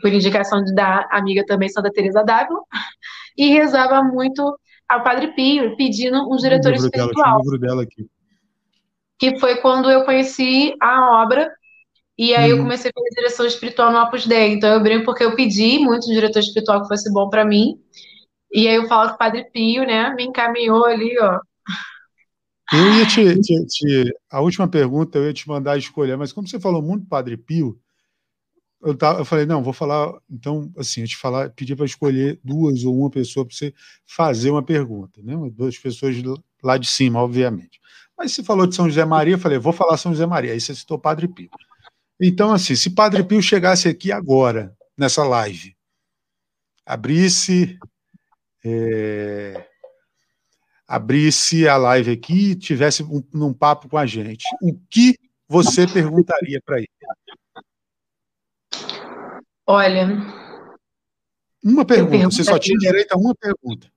por 0.00 0.12
indicação 0.12 0.62
da 0.74 1.08
amiga 1.10 1.44
também 1.46 1.68
Santa 1.68 1.90
Teresa 1.90 2.22
d'Ávila, 2.22 2.60
e 3.36 3.48
rezava 3.48 4.02
muito 4.02 4.58
ao 4.88 5.02
Padre 5.02 5.34
Pio, 5.34 5.74
pedindo 5.76 6.30
um 6.30 6.36
diretor 6.36 6.74
espiritual. 6.74 7.38
livro 7.38 7.58
dela 7.58 7.82
aqui. 7.82 8.06
Que 9.18 9.38
foi 9.38 9.56
quando 9.56 9.90
eu 9.90 10.04
conheci 10.04 10.74
a 10.80 11.22
obra, 11.22 11.50
e 12.24 12.34
aí 12.34 12.52
uhum. 12.52 12.58
eu 12.58 12.62
comecei 12.62 12.90
a 12.90 12.94
fazer 12.94 13.14
direção 13.14 13.46
espiritual 13.46 13.92
no 13.92 13.98
Opus 13.98 14.26
Dei. 14.26 14.52
Então 14.52 14.72
eu 14.72 14.82
brinco 14.82 15.04
porque 15.04 15.24
eu 15.24 15.34
pedi 15.34 15.78
muito 15.78 16.08
um 16.08 16.12
diretor 16.12 16.40
espiritual 16.40 16.82
que 16.82 16.88
fosse 16.88 17.12
bom 17.12 17.28
para 17.28 17.44
mim, 17.44 17.80
e 18.52 18.68
aí 18.68 18.76
eu 18.76 18.86
falo 18.86 19.08
que 19.08 19.14
o 19.14 19.18
Padre 19.18 19.50
Pio, 19.50 19.84
né, 19.84 20.14
me 20.14 20.24
encaminhou 20.24 20.84
ali, 20.84 21.18
ó, 21.18 21.38
eu 22.72 22.94
ia 22.94 23.06
te, 23.06 23.40
te, 23.40 23.66
te, 23.66 24.14
A 24.30 24.40
última 24.40 24.66
pergunta 24.66 25.18
eu 25.18 25.26
ia 25.26 25.32
te 25.32 25.46
mandar 25.46 25.76
escolher, 25.76 26.16
mas 26.16 26.32
como 26.32 26.48
você 26.48 26.58
falou 26.58 26.80
muito 26.80 27.06
Padre 27.06 27.36
Pio, 27.36 27.78
eu, 28.82 28.96
tava, 28.96 29.20
eu 29.20 29.24
falei, 29.24 29.44
não, 29.44 29.62
vou 29.62 29.72
falar. 29.72 30.12
Então, 30.28 30.72
assim, 30.76 31.02
eu 31.02 31.06
te 31.06 31.16
falar, 31.16 31.50
pedir 31.50 31.76
para 31.76 31.84
escolher 31.84 32.40
duas 32.42 32.82
ou 32.84 32.96
uma 32.96 33.10
pessoa 33.10 33.46
para 33.46 33.54
você 33.54 33.74
fazer 34.06 34.50
uma 34.50 34.62
pergunta, 34.62 35.20
né? 35.22 35.34
Duas 35.52 35.78
pessoas 35.78 36.16
lá 36.62 36.78
de 36.78 36.88
cima, 36.88 37.20
obviamente. 37.20 37.78
Mas 38.16 38.32
se 38.32 38.42
falou 38.42 38.66
de 38.66 38.74
São 38.74 38.88
José 38.88 39.04
Maria, 39.04 39.34
eu 39.34 39.38
falei, 39.38 39.58
vou 39.58 39.72
falar 39.72 39.96
São 39.96 40.12
José 40.12 40.26
Maria. 40.26 40.52
Aí 40.52 40.60
você 40.60 40.74
citou 40.74 40.98
Padre 40.98 41.28
Pio. 41.28 41.50
Então, 42.22 42.52
assim, 42.52 42.76
se 42.76 42.90
Padre 42.90 43.24
Pio 43.24 43.42
chegasse 43.42 43.88
aqui 43.88 44.12
agora, 44.12 44.74
nessa 44.96 45.24
live, 45.24 45.76
abrisse. 46.86 47.78
É 48.64 49.66
abrisse 50.92 51.66
a 51.66 51.78
live 51.78 52.10
aqui 52.10 52.50
e 52.50 52.54
tivesse 52.54 53.02
um, 53.02 53.24
um 53.34 53.54
papo 53.54 53.88
com 53.88 53.96
a 53.96 54.04
gente, 54.04 54.44
o 54.60 54.78
que 54.90 55.18
você 55.48 55.86
perguntaria 55.86 56.60
para 56.62 56.78
ele? 56.78 56.88
Olha. 59.66 60.06
Uma 61.64 61.86
pergunta, 61.86 62.30
você 62.30 62.44
só 62.44 62.58
tinha 62.58 62.76
direito 62.78 63.12
a 63.12 63.16
uma 63.16 63.34
pergunta. 63.34 63.90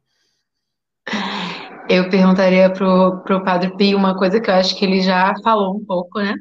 Eu 1.90 2.10
perguntaria 2.10 2.72
pro, 2.72 3.22
pro 3.24 3.44
Padre 3.44 3.76
Pio 3.76 3.98
uma 3.98 4.18
coisa 4.18 4.40
que 4.40 4.50
eu 4.50 4.54
acho 4.54 4.78
que 4.78 4.86
ele 4.86 5.02
já 5.02 5.34
falou 5.44 5.76
um 5.76 5.84
pouco, 5.84 6.20
né? 6.20 6.34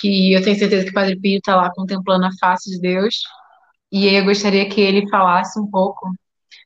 Que 0.00 0.32
eu 0.32 0.42
tenho 0.42 0.58
certeza 0.58 0.84
que 0.84 0.90
o 0.90 0.94
Padre 0.94 1.18
Pio 1.18 1.38
está 1.38 1.56
lá 1.56 1.70
contemplando 1.74 2.26
a 2.26 2.30
face 2.40 2.70
de 2.70 2.80
Deus. 2.80 3.16
E 3.92 4.06
eu 4.06 4.24
gostaria 4.24 4.68
que 4.68 4.80
ele 4.80 5.08
falasse 5.08 5.58
um 5.60 5.68
pouco 5.70 6.10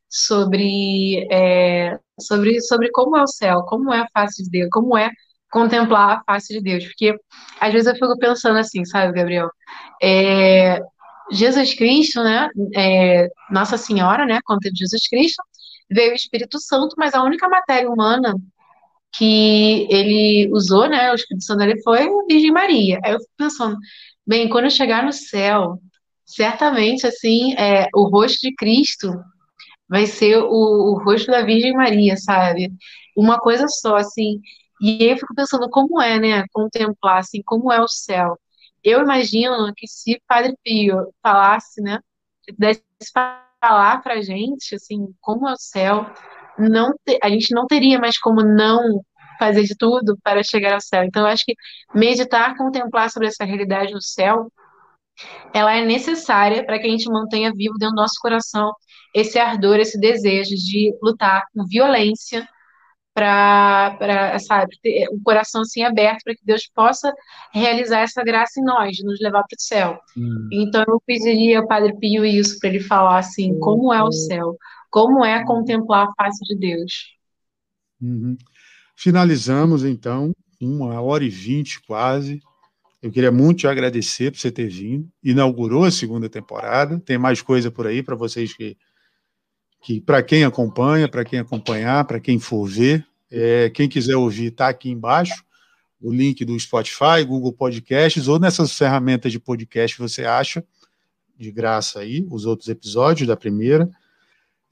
sobre, 0.08 1.26
é, 1.32 1.98
sobre, 2.20 2.60
sobre 2.62 2.90
como 2.92 3.16
é 3.16 3.22
o 3.22 3.26
céu, 3.26 3.62
como 3.64 3.92
é 3.92 4.00
a 4.00 4.08
face 4.12 4.44
de 4.44 4.50
Deus, 4.50 4.68
como 4.72 4.96
é 4.96 5.10
contemplar 5.50 6.18
a 6.26 6.32
face 6.34 6.54
de 6.54 6.60
Deus. 6.60 6.84
Porque 6.84 7.16
às 7.60 7.72
vezes 7.72 7.88
eu 7.88 7.94
fico 7.94 8.18
pensando 8.18 8.58
assim, 8.58 8.84
sabe, 8.84 9.12
Gabriel? 9.12 9.50
É, 10.02 10.80
Jesus 11.32 11.74
Cristo, 11.74 12.22
né? 12.22 12.48
É, 12.76 13.28
Nossa 13.50 13.76
Senhora, 13.76 14.26
né? 14.26 14.40
Quando 14.44 14.62
Jesus 14.74 15.08
Cristo, 15.08 15.42
veio 15.90 16.12
o 16.12 16.14
Espírito 16.14 16.60
Santo, 16.60 16.94
mas 16.98 17.14
a 17.14 17.22
única 17.22 17.48
matéria 17.48 17.90
humana 17.90 18.34
que 19.16 19.86
ele 19.90 20.50
usou, 20.52 20.88
né? 20.88 21.10
O 21.12 21.14
Espírito 21.14 21.44
Santo 21.44 21.62
ele 21.62 21.80
foi 21.82 22.02
a 22.02 22.24
Virgem 22.28 22.52
Maria. 22.52 23.00
Aí 23.04 23.12
eu 23.12 23.20
fico 23.20 23.32
pensando, 23.36 23.76
bem, 24.26 24.48
quando 24.48 24.64
eu 24.64 24.70
chegar 24.70 25.04
no 25.04 25.12
céu, 25.12 25.78
certamente 26.24 27.06
assim, 27.06 27.54
é, 27.54 27.88
o 27.94 28.08
rosto 28.08 28.40
de 28.40 28.54
Cristo 28.54 29.12
vai 29.88 30.06
ser 30.06 30.38
o, 30.38 30.48
o 30.48 31.04
rosto 31.04 31.30
da 31.30 31.42
Virgem 31.44 31.72
Maria, 31.74 32.16
sabe? 32.16 32.72
Uma 33.16 33.38
coisa 33.38 33.66
só, 33.68 33.96
assim. 33.96 34.40
E 34.80 35.02
aí 35.02 35.10
eu 35.10 35.16
fico 35.16 35.34
pensando 35.34 35.68
como 35.70 36.00
é, 36.02 36.18
né? 36.18 36.44
Contemplar, 36.52 37.18
assim, 37.18 37.42
como 37.44 37.72
é 37.72 37.80
o 37.80 37.88
céu. 37.88 38.38
Eu 38.82 39.00
imagino 39.02 39.72
que 39.76 39.86
se 39.86 40.20
Padre 40.26 40.54
Pio 40.64 41.12
falasse, 41.22 41.80
né? 41.80 42.00
Pudesse 42.46 42.82
falar 43.60 44.02
pra 44.02 44.20
gente, 44.20 44.74
assim, 44.74 45.14
como 45.20 45.48
é 45.48 45.52
o 45.52 45.56
céu, 45.56 46.06
não 46.58 46.92
te, 47.04 47.18
a 47.22 47.28
gente 47.28 47.54
não 47.54 47.66
teria 47.66 47.98
mais 47.98 48.18
como 48.18 48.42
não 48.42 49.02
fazer 49.38 49.64
de 49.64 49.76
tudo 49.76 50.16
para 50.22 50.42
chegar 50.42 50.74
ao 50.74 50.80
céu. 50.80 51.04
Então, 51.04 51.22
eu 51.22 51.28
acho 51.28 51.44
que 51.44 51.54
meditar, 51.94 52.56
contemplar 52.56 53.10
sobre 53.10 53.28
essa 53.28 53.44
realidade 53.44 53.92
do 53.92 54.02
céu, 54.02 54.50
ela 55.52 55.74
é 55.74 55.84
necessária 55.84 56.64
para 56.64 56.78
que 56.78 56.86
a 56.86 56.90
gente 56.90 57.08
mantenha 57.08 57.52
vivo 57.54 57.74
dentro 57.78 57.94
do 57.94 58.00
nosso 58.00 58.14
coração 58.20 58.72
esse 59.14 59.38
ardor, 59.38 59.76
esse 59.78 59.98
desejo 59.98 60.54
de 60.56 60.92
lutar 61.00 61.44
com 61.54 61.64
violência 61.64 62.46
para, 63.14 64.36
sabe, 64.40 64.76
ter 64.82 65.08
um 65.12 65.22
coração 65.22 65.60
assim 65.60 65.84
aberto 65.84 66.24
para 66.24 66.34
que 66.34 66.44
Deus 66.44 66.68
possa 66.74 67.14
realizar 67.52 68.00
essa 68.00 68.24
graça 68.24 68.60
em 68.60 68.64
nós, 68.64 68.96
de 68.96 69.04
nos 69.04 69.20
levar 69.20 69.44
para 69.44 69.56
o 69.56 69.62
céu. 69.62 70.00
Hum. 70.16 70.48
Então 70.52 70.84
eu 70.88 71.00
pediria 71.06 71.60
ao 71.60 71.68
Padre 71.68 71.96
Pio 71.96 72.24
isso 72.26 72.58
para 72.58 72.70
ele 72.70 72.80
falar 72.80 73.18
assim, 73.18 73.56
como 73.60 73.94
é 73.94 74.02
o 74.02 74.10
céu, 74.10 74.56
como 74.94 75.24
é 75.24 75.44
contemplar 75.44 76.06
a 76.06 76.14
face 76.14 76.38
de 76.44 76.56
Deus. 76.56 77.16
Uhum. 78.00 78.38
Finalizamos 78.94 79.84
então, 79.84 80.32
uma 80.60 81.00
hora 81.00 81.24
e 81.24 81.28
vinte 81.28 81.82
quase. 81.82 82.40
Eu 83.02 83.10
queria 83.10 83.32
muito 83.32 83.58
te 83.58 83.66
agradecer 83.66 84.30
por 84.30 84.38
você 84.38 84.52
ter 84.52 84.68
vindo. 84.68 85.10
Inaugurou 85.20 85.82
a 85.82 85.90
segunda 85.90 86.28
temporada. 86.28 87.00
Tem 87.00 87.18
mais 87.18 87.42
coisa 87.42 87.72
por 87.72 87.88
aí 87.88 88.04
para 88.04 88.14
vocês 88.14 88.54
que 88.54 88.76
que 89.82 90.00
para 90.00 90.22
quem 90.22 90.44
acompanha, 90.44 91.08
para 91.08 91.24
quem 91.24 91.40
acompanhar, 91.40 92.06
para 92.06 92.18
quem 92.18 92.38
for 92.38 92.64
ver, 92.64 93.04
é, 93.30 93.68
quem 93.68 93.86
quiser 93.86 94.16
ouvir, 94.16 94.46
está 94.46 94.68
aqui 94.68 94.88
embaixo 94.88 95.44
o 96.00 96.10
link 96.10 96.42
do 96.44 96.58
Spotify, 96.58 97.22
Google 97.26 97.52
Podcasts, 97.52 98.28
ou 98.28 98.38
nessas 98.38 98.72
ferramentas 98.78 99.32
de 99.32 99.40
podcast 99.40 99.98
você 99.98 100.24
acha 100.24 100.64
de 101.36 101.50
graça 101.50 101.98
aí 101.98 102.26
os 102.30 102.46
outros 102.46 102.68
episódios 102.68 103.26
da 103.26 103.36
primeira. 103.36 103.90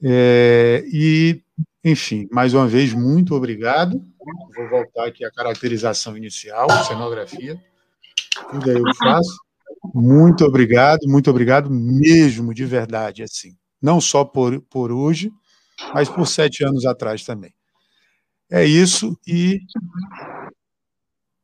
É, 0.03 0.83
e, 0.87 1.41
enfim, 1.83 2.27
mais 2.31 2.53
uma 2.53 2.67
vez, 2.67 2.93
muito 2.93 3.35
obrigado. 3.35 4.01
Vou 4.55 4.69
voltar 4.69 5.07
aqui 5.07 5.23
à 5.23 5.31
caracterização 5.31 6.17
inicial, 6.17 6.67
cenografia. 6.85 7.59
Tudo 8.51 8.69
aí 8.69 8.77
eu 8.77 8.95
faço. 8.95 9.37
Muito 9.93 10.45
obrigado, 10.45 11.07
muito 11.07 11.29
obrigado 11.29 11.69
mesmo, 11.69 12.53
de 12.53 12.65
verdade, 12.65 13.23
assim 13.23 13.55
não 13.83 13.99
só 13.99 14.23
por, 14.23 14.61
por 14.61 14.93
hoje, 14.93 15.29
mas 15.93 16.07
por 16.07 16.25
sete 16.25 16.63
anos 16.63 16.85
atrás 16.85 17.25
também. 17.25 17.53
É 18.49 18.63
isso 18.63 19.19
e. 19.27 19.59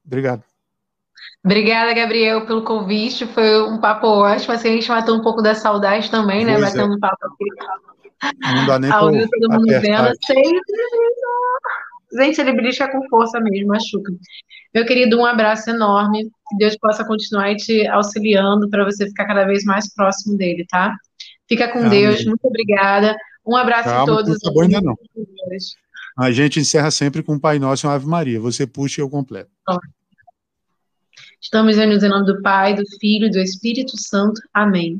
Obrigado. 0.06 0.44
Obrigada, 1.44 1.94
Gabriel, 1.94 2.46
pelo 2.46 2.64
convite. 2.64 3.28
Foi 3.28 3.62
um 3.64 3.80
papo 3.80 4.08
ótimo. 4.08 4.54
Assim, 4.54 4.70
a 4.70 4.72
gente 4.72 4.90
matou 4.90 5.18
um 5.18 5.22
pouco 5.22 5.42
da 5.42 5.54
saudade 5.54 6.10
também, 6.10 6.46
né? 6.46 6.54
Pois 6.54 6.74
Batendo 6.74 6.94
é. 6.94 6.96
um 6.96 7.00
papo 7.00 7.28
aqui. 7.28 8.09
Não 8.22 8.66
dá 8.66 8.80
nem 8.80 8.90
para 8.90 9.00
todo 9.00 9.52
mundo 9.52 9.68
vendo. 9.68 10.12
Sempre. 10.26 10.60
Gente, 12.12 12.42
ele 12.42 12.54
brilha 12.54 12.92
com 12.92 13.08
força 13.08 13.40
mesmo, 13.40 13.68
machuca. 13.68 14.12
Meu 14.74 14.86
querido, 14.86 15.20
um 15.20 15.26
abraço 15.26 15.70
enorme. 15.70 16.24
Que 16.24 16.58
Deus 16.58 16.76
possa 16.78 17.06
continuar 17.06 17.56
te 17.56 17.88
auxiliando 17.88 18.70
para 18.70 18.84
você 18.84 19.08
ficar 19.08 19.26
cada 19.26 19.46
vez 19.46 19.64
mais 19.64 19.94
próximo 19.94 20.36
dele, 20.36 20.66
tá? 20.68 20.96
Fica 21.48 21.68
com 21.68 21.82
Calma, 21.82 21.90
Deus, 21.90 22.26
muito 22.26 22.46
obrigada. 22.46 23.16
Um 23.46 23.56
abraço 23.56 23.90
Calma, 23.90 24.04
a 24.04 24.06
todos. 24.06 24.30
Não 24.30 24.36
acabou 24.36 24.64
ainda 24.64 24.82
não. 24.82 24.98
A 26.18 26.32
gente 26.32 26.60
encerra 26.60 26.92
sempre 26.92 27.24
com 27.24 27.36
o 27.36 27.40
Pai 27.40 27.60
Nosso 27.60 27.88
e 27.88 27.90
Ave 27.90 28.06
Maria. 28.06 28.40
Você 28.40 28.68
puxa 28.68 29.02
e 29.02 29.04
eu 29.04 29.10
completo. 29.10 29.50
Estamos 31.42 31.78
reunidos 31.78 32.04
em 32.04 32.10
nome 32.10 32.26
do 32.26 32.42
Pai, 32.42 32.76
do 32.76 32.84
Filho 33.00 33.28
e 33.28 33.32
do 33.32 33.40
Espírito 33.40 33.98
Santo. 33.98 34.42
Amém. 34.54 35.00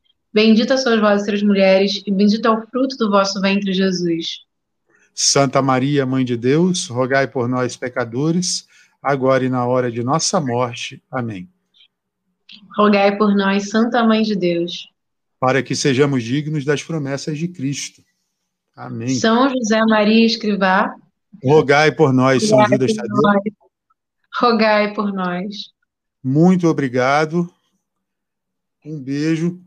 Bendita 0.33 0.77
sois 0.77 0.99
vós 0.99 1.21
entre 1.21 1.35
as 1.35 1.43
mulheres, 1.43 2.01
e 2.05 2.11
bendito 2.11 2.47
é 2.47 2.51
o 2.51 2.65
fruto 2.67 2.95
do 2.95 3.09
vosso 3.09 3.41
ventre, 3.41 3.73
Jesus. 3.73 4.39
Santa 5.13 5.61
Maria, 5.61 6.05
Mãe 6.05 6.23
de 6.23 6.37
Deus, 6.37 6.87
rogai 6.87 7.27
por 7.27 7.49
nós, 7.49 7.75
pecadores, 7.75 8.65
agora 9.01 9.43
e 9.43 9.49
na 9.49 9.65
hora 9.65 9.91
de 9.91 10.03
nossa 10.03 10.39
morte. 10.39 11.03
Amém. 11.11 11.49
Rogai 12.77 13.17
por 13.17 13.35
nós, 13.35 13.69
Santa 13.69 14.03
Mãe 14.05 14.21
de 14.21 14.35
Deus. 14.35 14.89
Para 15.37 15.61
que 15.61 15.75
sejamos 15.75 16.23
dignos 16.23 16.63
das 16.63 16.81
promessas 16.81 17.37
de 17.37 17.49
Cristo. 17.49 18.01
Amém. 18.73 19.09
São 19.09 19.49
José 19.49 19.81
Maria 19.85 20.25
Escrivá. 20.25 20.95
Rogai 21.43 21.91
por 21.91 22.13
nós, 22.13 22.47
São 22.47 22.65
Judas 22.67 22.93
Tadeu. 22.93 23.41
Rogai 24.39 24.93
por 24.93 25.11
nós. 25.11 25.55
Muito 26.23 26.67
obrigado. 26.67 27.51
Um 28.85 28.99
beijo 28.99 29.59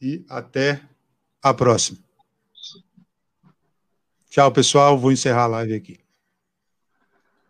e 0.00 0.24
até 0.28 0.80
a 1.42 1.52
próxima. 1.52 1.98
Tchau, 4.30 4.52
pessoal. 4.52 4.98
Vou 4.98 5.10
encerrar 5.10 5.44
a 5.44 5.46
live 5.46 5.74
aqui. 5.74 6.07